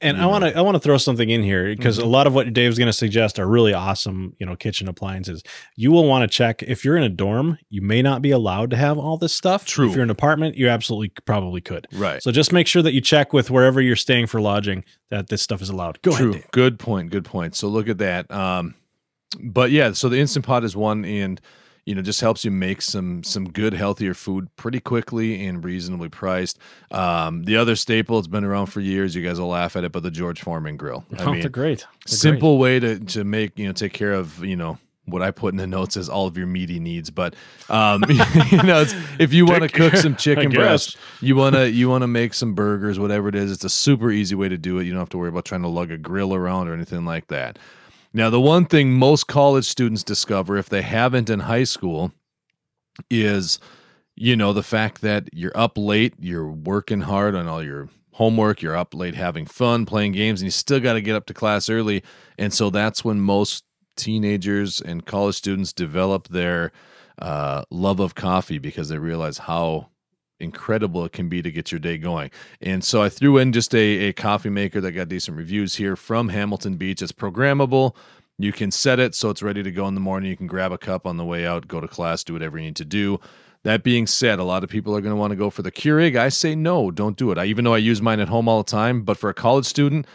And 0.00 0.16
you 0.16 0.22
I 0.22 0.26
want 0.26 0.44
to 0.44 0.56
I 0.56 0.60
want 0.60 0.76
to 0.76 0.78
throw 0.80 0.96
something 0.96 1.28
in 1.28 1.42
here 1.42 1.74
because 1.74 1.98
Mhm. 1.98 2.02
a 2.04 2.06
lot 2.06 2.26
of 2.28 2.34
what 2.34 2.52
Dave's 2.52 2.78
going 2.78 2.86
to 2.86 2.92
suggest 2.92 3.38
are 3.40 3.48
really 3.48 3.74
awesome, 3.74 4.32
you 4.38 4.46
know, 4.46 4.54
kitchen 4.54 4.86
appliances. 4.88 5.42
You 5.76 5.90
will 5.90 6.04
want 6.06 6.22
to 6.22 6.32
check 6.34 6.62
if 6.62 6.84
you're 6.84 6.96
in 6.96 7.02
a 7.02 7.08
dorm, 7.08 7.58
you 7.68 7.82
may 7.82 8.00
not 8.00 8.22
be 8.22 8.30
allowed 8.30 8.70
to 8.70 8.76
have 8.76 8.96
all 8.96 9.16
this 9.16 9.32
stuff. 9.32 9.64
True. 9.66 9.88
If 9.88 9.94
you're 9.94 10.04
in 10.04 10.08
an 10.08 10.12
apartment, 10.12 10.56
you 10.56 10.68
absolutely 10.68 11.10
probably 11.26 11.60
could. 11.60 11.88
Right. 11.92 12.22
So 12.22 12.30
just 12.30 12.52
make 12.52 12.68
sure 12.68 12.82
that 12.82 12.92
you 12.92 13.00
check 13.00 13.32
with 13.32 13.50
wherever 13.50 13.80
you're 13.80 13.96
staying 13.96 14.28
for 14.28 14.40
lodging 14.40 14.84
that 15.10 15.28
this 15.30 15.42
stuff 15.42 15.60
is 15.62 15.68
allowed. 15.68 16.00
Go 16.02 16.12
True. 16.16 16.30
ahead. 16.30 16.42
Dave. 16.42 16.50
Good 16.52 16.78
point. 16.78 17.10
Good 17.10 17.24
point. 17.24 17.56
So 17.56 17.66
look 17.66 17.88
at 17.88 17.98
that. 17.98 18.30
Um, 18.30 18.74
but 19.42 19.72
yeah, 19.72 19.92
so 19.92 20.08
the 20.08 20.18
instant 20.20 20.46
pot 20.46 20.62
is 20.64 20.76
one, 20.76 21.04
and 21.04 21.40
you 21.88 21.94
know, 21.94 22.02
just 22.02 22.20
helps 22.20 22.44
you 22.44 22.50
make 22.50 22.82
some 22.82 23.24
some 23.24 23.48
good, 23.48 23.72
healthier 23.72 24.12
food 24.12 24.54
pretty 24.56 24.78
quickly 24.78 25.46
and 25.46 25.64
reasonably 25.64 26.10
priced. 26.10 26.58
Um, 26.90 27.44
the 27.44 27.56
other 27.56 27.76
staple, 27.76 28.18
it's 28.18 28.28
been 28.28 28.44
around 28.44 28.66
for 28.66 28.80
years. 28.80 29.14
You 29.14 29.22
guys 29.22 29.40
will 29.40 29.48
laugh 29.48 29.74
at 29.74 29.84
it, 29.84 29.92
but 29.92 30.02
the 30.02 30.10
George 30.10 30.42
Foreman 30.42 30.76
grill. 30.76 31.06
I 31.18 31.22
Oh, 31.22 31.32
mean, 31.32 31.40
they're 31.40 31.48
great. 31.48 31.86
They're 32.06 32.16
simple 32.18 32.58
way 32.58 32.78
to 32.78 32.98
to 32.98 33.24
make 33.24 33.58
you 33.58 33.66
know 33.66 33.72
take 33.72 33.94
care 33.94 34.12
of 34.12 34.44
you 34.44 34.54
know 34.54 34.76
what 35.06 35.22
I 35.22 35.30
put 35.30 35.54
in 35.54 35.56
the 35.56 35.66
notes 35.66 35.96
is 35.96 36.10
all 36.10 36.26
of 36.26 36.36
your 36.36 36.46
meaty 36.46 36.78
needs. 36.78 37.08
But 37.08 37.34
um, 37.70 38.04
you 38.50 38.62
know, 38.64 38.82
it's, 38.82 38.94
if 39.18 39.32
you 39.32 39.46
want 39.46 39.62
to 39.62 39.70
cook 39.70 39.96
some 39.96 40.14
chicken 40.14 40.50
breast, 40.50 40.98
you 41.22 41.36
want 41.36 41.56
to 41.56 41.70
you 41.70 41.88
want 41.88 42.02
to 42.02 42.06
make 42.06 42.34
some 42.34 42.52
burgers, 42.52 42.98
whatever 42.98 43.28
it 43.28 43.34
is. 43.34 43.50
It's 43.50 43.64
a 43.64 43.70
super 43.70 44.10
easy 44.10 44.34
way 44.34 44.50
to 44.50 44.58
do 44.58 44.78
it. 44.78 44.84
You 44.84 44.90
don't 44.92 45.00
have 45.00 45.08
to 45.08 45.18
worry 45.18 45.30
about 45.30 45.46
trying 45.46 45.62
to 45.62 45.68
lug 45.68 45.90
a 45.90 45.96
grill 45.96 46.34
around 46.34 46.68
or 46.68 46.74
anything 46.74 47.06
like 47.06 47.28
that. 47.28 47.58
Now, 48.18 48.30
the 48.30 48.40
one 48.40 48.64
thing 48.64 48.94
most 48.94 49.28
college 49.28 49.64
students 49.64 50.02
discover 50.02 50.56
if 50.56 50.68
they 50.68 50.82
haven't 50.82 51.30
in 51.30 51.38
high 51.38 51.62
school 51.62 52.10
is 53.08 53.60
you 54.16 54.34
know 54.34 54.52
the 54.52 54.64
fact 54.64 55.02
that 55.02 55.28
you're 55.32 55.56
up 55.56 55.78
late, 55.78 56.14
you're 56.18 56.50
working 56.50 57.02
hard 57.02 57.36
on 57.36 57.46
all 57.46 57.62
your 57.62 57.88
homework, 58.14 58.60
you're 58.60 58.76
up 58.76 58.92
late 58.92 59.14
having 59.14 59.46
fun, 59.46 59.86
playing 59.86 60.10
games, 60.10 60.40
and 60.40 60.46
you 60.48 60.50
still 60.50 60.80
got 60.80 60.94
to 60.94 61.00
get 61.00 61.14
up 61.14 61.26
to 61.26 61.32
class 61.32 61.70
early. 61.70 62.02
And 62.36 62.52
so 62.52 62.70
that's 62.70 63.04
when 63.04 63.20
most 63.20 63.62
teenagers 63.96 64.80
and 64.80 65.06
college 65.06 65.36
students 65.36 65.72
develop 65.72 66.26
their 66.26 66.72
uh, 67.22 67.62
love 67.70 68.00
of 68.00 68.16
coffee 68.16 68.58
because 68.58 68.88
they 68.88 68.98
realize 68.98 69.38
how 69.38 69.90
incredible 70.40 71.04
it 71.04 71.12
can 71.12 71.28
be 71.28 71.42
to 71.42 71.50
get 71.50 71.72
your 71.72 71.78
day 71.78 71.98
going. 71.98 72.30
And 72.60 72.84
so 72.84 73.02
I 73.02 73.08
threw 73.08 73.38
in 73.38 73.52
just 73.52 73.74
a, 73.74 73.78
a 73.78 74.12
coffee 74.12 74.50
maker 74.50 74.80
that 74.80 74.92
got 74.92 75.08
decent 75.08 75.36
reviews 75.36 75.76
here 75.76 75.96
from 75.96 76.28
Hamilton 76.28 76.76
Beach. 76.76 77.02
It's 77.02 77.12
programmable. 77.12 77.94
You 78.38 78.52
can 78.52 78.70
set 78.70 79.00
it 79.00 79.14
so 79.14 79.30
it's 79.30 79.42
ready 79.42 79.62
to 79.62 79.70
go 79.72 79.88
in 79.88 79.94
the 79.94 80.00
morning. 80.00 80.30
You 80.30 80.36
can 80.36 80.46
grab 80.46 80.70
a 80.70 80.78
cup 80.78 81.06
on 81.06 81.16
the 81.16 81.24
way 81.24 81.44
out, 81.44 81.66
go 81.66 81.80
to 81.80 81.88
class, 81.88 82.22
do 82.22 82.32
whatever 82.32 82.56
you 82.58 82.66
need 82.66 82.76
to 82.76 82.84
do. 82.84 83.18
That 83.64 83.82
being 83.82 84.06
said, 84.06 84.38
a 84.38 84.44
lot 84.44 84.62
of 84.62 84.70
people 84.70 84.96
are 84.96 85.00
going 85.00 85.12
to 85.12 85.16
want 85.16 85.32
to 85.32 85.36
go 85.36 85.50
for 85.50 85.62
the 85.62 85.72
Keurig. 85.72 86.16
I 86.16 86.28
say 86.28 86.54
no, 86.54 86.92
don't 86.92 87.16
do 87.16 87.32
it. 87.32 87.38
I, 87.38 87.46
even 87.46 87.64
though 87.64 87.74
I 87.74 87.78
use 87.78 88.00
mine 88.00 88.20
at 88.20 88.28
home 88.28 88.48
all 88.48 88.62
the 88.62 88.70
time, 88.70 89.02
but 89.02 89.16
for 89.16 89.28
a 89.28 89.34
college 89.34 89.66
student, 89.66 90.06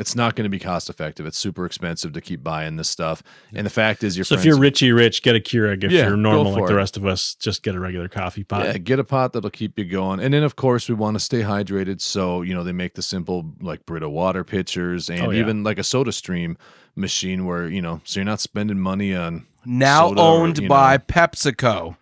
it's 0.00 0.16
not 0.16 0.34
going 0.34 0.44
to 0.44 0.48
be 0.50 0.58
cost 0.58 0.88
effective. 0.90 1.26
It's 1.26 1.38
super 1.38 1.64
expensive 1.66 2.12
to 2.14 2.20
keep 2.20 2.42
buying 2.42 2.76
this 2.76 2.88
stuff. 2.88 3.22
And 3.54 3.64
the 3.66 3.70
fact 3.70 4.02
is, 4.02 4.16
your 4.16 4.24
So 4.24 4.34
if 4.34 4.44
you're 4.44 4.58
Richie 4.58 4.90
Rich, 4.92 5.22
get 5.22 5.36
a 5.36 5.40
Keurig. 5.40 5.84
If 5.84 5.92
Yeah, 5.92 6.08
you're 6.08 6.16
normal 6.16 6.54
for 6.54 6.60
like 6.62 6.68
the 6.68 6.74
rest 6.74 6.96
of 6.96 7.04
us, 7.06 7.34
just 7.34 7.62
get 7.62 7.74
a 7.74 7.80
regular 7.80 8.08
coffee 8.08 8.42
pot. 8.42 8.64
Yeah, 8.66 8.78
get 8.78 8.98
a 8.98 9.04
pot 9.04 9.32
that'll 9.34 9.50
keep 9.50 9.78
you 9.78 9.84
going. 9.84 10.18
And 10.20 10.32
then 10.34 10.42
of 10.42 10.56
course 10.56 10.88
we 10.88 10.94
want 10.94 11.14
to 11.16 11.20
stay 11.20 11.42
hydrated. 11.42 12.00
So, 12.00 12.42
you 12.42 12.54
know, 12.54 12.64
they 12.64 12.72
make 12.72 12.94
the 12.94 13.02
simple 13.02 13.52
like 13.60 13.84
Brita 13.86 14.08
water 14.08 14.42
pitchers 14.42 15.08
and 15.10 15.20
Oh, 15.20 15.30
yeah. 15.30 15.40
even 15.40 15.62
like 15.62 15.78
a 15.78 15.84
soda 15.84 16.12
stream 16.12 16.56
machine 16.96 17.44
where, 17.44 17.68
you 17.68 17.82
know, 17.82 18.00
so 18.04 18.18
you're 18.20 18.24
not 18.24 18.40
spending 18.40 18.78
money 18.80 19.14
on 19.14 19.46
Now 19.66 20.08
soda 20.08 20.20
or, 20.22 20.24
owned 20.40 20.58
you 20.58 20.68
by 20.68 20.96
know- 20.96 21.02
PepsiCo. 21.08 21.96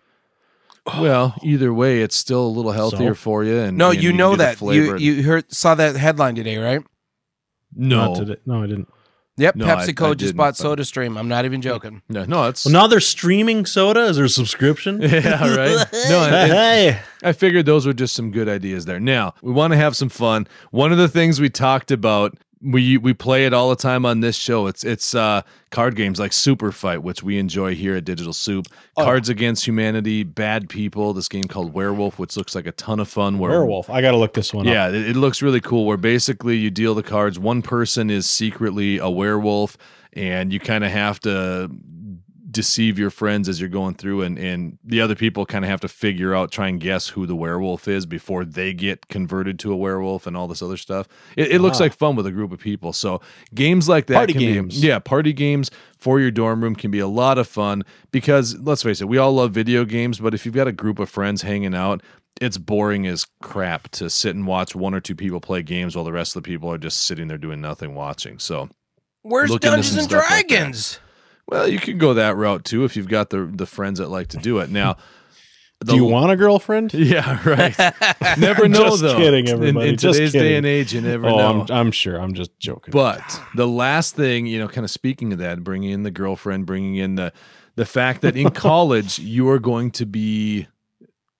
well, 0.99 1.35
either 1.43 1.73
way, 1.73 2.01
it's 2.01 2.15
still 2.15 2.45
a 2.45 2.47
little 2.47 2.71
healthier 2.71 3.09
So? 3.13 3.15
for 3.15 3.43
you. 3.43 3.57
And 3.57 3.77
No, 3.77 3.91
and 3.91 4.01
you 4.01 4.09
can 4.09 4.17
know 4.17 4.35
that. 4.37 4.61
You 4.61 4.95
you 4.97 5.23
heard 5.23 5.51
saw 5.53 5.75
that 5.75 5.95
headline 5.97 6.35
today, 6.35 6.57
right? 6.57 6.81
Not 7.75 8.09
no, 8.13 8.15
today. 8.25 8.41
No, 8.45 8.63
I 8.63 8.67
didn't. 8.67 8.87
Yep, 9.37 9.55
No, 9.55 9.65
PepsiCo 9.67 10.11
I 10.11 10.13
just 10.15 10.35
bought 10.35 10.57
but- 10.57 10.77
SodaStream. 10.77 11.17
I'm 11.17 11.29
not 11.29 11.45
even 11.45 11.61
joking. 11.61 12.01
no, 12.09 12.25
no, 12.25 12.43
it's 12.49 12.65
Well, 12.65 12.73
now 12.73 12.87
they're 12.87 12.99
streaming 12.99 13.65
soda. 13.65 14.01
Is 14.05 14.17
there 14.17 14.25
a 14.25 14.29
subscription? 14.29 15.01
yeah, 15.01 15.55
right. 15.55 15.87
No, 16.09 16.23
and- 16.25 16.35
and- 16.35 16.51
hey, 16.51 16.99
I 17.23 17.31
figured 17.31 17.65
those 17.65 17.85
were 17.85 17.93
just 17.93 18.15
some 18.15 18.31
good 18.31 18.49
ideas 18.49 18.83
there. 18.85 18.99
Now, 18.99 19.33
we 19.41 19.53
want 19.53 19.71
to 19.71 19.77
have 19.77 19.95
some 19.95 20.09
fun. 20.09 20.45
One 20.71 20.91
of 20.91 20.97
the 20.97 21.07
things 21.07 21.39
we 21.39 21.49
talked 21.49 21.89
about, 21.89 22.37
we 22.61 22.97
we 22.97 23.13
play 23.13 23.45
it 23.45 23.53
all 23.53 23.69
the 23.69 23.75
time 23.75 24.05
on 24.05 24.19
this 24.19 24.35
show. 24.35 24.67
It's 24.67 24.83
it's 24.83 25.15
uh, 25.15 25.43
card 25.71 25.95
games 25.95 26.19
like 26.19 26.33
Super 26.33 26.71
Fight, 26.71 27.03
which 27.03 27.23
we 27.23 27.37
enjoy 27.37 27.75
here 27.75 27.95
at 27.95 28.05
Digital 28.05 28.33
Soup. 28.33 28.67
Oh. 28.97 29.03
Cards 29.03 29.29
Against 29.29 29.65
Humanity, 29.65 30.23
Bad 30.23 30.67
People. 30.67 31.13
This 31.13 31.29
game 31.29 31.45
called 31.45 31.73
Werewolf, 31.73 32.19
which 32.19 32.35
looks 32.35 32.55
like 32.55 32.67
a 32.67 32.73
ton 32.73 32.99
of 32.99 33.07
fun. 33.07 33.39
Where 33.39 33.51
werewolf. 33.51 33.89
I 33.89 34.01
got 34.01 34.11
to 34.11 34.17
look 34.17 34.33
this 34.33 34.53
one 34.53 34.67
up. 34.67 34.73
yeah, 34.73 34.89
it, 34.89 34.95
it 35.09 35.15
looks 35.15 35.41
really 35.41 35.61
cool. 35.61 35.85
Where 35.85 35.97
basically 35.97 36.57
you 36.57 36.69
deal 36.69 36.95
the 36.95 37.03
cards. 37.03 37.39
One 37.39 37.61
person 37.61 38.09
is 38.09 38.29
secretly 38.29 38.97
a 38.97 39.09
werewolf, 39.09 39.77
and 40.13 40.51
you 40.51 40.59
kind 40.59 40.83
of 40.83 40.91
have 40.91 41.19
to 41.21 41.71
deceive 42.49 42.97
your 42.97 43.09
friends 43.09 43.47
as 43.47 43.59
you're 43.59 43.69
going 43.69 43.95
through, 43.95 44.21
and 44.21 44.37
and 44.37 44.77
the 44.83 45.01
other 45.01 45.15
people 45.15 45.45
kind 45.45 45.65
of 45.65 45.69
have 45.69 45.81
to 45.81 45.87
figure 45.87 46.33
out, 46.33 46.51
try 46.51 46.67
and 46.67 46.79
guess 46.79 47.09
who 47.09 47.25
the 47.25 47.35
werewolf 47.35 47.87
is 47.87 48.05
before 48.05 48.45
they 48.45 48.73
get 48.73 49.07
converted 49.07 49.59
to 49.59 49.71
a 49.71 49.75
werewolf, 49.75 50.27
and 50.27 50.35
all 50.35 50.47
this 50.47 50.61
other 50.61 50.77
stuff. 50.77 51.07
It, 51.35 51.51
it 51.51 51.59
looks 51.61 51.79
ah. 51.79 51.83
like 51.83 51.93
fun 51.93 52.15
with 52.15 52.25
a 52.25 52.31
group 52.31 52.51
of 52.51 52.59
people. 52.59 52.93
So 52.93 53.21
games 53.53 53.87
like 53.89 54.07
that, 54.07 54.15
Party 54.15 54.33
can 54.33 54.39
be- 54.39 54.53
games. 54.53 54.83
yeah, 54.83 54.99
party 54.99 55.33
games 55.33 55.71
for 55.97 56.19
your 56.19 56.31
dorm 56.31 56.63
room 56.63 56.75
can 56.75 56.91
be 56.91 56.99
a 56.99 57.07
lot 57.07 57.37
of 57.37 57.47
fun 57.47 57.83
because 58.11 58.57
let's 58.59 58.83
face 58.83 59.01
it, 59.01 59.07
we 59.07 59.17
all 59.17 59.33
love 59.33 59.51
video 59.51 59.85
games, 59.85 60.19
but 60.19 60.33
if 60.33 60.45
you've 60.45 60.55
got 60.55 60.67
a 60.67 60.71
group 60.71 60.99
of 60.99 61.09
friends 61.09 61.41
hanging 61.41 61.75
out, 61.75 62.01
it's 62.41 62.57
boring 62.57 63.05
as 63.05 63.25
crap 63.41 63.89
to 63.89 64.09
sit 64.09 64.35
and 64.35 64.47
watch 64.47 64.75
one 64.75 64.93
or 64.93 64.99
two 64.99 65.15
people 65.15 65.41
play 65.41 65.61
games 65.61 65.95
while 65.95 66.05
the 66.05 66.11
rest 66.11 66.35
of 66.35 66.43
the 66.43 66.47
people 66.47 66.71
are 66.71 66.77
just 66.77 67.05
sitting 67.05 67.27
there 67.27 67.37
doing 67.37 67.59
nothing 67.59 67.95
watching. 67.95 68.39
So, 68.39 68.69
Where's 69.23 69.49
Look 69.49 69.61
Dungeons 69.61 69.95
and 69.95 70.03
stuff 70.03 70.29
like. 70.29 70.47
Dragons? 70.47 70.99
Well, 71.49 71.67
you 71.67 71.79
can 71.79 71.97
go 71.97 72.13
that 72.13 72.35
route 72.35 72.63
too 72.65 72.83
if 72.85 72.95
you've 72.95 73.07
got 73.07 73.29
the 73.29 73.45
the 73.45 73.65
friends 73.65 73.99
that 73.99 74.09
like 74.09 74.27
to 74.29 74.37
do 74.37 74.59
it. 74.59 74.69
Now, 74.69 74.97
Do 75.85 75.95
you 75.95 76.03
want 76.03 76.29
a 76.31 76.35
girlfriend? 76.35 76.93
Yeah, 76.93 77.39
right. 77.47 77.73
Never 78.37 78.67
know 78.67 78.89
just 78.89 79.01
though. 79.01 79.15
kidding, 79.15 79.47
In- 79.47 79.53
everybody. 79.53 79.89
In, 79.89 79.97
Just 79.97 80.17
today's 80.17 80.33
day 80.33 80.57
and 80.57 80.65
age, 80.65 80.93
you 80.93 80.99
never 80.99 81.27
Oh, 81.27 81.37
know. 81.37 81.61
I'm, 81.61 81.71
I'm 81.71 81.91
sure. 81.91 82.19
I'm 82.19 82.33
just 82.33 82.51
joking. 82.59 82.91
But 82.91 83.21
the 83.55 83.65
last 83.67 84.13
thing, 84.15 84.45
you 84.45 84.59
know, 84.59 84.67
kind 84.67 84.83
of 84.83 84.91
speaking 84.91 85.31
of 85.31 85.39
that, 85.39 85.63
bringing 85.63 85.91
in 85.91 86.03
the 86.03 86.11
girlfriend, 86.11 86.65
bringing 86.65 86.95
in 86.97 87.15
the 87.15 87.31
the 87.75 87.85
fact 87.85 88.21
that 88.23 88.35
in 88.35 88.49
college 88.49 89.19
you 89.19 89.47
are 89.49 89.59
going 89.59 89.91
to 89.91 90.05
be 90.05 90.67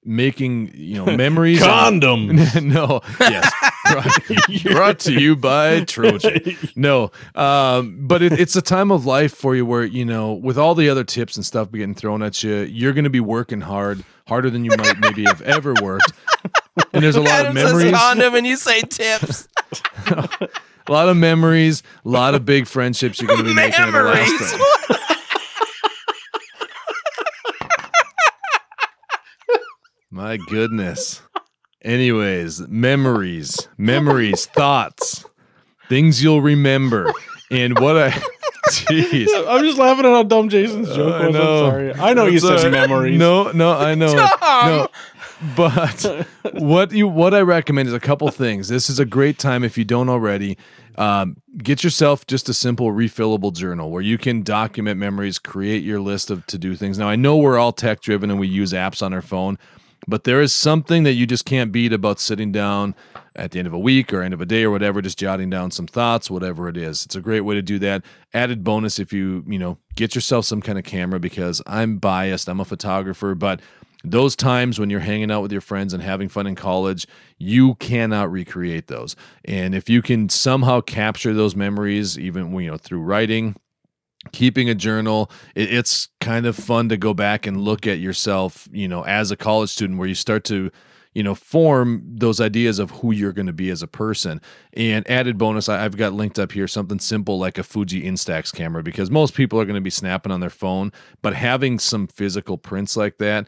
making, 0.10 0.72
you 0.74 0.96
know, 1.04 1.06
memories. 1.18 1.62
of- 1.62 1.68
condom. 1.68 2.36
no, 2.64 3.02
yes, 3.20 3.52
brought, 3.92 4.64
brought 4.74 5.00
to 5.00 5.14
you 5.14 5.36
by 5.36 5.82
Trojan. 5.86 6.58
No, 6.76 7.12
um, 7.36 7.98
but 8.08 8.22
it, 8.22 8.34
it's 8.34 8.56
a 8.56 8.62
time 8.62 8.92
of 8.92 9.06
life 9.06 9.34
for 9.34 9.56
you 9.56 9.66
where 9.66 9.84
you 9.86 10.04
know, 10.04 10.34
with 10.34 10.58
all 10.58 10.76
the 10.76 10.90
other 10.90 11.04
tips 11.04 11.36
and 11.38 11.46
stuff 11.46 11.72
getting 11.72 11.96
thrown 11.96 12.22
at 12.24 12.44
you, 12.44 12.56
you're 12.62 12.94
going 12.94 13.04
to 13.06 13.10
be 13.10 13.20
working 13.20 13.62
hard, 13.62 14.04
harder 14.28 14.50
than 14.50 14.66
you 14.66 14.72
might 14.78 15.00
maybe 15.00 15.24
have 15.26 15.42
ever 15.44 15.74
worked. 15.82 16.12
And 16.94 17.04
there's 17.04 17.16
a 17.16 17.22
lot 17.22 17.42
of 17.42 17.46
Adam 17.48 17.58
says 17.58 17.74
memories. 17.74 17.92
condom 17.94 18.36
and 18.36 18.48
you 18.48 18.56
say 18.58 18.82
tips. 18.82 19.48
A 20.08 20.92
lot 20.92 21.08
of 21.10 21.18
memories, 21.18 21.84
a 22.04 22.10
lot 22.10 22.34
of 22.34 22.46
big 22.46 22.66
friendships 22.66 23.22
you're 23.22 23.28
going 23.28 23.40
to 23.42 23.46
be 23.46 23.54
making 23.54 23.80
at 23.80 23.92
the 23.92 24.02
last 24.04 24.28
Memories. 24.32 24.52
time. 24.88 24.99
My 30.20 30.36
goodness. 30.36 31.22
Anyways, 31.82 32.68
memories, 32.68 33.70
memories, 33.78 34.48
thoughts, 34.48 35.24
things 35.88 36.22
you'll 36.22 36.42
remember. 36.42 37.14
And 37.50 37.80
what 37.80 37.98
I, 37.98 38.10
jeez. 38.68 39.30
I'm 39.48 39.64
just 39.64 39.78
laughing 39.78 40.04
at 40.04 40.12
how 40.12 40.24
dumb 40.24 40.50
Jason's 40.50 40.90
joke 40.90 41.14
I 41.14 41.28
was. 41.28 41.36
I'm 41.38 41.42
sorry. 41.42 41.94
I 41.94 42.14
know 42.14 42.26
you 42.26 42.40
said 42.40 42.70
memories. 42.70 43.18
No, 43.18 43.54
no, 43.54 43.72
I 43.72 43.96
know. 43.96 44.14
No. 44.14 44.88
But 45.56 46.28
what 46.56 46.92
you 46.92 47.08
what 47.08 47.34
I 47.34 47.40
recommend 47.40 47.88
is 47.88 47.94
a 47.94 48.00
couple 48.02 48.28
things. 48.30 48.68
This 48.68 48.90
is 48.90 49.00
a 49.00 49.06
great 49.06 49.40
time 49.40 49.64
if 49.64 49.78
you 49.78 49.86
don't 49.86 50.10
already. 50.10 50.58
Um, 50.98 51.38
get 51.60 51.82
yourself 51.82 52.28
just 52.28 52.50
a 52.50 52.54
simple 52.54 52.92
refillable 52.92 53.54
journal 53.54 53.90
where 53.90 54.02
you 54.02 54.18
can 54.18 54.44
document 54.44 55.00
memories, 55.00 55.40
create 55.40 55.82
your 55.82 56.02
list 56.02 56.30
of 56.30 56.46
to 56.48 56.58
do 56.58 56.76
things. 56.76 56.98
Now 56.98 57.08
I 57.08 57.16
know 57.16 57.38
we're 57.38 57.58
all 57.58 57.72
tech 57.72 58.02
driven 58.02 58.30
and 58.30 58.38
we 58.38 58.50
use 58.50 58.74
apps 58.74 59.02
on 59.02 59.14
our 59.14 59.22
phone, 59.22 59.58
but 60.10 60.24
there 60.24 60.42
is 60.42 60.52
something 60.52 61.04
that 61.04 61.14
you 61.14 61.26
just 61.26 61.46
can't 61.46 61.72
beat 61.72 61.94
about 61.94 62.20
sitting 62.20 62.52
down 62.52 62.96
at 63.36 63.52
the 63.52 63.60
end 63.60 63.68
of 63.68 63.74
a 63.74 63.80
week 63.80 64.12
or 64.12 64.22
end 64.22 64.34
of 64.34 64.42
a 64.42 64.46
day 64.46 64.64
or 64.64 64.72
whatever, 64.72 65.02
just 65.02 65.18
jotting 65.18 65.50
down 65.50 65.72
some 65.72 65.88
thoughts, 65.88 66.30
whatever 66.30 66.68
it 66.68 66.76
is. 66.76 67.06
It's 67.06 67.16
a 67.16 67.22
great 67.22 67.42
way 67.42 67.56
to 67.56 67.62
do 67.62 67.80
that. 67.80 68.04
Added 68.34 68.64
bonus 68.64 69.00
if 69.00 69.14
you, 69.14 69.44
you 69.48 69.60
know, 69.60 69.78
get 69.96 70.16
yourself 70.16 70.46
some 70.46 70.62
kind 70.62 70.78
of 70.78 70.84
camera 70.84 71.20
because 71.20 71.62
I'm 71.66 71.98
biased. 71.98 72.50
I'm 72.50 72.60
a 72.60 72.66
photographer, 72.66 73.36
but 73.36 73.62
those 74.04 74.36
times 74.36 74.80
when 74.80 74.90
you're 74.90 75.02
hanging 75.02 75.30
out 75.30 75.42
with 75.42 75.52
your 75.52 75.62
friends 75.62 75.94
and 75.94 76.02
having 76.02 76.30
fun 76.30 76.48
in 76.48 76.56
college, 76.56 77.06
you 77.38 77.76
cannot 77.76 78.32
recreate 78.32 78.88
those. 78.88 79.16
And 79.46 79.76
if 79.76 79.90
you 79.90 80.02
can 80.02 80.30
somehow 80.30 80.82
capture 80.82 81.34
those 81.34 81.56
memories, 81.56 82.18
even 82.18 82.54
you 82.60 82.72
know 82.72 82.78
through 82.78 83.02
writing, 83.02 83.56
keeping 84.32 84.70
a 84.70 84.76
journal, 84.76 85.32
it, 85.56 85.74
it's 85.74 86.10
kind 86.20 86.46
of 86.46 86.56
fun 86.56 86.90
to 86.90 86.98
go 86.98 87.14
back 87.14 87.46
and 87.46 87.62
look 87.62 87.88
at 87.88 88.00
yourself, 88.00 88.68
you 88.72 88.88
know, 88.88 89.04
as 89.04 89.32
a 89.32 89.38
college 89.38 89.70
student, 89.70 90.00
where 90.00 90.08
you 90.08 90.16
start 90.16 90.44
to 90.46 90.72
you 91.14 91.24
know 91.24 91.34
form 91.34 92.04
those 92.06 92.40
ideas 92.40 92.78
of 92.78 92.92
who 92.92 93.12
you're 93.12 93.34
going 93.34 93.48
to 93.48 93.54
be 93.54 93.70
as 93.70 93.82
a 93.82 93.88
person. 93.88 94.40
And 94.74 95.10
added 95.10 95.38
bonus 95.38 95.68
I- 95.68 95.84
i've 95.84 95.98
got 95.98 96.14
linked 96.14 96.38
up 96.40 96.52
here 96.52 96.68
something 96.68 97.00
simple 97.00 97.40
like 97.40 97.58
a 97.58 97.64
fuji 97.64 98.04
instax 98.04 98.54
camera 98.54 98.84
because 98.84 99.10
most 99.10 99.34
people 99.34 99.60
are 99.60 99.66
going 99.66 99.76
to 99.76 99.82
be 99.82 99.90
snapping 99.90 100.32
on 100.32 100.40
their 100.40 100.50
phone 100.50 100.92
but 101.22 101.34
having 101.34 101.80
some 101.80 102.08
physical 102.08 102.58
prints 102.58 102.96
like 102.96 103.18
that 103.18 103.48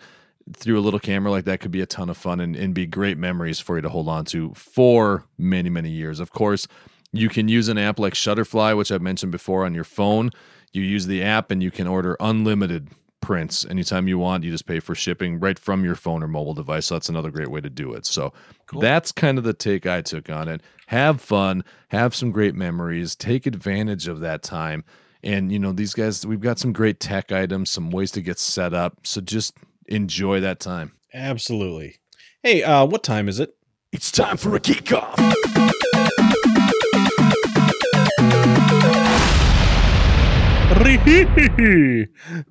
through 0.55 0.79
a 0.79 0.81
little 0.81 0.99
camera 0.99 1.29
like 1.31 1.45
that 1.45 1.59
could 1.59 1.71
be 1.71 1.81
a 1.81 1.85
ton 1.85 2.09
of 2.09 2.17
fun 2.17 2.39
and, 2.39 2.55
and 2.55 2.73
be 2.73 2.87
great 2.87 3.17
memories 3.17 3.59
for 3.59 3.75
you 3.75 3.81
to 3.81 3.89
hold 3.89 4.09
on 4.09 4.25
to 4.25 4.53
for 4.55 5.25
many 5.37 5.69
many 5.69 5.89
years. 5.89 6.19
Of 6.19 6.31
course 6.31 6.67
you 7.13 7.29
can 7.29 7.47
use 7.47 7.67
an 7.67 7.77
app 7.77 7.99
like 7.99 8.13
shutterfly 8.13 8.75
which 8.75 8.91
i've 8.91 9.01
mentioned 9.01 9.31
before 9.31 9.65
on 9.65 9.73
your 9.73 9.83
phone 9.83 10.31
you 10.73 10.81
use 10.81 11.07
the 11.07 11.23
app 11.23 11.51
and 11.51 11.61
you 11.61 11.71
can 11.71 11.87
order 11.87 12.17
unlimited 12.19 12.89
prints 13.19 13.65
anytime 13.65 14.07
you 14.07 14.17
want. 14.17 14.43
You 14.43 14.51
just 14.51 14.65
pay 14.65 14.79
for 14.79 14.95
shipping 14.95 15.39
right 15.39 15.59
from 15.59 15.83
your 15.83 15.95
phone 15.95 16.23
or 16.23 16.27
mobile 16.27 16.53
device. 16.53 16.87
So 16.87 16.95
that's 16.95 17.09
another 17.09 17.31
great 17.31 17.49
way 17.51 17.61
to 17.61 17.69
do 17.69 17.93
it. 17.93 18.05
So 18.05 18.33
that's 18.79 19.11
kind 19.11 19.37
of 19.37 19.43
the 19.43 19.53
take 19.53 19.85
i 19.85 20.01
took 20.01 20.29
on 20.29 20.47
it. 20.47 20.61
Have 20.87 21.21
fun. 21.21 21.63
Have 21.89 22.15
some 22.15 22.31
great 22.31 22.55
memories. 22.55 23.15
Take 23.15 23.45
advantage 23.45 24.07
of 24.07 24.19
that 24.21 24.43
time. 24.43 24.83
And 25.23 25.51
you 25.51 25.59
know 25.59 25.71
these 25.71 25.93
guys 25.93 26.25
we've 26.25 26.39
got 26.41 26.57
some 26.57 26.73
great 26.73 26.99
tech 26.99 27.31
items 27.31 27.69
some 27.69 27.91
ways 27.91 28.11
to 28.11 28.21
get 28.21 28.39
set 28.39 28.73
up. 28.73 29.05
So 29.05 29.21
just 29.21 29.53
enjoy 29.87 30.39
that 30.39 30.59
time. 30.59 30.93
Absolutely. 31.13 31.99
Hey, 32.41 32.63
uh, 32.63 32.85
what 32.85 33.03
time 33.03 33.29
is 33.29 33.39
it? 33.39 33.55
it's 33.91 34.11
time 34.11 34.37
for 34.37 34.55
a 34.55 34.59
geek 34.59 34.91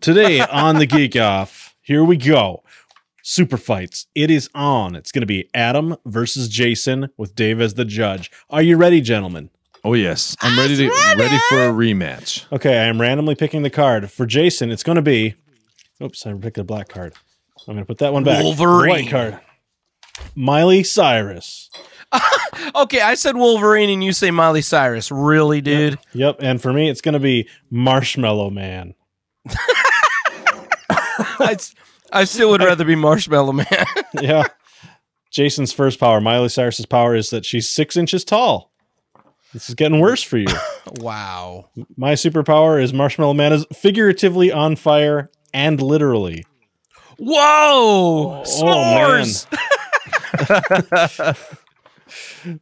Today 0.01 0.41
on 0.41 0.79
the 0.79 0.87
Geek 0.87 1.17
Off, 1.17 1.75
here 1.81 2.05
we 2.05 2.17
go. 2.19 2.63
Super 3.23 3.57
fights. 3.57 4.07
It 4.15 4.31
is 4.31 4.51
on. 4.55 4.95
It's 4.95 5.11
going 5.11 5.23
to 5.23 5.27
be 5.27 5.49
Adam 5.55 5.97
versus 6.05 6.49
Jason 6.49 7.09
with 7.17 7.35
Dave 7.35 7.61
as 7.61 7.75
the 7.75 7.87
judge. 7.87 8.31
Are 8.51 8.61
you 8.61 8.77
ready, 8.77 9.01
gentlemen? 9.01 9.51
oh 9.83 9.95
yes 9.95 10.37
i'm 10.43 10.59
ready 10.59 10.77
to 10.77 10.89
ready 11.17 11.39
for 11.49 11.61
a 11.67 11.73
rematch 11.73 12.45
Okay, 12.53 12.79
I 12.79 12.85
am 12.85 13.01
randomly 13.01 13.35
picking 13.35 13.63
the 13.63 13.71
card. 13.71 14.11
For 14.11 14.27
Jason, 14.27 14.71
it's 14.71 14.83
going 14.83 14.97
to 14.97 15.03
be. 15.03 15.37
Oops, 16.03 16.27
I 16.27 16.35
picked 16.35 16.59
a 16.59 16.65
black 16.65 16.89
card. 16.91 17.15
I'm 17.67 17.75
going 17.75 17.79
to 17.79 17.87
put 17.87 17.99
that 17.99 18.13
one 18.13 18.23
back. 18.25 18.43
Wolverine. 18.43 18.91
White 18.91 19.09
card. 19.11 19.41
Miley 20.35 20.83
Cyrus. 20.83 21.71
Okay, 22.75 23.01
I 23.01 23.15
said 23.15 23.37
Wolverine 23.37 23.91
and 23.91 24.05
you 24.05 24.13
say 24.13 24.31
Miley 24.31 24.63
Cyrus. 24.63 25.11
Really, 25.11 25.61
dude? 25.61 25.99
Yep, 26.13 26.37
and 26.41 26.61
for 26.61 26.73
me, 26.73 26.89
it's 26.89 27.01
going 27.01 27.15
to 27.15 27.21
be 27.21 27.49
Marshmallow 27.71 28.51
Man. 28.51 28.95
I 32.13 32.25
still 32.25 32.51
would 32.51 32.63
rather 32.63 32.85
be 32.85 32.97
Marshmallow 32.97 33.53
Man. 33.53 33.67
yeah. 34.21 34.45
Jason's 35.31 35.73
first 35.73 35.99
power. 35.99 36.21
Miley 36.21 36.49
Cyrus's 36.49 36.87
power 36.87 37.15
is 37.15 37.31
that 37.31 37.45
she's 37.45 37.69
six 37.69 37.97
inches 37.97 38.25
tall. 38.25 38.73
This 39.53 39.69
is 39.69 39.75
getting 39.75 40.01
worse 40.01 40.23
for 40.23 40.39
you. 40.39 40.47
wow. 40.99 41.71
My 41.97 42.13
superpower 42.13 42.83
is 42.83 42.93
Marshmallow 42.93 43.35
Man 43.35 43.53
is 43.53 43.67
figuratively 43.73 44.53
on 44.53 44.77
fire 44.77 45.31
and 45.53 45.81
literally. 45.81 46.45
Whoa! 47.19 48.43
Oh, 48.47 48.65
man. 48.65 49.27
S'mores! 49.27 49.47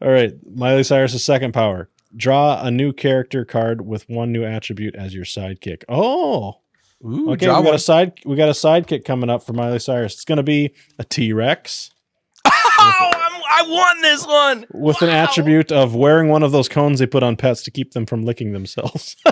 All 0.03 0.11
right, 0.11 0.33
Miley 0.55 0.83
Cyrus' 0.85 1.25
second 1.25 1.53
power. 1.53 1.89
Draw 2.17 2.63
a 2.63 2.71
new 2.71 2.93
character 2.93 3.45
card 3.45 3.87
with 3.87 4.09
one 4.09 4.33
new 4.33 4.45
attribute 4.45 4.95
as 4.95 5.15
your 5.15 5.25
sidekick. 5.25 5.85
Oh, 5.89 6.61
Ooh, 7.05 7.31
okay. 7.33 7.47
We 7.47 7.53
got 7.53 7.65
one. 7.65 7.75
a 7.75 7.79
side. 7.79 8.19
We 8.25 8.35
got 8.37 8.49
a 8.49 8.53
sidekick 8.53 9.05
coming 9.05 9.29
up 9.31 9.43
for 9.45 9.53
Miley 9.53 9.79
Cyrus. 9.79 10.15
It's 10.15 10.25
going 10.25 10.39
to 10.39 10.43
be 10.43 10.73
a 10.99 11.05
T 11.05 11.33
Rex 11.33 11.91
Oh, 12.47 13.11
I'm, 13.15 13.43
I 13.67 13.69
won 13.71 14.01
this 14.03 14.27
one. 14.27 14.67
with 14.73 15.03
an 15.03 15.11
attribute 15.11 15.71
of 15.71 15.95
wearing 15.95 16.29
one 16.29 16.43
of 16.43 16.51
those 16.53 16.69
cones 16.69 16.99
they 16.99 17.07
put 17.07 17.23
on 17.23 17.37
pets 17.37 17.63
to 17.65 17.71
keep 17.71 17.93
them 17.93 18.07
from 18.07 18.23
licking 18.25 18.53
themselves. 18.53 19.17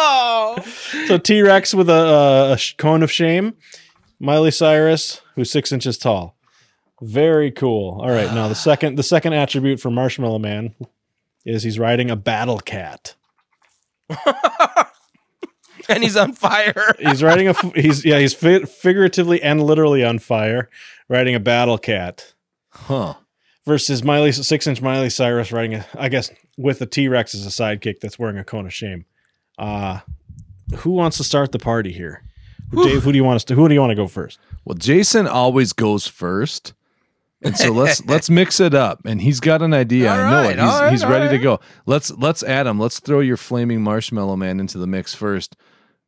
Oh. 0.00 0.56
so 1.06 1.18
T 1.18 1.42
Rex 1.42 1.74
with 1.74 1.88
a, 1.90 1.92
uh, 1.92 2.56
a 2.56 2.76
cone 2.76 3.02
of 3.02 3.10
shame. 3.10 3.54
Miley 4.20 4.50
Cyrus, 4.50 5.20
who's 5.34 5.50
six 5.50 5.72
inches 5.72 5.98
tall. 5.98 6.36
Very 7.00 7.50
cool. 7.50 8.00
All 8.00 8.10
right, 8.10 8.32
now 8.34 8.48
the 8.48 8.54
second 8.54 8.96
the 8.96 9.02
second 9.02 9.32
attribute 9.32 9.80
for 9.80 9.90
Marshmallow 9.90 10.38
Man 10.38 10.74
is 11.44 11.62
he's 11.62 11.78
riding 11.78 12.10
a 12.10 12.16
battle 12.16 12.58
cat. 12.58 13.14
and 15.88 16.02
he's 16.02 16.16
on 16.16 16.32
fire. 16.32 16.94
He's 16.98 17.22
riding 17.22 17.48
a 17.48 17.54
he's 17.74 18.04
yeah 18.04 18.18
he's 18.18 18.34
fi- 18.34 18.64
figuratively 18.64 19.42
and 19.42 19.62
literally 19.62 20.04
on 20.04 20.18
fire, 20.18 20.68
riding 21.08 21.34
a 21.34 21.40
battle 21.40 21.78
cat. 21.78 22.34
huh 22.70 23.14
Versus 23.64 24.02
Miley 24.02 24.32
six 24.32 24.66
inch 24.66 24.80
Miley 24.80 25.10
Cyrus 25.10 25.52
riding 25.52 25.74
a 25.74 25.86
I 25.94 26.08
guess 26.08 26.30
with 26.56 26.80
a 26.80 26.86
T 26.86 27.06
Rex 27.08 27.34
as 27.34 27.46
a 27.46 27.50
sidekick 27.50 28.00
that's 28.00 28.18
wearing 28.18 28.38
a 28.38 28.44
cone 28.44 28.66
of 28.66 28.74
shame. 28.74 29.04
Uh 29.58 30.00
who 30.78 30.90
wants 30.90 31.16
to 31.18 31.24
start 31.24 31.52
the 31.52 31.58
party 31.58 31.92
here? 31.92 32.22
Dave, 32.70 33.02
who 33.02 33.12
do 33.12 33.16
you 33.16 33.24
want 33.24 33.36
us 33.36 33.44
to? 33.44 33.54
Who 33.54 33.66
do 33.68 33.72
you 33.74 33.80
want 33.80 33.90
to 33.90 33.96
go 33.96 34.06
first? 34.06 34.38
Well, 34.66 34.74
Jason 34.76 35.26
always 35.26 35.72
goes 35.72 36.06
first. 36.06 36.74
And 37.42 37.56
so 37.56 37.72
let's 37.72 38.04
let's 38.06 38.30
mix 38.30 38.60
it 38.60 38.74
up. 38.74 39.00
And 39.04 39.20
he's 39.20 39.40
got 39.40 39.62
an 39.62 39.74
idea. 39.74 40.10
All 40.10 40.18
I 40.18 40.30
know 40.30 40.48
right, 40.48 40.58
it. 40.58 40.60
He's, 40.60 40.80
right, 40.80 40.90
he's 40.92 41.04
ready 41.04 41.36
to 41.36 41.42
go. 41.42 41.60
Let's 41.86 42.10
let's 42.12 42.42
Adam, 42.42 42.78
let's 42.78 43.00
throw 43.00 43.20
your 43.20 43.36
flaming 43.36 43.82
marshmallow 43.82 44.36
man 44.36 44.60
into 44.60 44.78
the 44.78 44.86
mix 44.86 45.14
first. 45.14 45.56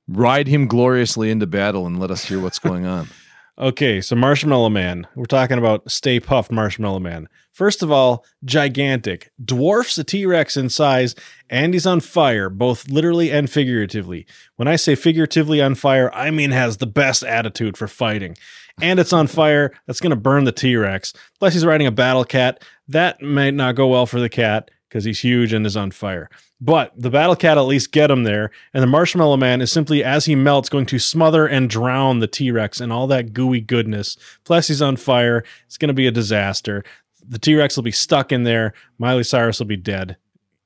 Ride 0.09 0.49
him 0.49 0.67
gloriously 0.67 1.31
into 1.31 1.47
battle 1.47 1.87
and 1.87 2.01
let 2.01 2.11
us 2.11 2.25
hear 2.25 2.41
what's 2.41 2.59
going 2.59 2.87
on. 2.87 3.09
Okay, 3.61 4.01
so 4.01 4.17
Marshmallow 4.17 4.71
Man. 4.71 5.07
We're 5.15 5.27
talking 5.27 5.59
about 5.59 5.91
Stay 5.91 6.19
Puft 6.19 6.51
Marshmallow 6.51 7.01
Man. 7.01 7.29
First 7.53 7.83
of 7.83 7.93
all, 7.93 8.25
gigantic, 8.43 9.33
dwarfs 9.45 9.99
a 9.99 10.05
T 10.05 10.25
Rex 10.25 10.57
in 10.57 10.71
size, 10.71 11.15
and 11.51 11.75
he's 11.75 11.87
on 11.87 12.01
fire, 12.01 12.49
both 12.49 12.89
literally 12.89 13.31
and 13.31 13.51
figuratively. 13.51 14.27
When 14.57 14.67
I 14.67 14.77
say 14.77 14.95
figuratively 14.95 15.61
on 15.61 15.75
fire, 15.75 16.11
I 16.15 16.31
mean 16.31 16.53
has 16.53 16.79
the 16.79 16.87
best 16.87 17.23
attitude 17.23 17.77
for 17.77 17.87
fighting. 17.87 18.35
And 18.83 18.99
it's 18.99 19.13
on 19.13 19.27
fire, 19.27 19.73
that's 19.87 20.01
going 20.01 20.11
to 20.11 20.17
burn 20.17 20.45
the 20.45 20.53
T 20.53 20.77
Rex. 20.77 21.13
Plus, 21.39 21.53
he's 21.53 21.65
riding 21.67 21.87
a 21.87 21.93
battle 21.93 22.25
cat. 22.25 22.63
That 22.89 23.21
might 23.21 23.55
not 23.55 23.75
go 23.75 23.89
well 23.89 24.07
for 24.07 24.21
the 24.21 24.29
cat 24.29 24.71
because 24.89 25.05
he's 25.05 25.21
huge 25.21 25.53
and 25.53 25.67
is 25.67 25.77
on 25.77 25.91
fire. 25.91 26.29
But 26.61 26.93
the 26.97 27.11
battle 27.11 27.37
cat 27.37 27.57
at 27.57 27.63
least 27.63 27.93
get 27.93 28.11
him 28.11 28.25
there, 28.25 28.51
and 28.75 28.83
the 28.83 28.87
marshmallow 28.87 29.39
man 29.39 29.63
is 29.63 29.73
simply 29.73 30.05
as 30.05 30.27
he 30.27 30.35
melts 30.35 30.69
going 30.69 30.87
to 30.87 30.99
smother 30.99 31.47
and 31.47 31.71
drown 31.71 32.19
the 32.19 32.27
T 32.27 32.51
Rex 32.51 32.81
and 32.81 32.93
all 32.93 33.07
that 33.07 33.33
gooey 33.33 33.61
goodness. 33.61 34.17
Plus 34.45 34.69
he's 34.69 34.83
on 34.83 34.97
fire. 34.97 35.45
It's 35.67 35.79
going 35.79 35.89
to 35.89 35.95
be 35.95 36.07
a 36.07 36.13
disaster. 36.13 36.85
The 37.27 37.39
T 37.39 37.55
Rex 37.55 37.77
will 37.77 37.83
be 37.83 37.91
stuck 37.91 38.31
in 38.31 38.45
there. 38.45 38.75
Miley 38.99 39.25
Cyrus 39.25 39.59
will 39.59 39.67
be 39.67 39.77
dead. 39.77 40.17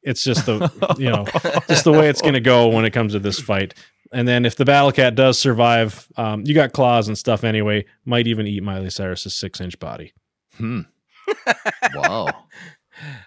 It's 0.02 0.24
just 0.24 0.46
the 0.46 0.70
you 0.98 1.10
know 1.10 1.24
just 1.68 1.84
the 1.84 1.92
way 1.92 2.08
it's 2.08 2.22
going 2.22 2.34
to 2.34 2.40
go 2.40 2.68
when 2.68 2.84
it 2.84 2.90
comes 2.90 3.12
to 3.12 3.18
this 3.18 3.38
fight. 3.38 3.74
And 4.14 4.28
then 4.28 4.44
if 4.44 4.54
the 4.56 4.64
battle 4.64 4.92
cat 4.92 5.16
does 5.16 5.38
survive, 5.38 6.06
um, 6.16 6.44
you 6.46 6.54
got 6.54 6.72
claws 6.72 7.08
and 7.08 7.18
stuff 7.18 7.42
anyway. 7.42 7.84
Might 8.04 8.26
even 8.28 8.46
eat 8.46 8.62
Miley 8.62 8.90
Cyrus's 8.90 9.34
six 9.34 9.60
inch 9.60 9.78
body. 9.78 10.12
Hmm. 10.56 10.82
Wow. 11.94 12.46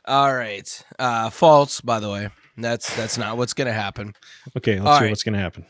All 0.06 0.34
right. 0.34 0.84
Uh, 0.98 1.30
false, 1.30 1.82
by 1.82 2.00
the 2.00 2.10
way. 2.10 2.30
That's 2.58 2.96
that's 2.96 3.18
not 3.18 3.38
what's 3.38 3.54
gonna 3.54 3.74
happen. 3.74 4.14
Okay, 4.56 4.76
let's 4.80 4.88
All 4.88 4.98
see 4.98 5.04
right. 5.04 5.10
what's 5.12 5.24
going 5.24 5.34
to 5.34 5.40
happen. 5.40 5.66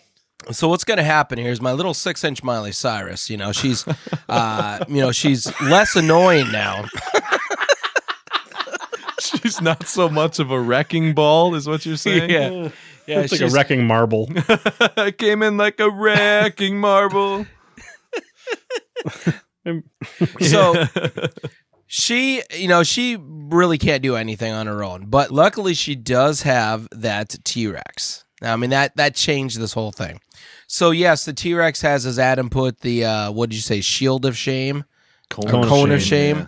So 0.52 0.68
what's 0.70 0.84
gonna 0.84 1.04
happen 1.04 1.38
here 1.38 1.52
is 1.52 1.60
my 1.62 1.74
little 1.74 1.94
six 1.94 2.24
inch 2.24 2.44
Miley 2.44 2.72
Cyrus. 2.72 3.30
You 3.30 3.38
know 3.38 3.52
she's, 3.52 3.86
uh, 4.30 4.86
you 4.88 5.02
know 5.02 5.12
she's 5.12 5.52
less 5.62 5.96
annoying 5.96 6.52
now. 6.52 6.86
She's 9.42 9.62
not 9.62 9.88
so 9.88 10.10
much 10.10 10.40
of 10.40 10.52
a 10.52 10.60
wrecking 10.60 11.14
ball, 11.14 11.56
is 11.56 11.68
what 11.68 11.86
you're 11.86 11.98
saying? 11.98 12.30
yeah, 12.30 12.70
yeah. 13.06 13.22
it's 13.22 13.32
like 13.32 13.42
a 13.42 13.50
wrecking 13.50 13.86
marble. 13.86 14.30
I 14.98 15.14
came 15.18 15.44
in 15.44 15.58
like 15.58 15.80
a 15.80 15.90
wrecking 15.90 16.80
marble. 16.80 17.46
So 20.42 20.86
she, 21.88 22.42
you 22.54 22.70
know, 22.70 22.84
she 22.84 23.18
really 23.20 23.78
can't 23.78 24.02
do 24.02 24.16
anything 24.16 24.54
on 24.54 24.66
her 24.68 24.82
own. 24.84 25.08
But 25.08 25.32
luckily, 25.32 25.74
she 25.74 25.96
does 25.96 26.44
have 26.44 26.88
that 26.92 27.36
T 27.44 27.68
Rex. 27.68 28.24
Now 28.42 28.54
I 28.54 28.56
mean 28.56 28.70
that 28.70 28.96
that 28.96 29.16
changed 29.16 29.60
this 29.60 29.74
whole 29.74 29.92
thing. 29.92 30.22
So 30.68 30.92
yes, 30.92 31.26
the 31.26 31.34
T 31.34 31.54
Rex 31.54 31.82
has, 31.82 32.06
as 32.06 32.18
Adam 32.18 32.50
put, 32.50 32.80
the 32.80 33.06
uh, 33.06 33.32
what 33.32 33.50
did 33.50 33.58
you 33.58 33.62
say, 33.62 33.82
shield 33.82 34.26
of 34.26 34.38
shame, 34.38 34.86
Cone, 35.30 35.54
or 35.54 35.68
cone 35.68 35.92
of 35.92 36.02
shame. 36.02 36.38
yeah. 36.38 36.46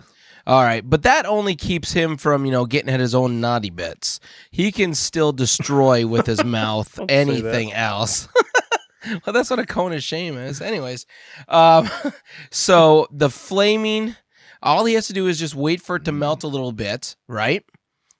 All 0.50 0.64
right, 0.64 0.82
but 0.84 1.04
that 1.04 1.26
only 1.26 1.54
keeps 1.54 1.92
him 1.92 2.16
from 2.16 2.44
you 2.44 2.50
know 2.50 2.66
getting 2.66 2.92
at 2.92 2.98
his 2.98 3.14
own 3.14 3.40
naughty 3.40 3.70
bits. 3.70 4.18
He 4.50 4.72
can 4.72 4.96
still 4.96 5.30
destroy 5.30 6.04
with 6.04 6.26
his 6.26 6.42
mouth 6.44 6.98
anything 7.08 7.72
else. 7.72 8.26
well, 9.24 9.32
that's 9.32 9.48
what 9.48 9.60
a 9.60 9.64
cone 9.64 9.92
of 9.92 10.02
shame 10.02 10.36
is. 10.36 10.60
Anyways, 10.60 11.06
um, 11.46 11.88
so 12.50 13.06
the 13.12 13.30
flaming, 13.30 14.16
all 14.60 14.84
he 14.86 14.94
has 14.94 15.06
to 15.06 15.12
do 15.12 15.28
is 15.28 15.38
just 15.38 15.54
wait 15.54 15.80
for 15.80 15.94
it 15.94 16.04
to 16.06 16.10
melt 16.10 16.42
a 16.42 16.48
little 16.48 16.72
bit, 16.72 17.14
right? 17.28 17.64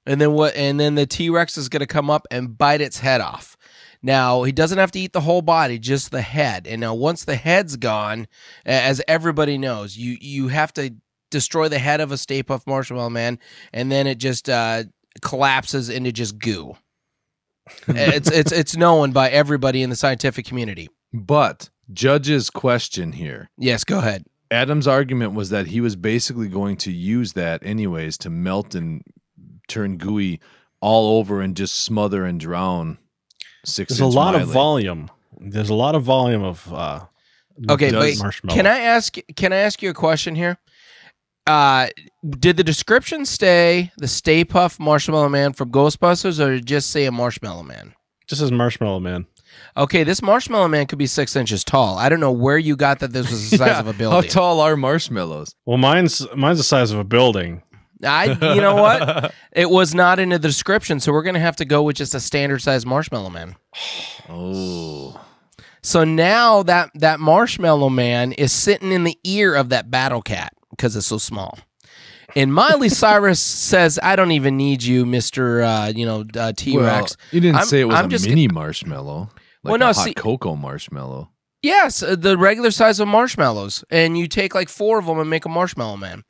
And 0.07 0.21
then 0.21 0.33
what? 0.33 0.55
And 0.55 0.79
then 0.79 0.95
the 0.95 1.07
T 1.07 1.31
Rex 1.31 1.59
is 1.59 1.69
going 1.69 1.81
to 1.81 1.87
come 1.89 2.11
up 2.11 2.29
and 2.31 2.57
bite 2.57 2.81
its 2.81 3.01
head 3.01 3.21
off. 3.21 3.57
Now 4.05 4.45
he 4.45 4.53
doesn't 4.53 4.79
have 4.79 4.93
to 4.93 5.01
eat 5.01 5.13
the 5.13 5.23
whole 5.23 5.43
body, 5.43 5.81
just 5.81 6.13
the 6.13 6.23
head. 6.23 6.69
And 6.69 6.81
now 6.81 6.95
once 6.95 7.25
the 7.25 7.35
head's 7.35 7.75
gone, 7.75 8.29
as 8.65 9.03
everybody 9.09 9.59
knows, 9.59 9.97
you 9.97 10.17
you 10.21 10.47
have 10.47 10.73
to 10.75 10.95
destroy 11.31 11.69
the 11.69 11.79
head 11.79 12.01
of 12.01 12.13
a 12.13 12.19
Stay 12.19 12.43
Puft 12.43 12.67
Marshmallow 12.67 13.11
Man, 13.11 13.39
and 13.73 13.91
then 13.91 14.07
it 14.07 14.19
just 14.19 14.49
uh, 14.49 14.85
collapses 15.23 15.89
into 15.89 16.13
just 16.13 16.39
goo. 16.39 16.77
it's 17.89 18.31
it's 18.31 18.53
it's 18.53 18.77
known 18.77 19.13
by 19.13 19.31
everybody 19.31 19.83
in 19.83 19.91
the 19.91 19.97
scientific 19.97 20.45
community. 20.45 20.89
But 21.13 21.71
Judge's 21.93 22.51
question 22.51 23.13
here. 23.13 23.51
Yes, 23.57 23.85
go 23.85 23.99
ahead. 23.99 24.25
Adam's 24.51 24.89
argument 24.89 25.35
was 25.35 25.51
that 25.51 25.69
he 25.69 25.81
was 25.81 25.95
basically 25.95 26.49
going 26.49 26.77
to 26.79 26.91
use 26.93 27.35
that 27.35 27.65
anyways 27.65 28.19
to 28.19 28.31
melt 28.31 28.75
and 28.75 29.03
turn 29.69 29.97
gooey 29.97 30.41
all 30.81 31.19
over 31.19 31.41
and 31.41 31.57
just 31.57 31.77
smother 31.77 32.25
and 32.25 32.41
drown 32.41 32.99
six. 33.65 33.91
There's 33.91 34.01
a 34.01 34.05
inch 34.07 34.15
lot 34.15 34.35
of 34.35 34.49
volume. 34.49 35.11
There's 35.39 35.71
a 35.71 35.75
lot 35.75 35.95
of 35.95 36.03
volume 36.03 36.43
of 36.43 36.73
uh 36.73 37.01
Okay, 37.69 37.91
Does 37.91 38.17
but 38.17 38.23
marshmallow. 38.23 38.57
can 38.57 38.67
I 38.67 38.79
ask 38.79 39.17
can 39.37 39.53
I 39.53 39.57
ask 39.57 39.83
you 39.83 39.91
a 39.91 39.95
question 39.95 40.35
here? 40.35 40.59
Uh, 41.51 41.89
did 42.39 42.57
the 42.57 42.63
description 42.63 43.25
stay 43.25 43.91
the 43.97 44.07
Stay 44.07 44.45
Puft 44.45 44.79
Marshmallow 44.79 45.29
Man 45.29 45.53
from 45.53 45.73
Ghostbusters, 45.73 46.39
or 46.39 46.51
did 46.53 46.61
it 46.61 46.65
just 46.65 46.91
say 46.91 47.07
a 47.07 47.11
Marshmallow 47.13 47.65
Man? 47.65 47.95
Just 48.29 48.41
as 48.41 48.53
marshmallow 48.53 49.01
man. 49.01 49.27
Okay, 49.77 50.05
this 50.05 50.23
Marshmallow 50.23 50.69
Man 50.69 50.87
could 50.87 50.99
be 51.01 51.09
six 51.09 51.35
inches 51.35 51.65
tall. 51.65 51.99
I 51.99 52.09
don't 52.09 52.21
know 52.21 52.31
where 52.31 52.59
you 52.59 52.77
got 52.77 53.01
that 53.01 53.13
this 53.13 53.29
was 53.29 53.51
the 53.51 53.57
size 53.57 53.67
Yeah, 53.71 53.81
of 53.81 53.89
a 53.89 53.93
building. 53.93 54.23
How 54.23 54.29
tall 54.29 54.61
are 54.61 54.77
marshmallows? 54.77 55.53
Well, 55.67 55.79
mine's 55.79 56.25
mine's 56.37 56.59
the 56.59 56.65
size 56.65 56.93
of 56.93 57.01
a 57.01 57.05
building. 57.05 57.63
I, 58.05 58.27
you 58.55 58.61
know 58.61 58.77
what? 58.77 59.35
It 59.53 59.69
was 59.69 59.93
not 59.93 60.21
in 60.21 60.29
the 60.29 60.39
description, 60.39 61.01
so 61.01 61.11
we're 61.11 61.25
gonna 61.25 61.41
have 61.41 61.57
to 61.57 61.65
go 61.65 61.83
with 61.83 61.97
just 61.97 62.15
a 62.15 62.21
standard 62.21 62.63
size 62.63 62.87
Marshmallow 62.87 63.31
Man. 63.31 63.57
oh, 64.29 65.21
So 65.83 66.05
now 66.05 66.63
that 66.63 66.91
that 66.95 67.19
Marshmallow 67.19 67.89
Man 67.89 68.31
is 68.31 68.53
sitting 68.53 68.93
in 68.93 69.03
the 69.03 69.19
ear 69.25 69.57
of 69.57 69.71
that 69.71 69.91
Battle 69.91 70.23
Cat 70.23 70.53
because 70.81 70.97
it's 70.97 71.07
so 71.07 71.19
small. 71.19 71.59
And 72.35 72.55
Miley 72.55 72.89
Cyrus 73.03 73.41
says, 73.41 73.99
"I 74.03 74.17
don't 74.17 74.33
even 74.33 74.57
need 74.57 74.83
you, 74.83 75.05
Mister, 75.05 75.63
uh, 75.63 75.89
you 75.89 76.07
know, 76.07 76.25
uh, 76.37 76.53
T 76.57 76.77
well, 76.77 76.87
Rex." 77.01 77.17
you 77.33 77.41
didn't 77.41 77.57
I'm- 77.57 77.67
say 77.67 77.81
it 77.81 77.85
was 77.85 77.97
I'm 77.97 78.07
a 78.07 78.19
mini 78.29 78.49
marshmallow. 78.49 79.31
Like 79.63 79.71
Well, 79.73 79.79
no, 79.79 79.91
a 79.91 79.95
hot 79.95 80.05
see- 80.05 80.15
cocoa 80.15 80.57
marshmallow. 80.57 81.29
Yes, 81.63 82.03
uh, 82.03 82.17
the 82.17 82.39
regular 82.39 82.71
size 82.71 83.01
of 83.01 83.09
marshmallows, 83.09 83.85
and 83.91 84.17
you 84.17 84.27
take 84.29 84.55
like 84.55 84.71
four 84.71 84.99
of 84.99 85.05
them 85.05 85.19
and 85.19 85.29
make 85.29 85.45
a 85.45 85.51
Marshmallow 85.51 85.99
Man. 85.99 86.25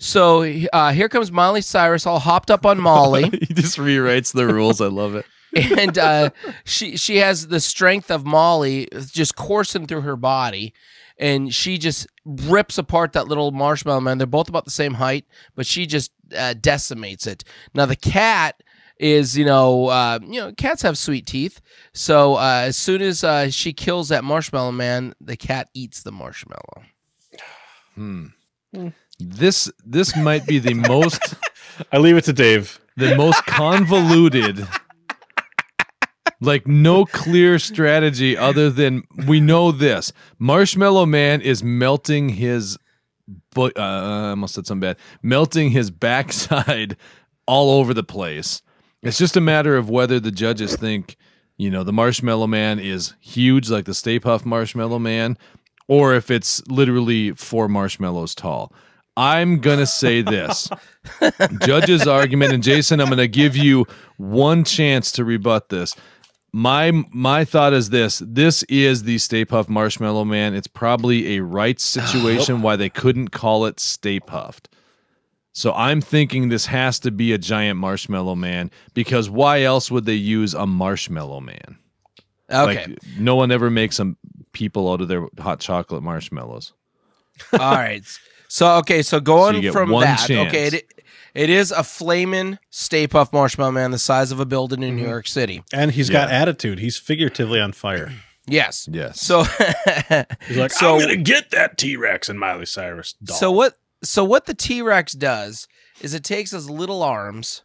So 0.00 0.42
uh, 0.72 0.90
here 0.90 1.08
comes 1.08 1.30
Miley 1.30 1.60
Cyrus, 1.60 2.04
all 2.04 2.18
hopped 2.18 2.50
up 2.50 2.66
on 2.66 2.80
Molly. 2.80 3.30
he 3.46 3.54
just 3.54 3.78
rewrites 3.78 4.32
the 4.32 4.44
rules. 4.46 4.80
I 4.80 4.88
love 4.88 5.14
it. 5.14 5.24
and 5.78 5.96
uh, 5.98 6.30
she 6.64 6.96
she 6.96 7.18
has 7.18 7.46
the 7.46 7.60
strength 7.60 8.10
of 8.10 8.26
Molly 8.26 8.88
just 9.12 9.36
coursing 9.36 9.86
through 9.86 10.00
her 10.00 10.16
body, 10.16 10.72
and 11.18 11.52
she 11.54 11.78
just 11.78 12.06
rips 12.24 12.78
apart 12.78 13.12
that 13.12 13.28
little 13.28 13.50
marshmallow 13.50 14.00
man. 14.00 14.18
They're 14.18 14.26
both 14.26 14.48
about 14.48 14.64
the 14.64 14.70
same 14.70 14.94
height, 14.94 15.26
but 15.54 15.66
she 15.66 15.86
just 15.86 16.12
uh, 16.36 16.54
decimates 16.54 17.26
it. 17.26 17.44
Now 17.74 17.86
the 17.86 17.96
cat 17.96 18.62
is 18.98 19.36
you 19.36 19.44
know 19.44 19.86
uh, 19.88 20.18
you 20.22 20.40
know 20.40 20.52
cats 20.52 20.82
have 20.82 20.96
sweet 20.96 21.26
teeth, 21.26 21.60
so 21.92 22.36
uh, 22.36 22.62
as 22.64 22.76
soon 22.76 23.02
as 23.02 23.24
uh, 23.24 23.50
she 23.50 23.72
kills 23.72 24.08
that 24.08 24.24
marshmallow 24.24 24.72
man, 24.72 25.14
the 25.20 25.36
cat 25.36 25.68
eats 25.74 26.02
the 26.02 26.12
marshmallow. 26.12 26.84
Hmm. 27.94 28.26
This 29.18 29.70
this 29.84 30.16
might 30.16 30.46
be 30.46 30.58
the 30.58 30.74
most 30.74 31.34
I 31.92 31.98
leave 31.98 32.16
it 32.16 32.24
to 32.24 32.32
Dave. 32.32 32.80
the 32.96 33.14
most 33.16 33.44
convoluted 33.46 34.66
like 36.40 36.66
no 36.66 37.04
clear 37.04 37.58
strategy 37.58 38.36
other 38.36 38.70
than 38.70 39.02
we 39.26 39.40
know 39.40 39.72
this. 39.72 40.12
Marshmallow 40.38 41.06
man 41.06 41.40
is 41.40 41.62
melting 41.62 42.30
his 42.30 42.78
but 43.54 43.76
uh, 43.78 43.80
i 43.80 44.28
almost 44.30 44.54
said 44.54 44.66
something 44.66 44.80
bad. 44.80 44.96
Melting 45.22 45.70
his 45.70 45.90
backside 45.90 46.96
all 47.46 47.78
over 47.78 47.94
the 47.94 48.02
place. 48.02 48.62
It's 49.02 49.18
just 49.18 49.36
a 49.36 49.40
matter 49.40 49.76
of 49.76 49.90
whether 49.90 50.20
the 50.20 50.30
judges 50.30 50.76
think 50.76 51.16
you 51.56 51.70
know 51.70 51.84
the 51.84 51.92
marshmallow 51.92 52.46
man 52.46 52.78
is 52.78 53.14
huge 53.20 53.70
like 53.70 53.84
the 53.84 53.94
stay 53.94 54.18
puft 54.18 54.44
marshmallow 54.44 54.98
man 54.98 55.36
or 55.86 56.14
if 56.14 56.30
it's 56.30 56.66
literally 56.68 57.32
four 57.32 57.68
marshmallows 57.68 58.34
tall. 58.34 58.72
I'm 59.16 59.60
gonna 59.60 59.86
say 59.86 60.22
this. 60.22 60.70
Judge's 61.60 62.06
argument 62.06 62.52
and 62.52 62.62
jason 62.62 63.00
i'm 63.00 63.06
going 63.06 63.18
to 63.18 63.28
give 63.28 63.56
you 63.56 63.84
one 64.16 64.62
chance 64.64 65.10
to 65.12 65.24
rebut 65.24 65.68
this 65.68 65.96
my 66.52 66.90
my 67.10 67.44
thought 67.44 67.72
is 67.72 67.90
this. 67.90 68.22
This 68.24 68.62
is 68.64 69.04
the 69.04 69.18
stay 69.18 69.44
puft 69.44 69.68
marshmallow 69.68 70.24
man. 70.24 70.54
It's 70.54 70.66
probably 70.66 71.36
a 71.36 71.42
rights 71.42 71.84
situation 71.84 72.62
why 72.62 72.76
they 72.76 72.88
couldn't 72.88 73.28
call 73.28 73.66
it 73.66 73.80
stay 73.80 74.20
puffed 74.20 74.68
so 75.54 75.72
i'm 75.74 76.00
thinking 76.00 76.48
this 76.48 76.66
has 76.66 76.98
to 76.98 77.10
be 77.10 77.32
a 77.32 77.38
giant 77.38 77.78
marshmallow 77.78 78.34
man 78.34 78.70
because 78.94 79.28
why 79.28 79.62
else 79.62 79.90
would 79.90 80.06
they 80.06 80.14
use 80.14 80.54
a 80.54 80.66
marshmallow 80.66 81.40
man? 81.40 81.78
Okay, 82.50 82.86
like 82.86 82.98
no 83.18 83.34
one 83.34 83.50
ever 83.50 83.70
makes 83.70 83.96
some 83.96 84.16
people 84.52 84.92
out 84.92 85.00
of 85.00 85.08
their 85.08 85.26
hot 85.38 85.60
chocolate 85.60 86.02
marshmallows. 86.02 86.72
All 87.52 87.58
right. 87.58 88.02
So 88.48 88.76
okay, 88.78 89.02
so 89.02 89.20
going 89.20 89.60
get 89.62 89.72
from 89.72 89.90
one 89.90 90.02
that, 90.02 90.26
chance. 90.26 90.48
okay, 90.48 90.66
it, 90.66 91.01
it 91.34 91.50
is 91.50 91.70
a 91.70 91.82
flaming 91.82 92.58
Stay 92.70 93.06
Puft 93.06 93.32
Marshmallow 93.32 93.72
Man 93.72 93.90
the 93.90 93.98
size 93.98 94.32
of 94.32 94.40
a 94.40 94.46
building 94.46 94.82
in 94.82 94.96
New 94.96 95.02
mm-hmm. 95.02 95.10
York 95.10 95.26
City. 95.26 95.62
And 95.72 95.92
he's 95.92 96.10
got 96.10 96.30
attitude. 96.30 96.78
He's 96.78 96.98
figuratively 96.98 97.60
on 97.60 97.72
fire. 97.72 98.12
Yes. 98.44 98.88
yes 98.90 99.20
So 99.20 99.44
He's 100.48 100.56
like, 100.56 100.72
So- 100.72 100.96
I'm 100.96 101.00
gonna 101.00 101.14
get 101.14 101.52
that 101.52 101.78
T 101.78 101.96
Rex 101.96 102.28
and 102.28 102.40
Miley 102.40 102.66
Cyrus 102.66 103.12
doll. 103.22 103.36
so 103.36 103.52
what 103.52 103.76
so 104.02 104.24
what 104.24 104.46
the 104.46 104.54
T-Rex 104.54 105.12
does 105.12 105.68
is 106.00 106.12
it 106.14 106.24
takes 106.24 106.50
his 106.50 106.68
little 106.68 107.02
arms 107.02 107.62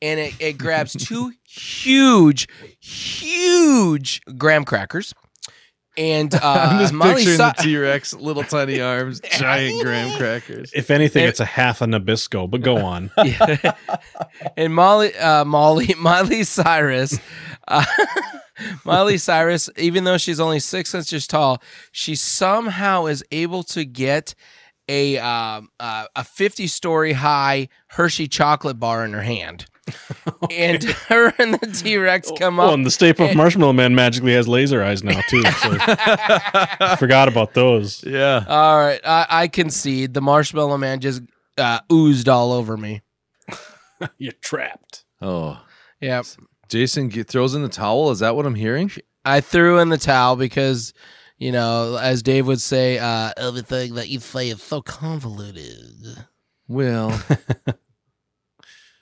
and 0.00 0.20
it, 0.20 0.34
it 0.40 0.58
grabs 0.58 0.92
two 0.92 1.32
huge 1.44 2.48
huge 2.78 4.20
graham 4.38 4.64
crackers 4.64 5.12
and 5.96 6.34
uh 6.36 6.40
i'm 6.42 6.78
just 6.80 6.92
Miley 6.92 7.14
picturing 7.16 7.36
Cy- 7.36 7.52
the 7.56 7.62
t-rex 7.62 8.12
little 8.14 8.42
tiny 8.44 8.80
arms 8.80 9.20
giant 9.38 9.82
graham 9.82 10.16
crackers 10.18 10.70
If 10.74 10.90
anything, 10.90 11.22
There- 11.22 11.28
it's 11.30 11.40
a 11.40 11.44
half 11.44 11.80
a 11.82 11.86
Nabisco, 11.86 12.50
but 12.50 12.60
go 12.62 12.76
on. 12.78 13.10
Yeah. 13.24 13.74
and 14.56 14.74
Molly, 14.74 15.14
uh, 15.16 15.44
Molly, 15.44 15.94
Miley 15.98 16.44
Cyrus, 16.44 17.18
uh, 17.68 17.84
Miley 18.84 19.18
Cyrus, 19.18 19.68
even 19.76 20.04
though 20.04 20.18
she's 20.18 20.40
only 20.40 20.60
six 20.60 20.94
inches 20.94 21.26
tall, 21.26 21.62
she 21.92 22.14
somehow 22.14 23.06
is 23.06 23.24
able 23.30 23.62
to 23.64 23.84
get 23.84 24.34
a 24.88 25.18
um, 25.18 25.68
uh, 25.80 26.06
a 26.14 26.24
fifty 26.24 26.66
story 26.66 27.12
high 27.14 27.68
Hershey 27.88 28.28
chocolate 28.28 28.78
bar 28.78 29.04
in 29.04 29.12
her 29.12 29.22
hand. 29.22 29.66
And 30.50 30.82
her 31.08 31.32
and 31.38 31.54
the 31.54 31.66
T 31.68 31.96
Rex 31.96 32.30
come 32.38 32.58
up. 32.58 32.70
Oh, 32.70 32.74
and 32.74 32.84
the 32.84 32.90
Stay 32.90 33.12
Puft 33.12 33.36
Marshmallow 33.36 33.72
Man 33.72 33.94
magically 33.94 34.34
has 34.34 34.48
laser 34.48 34.82
eyes 34.82 35.04
now 35.04 35.20
too. 35.28 35.42
So 35.42 35.76
I 35.80 36.96
forgot 36.98 37.28
about 37.28 37.54
those. 37.54 38.02
yeah 38.04 38.44
All 38.48 38.76
right, 38.78 39.00
I, 39.04 39.26
I 39.28 39.48
concede. 39.48 40.14
The 40.14 40.20
Marshmallow 40.20 40.76
Man 40.78 41.00
just 41.00 41.22
uh, 41.58 41.80
oozed 41.92 42.28
all 42.28 42.52
over 42.52 42.76
me. 42.76 43.02
You're 44.18 44.32
trapped. 44.42 45.04
oh 45.22 45.60
Yeah, 46.00 46.22
Jason 46.68 47.08
get, 47.08 47.28
throws 47.28 47.54
in 47.54 47.62
the 47.62 47.68
towel. 47.68 48.10
Is 48.10 48.18
that 48.18 48.34
what 48.34 48.46
I'm 48.46 48.54
hearing? 48.56 48.90
I 49.24 49.40
threw 49.40 49.78
in 49.78 49.88
the 49.88 49.98
towel 49.98 50.36
because, 50.36 50.92
you 51.38 51.50
know, 51.52 51.96
as 52.00 52.22
Dave 52.22 52.46
would 52.46 52.60
say, 52.60 52.98
uh, 52.98 53.32
everything 53.36 53.94
that 53.94 54.08
you 54.08 54.20
say 54.20 54.50
is 54.50 54.62
so 54.62 54.82
convoluted. 54.82 56.24
Well, 56.68 57.20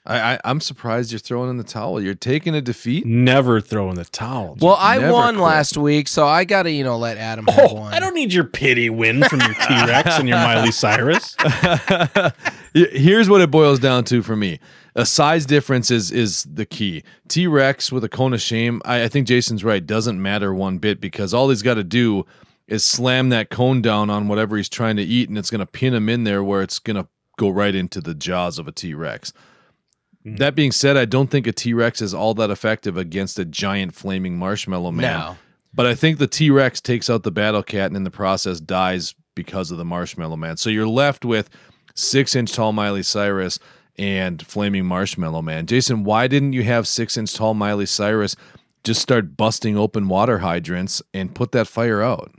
I, 0.05 0.33
I 0.33 0.39
I'm 0.45 0.61
surprised 0.61 1.11
you're 1.11 1.19
throwing 1.19 1.49
in 1.49 1.57
the 1.57 1.63
towel. 1.63 1.99
You're 2.01 2.13
taking 2.13 2.53
a 2.53 2.61
defeat. 2.61 3.05
Never 3.05 3.59
throw 3.59 3.89
in 3.89 3.95
the 3.95 4.05
towel. 4.05 4.57
Well, 4.59 4.77
I 4.79 4.99
Never 4.99 5.13
won 5.13 5.35
quit. 5.35 5.43
last 5.43 5.77
week, 5.77 6.07
so 6.07 6.27
I 6.27 6.45
gotta 6.45 6.71
you 6.71 6.83
know 6.83 6.97
let 6.97 7.17
Adam 7.17 7.47
have 7.47 7.71
oh, 7.71 7.73
one. 7.75 7.93
I 7.93 7.99
don't 7.99 8.13
need 8.13 8.31
your 8.31 8.43
pity 8.43 8.89
win 8.89 9.23
from 9.23 9.39
your 9.41 9.53
T 9.53 9.73
Rex 9.73 10.19
and 10.19 10.29
your 10.29 10.37
Miley 10.37 10.71
Cyrus. 10.71 11.35
Here's 12.73 13.29
what 13.29 13.41
it 13.41 13.49
boils 13.49 13.79
down 13.79 14.03
to 14.05 14.21
for 14.21 14.35
me. 14.35 14.59
A 14.95 15.05
size 15.05 15.45
difference 15.45 15.89
is 15.89 16.11
is 16.11 16.43
the 16.43 16.65
key. 16.65 17.03
T 17.27 17.47
Rex 17.47 17.91
with 17.91 18.03
a 18.03 18.09
cone 18.09 18.33
of 18.33 18.41
shame. 18.41 18.81
I, 18.85 19.03
I 19.03 19.07
think 19.07 19.27
Jason's 19.27 19.63
right. 19.63 19.85
Doesn't 19.85 20.21
matter 20.21 20.53
one 20.53 20.77
bit 20.77 21.01
because 21.01 21.33
all 21.33 21.49
he's 21.49 21.63
got 21.63 21.75
to 21.75 21.83
do 21.83 22.25
is 22.67 22.83
slam 22.83 23.29
that 23.29 23.49
cone 23.49 23.81
down 23.81 24.09
on 24.09 24.27
whatever 24.27 24.57
he's 24.57 24.69
trying 24.69 24.95
to 24.97 25.03
eat, 25.03 25.29
and 25.29 25.37
it's 25.37 25.49
going 25.49 25.59
to 25.59 25.65
pin 25.65 25.93
him 25.93 26.09
in 26.09 26.23
there 26.23 26.43
where 26.43 26.61
it's 26.61 26.79
going 26.79 26.95
to 26.95 27.07
go 27.37 27.49
right 27.49 27.75
into 27.75 28.01
the 28.01 28.13
jaws 28.13 28.59
of 28.59 28.67
a 28.67 28.71
T 28.71 28.93
Rex. 28.93 29.33
Mm. 30.25 30.37
That 30.39 30.55
being 30.55 30.71
said, 30.71 30.97
I 30.97 31.05
don't 31.05 31.29
think 31.29 31.45
a 31.47 31.51
T 31.51 31.73
Rex 31.73 32.01
is 32.01 32.13
all 32.13 32.33
that 32.35 32.49
effective 32.49 32.97
against 32.97 33.37
a 33.39 33.45
giant 33.45 33.93
flaming 33.93 34.37
marshmallow 34.37 34.91
man. 34.91 35.19
No. 35.19 35.37
But 35.73 35.85
I 35.85 35.93
think 35.93 36.17
the 36.17 36.27
T 36.27 36.49
Rex 36.49 36.81
takes 36.81 37.09
out 37.09 37.23
the 37.23 37.31
battle 37.31 37.61
cat 37.63 37.87
and 37.87 37.97
in 37.97 38.03
the 38.03 38.11
process 38.11 38.59
dies 38.59 39.13
because 39.35 39.71
of 39.71 39.77
the 39.77 39.85
marshmallow 39.85 40.37
man. 40.37 40.57
So 40.57 40.69
you're 40.69 40.87
left 40.87 41.25
with 41.25 41.49
six 41.93 42.35
inch 42.35 42.53
tall 42.53 42.71
Miley 42.71 43.03
Cyrus 43.03 43.59
and 43.97 44.45
flaming 44.45 44.85
marshmallow 44.85 45.41
man. 45.41 45.67
Jason, 45.67 46.03
why 46.03 46.27
didn't 46.27 46.53
you 46.53 46.63
have 46.63 46.87
six 46.87 47.17
inch 47.17 47.33
tall 47.33 47.53
Miley 47.53 47.85
Cyrus 47.85 48.35
just 48.83 49.01
start 49.01 49.35
busting 49.37 49.77
open 49.77 50.07
water 50.07 50.39
hydrants 50.39 51.01
and 51.13 51.35
put 51.35 51.51
that 51.51 51.67
fire 51.67 52.01
out? 52.01 52.31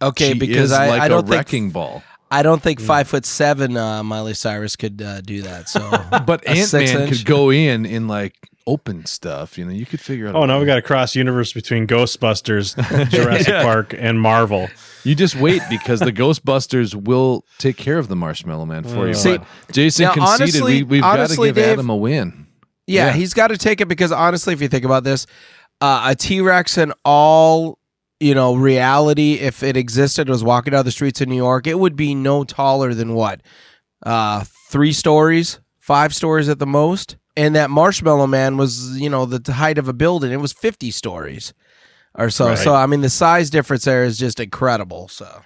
Okay, 0.00 0.32
She 0.32 0.38
because 0.38 0.70
is 0.70 0.72
I, 0.72 0.88
like 0.88 1.02
I 1.02 1.06
a 1.06 1.08
don't 1.08 1.22
think 1.22 1.34
wrecking 1.34 1.70
ball. 1.70 2.02
I 2.32 2.42
don't 2.42 2.62
think 2.62 2.80
five 2.80 3.06
foot 3.08 3.24
seven 3.26 3.76
uh, 3.76 4.02
Miley 4.02 4.34
Cyrus 4.34 4.74
could 4.76 5.00
uh, 5.02 5.20
do 5.20 5.42
that. 5.42 5.68
So, 5.68 5.80
But 6.26 6.44
A 6.44 6.50
Ant 6.50 6.72
Man 6.72 7.08
could 7.08 7.24
go 7.24 7.50
in 7.50 7.84
and 7.86 8.08
like 8.08 8.34
open 8.66 9.04
stuff. 9.06 9.58
You 9.58 9.64
know, 9.66 9.72
you 9.72 9.84
could 9.86 10.00
figure 10.00 10.28
out. 10.28 10.34
Oh, 10.34 10.44
now 10.46 10.58
we 10.58 10.66
got 10.66 10.78
a 10.78 10.82
cross 10.82 11.14
universe 11.14 11.52
between 11.52 11.86
Ghostbusters, 11.86 12.74
Jurassic 13.10 13.54
Park, 13.62 13.94
and 13.96 14.20
Marvel. 14.20 14.68
You 15.04 15.14
just 15.14 15.36
wait 15.36 15.62
because 15.68 16.00
the 16.00 16.12
Ghostbusters 16.12 16.94
will 16.94 17.44
take 17.58 17.76
care 17.76 17.98
of 17.98 18.08
the 18.08 18.16
Marshmallow 18.16 18.66
Man 18.66 18.84
for 18.84 19.06
you. 19.08 19.14
See, 19.14 19.38
Jason 19.72 20.04
now, 20.04 20.14
conceded 20.14 20.40
honestly- 20.40 20.74
we, 20.74 20.82
we've 20.84 21.02
got 21.02 21.28
to 21.28 21.36
give 21.36 21.54
Dave- 21.56 21.72
Adam 21.72 21.90
a 21.90 21.96
win. 21.96 22.46
yeah, 22.86 23.06
Yeah. 23.06 23.12
he's 23.12 23.34
got 23.34 23.48
to 23.48 23.58
take 23.58 23.80
it 23.80 23.88
because 23.88 24.12
honestly, 24.12 24.54
if 24.54 24.62
you 24.62 24.68
think 24.68 24.84
about 24.84 25.02
this, 25.04 25.26
uh, 25.80 26.04
a 26.10 26.14
T 26.14 26.40
Rex 26.40 26.78
and 26.78 26.94
all 27.04 27.78
you 28.22 28.34
know 28.34 28.54
reality, 28.54 29.34
if 29.34 29.62
it 29.62 29.76
existed, 29.76 30.28
was 30.28 30.44
walking 30.44 30.72
down 30.72 30.84
the 30.84 30.90
streets 30.90 31.20
of 31.20 31.28
New 31.28 31.36
York, 31.36 31.66
it 31.66 31.78
would 31.78 31.96
be 31.96 32.14
no 32.14 32.44
taller 32.44 32.94
than 32.94 33.14
what, 33.14 33.42
uh, 34.04 34.44
three 34.70 34.92
stories, 34.92 35.60
five 35.78 36.14
stories 36.14 36.48
at 36.48 36.58
the 36.58 36.66
most. 36.66 37.16
And 37.34 37.56
that 37.56 37.70
Marshmallow 37.70 38.26
Man 38.26 38.58
was, 38.58 39.00
you 39.00 39.08
know, 39.08 39.24
the 39.24 39.52
height 39.54 39.78
of 39.78 39.88
a 39.88 39.94
building. 39.94 40.32
It 40.32 40.40
was 40.40 40.52
fifty 40.52 40.90
stories 40.90 41.54
or 42.14 42.30
so. 42.30 42.48
Right. 42.48 42.58
So 42.58 42.74
I 42.74 42.86
mean, 42.86 43.00
the 43.00 43.10
size 43.10 43.50
difference 43.50 43.84
there 43.84 44.04
is 44.04 44.18
just 44.18 44.38
incredible. 44.38 45.08
So. 45.08 45.42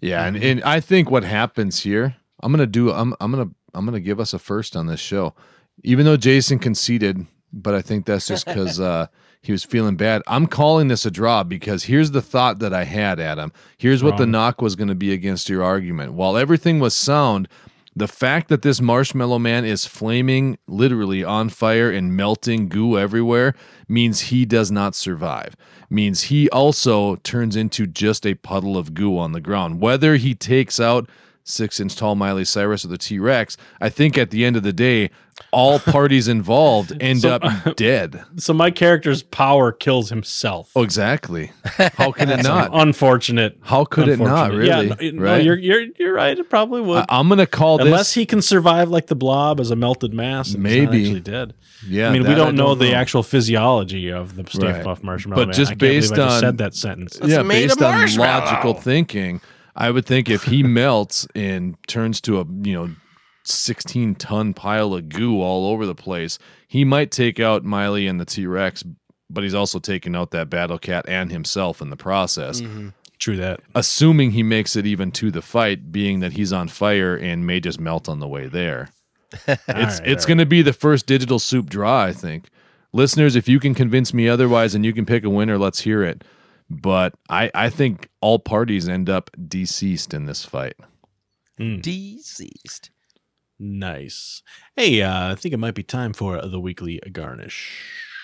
Yeah, 0.00 0.26
and, 0.26 0.36
and 0.36 0.62
I 0.64 0.80
think 0.80 1.10
what 1.10 1.24
happens 1.24 1.82
here, 1.82 2.16
I'm 2.42 2.52
gonna 2.52 2.66
do 2.66 2.92
I'm 2.92 3.14
I'm 3.20 3.30
gonna 3.30 3.48
I'm 3.72 3.86
gonna 3.86 4.00
give 4.00 4.20
us 4.20 4.34
a 4.34 4.38
first 4.38 4.76
on 4.76 4.86
this 4.86 5.00
show. 5.00 5.34
Even 5.82 6.04
though 6.04 6.18
Jason 6.18 6.58
conceded, 6.58 7.26
but 7.52 7.74
I 7.74 7.80
think 7.80 8.04
that's 8.04 8.26
just 8.26 8.44
because 8.44 8.78
uh 8.80 9.06
he 9.44 9.52
was 9.52 9.62
feeling 9.62 9.96
bad. 9.96 10.22
I'm 10.26 10.46
calling 10.46 10.88
this 10.88 11.04
a 11.04 11.10
draw 11.10 11.44
because 11.44 11.84
here's 11.84 12.12
the 12.12 12.22
thought 12.22 12.60
that 12.60 12.72
I 12.72 12.84
had, 12.84 13.20
Adam. 13.20 13.52
Here's 13.76 14.02
what 14.02 14.16
the 14.16 14.26
knock 14.26 14.62
was 14.62 14.74
gonna 14.74 14.94
be 14.94 15.12
against 15.12 15.50
your 15.50 15.62
argument. 15.62 16.14
While 16.14 16.38
everything 16.38 16.80
was 16.80 16.96
sound, 16.96 17.46
the 17.94 18.08
fact 18.08 18.48
that 18.48 18.62
this 18.62 18.80
marshmallow 18.80 19.38
man 19.38 19.66
is 19.66 19.84
flaming 19.84 20.56
literally 20.66 21.22
on 21.22 21.50
fire 21.50 21.90
and 21.90 22.16
melting 22.16 22.68
goo 22.70 22.98
everywhere 22.98 23.54
means 23.86 24.22
he 24.22 24.46
does 24.46 24.70
not 24.70 24.94
survive. 24.94 25.54
Means 25.90 26.22
he 26.22 26.48
also 26.48 27.16
turns 27.16 27.54
into 27.54 27.86
just 27.86 28.26
a 28.26 28.34
puddle 28.34 28.78
of 28.78 28.94
goo 28.94 29.18
on 29.18 29.32
the 29.32 29.42
ground. 29.42 29.82
Whether 29.82 30.16
he 30.16 30.34
takes 30.34 30.80
out 30.80 31.06
six 31.44 31.78
inch 31.78 31.94
tall 31.96 32.14
Miley 32.14 32.44
Cyrus 32.44 32.84
or 32.84 32.88
the 32.88 32.98
T 32.98 33.18
Rex, 33.18 33.56
I 33.80 33.88
think 33.90 34.16
at 34.18 34.30
the 34.30 34.44
end 34.44 34.56
of 34.56 34.62
the 34.62 34.72
day, 34.72 35.10
all 35.52 35.78
parties 35.78 36.26
involved 36.28 36.92
end 37.00 37.20
So- 37.20 37.36
up 37.36 37.76
dead. 37.76 38.22
So 38.36 38.52
my 38.54 38.70
character's 38.70 39.22
power 39.22 39.70
kills 39.72 40.08
himself. 40.10 40.70
Oh, 40.74 40.82
exactly. 40.82 41.52
How 41.96 42.12
can 42.12 42.30
it 42.30 42.42
not? 42.44 42.70
Unfortunate. 42.72 43.58
How 43.62 43.84
could 43.84 44.08
it 44.08 44.18
not, 44.18 44.52
really? 44.52 44.66
Yeah, 44.88 45.10
no, 45.12 45.24
no, 45.24 45.36
you're 45.36 45.56
you're 45.58 45.86
you're 45.98 46.14
right. 46.14 46.38
It 46.38 46.48
probably 46.48 46.80
would. 46.80 47.04
I, 47.08 47.20
am 47.20 47.28
going 47.28 47.38
to 47.38 47.46
call 47.46 47.78
this 47.78 47.86
Unless 47.86 48.00
this. 48.08 48.14
he 48.14 48.26
can 48.26 48.40
survive 48.42 48.88
like 48.90 49.06
the 49.08 49.16
blob 49.16 49.60
as 49.60 49.70
a 49.70 49.76
melted 49.76 50.14
mass. 50.14 50.54
And 50.54 50.66
he's 50.66 50.76
not 50.84 50.90
Maybe. 50.92 51.04
actually 51.06 51.20
dead. 51.20 51.54
yeah, 51.86 52.08
I 52.08 52.12
mean, 52.12 52.22
we 52.22 52.28
that 52.28 52.34
don't, 52.36 52.48
I 52.48 52.56
know 52.56 52.74
the 52.74 52.94
actual 52.94 53.22
physiology 53.22 54.10
of 54.10 54.36
the 54.36 54.44
Stay 54.48 54.72
Right. 54.72 54.84
Puft 54.84 55.02
Marshmallow 55.02 55.40
But 55.42 55.48
Man. 55.48 55.54
just 55.54 55.70
I 55.72 55.74
can't 55.74 55.80
based 55.80 56.12
I 56.12 56.16
just 56.16 56.34
on- 56.36 56.40
said 56.40 56.58
that 56.58 56.74
sentence. 56.74 57.16
It's 57.16 57.28
yeah, 57.28 57.42
based 57.42 57.82
on 57.82 58.16
logical 58.16 58.74
thinking, 58.74 59.40
I 59.76 59.90
would 59.90 60.06
think 60.06 60.28
if 60.28 60.44
he 60.44 60.62
melts 60.64 61.26
and 61.34 61.76
turns 61.86 62.20
to 62.22 62.40
a 62.40 62.46
you 62.62 62.74
know 62.74 62.94
16 63.44 64.14
ton 64.16 64.54
pile 64.54 64.94
of 64.94 65.08
goo 65.08 65.40
all 65.40 65.70
over 65.70 65.86
the 65.86 65.94
place, 65.94 66.38
he 66.68 66.84
might 66.84 67.10
take 67.10 67.40
out 67.40 67.64
Miley 67.64 68.06
and 68.06 68.20
the 68.20 68.24
T 68.24 68.46
Rex, 68.46 68.84
but 69.30 69.44
he's 69.44 69.54
also 69.54 69.78
taking 69.78 70.16
out 70.16 70.30
that 70.30 70.50
battle 70.50 70.78
cat 70.78 71.04
and 71.08 71.30
himself 71.30 71.80
in 71.80 71.90
the 71.90 71.96
process. 71.96 72.60
Mm-hmm. 72.60 72.88
True 73.18 73.36
that. 73.36 73.60
Assuming 73.74 74.32
he 74.32 74.42
makes 74.42 74.76
it 74.76 74.86
even 74.86 75.10
to 75.12 75.30
the 75.30 75.42
fight, 75.42 75.92
being 75.92 76.20
that 76.20 76.32
he's 76.32 76.52
on 76.52 76.68
fire 76.68 77.16
and 77.16 77.46
may 77.46 77.60
just 77.60 77.80
melt 77.80 78.08
on 78.08 78.18
the 78.18 78.28
way 78.28 78.48
there. 78.48 78.90
it's 79.46 79.68
right, 79.68 80.00
it's 80.04 80.24
all 80.24 80.28
going 80.28 80.38
to 80.38 80.46
be 80.46 80.62
the 80.62 80.72
first 80.72 81.06
digital 81.06 81.38
soup 81.38 81.70
draw, 81.70 82.02
I 82.02 82.12
think. 82.12 82.48
Listeners, 82.92 83.34
if 83.34 83.48
you 83.48 83.58
can 83.58 83.74
convince 83.74 84.14
me 84.14 84.28
otherwise 84.28 84.74
and 84.74 84.84
you 84.84 84.92
can 84.92 85.06
pick 85.06 85.24
a 85.24 85.30
winner, 85.30 85.58
let's 85.58 85.80
hear 85.80 86.02
it. 86.02 86.22
But 86.82 87.14
I, 87.28 87.50
I 87.54 87.70
think 87.70 88.08
all 88.20 88.38
parties 88.38 88.88
end 88.88 89.08
up 89.08 89.30
deceased 89.48 90.12
in 90.14 90.26
this 90.26 90.44
fight. 90.44 90.74
Deceased. 91.58 92.90
Nice. 93.58 94.42
Hey, 94.76 95.02
uh, 95.02 95.32
I 95.32 95.34
think 95.36 95.54
it 95.54 95.58
might 95.58 95.74
be 95.74 95.82
time 95.82 96.12
for 96.12 96.40
the 96.44 96.58
weekly 96.60 97.00
garnish. 97.12 97.82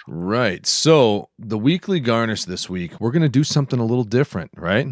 Right. 0.09 0.67
So 0.67 1.29
the 1.39 1.59
weekly 1.59 2.01
garnish 2.01 2.45
this 2.45 2.69
week, 2.69 3.01
we're 3.01 3.13
going 3.13 3.23
to 3.23 3.29
do 3.29 3.45
something 3.45 3.79
a 3.79 3.85
little 3.85 4.05
different, 4.05 4.51
right? 4.57 4.89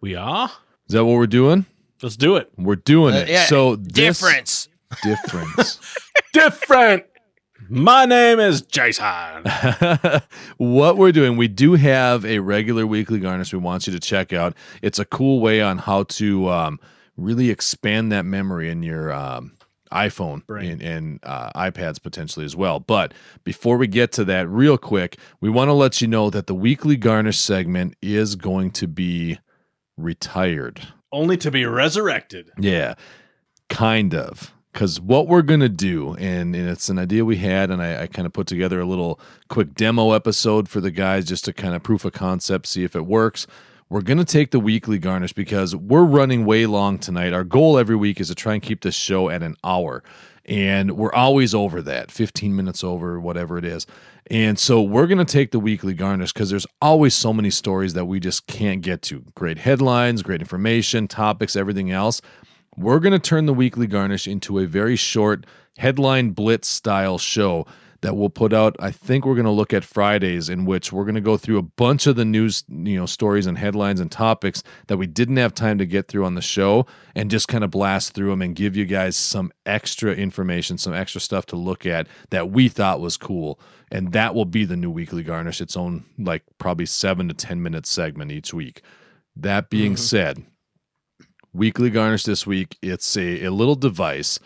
We 0.00 0.14
are. 0.14 0.50
Is 0.88 0.94
that 0.94 1.04
what 1.04 1.14
we're 1.14 1.26
doing? 1.26 1.66
Let's 2.02 2.16
do 2.16 2.36
it. 2.36 2.50
We're 2.56 2.76
doing 2.76 3.14
Uh, 3.14 3.18
it. 3.18 3.28
yeah, 3.28 3.44
so 3.44 3.76
this 3.76 3.92
Difference. 4.20 4.68
difference. 5.02 5.78
Different. 6.32 7.04
My 7.74 8.04
name 8.04 8.38
is 8.38 8.60
Jason. 8.60 9.04
what 10.58 10.98
we're 10.98 11.10
doing, 11.10 11.38
we 11.38 11.48
do 11.48 11.72
have 11.72 12.22
a 12.22 12.40
regular 12.40 12.86
weekly 12.86 13.18
garnish 13.18 13.50
we 13.50 13.60
want 13.60 13.86
you 13.86 13.94
to 13.94 13.98
check 13.98 14.34
out. 14.34 14.54
It's 14.82 14.98
a 14.98 15.06
cool 15.06 15.40
way 15.40 15.62
on 15.62 15.78
how 15.78 16.02
to 16.02 16.50
um, 16.50 16.80
really 17.16 17.48
expand 17.48 18.12
that 18.12 18.26
memory 18.26 18.68
in 18.68 18.82
your 18.82 19.10
um, 19.10 19.52
iPhone 19.90 20.46
Brain. 20.46 20.72
and, 20.72 20.82
and 20.82 21.20
uh, 21.22 21.50
iPads 21.56 22.02
potentially 22.02 22.44
as 22.44 22.54
well. 22.54 22.78
But 22.78 23.14
before 23.42 23.78
we 23.78 23.86
get 23.86 24.12
to 24.12 24.24
that, 24.26 24.50
real 24.50 24.76
quick, 24.76 25.16
we 25.40 25.48
want 25.48 25.68
to 25.68 25.74
let 25.74 26.02
you 26.02 26.08
know 26.08 26.28
that 26.28 26.48
the 26.48 26.54
weekly 26.54 26.98
garnish 26.98 27.38
segment 27.38 27.96
is 28.02 28.36
going 28.36 28.72
to 28.72 28.86
be 28.86 29.38
retired. 29.96 30.88
Only 31.10 31.38
to 31.38 31.50
be 31.50 31.64
resurrected. 31.64 32.50
Yeah, 32.58 32.96
kind 33.70 34.14
of. 34.14 34.52
Because 34.72 35.00
what 35.00 35.28
we're 35.28 35.42
going 35.42 35.60
to 35.60 35.68
do, 35.68 36.14
and, 36.14 36.56
and 36.56 36.68
it's 36.68 36.88
an 36.88 36.98
idea 36.98 37.24
we 37.24 37.36
had, 37.36 37.70
and 37.70 37.82
I, 37.82 38.02
I 38.02 38.06
kind 38.06 38.24
of 38.24 38.32
put 38.32 38.46
together 38.46 38.80
a 38.80 38.86
little 38.86 39.20
quick 39.48 39.74
demo 39.74 40.12
episode 40.12 40.68
for 40.68 40.80
the 40.80 40.90
guys 40.90 41.26
just 41.26 41.44
to 41.44 41.52
kind 41.52 41.74
of 41.74 41.82
proof 41.82 42.04
of 42.06 42.12
concept, 42.14 42.66
see 42.66 42.82
if 42.82 42.96
it 42.96 43.04
works. 43.04 43.46
We're 43.90 44.00
going 44.00 44.18
to 44.18 44.24
take 44.24 44.50
the 44.50 44.60
weekly 44.60 44.98
garnish 44.98 45.34
because 45.34 45.76
we're 45.76 46.04
running 46.04 46.46
way 46.46 46.64
long 46.64 46.98
tonight. 46.98 47.34
Our 47.34 47.44
goal 47.44 47.76
every 47.76 47.96
week 47.96 48.18
is 48.20 48.28
to 48.28 48.34
try 48.34 48.54
and 48.54 48.62
keep 48.62 48.80
this 48.80 48.94
show 48.94 49.28
at 49.28 49.42
an 49.42 49.56
hour. 49.62 50.02
And 50.46 50.92
we're 50.92 51.12
always 51.12 51.54
over 51.54 51.82
that 51.82 52.10
15 52.10 52.56
minutes 52.56 52.82
over, 52.82 53.20
whatever 53.20 53.58
it 53.58 53.66
is. 53.66 53.86
And 54.30 54.58
so 54.58 54.80
we're 54.80 55.06
going 55.06 55.24
to 55.24 55.30
take 55.30 55.50
the 55.50 55.60
weekly 55.60 55.92
garnish 55.92 56.32
because 56.32 56.48
there's 56.48 56.66
always 56.80 57.14
so 57.14 57.34
many 57.34 57.50
stories 57.50 57.92
that 57.92 58.06
we 58.06 58.18
just 58.18 58.46
can't 58.46 58.80
get 58.80 59.02
to. 59.02 59.26
Great 59.34 59.58
headlines, 59.58 60.22
great 60.22 60.40
information, 60.40 61.06
topics, 61.06 61.54
everything 61.54 61.90
else. 61.90 62.22
We're 62.76 63.00
going 63.00 63.12
to 63.12 63.18
turn 63.18 63.46
the 63.46 63.54
weekly 63.54 63.86
garnish 63.86 64.26
into 64.26 64.58
a 64.58 64.66
very 64.66 64.96
short 64.96 65.44
headline 65.76 66.30
blitz 66.30 66.68
style 66.68 67.18
show 67.18 67.66
that 68.02 68.16
we'll 68.16 68.30
put 68.30 68.52
out. 68.52 68.76
I 68.78 68.90
think 68.90 69.24
we're 69.24 69.34
going 69.34 69.46
to 69.46 69.50
look 69.50 69.72
at 69.72 69.84
Fridays 69.84 70.48
in 70.48 70.64
which 70.64 70.92
we're 70.92 71.04
going 71.04 71.14
to 71.14 71.20
go 71.20 71.36
through 71.36 71.58
a 71.58 71.62
bunch 71.62 72.06
of 72.06 72.16
the 72.16 72.24
news, 72.24 72.64
you 72.68 72.96
know, 72.96 73.06
stories 73.06 73.46
and 73.46 73.56
headlines 73.56 74.00
and 74.00 74.10
topics 74.10 74.62
that 74.88 74.96
we 74.96 75.06
didn't 75.06 75.36
have 75.36 75.54
time 75.54 75.78
to 75.78 75.86
get 75.86 76.08
through 76.08 76.24
on 76.24 76.34
the 76.34 76.42
show 76.42 76.86
and 77.14 77.30
just 77.30 77.48
kind 77.48 77.64
of 77.64 77.70
blast 77.70 78.12
through 78.12 78.30
them 78.30 78.42
and 78.42 78.56
give 78.56 78.76
you 78.76 78.84
guys 78.84 79.16
some 79.16 79.52
extra 79.66 80.12
information, 80.12 80.78
some 80.78 80.92
extra 80.92 81.20
stuff 81.20 81.46
to 81.46 81.56
look 81.56 81.86
at 81.86 82.06
that 82.30 82.50
we 82.50 82.68
thought 82.68 83.00
was 83.00 83.16
cool. 83.16 83.58
And 83.90 84.12
that 84.12 84.34
will 84.34 84.46
be 84.46 84.64
the 84.64 84.76
new 84.76 84.90
weekly 84.90 85.22
garnish, 85.22 85.60
its 85.60 85.76
own 85.76 86.04
like 86.18 86.42
probably 86.58 86.86
7 86.86 87.28
to 87.28 87.34
10 87.34 87.62
minute 87.62 87.86
segment 87.86 88.32
each 88.32 88.52
week. 88.52 88.82
That 89.36 89.70
being 89.70 89.92
mm-hmm. 89.92 90.02
said, 90.02 90.44
weekly 91.52 91.90
garnish 91.90 92.24
this 92.24 92.46
week 92.46 92.76
it's 92.82 93.16
a, 93.16 93.44
a 93.44 93.50
little 93.50 93.74
device 93.74 94.38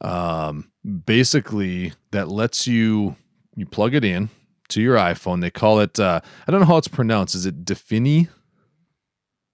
um, 0.00 0.70
basically 1.04 1.92
that 2.10 2.28
lets 2.28 2.66
you 2.66 3.16
you 3.56 3.66
plug 3.66 3.94
it 3.94 4.04
in 4.04 4.30
to 4.68 4.80
your 4.80 4.96
iPhone. 4.96 5.40
They 5.40 5.50
call 5.50 5.80
it 5.80 5.98
uh, 6.00 6.20
I 6.46 6.50
don't 6.50 6.60
know 6.60 6.66
how 6.66 6.78
it's 6.78 6.88
pronounced. 6.88 7.34
Is 7.34 7.46
it 7.46 7.64
Defini? 7.64 8.28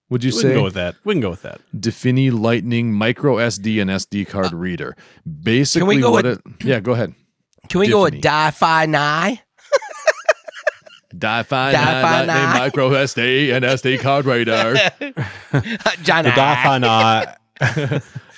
Would 0.08 0.22
you 0.22 0.28
we 0.28 0.40
say 0.40 0.48
can 0.48 0.54
go 0.58 0.62
with 0.64 0.74
that. 0.74 0.94
We 1.04 1.14
can 1.14 1.20
go 1.20 1.30
with 1.30 1.42
that. 1.42 1.60
Defini 1.74 2.32
Lightning 2.32 2.92
Micro 2.92 3.36
SD 3.36 3.80
and 3.80 3.90
SD 3.90 4.28
card 4.28 4.52
reader? 4.52 4.96
Basically, 5.42 6.02
what 6.02 6.24
with- 6.24 6.38
it? 6.38 6.64
Yeah, 6.64 6.80
go 6.80 6.92
ahead. 6.92 7.14
Can 7.68 7.80
we 7.80 7.88
go 7.88 8.02
with 8.04 8.22
Tiffany. 8.22 8.22
Di-Fi 11.18 11.72
Nye? 11.72 11.78
Di-Fi 11.78 12.02
Di-Fi 12.02 12.24
Lightning. 12.26 12.60
Micro 12.60 12.90
SD 12.90 13.52
and 13.54 13.64
SD 13.64 14.00
card 14.00 14.26
reader. 14.26 14.74
Johnny. 16.02 16.30
The 16.30 16.36
Wi-Fi 16.36 16.78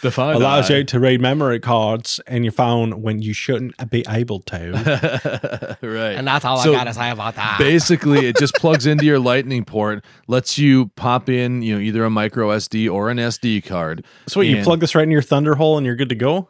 Define 0.01 0.37
allows 0.37 0.71
you 0.71 0.85
to 0.85 1.01
read 1.01 1.21
memory 1.21 1.59
cards 1.59 2.21
in 2.29 2.45
your 2.45 2.53
phone 2.53 3.03
when 3.03 3.21
you 3.21 3.33
shouldn't 3.33 3.91
be 3.91 4.05
able 4.09 4.41
to. 4.43 5.77
right. 5.83 6.13
And 6.13 6.27
that's 6.27 6.45
all 6.45 6.59
So, 6.59 6.73
I 6.73 6.77
gotta 6.77 6.95
say 6.95 7.11
about 7.11 7.35
that. 7.35 7.59
Basically, 7.59 8.27
it 8.27 8.37
just 8.39 8.55
plugs 8.55 8.87
into 8.87 9.05
your 9.05 9.19
Lightning 9.19 9.65
port, 9.65 10.05
lets 10.29 10.57
you 10.59 10.87
pop 10.95 11.29
in, 11.29 11.63
you 11.63 11.75
know, 11.75 11.81
either 11.81 12.05
a 12.05 12.11
micro 12.11 12.51
SD 12.51 12.91
or 12.91 13.11
an 13.11 13.19
SD 13.19 13.65
card. 13.65 14.05
So 14.29 14.41
wait, 14.41 14.57
you 14.57 14.63
plug 14.63 14.81
this 14.81 14.95
right 14.95 15.03
in 15.03 15.11
your 15.11 15.23
thunder 15.23 15.57
hole 15.57 15.77
and 15.77 15.85
you're 15.85 15.97
good 15.97 16.11
to 16.11 16.15
go. 16.15 16.49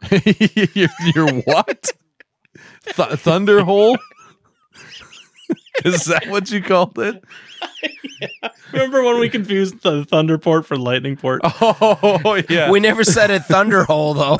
your, 0.74 0.88
your 1.14 1.32
what? 1.42 1.92
Th- 2.84 3.18
thunder 3.18 3.64
hole? 3.64 3.96
Is 5.84 6.04
that 6.06 6.26
what 6.28 6.50
you 6.50 6.62
called 6.62 6.98
it? 6.98 7.22
Remember 8.72 9.02
when 9.02 9.18
we 9.20 9.28
confused 9.28 9.82
the 9.82 10.04
thunder 10.04 10.38
port 10.38 10.66
for 10.66 10.76
lightning 10.76 11.16
port? 11.16 11.40
Oh 11.60 12.42
yeah, 12.48 12.70
we 12.70 12.80
never 12.80 13.04
said 13.04 13.30
a 13.30 13.40
thunder 13.40 13.84
hole 13.84 14.14
though. 14.14 14.36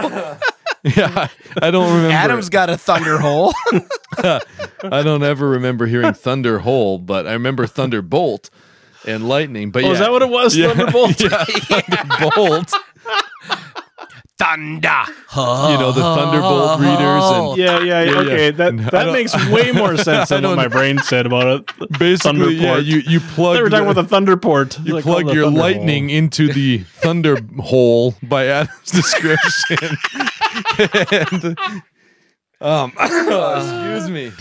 yeah. 0.85 1.29
I 1.63 1.71
don't 1.71 1.89
remember. 1.89 2.13
Adam's 2.15 2.49
got 2.49 2.71
a 2.71 2.77
thunder 2.77 3.19
hole. 3.19 3.53
I 4.19 5.03
don't 5.03 5.23
ever 5.23 5.49
remember 5.49 5.87
hearing 5.87 6.13
thunder 6.15 6.59
hole, 6.61 6.99
but 6.99 7.27
I 7.27 7.33
remember 7.33 7.67
thunderbolt 7.67 8.51
and 9.07 9.29
lightning. 9.29 9.71
But 9.71 9.85
Oh, 9.85 9.87
yeah, 9.89 9.93
is 9.95 9.99
that 10.01 10.11
what 10.13 10.23
it 10.23 10.29
was? 10.31 10.57
Yeah. 10.57 10.69
Thunderbolt. 10.75 11.21
yeah, 11.21 11.45
thunderbolt. 11.45 12.73
Thunder. 14.39 15.03
You 15.35 15.79
know 15.79 15.91
the 15.91 16.01
thunderbolt 16.01 16.79
readers 16.81 17.25
and 17.25 17.57
Yeah, 17.59 17.81
yeah, 17.81 18.03
yeah. 18.03 18.13
Yeah, 18.13 18.19
Okay, 18.21 18.45
yeah. 18.47 18.51
that 18.53 18.91
that 18.93 19.13
makes 19.13 19.35
way 19.51 19.73
more 19.83 19.97
sense 19.97 20.29
than 20.29 20.45
what 20.45 20.57
my 20.57 20.69
brain 20.69 20.99
said 20.99 21.27
about 21.27 21.47
it. 21.81 21.89
basically 21.99 22.55
yeah, 22.55 22.77
you 22.79 22.99
you 22.99 23.19
plug. 23.21 23.57
They 23.57 23.63
were 23.63 23.69
talking 23.69 23.87
the- 23.87 23.91
about 23.93 24.03
the 24.03 24.09
thunder 24.09 24.37
port. 24.37 24.79
You 24.85 24.95
Like, 24.95 25.03
plug 25.05 25.27
the 25.27 25.35
your 25.35 25.51
lightning 25.51 26.09
hole. 26.09 26.19
into 26.19 26.53
the 26.53 26.79
thunder 26.79 27.39
hole 27.59 28.15
by 28.23 28.47
Adam's 28.47 28.91
description. 28.93 29.97
and, 30.79 31.59
um, 32.61 32.93
excuse 33.01 34.11
me. 34.11 34.33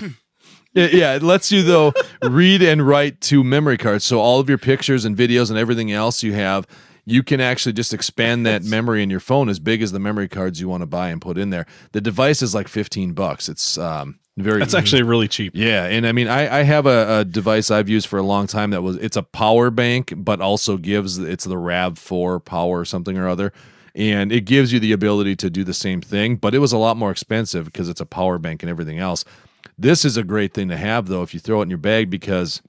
Yeah, 0.73 0.87
yeah, 0.91 1.15
it 1.15 1.23
lets 1.23 1.51
you 1.51 1.63
though 1.63 1.93
read 2.21 2.61
and 2.61 2.85
write 2.87 3.19
to 3.21 3.43
memory 3.43 3.77
cards. 3.77 4.05
So 4.05 4.19
all 4.19 4.39
of 4.39 4.47
your 4.47 4.59
pictures 4.59 5.05
and 5.05 5.17
videos 5.17 5.49
and 5.49 5.57
everything 5.57 5.91
else 5.91 6.21
you 6.21 6.33
have, 6.33 6.67
you 7.09 7.23
can 7.23 7.39
actually 7.39 7.71
just 7.71 7.93
expand 7.93 8.45
that 8.45 8.63
memory 8.65 9.01
in 9.01 9.09
your 9.09 9.21
phone 9.21 9.47
as 9.47 9.59
big 9.59 9.81
as 9.81 9.93
the 9.93 9.99
memory 9.99 10.27
cards 10.27 10.59
you 10.59 10.67
want 10.67 10.81
to 10.81 10.85
buy 10.87 11.07
and 11.09 11.21
put 11.21 11.37
in 11.37 11.51
there. 11.51 11.65
The 11.93 12.01
device 12.01 12.41
is 12.41 12.53
like 12.53 12.67
fifteen 12.67 13.13
bucks. 13.13 13.47
It's 13.47 13.77
um 13.77 14.19
very 14.35 14.59
That's 14.59 14.73
actually 14.73 15.03
really 15.03 15.27
cheap. 15.29 15.53
yeah, 15.55 15.85
and 15.85 16.05
I 16.05 16.11
mean, 16.11 16.27
I, 16.27 16.59
I 16.59 16.63
have 16.63 16.85
a, 16.85 17.19
a 17.19 17.25
device 17.25 17.71
I've 17.71 17.89
used 17.89 18.07
for 18.07 18.19
a 18.19 18.23
long 18.23 18.45
time 18.45 18.71
that 18.71 18.83
was 18.83 18.97
it's 18.97 19.15
a 19.17 19.23
power 19.23 19.71
bank, 19.71 20.13
but 20.17 20.41
also 20.41 20.77
gives 20.77 21.17
it's 21.17 21.45
the 21.45 21.57
Rav 21.57 21.97
Four 21.97 22.39
power 22.41 22.79
or 22.81 22.85
something 22.85 23.17
or 23.17 23.27
other, 23.29 23.53
and 23.95 24.31
it 24.31 24.41
gives 24.41 24.73
you 24.73 24.79
the 24.81 24.91
ability 24.91 25.37
to 25.37 25.49
do 25.49 25.63
the 25.63 25.73
same 25.73 26.01
thing. 26.01 26.35
But 26.35 26.53
it 26.53 26.59
was 26.59 26.73
a 26.73 26.77
lot 26.77 26.97
more 26.97 27.09
expensive 27.09 27.65
because 27.65 27.87
it's 27.87 28.01
a 28.01 28.05
power 28.05 28.37
bank 28.37 28.61
and 28.61 28.69
everything 28.69 28.99
else. 28.99 29.23
This 29.77 30.03
is 30.03 30.17
a 30.17 30.23
great 30.23 30.53
thing 30.53 30.67
to 30.67 30.77
have 30.77 31.07
though 31.07 31.23
if 31.23 31.33
you 31.33 31.39
throw 31.39 31.61
it 31.61 31.63
in 31.63 31.69
your 31.69 31.77
bag 31.79 32.09
because 32.09 32.61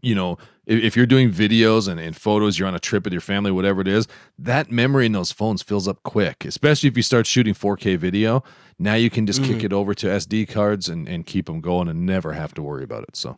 you 0.00 0.14
know 0.14 0.38
if, 0.68 0.80
if 0.84 0.96
you're 0.96 1.06
doing 1.06 1.32
videos 1.32 1.88
and, 1.88 1.98
and 1.98 2.14
photos 2.16 2.58
you're 2.58 2.68
on 2.68 2.74
a 2.74 2.78
trip 2.78 3.02
with 3.04 3.12
your 3.12 3.20
family 3.20 3.50
whatever 3.50 3.80
it 3.80 3.88
is 3.88 4.06
that 4.38 4.70
memory 4.70 5.06
in 5.06 5.12
those 5.12 5.32
phones 5.32 5.62
fills 5.62 5.88
up 5.88 6.00
quick 6.04 6.44
especially 6.44 6.88
if 6.88 6.96
you 6.96 7.02
start 7.02 7.26
shooting 7.26 7.54
4k 7.54 7.96
video 7.96 8.44
now 8.78 8.94
you 8.94 9.10
can 9.10 9.26
just 9.26 9.42
kick 9.42 9.64
it 9.64 9.72
over 9.72 9.94
to 9.94 10.06
sd 10.06 10.48
cards 10.48 10.88
and, 10.88 11.08
and 11.08 11.26
keep 11.26 11.46
them 11.46 11.60
going 11.60 11.88
and 11.88 12.06
never 12.06 12.34
have 12.34 12.54
to 12.54 12.62
worry 12.62 12.84
about 12.84 13.02
it 13.02 13.16
so 13.16 13.36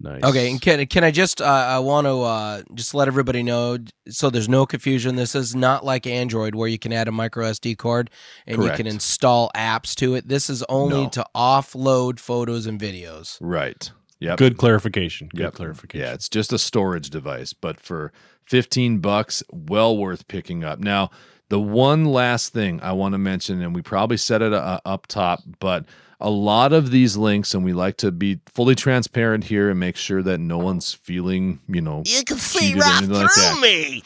Nice. 0.00 0.22
Okay, 0.22 0.48
and 0.48 0.60
can 0.62 0.86
can 0.86 1.02
I 1.02 1.10
just 1.10 1.42
uh, 1.42 1.44
I 1.44 1.80
want 1.80 2.06
to 2.06 2.20
uh, 2.22 2.62
just 2.74 2.94
let 2.94 3.08
everybody 3.08 3.42
know 3.42 3.78
so 4.08 4.30
there's 4.30 4.48
no 4.48 4.64
confusion. 4.64 5.16
This 5.16 5.34
is 5.34 5.56
not 5.56 5.84
like 5.84 6.06
Android 6.06 6.54
where 6.54 6.68
you 6.68 6.78
can 6.78 6.92
add 6.92 7.08
a 7.08 7.10
micro 7.12 7.46
SD 7.46 7.76
card 7.78 8.08
and 8.46 8.58
Correct. 8.58 8.78
you 8.78 8.84
can 8.84 8.92
install 8.92 9.50
apps 9.56 9.96
to 9.96 10.14
it. 10.14 10.28
This 10.28 10.48
is 10.48 10.62
only 10.68 11.02
No. 11.02 11.08
to 11.08 11.26
offload 11.34 12.20
photos 12.20 12.64
and 12.66 12.80
videos. 12.80 13.38
right 13.40 13.90
yep 14.20 14.38
Good 14.38 14.56
clarification. 14.56 15.28
Good 15.28 15.40
Yep. 15.40 15.54
clarification. 15.54 16.06
Yeah, 16.06 16.14
it's 16.14 16.28
just 16.28 16.52
a 16.52 16.58
storage 16.58 17.10
device, 17.10 17.52
but 17.52 17.78
for 17.80 18.12
15 18.44 18.98
bucks, 18.98 19.42
well 19.52 19.96
worth 19.96 20.26
picking 20.28 20.64
up. 20.64 20.78
Now, 20.78 21.10
the 21.50 21.60
one 21.60 22.04
last 22.04 22.52
thing 22.52 22.80
I 22.82 22.92
want 22.92 23.12
to 23.14 23.18
mention, 23.18 23.62
and 23.62 23.74
we 23.74 23.82
probably 23.82 24.16
set 24.18 24.42
it 24.42 24.52
uh, 24.52 24.80
up 24.84 25.06
top, 25.06 25.40
but 25.60 25.86
a 26.20 26.30
lot 26.30 26.72
of 26.72 26.90
these 26.90 27.16
links, 27.16 27.54
and 27.54 27.64
we 27.64 27.72
like 27.72 27.96
to 27.98 28.10
be 28.10 28.40
fully 28.52 28.74
transparent 28.74 29.44
here 29.44 29.70
and 29.70 29.78
make 29.78 29.96
sure 29.96 30.22
that 30.22 30.38
no 30.40 30.58
one's 30.58 30.92
feeling, 30.92 31.60
you 31.68 31.80
know, 31.80 32.02
You 32.04 32.24
can 32.24 32.38
see 32.38 32.74
right 32.74 32.98
anything 32.98 33.14
like 33.14 33.30
through 33.32 33.42
that. 33.42 33.60
me. 33.60 34.02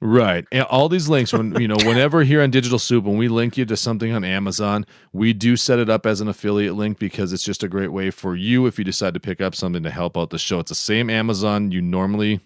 Right. 0.00 0.44
And 0.52 0.64
all 0.64 0.88
these 0.88 1.08
links, 1.08 1.32
when 1.32 1.58
you 1.58 1.68
know, 1.68 1.76
whenever 1.84 2.22
here 2.22 2.42
on 2.42 2.50
Digital 2.50 2.78
Soup, 2.78 3.02
when 3.04 3.16
we 3.16 3.28
link 3.28 3.56
you 3.56 3.64
to 3.64 3.76
something 3.76 4.12
on 4.12 4.24
Amazon, 4.24 4.84
we 5.12 5.32
do 5.32 5.56
set 5.56 5.78
it 5.78 5.88
up 5.88 6.04
as 6.04 6.20
an 6.20 6.28
affiliate 6.28 6.74
link 6.74 6.98
because 6.98 7.32
it's 7.32 7.42
just 7.42 7.62
a 7.62 7.68
great 7.68 7.92
way 7.92 8.10
for 8.10 8.36
you 8.36 8.66
if 8.66 8.78
you 8.78 8.84
decide 8.84 9.14
to 9.14 9.20
pick 9.20 9.40
up 9.40 9.54
something 9.54 9.82
to 9.82 9.90
help 9.90 10.18
out 10.18 10.30
the 10.30 10.38
show. 10.38 10.60
It's 10.60 10.68
the 10.68 10.74
same 10.74 11.08
Amazon 11.08 11.70
you 11.70 11.80
normally 11.80 12.40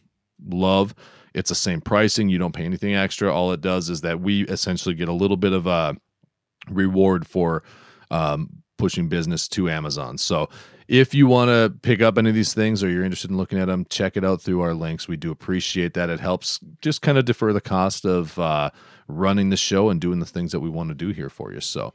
love. 0.49 0.95
It's 1.35 1.49
the 1.49 1.57
same 1.57 1.81
pricing. 1.81 2.29
You 2.29 2.39
don't 2.39 2.55
pay 2.55 2.65
anything 2.65 2.95
extra. 2.95 3.33
All 3.33 3.53
it 3.53 3.61
does 3.61 3.91
is 3.91 4.01
that 4.03 4.21
we 4.21 4.43
essentially 4.45 4.95
get 4.95 5.09
a 5.09 5.13
little 5.13 5.37
bit 5.37 5.53
of 5.53 5.67
a 5.67 5.97
reward 6.69 7.27
for 7.27 7.65
um, 8.13 8.63
pushing 8.79 9.09
business 9.09 9.49
to 9.49 9.69
Amazon. 9.69 10.19
So 10.19 10.49
if 10.91 11.15
you 11.15 11.29
want 11.29 11.49
to 11.51 11.73
pick 11.83 12.03
up 12.03 12.19
any 12.19 12.31
of 12.31 12.35
these 12.35 12.53
things 12.53 12.83
or 12.83 12.91
you're 12.91 13.05
interested 13.05 13.31
in 13.31 13.37
looking 13.37 13.61
at 13.61 13.67
them, 13.67 13.87
check 13.89 14.17
it 14.17 14.25
out 14.25 14.43
through 14.43 14.61
our 14.61 14.75
links. 14.75 15.07
We 15.07 15.17
do 15.17 15.31
appreciate 15.31 15.95
that. 15.95 16.11
It 16.11 16.19
helps 16.19 16.59
just 16.83 17.01
kind 17.01 17.17
of 17.17 17.25
defer 17.25 17.53
the 17.53 17.61
cost 17.61 18.05
of 18.05 18.37
uh, 18.41 18.71
running 19.07 19.51
the 19.51 19.57
show 19.57 19.89
and 19.89 20.01
doing 20.01 20.19
the 20.19 20.27
things 20.27 20.51
that 20.51 20.59
we 20.59 20.69
want 20.69 20.89
to 20.89 20.97
do 20.97 21.11
here 21.11 21.31
for 21.31 21.53
you. 21.53 21.61
So 21.61 21.95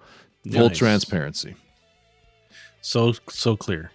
full 0.49 0.69
Nice. 0.69 0.77
transparency. 0.77 1.55
So 2.80 3.13
so 3.30 3.57
clear. 3.57 3.91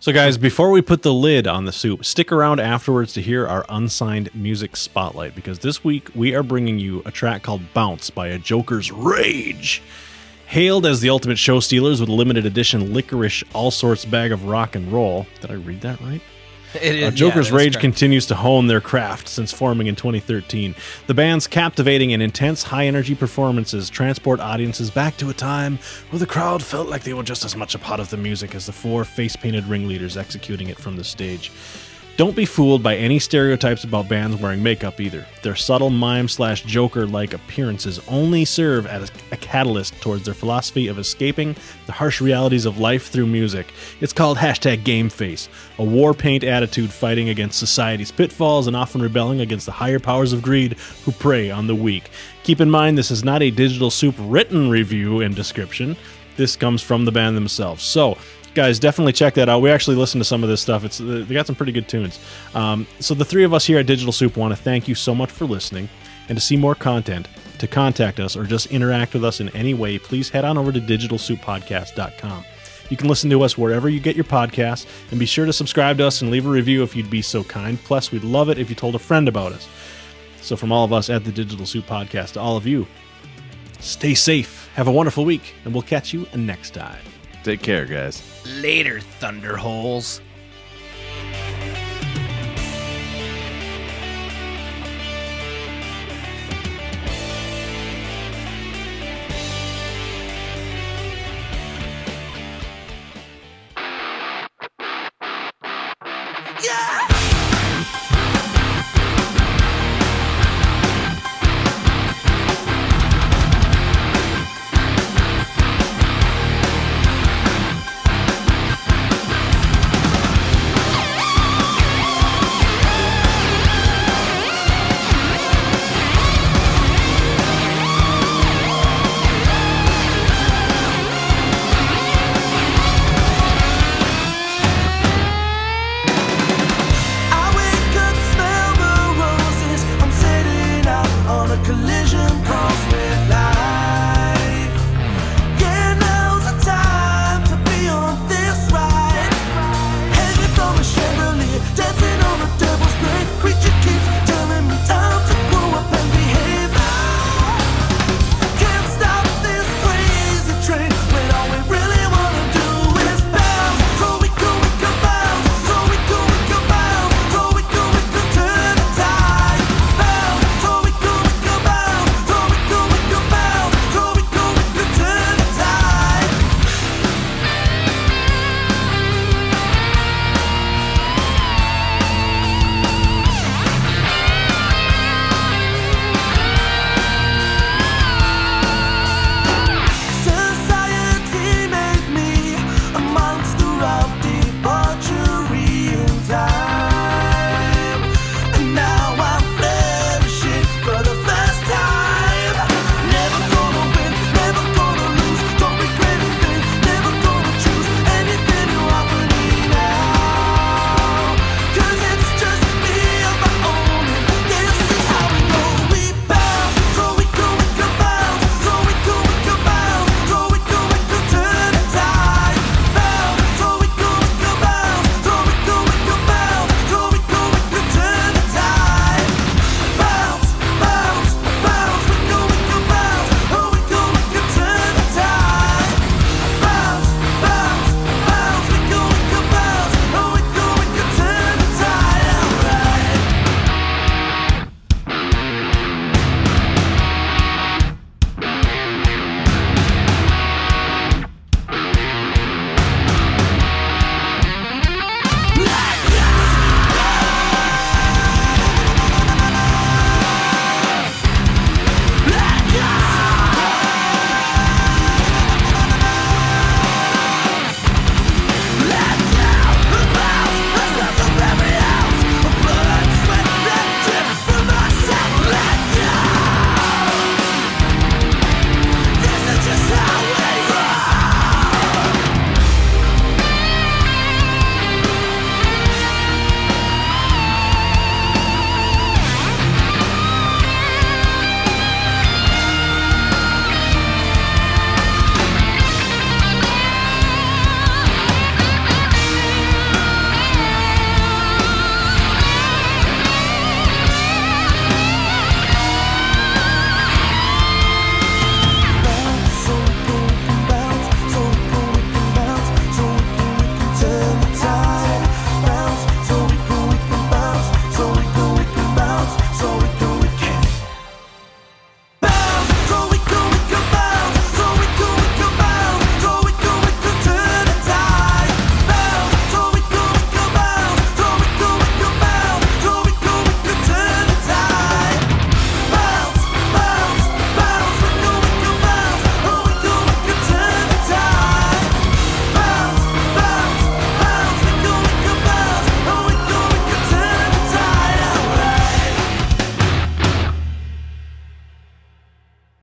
So 0.00 0.12
guys, 0.12 0.38
before 0.38 0.72
we 0.72 0.82
put 0.82 1.02
the 1.02 1.12
lid 1.14 1.46
on 1.46 1.66
the 1.66 1.72
soup, 1.72 2.04
stick 2.04 2.32
around 2.32 2.58
afterwards 2.58 3.12
to 3.12 3.22
hear 3.22 3.46
our 3.46 3.64
unsigned 3.68 4.34
music 4.34 4.74
spotlight 4.74 5.36
because 5.36 5.60
this 5.60 5.84
week 5.84 6.08
we 6.16 6.34
are 6.34 6.42
bringing 6.42 6.80
you 6.80 7.02
a 7.04 7.12
track 7.12 7.42
called 7.44 7.60
Bounce 7.74 8.10
by 8.10 8.26
a 8.28 8.38
Joker's 8.38 8.90
Rage. 8.90 9.82
Hailed 10.50 10.84
as 10.84 11.00
the 11.00 11.10
ultimate 11.10 11.38
show 11.38 11.60
stealers 11.60 12.00
with 12.00 12.08
a 12.08 12.12
limited 12.12 12.44
edition 12.44 12.92
licorice 12.92 13.44
all 13.52 13.70
sorts 13.70 14.04
bag 14.04 14.32
of 14.32 14.46
rock 14.46 14.74
and 14.74 14.90
roll. 14.90 15.26
Did 15.40 15.52
I 15.52 15.54
read 15.54 15.80
that 15.82 16.00
right? 16.00 16.20
It 16.74 16.94
is, 16.96 17.04
Uh, 17.04 17.10
Joker's 17.12 17.46
that's 17.46 17.50
Rage 17.52 17.72
correct. 17.74 17.82
continues 17.82 18.26
to 18.26 18.34
hone 18.34 18.66
their 18.66 18.80
craft 18.80 19.28
since 19.28 19.52
forming 19.52 19.86
in 19.86 19.94
2013. 19.94 20.74
The 21.06 21.14
band's 21.14 21.46
captivating 21.46 22.12
and 22.12 22.20
intense 22.20 22.64
high 22.64 22.86
energy 22.88 23.14
performances 23.14 23.88
transport 23.90 24.40
audiences 24.40 24.90
back 24.90 25.16
to 25.18 25.30
a 25.30 25.34
time 25.34 25.78
where 26.10 26.18
the 26.18 26.26
crowd 26.26 26.64
felt 26.64 26.88
like 26.88 27.04
they 27.04 27.14
were 27.14 27.22
just 27.22 27.44
as 27.44 27.54
much 27.54 27.76
a 27.76 27.78
part 27.78 28.00
of 28.00 28.10
the 28.10 28.16
music 28.16 28.52
as 28.56 28.66
the 28.66 28.72
four 28.72 29.04
face 29.04 29.36
painted 29.36 29.66
ringleaders 29.66 30.16
executing 30.16 30.68
it 30.68 30.78
from 30.78 30.96
the 30.96 31.04
stage. 31.04 31.52
Don't 32.20 32.36
be 32.36 32.44
fooled 32.44 32.82
by 32.82 32.96
any 32.96 33.18
stereotypes 33.18 33.82
about 33.82 34.06
bands 34.06 34.36
wearing 34.36 34.62
makeup 34.62 35.00
either. 35.00 35.26
Their 35.42 35.56
subtle 35.56 35.88
mime 35.88 36.28
slash 36.28 36.62
Joker 36.64 37.06
like 37.06 37.32
appearances 37.32 37.98
only 38.08 38.44
serve 38.44 38.86
as 38.86 39.10
a 39.32 39.38
catalyst 39.38 39.98
towards 40.02 40.26
their 40.26 40.34
philosophy 40.34 40.88
of 40.88 40.98
escaping 40.98 41.56
the 41.86 41.92
harsh 41.92 42.20
realities 42.20 42.66
of 42.66 42.78
life 42.78 43.08
through 43.08 43.26
music. 43.26 43.72
It's 44.02 44.12
called 44.12 44.36
hashtag 44.36 44.82
GameFace, 44.82 45.48
a 45.78 45.82
war 45.82 46.12
paint 46.12 46.44
attitude 46.44 46.90
fighting 46.90 47.30
against 47.30 47.58
society's 47.58 48.12
pitfalls 48.12 48.66
and 48.66 48.76
often 48.76 49.00
rebelling 49.00 49.40
against 49.40 49.64
the 49.64 49.72
higher 49.72 49.98
powers 49.98 50.34
of 50.34 50.42
greed 50.42 50.74
who 51.06 51.12
prey 51.12 51.50
on 51.50 51.68
the 51.68 51.74
weak. 51.74 52.10
Keep 52.42 52.60
in 52.60 52.70
mind, 52.70 52.98
this 52.98 53.10
is 53.10 53.24
not 53.24 53.40
a 53.40 53.50
Digital 53.50 53.90
Soup 53.90 54.14
written 54.18 54.68
review 54.68 55.22
and 55.22 55.34
description. 55.34 55.96
This 56.36 56.54
comes 56.54 56.82
from 56.82 57.06
the 57.06 57.12
band 57.12 57.34
themselves. 57.34 57.82
So, 57.82 58.18
guys 58.54 58.78
definitely 58.78 59.12
check 59.12 59.34
that 59.34 59.48
out. 59.48 59.60
We 59.60 59.70
actually 59.70 59.96
listened 59.96 60.20
to 60.20 60.24
some 60.24 60.42
of 60.42 60.48
this 60.48 60.60
stuff. 60.60 60.84
It's 60.84 60.98
they 60.98 61.24
got 61.24 61.46
some 61.46 61.56
pretty 61.56 61.72
good 61.72 61.88
tunes. 61.88 62.18
Um, 62.54 62.86
so 62.98 63.14
the 63.14 63.24
three 63.24 63.44
of 63.44 63.54
us 63.54 63.64
here 63.64 63.78
at 63.78 63.86
digital 63.86 64.12
soup 64.12 64.36
want 64.36 64.52
to 64.54 64.62
thank 64.62 64.88
you 64.88 64.94
so 64.94 65.14
much 65.14 65.30
for 65.30 65.44
listening. 65.44 65.88
And 66.28 66.38
to 66.38 66.44
see 66.44 66.56
more 66.56 66.76
content 66.76 67.28
to 67.58 67.66
contact 67.66 68.20
us 68.20 68.36
or 68.36 68.44
just 68.44 68.66
interact 68.66 69.14
with 69.14 69.24
us 69.24 69.40
in 69.40 69.48
any 69.50 69.74
way 69.74 69.98
please 69.98 70.30
head 70.30 70.44
on 70.44 70.56
over 70.56 70.72
to 70.72 70.80
digitalsouppodcast.com 70.80 72.44
you 72.90 72.96
can 72.96 73.08
listen 73.08 73.30
to 73.30 73.42
us 73.42 73.56
wherever 73.56 73.88
you 73.88 74.00
get 74.00 74.16
your 74.16 74.24
podcasts 74.24 74.84
and 75.10 75.20
be 75.20 75.26
sure 75.26 75.46
to 75.46 75.52
subscribe 75.52 75.96
to 75.98 76.06
us 76.06 76.20
and 76.20 76.30
leave 76.30 76.44
a 76.44 76.50
review 76.50 76.82
if 76.82 76.96
you'd 76.96 77.08
be 77.08 77.22
so 77.22 77.44
kind. 77.44 77.78
Plus 77.84 78.10
we'd 78.10 78.24
love 78.24 78.50
it 78.50 78.58
if 78.58 78.68
you 78.68 78.74
told 78.74 78.96
a 78.96 78.98
friend 78.98 79.28
about 79.28 79.52
us. 79.52 79.68
So 80.42 80.56
from 80.56 80.72
all 80.72 80.84
of 80.84 80.92
us 80.92 81.08
at 81.08 81.24
the 81.24 81.32
digital 81.32 81.66
soup 81.66 81.86
podcast 81.86 82.32
to 82.32 82.40
all 82.40 82.56
of 82.56 82.66
you 82.66 82.86
stay 83.78 84.14
safe 84.14 84.68
Have 84.74 84.88
a 84.88 84.92
wonderful 84.92 85.24
week, 85.24 85.54
and 85.64 85.72
we'll 85.72 85.82
catch 85.82 86.12
you 86.12 86.26
next 86.34 86.74
time. 86.74 87.00
Take 87.42 87.62
care, 87.62 87.86
guys. 87.86 88.22
Later, 88.60 89.00
Thunderholes. 89.20 90.20